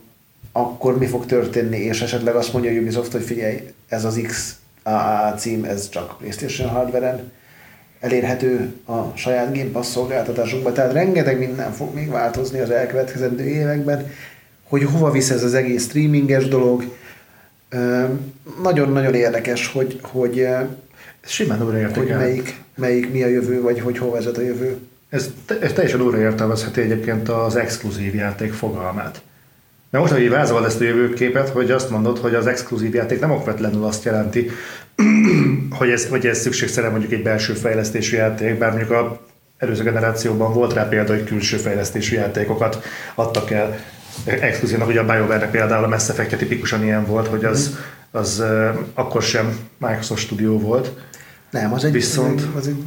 akkor 0.52 0.98
mi 0.98 1.06
fog 1.06 1.26
történni, 1.26 1.78
és 1.78 2.00
esetleg 2.00 2.34
azt 2.34 2.52
mondja 2.52 2.70
a 2.70 2.74
Ubisoft, 2.74 3.12
hogy 3.12 3.22
figyelj, 3.22 3.62
ez 3.88 4.04
az 4.04 4.20
X 4.26 4.54
a 4.82 5.28
cím, 5.36 5.64
ez 5.64 5.88
csak 5.88 6.18
PlayStation 6.18 6.68
hardware-en 6.68 7.30
elérhető 8.00 8.72
a 8.86 9.16
saját 9.16 9.56
Game 9.56 9.70
Pass 9.70 9.86
szolgáltatásunkban, 9.86 10.72
tehát 10.72 10.92
rengeteg 10.92 11.38
minden 11.38 11.72
fog 11.72 11.94
még 11.94 12.10
változni 12.10 12.58
az 12.58 12.70
elkövetkezendő 12.70 13.44
években, 13.44 14.10
hogy 14.68 14.84
hova 14.84 15.10
visz 15.10 15.30
ez 15.30 15.42
az 15.42 15.54
egész 15.54 15.84
streaminges 15.84 16.48
dolog. 16.48 16.84
Nagyon-nagyon 18.62 19.14
érdekes, 19.14 19.72
hogy, 19.72 19.98
hogy 20.02 20.46
simán 21.20 21.58
hogy 21.94 22.08
melyik, 22.08 22.60
melyik 22.74 23.12
mi 23.12 23.22
a 23.22 23.26
jövő, 23.26 23.60
vagy 23.60 23.80
hogy 23.80 23.98
hol 23.98 24.10
vezet 24.10 24.36
a 24.36 24.42
jövő. 24.42 24.76
Ez, 25.08 25.30
ez 25.60 25.72
teljesen 25.72 26.00
újra 26.00 26.18
értelmezheti 26.18 26.80
egyébként 26.80 27.28
az 27.28 27.56
exkluzív 27.56 28.14
játék 28.14 28.52
fogalmát. 28.52 29.22
Mert 29.90 30.04
most, 30.04 30.20
hogy 30.20 30.30
vázolod 30.30 30.64
ezt 30.64 30.80
a 30.80 30.84
jövőképet, 30.84 31.48
hogy 31.48 31.70
azt 31.70 31.90
mondod, 31.90 32.18
hogy 32.18 32.34
az 32.34 32.46
exkluzív 32.46 32.94
játék 32.94 33.20
nem 33.20 33.30
okvetlenül 33.30 33.84
azt 33.84 34.04
jelenti, 34.04 34.50
hogy 35.78 35.90
ez, 35.90 36.08
hogy 36.08 36.26
ez 36.26 36.38
szükségszerűen 36.38 36.92
mondjuk 36.92 37.12
egy 37.12 37.22
belső 37.22 37.52
fejlesztésű 37.52 38.16
játék, 38.16 38.58
bár 38.58 38.70
mondjuk 38.70 38.90
a 38.90 39.20
előző 39.58 39.82
generációban 39.82 40.52
volt 40.52 40.72
rá 40.72 40.88
példa, 40.88 41.12
hogy 41.12 41.24
külső 41.24 41.56
fejlesztésű 41.56 42.16
játékokat 42.16 42.82
adtak 43.14 43.50
el 43.50 43.78
exkluzívnak, 44.24 44.88
ugye 44.88 45.00
a 45.00 45.04
BioWare-nek 45.04 45.50
például 45.50 45.84
a 45.84 45.88
Mass 45.88 46.08
Effect 46.08 46.36
tipikusan 46.36 46.84
ilyen 46.84 47.06
volt, 47.06 47.26
hogy 47.26 47.44
az, 47.44 47.68
mhm. 47.68 47.78
az, 48.10 48.38
az 48.40 48.44
akkor 48.94 49.22
sem 49.22 49.58
Microsoft 49.78 50.22
Studio 50.22 50.58
volt. 50.58 50.92
Nem, 51.50 51.72
az 51.72 51.84
egy, 51.84 51.92
Viszont, 51.92 52.42
az 52.56 52.66
egy 52.66 52.82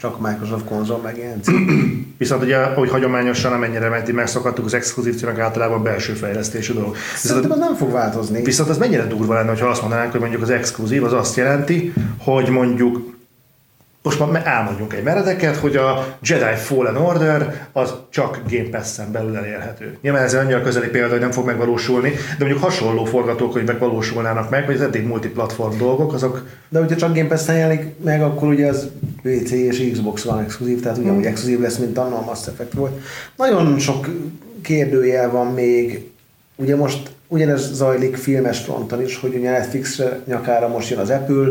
csak 0.00 0.20
Microsoft 0.20 0.64
konzol 0.64 0.98
meg 0.98 1.16
ilyen 1.16 1.40
Viszont 2.18 2.42
ugye, 2.42 2.64
hogy 2.64 2.90
hagyományosan 2.90 3.52
amennyire 3.52 3.88
menti 3.88 4.12
megszokhattuk, 4.12 4.64
az 4.64 4.74
exkluzív 4.74 5.16
címek 5.16 5.38
általában 5.38 5.82
belső 5.82 6.12
fejlesztésű 6.12 6.72
dolog. 6.72 6.96
Szerintem 7.16 7.50
az 7.50 7.58
nem 7.58 7.74
fog 7.74 7.92
változni. 7.92 8.42
Viszont 8.42 8.68
az 8.68 8.78
mennyire 8.78 9.06
durva 9.06 9.34
lenne, 9.34 9.58
ha 9.58 9.66
azt 9.66 9.80
mondanánk, 9.80 10.10
hogy 10.10 10.20
mondjuk 10.20 10.42
az 10.42 10.50
exkluzív 10.50 11.04
az 11.04 11.12
azt 11.12 11.36
jelenti, 11.36 11.92
hogy 12.18 12.48
mondjuk 12.48 13.17
most 14.08 14.32
már 14.32 14.46
elmondjunk 14.46 14.92
egy 14.92 15.02
meredeket, 15.02 15.56
hogy 15.56 15.76
a 15.76 16.16
Jedi 16.22 16.56
Fallen 16.56 16.96
Order 16.96 17.68
az 17.72 17.94
csak 18.10 18.40
Game 18.50 18.68
Pass-en 18.70 19.12
belül 19.12 19.36
elérhető. 19.36 19.98
Nyilván 20.00 20.22
ez 20.22 20.34
annyira 20.34 20.62
közeli 20.62 20.88
példa, 20.88 21.10
hogy 21.10 21.20
nem 21.20 21.30
fog 21.30 21.46
megvalósulni, 21.46 22.08
de 22.10 22.44
mondjuk 22.44 22.62
hasonló 22.62 23.04
forgatókönyvek 23.04 23.78
valósulnának 23.78 24.50
meg, 24.50 24.66
vagy 24.66 24.74
az 24.74 24.80
eddig 24.80 25.06
multiplatform 25.06 25.78
dolgok, 25.78 26.12
azok... 26.12 26.46
De 26.68 26.78
hogyha 26.78 26.96
csak 26.96 27.14
Game 27.14 27.28
Pass-en 27.28 27.56
jelenik 27.56 27.84
meg, 28.04 28.22
akkor 28.22 28.48
ugye 28.48 28.66
az 28.66 28.88
PC 29.22 29.50
és 29.50 29.90
Xbox 29.92 30.22
van 30.22 30.40
exkluzív, 30.40 30.80
tehát 30.80 30.98
ugyanúgy 30.98 31.22
hmm. 31.22 31.32
exkluzív 31.32 31.60
lesz, 31.60 31.76
mint 31.76 31.98
annól 31.98 32.18
a 32.18 32.24
Mass 32.24 32.46
Effect 32.46 32.72
volt. 32.72 33.00
Nagyon 33.36 33.78
sok 33.78 34.08
kérdőjel 34.62 35.30
van 35.30 35.46
még, 35.46 36.10
ugye 36.56 36.76
most 36.76 37.10
ugyanez 37.26 37.74
zajlik 37.74 38.16
filmes 38.16 38.58
fronton 38.58 39.02
is, 39.02 39.16
hogy 39.16 39.34
ugye 39.34 39.50
Netflix 39.50 40.02
nyakára 40.26 40.68
most 40.68 40.90
jön 40.90 40.98
az 40.98 41.10
Apple, 41.10 41.48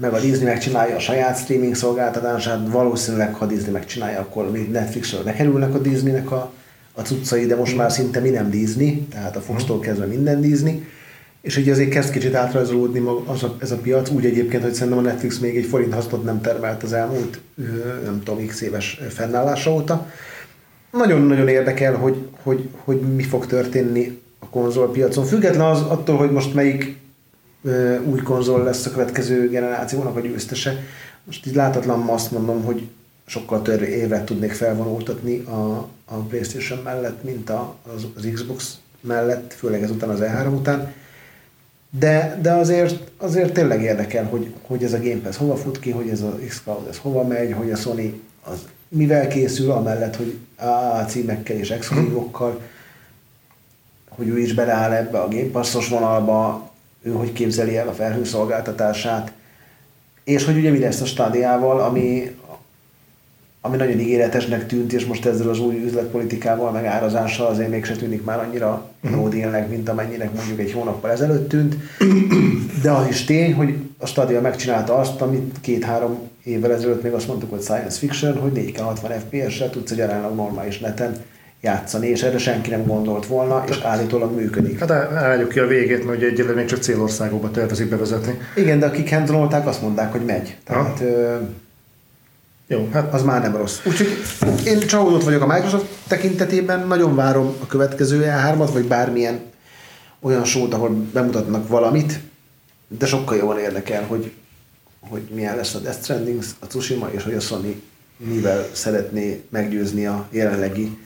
meg 0.00 0.12
a 0.12 0.20
Disney 0.20 0.44
megcsinálja 0.44 0.96
a 0.96 0.98
saját 0.98 1.38
streaming 1.38 1.74
szolgáltatását, 1.74 2.68
valószínűleg 2.68 3.34
ha 3.34 3.46
Disney 3.46 3.72
megcsinálja, 3.72 4.18
akkor 4.18 4.50
Netflixről 4.50 5.22
bekerülnek 5.22 5.74
a 5.74 5.78
Disneynek 5.78 6.30
a, 6.30 6.52
a 6.92 7.00
cuccai, 7.00 7.46
de 7.46 7.56
most 7.56 7.76
már 7.76 7.92
szinte 7.92 8.20
mi 8.20 8.28
nem 8.28 8.50
Disney, 8.50 9.06
tehát 9.10 9.36
a 9.36 9.40
Fox-tól 9.40 9.80
kezdve 9.80 10.06
minden 10.06 10.40
Disney. 10.40 10.86
És 11.40 11.56
ugye 11.56 11.72
azért 11.72 11.90
kezd 11.90 12.10
kicsit 12.10 12.34
átrajzolódni 12.34 13.02
az 13.26 13.42
a, 13.42 13.56
ez 13.60 13.70
a 13.70 13.76
piac, 13.76 14.10
úgy 14.10 14.24
egyébként, 14.26 14.62
hogy 14.62 14.72
szerintem 14.72 14.98
a 14.98 15.02
Netflix 15.02 15.38
még 15.38 15.56
egy 15.56 15.64
forint 15.64 15.94
hasztot 15.94 16.24
nem 16.24 16.40
termelt 16.40 16.82
az 16.82 16.92
elmúlt, 16.92 17.40
nem 18.04 18.22
tudom, 18.24 18.46
x 18.46 18.60
éves 18.60 19.00
fennállása 19.08 19.72
óta. 19.72 20.06
Nagyon-nagyon 20.92 21.48
érdekel, 21.48 21.94
hogy, 21.94 22.28
hogy, 22.42 22.68
hogy 22.84 23.00
mi 23.00 23.22
fog 23.22 23.46
történni 23.46 24.20
a 24.38 24.48
konzolpiacon. 24.48 25.24
Független 25.24 25.66
az 25.66 25.80
attól, 25.80 26.16
hogy 26.16 26.30
most 26.30 26.54
melyik 26.54 26.96
új 28.04 28.20
konzol 28.22 28.62
lesz 28.62 28.86
a 28.86 28.90
következő 28.90 29.48
generációnak 29.48 30.16
a 30.16 30.20
győztese. 30.20 30.76
Most 31.24 31.46
így 31.46 31.54
látatlan 31.54 32.08
azt 32.08 32.30
mondom, 32.30 32.64
hogy 32.64 32.88
sokkal 33.26 33.62
több 33.62 33.82
évet 33.82 34.24
tudnék 34.24 34.52
felvonultatni 34.52 35.38
a, 35.38 35.88
a 36.04 36.14
Playstation 36.28 36.78
mellett, 36.78 37.22
mint 37.22 37.50
a, 37.50 37.76
az, 37.94 38.06
az 38.16 38.28
Xbox 38.32 38.78
mellett, 39.00 39.52
főleg 39.52 39.82
ezután 39.82 40.08
az 40.08 40.20
E3 40.22 40.54
után. 40.54 40.92
De, 41.90 42.38
de 42.42 42.52
azért, 42.52 43.10
azért 43.16 43.52
tényleg 43.52 43.82
érdekel, 43.82 44.24
hogy, 44.24 44.54
hogy 44.62 44.84
ez 44.84 44.92
a 44.92 44.98
Game 44.98 45.20
Pass 45.22 45.36
hova 45.36 45.56
fut 45.56 45.80
ki, 45.80 45.90
hogy 45.90 46.08
ez 46.08 46.20
a 46.20 46.38
Xcloud 46.48 46.86
ez 46.88 46.96
hova 46.96 47.22
megy, 47.22 47.52
hogy 47.52 47.70
a 47.70 47.76
Sony 47.76 48.20
az 48.44 48.58
mivel 48.88 49.28
készül, 49.28 49.70
amellett, 49.70 50.16
hogy 50.16 50.38
a 50.56 51.04
címekkel 51.08 51.56
és 51.56 51.70
exkluzívokkal, 51.70 52.60
hogy 54.08 54.28
ő 54.28 54.38
is 54.38 54.54
beleáll 54.54 54.92
ebbe 54.92 55.18
a 55.18 55.28
Game 55.28 55.50
Passos 55.50 55.88
vonalba, 55.88 56.72
ő 57.02 57.10
hogy 57.10 57.32
képzeli 57.32 57.76
el 57.76 57.88
a 57.88 57.92
felhőszolgáltatását, 57.92 59.32
és 60.24 60.44
hogy 60.44 60.56
ugye 60.56 60.70
mi 60.70 60.78
lesz 60.78 61.00
a 61.00 61.06
stádiával, 61.06 61.80
ami 61.80 62.36
ami 63.60 63.76
nagyon 63.76 63.98
ígéretesnek 63.98 64.66
tűnt, 64.66 64.92
és 64.92 65.06
most 65.06 65.26
ezzel 65.26 65.48
az 65.48 65.60
új 65.60 65.84
üzletpolitikával, 65.84 66.70
meg 66.70 66.84
árazással 66.84 67.46
azért 67.46 67.70
mégse 67.70 67.96
tűnik 67.96 68.24
már 68.24 68.38
annyira 68.38 68.90
Mhm. 69.00 69.14
no 69.14 69.28
dealnek, 69.28 69.68
mint 69.68 69.88
amennyinek 69.88 70.34
mondjuk 70.34 70.58
egy 70.58 70.72
hónappal 70.72 71.10
ezelőtt 71.10 71.48
tűnt. 71.48 71.76
De 72.82 72.90
az 72.90 73.06
is 73.08 73.24
tény, 73.24 73.54
hogy 73.54 73.74
a 73.98 74.06
Stadia 74.06 74.40
megcsinálta 74.40 74.94
azt, 74.94 75.20
amit 75.20 75.60
két-három 75.60 76.18
évvel 76.44 76.72
ezelőtt 76.72 77.02
még 77.02 77.12
azt 77.12 77.26
mondtuk, 77.26 77.50
hogy 77.50 77.62
science 77.62 77.98
fiction, 77.98 78.38
hogy 78.38 78.52
4K60 78.54 79.20
FPS-re 79.26 79.70
tudsz 79.70 79.90
egy 79.90 80.00
aránylag 80.00 80.34
normális 80.34 80.78
neten 80.78 81.16
játszani, 81.60 82.06
és 82.06 82.22
erre 82.22 82.38
senki 82.38 82.70
nem 82.70 82.86
gondolt 82.86 83.26
volna, 83.26 83.64
és 83.68 83.78
állítólag 83.82 84.34
működik. 84.34 84.78
Hát 84.78 84.90
álljuk 84.90 85.48
ki 85.48 85.58
a 85.58 85.66
végét, 85.66 86.04
mert 86.04 86.16
ugye 86.16 86.26
egyelőre 86.26 86.54
még 86.54 86.66
csak 86.66 86.82
célországokba 86.82 87.50
tervezik 87.50 87.88
bevezetni. 87.88 88.38
Igen, 88.56 88.78
de 88.78 88.86
akik 88.86 89.10
handolták, 89.10 89.66
azt 89.66 89.82
mondták, 89.82 90.12
hogy 90.12 90.24
megy. 90.24 90.56
Tehát 90.64 91.00
ö, 91.00 91.36
Jó, 92.66 92.88
hát 92.92 93.14
az 93.14 93.22
már 93.22 93.42
nem 93.42 93.56
rossz. 93.56 93.78
Úgyhogy 93.86 94.08
én 94.64 94.78
csalódott 94.78 95.24
vagyok 95.24 95.42
a 95.42 95.46
Microsoft 95.46 95.86
tekintetében, 96.06 96.86
nagyon 96.86 97.14
várom 97.14 97.54
a 97.62 97.66
következő 97.66 98.24
E3-at, 98.26 98.68
vagy 98.72 98.84
bármilyen 98.84 99.40
olyan 100.20 100.44
sót, 100.44 100.74
ahol 100.74 101.06
bemutatnak 101.12 101.68
valamit, 101.68 102.20
de 102.88 103.06
sokkal 103.06 103.36
jobban 103.36 103.58
érdekel, 103.58 104.04
hogy, 104.04 104.32
hogy 105.00 105.22
milyen 105.34 105.56
lesz 105.56 105.74
a 105.74 105.78
Death 105.78 106.02
Stranding, 106.02 106.42
a 106.58 106.66
Tsushima, 106.66 107.08
és 107.10 107.22
hogy 107.22 107.34
a 107.34 107.40
Sony 107.40 107.82
mivel 108.16 108.66
szeretné 108.72 109.42
meggyőzni 109.48 110.06
a 110.06 110.26
jelenlegi 110.30 110.98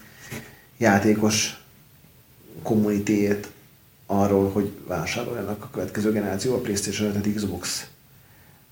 játékos 0.82 1.60
kommunitéjét 2.62 3.48
arról, 4.06 4.50
hogy 4.50 4.70
vásároljanak 4.86 5.64
a 5.64 5.68
következő 5.72 6.12
generáció, 6.12 6.54
a 6.54 6.58
PlayStation 6.58 7.16
5 7.16 7.34
Xbox 7.34 7.86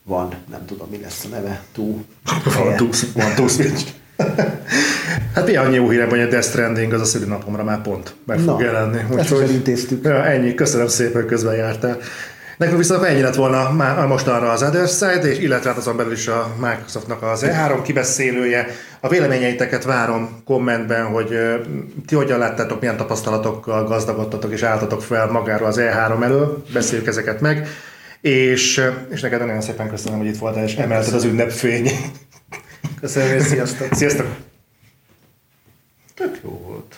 van, 0.02 0.34
nem 0.50 0.66
tudom 0.66 0.88
mi 0.90 1.00
lesz 1.00 1.24
a 1.24 1.28
neve, 1.28 1.62
túl. 1.72 2.04
van 2.58 2.76
túl, 2.76 2.90
van 3.14 3.34
túl 3.34 3.48
switch. 3.48 3.86
hát 5.34 5.46
mi 5.46 5.56
annyi 5.56 5.74
jó 5.74 5.88
hírem, 5.90 6.08
hogy 6.08 6.20
a 6.20 6.28
Death 6.28 6.48
Stranding 6.48 6.92
az 6.92 7.00
a 7.00 7.04
szülinapomra 7.04 7.64
már 7.64 7.82
pont 7.82 8.14
meg 8.26 8.38
fog 8.38 8.58
Na, 8.58 8.64
jelenni. 8.64 8.98
ezt 9.16 9.30
is 9.30 9.38
elintéztük. 9.38 10.04
Ja, 10.04 10.24
ennyi, 10.24 10.54
köszönöm 10.54 10.88
szépen, 10.88 11.26
közben 11.26 11.54
jártál. 11.54 11.98
Nekünk 12.60 12.78
viszont 12.78 13.04
ennyi 13.04 13.20
lett 13.20 13.34
volna 13.34 13.72
már 13.72 14.06
mostanra 14.06 14.50
az 14.50 14.62
Other 14.62 14.88
Side, 14.88 15.30
és 15.30 15.38
illetve 15.38 15.68
hát 15.68 15.78
azon 15.78 15.96
belül 15.96 16.12
is 16.12 16.26
a 16.28 16.54
Microsoftnak 16.60 17.22
az 17.22 17.44
E3 17.46 17.80
kibeszélője. 17.82 18.66
A 19.00 19.08
véleményeiteket 19.08 19.84
várom 19.84 20.42
kommentben, 20.44 21.06
hogy 21.06 21.38
ti 22.06 22.14
hogyan 22.14 22.38
láttátok, 22.38 22.80
milyen 22.80 22.96
tapasztalatokkal 22.96 23.84
gazdagodtatok 23.84 24.52
és 24.52 24.62
álltatok 24.62 25.02
fel 25.02 25.30
magáról 25.30 25.68
az 25.68 25.80
E3 25.80 26.22
elől, 26.22 26.64
beszéljük 26.72 27.06
ezeket 27.06 27.40
meg. 27.40 27.68
És, 28.20 28.82
és 29.10 29.20
neked 29.20 29.40
nagyon 29.40 29.60
szépen 29.60 29.88
köszönöm, 29.88 30.18
hogy 30.18 30.28
itt 30.28 30.38
voltál, 30.38 30.64
és 30.64 30.74
emelted 30.74 31.14
az 31.14 31.24
ünnepfény. 31.24 31.90
Köszönöm, 33.00 33.36
és 33.36 33.42
sziasztok! 33.42 33.88
Sziasztok! 33.94 34.26
Tök 36.14 36.40
jó. 36.42 36.84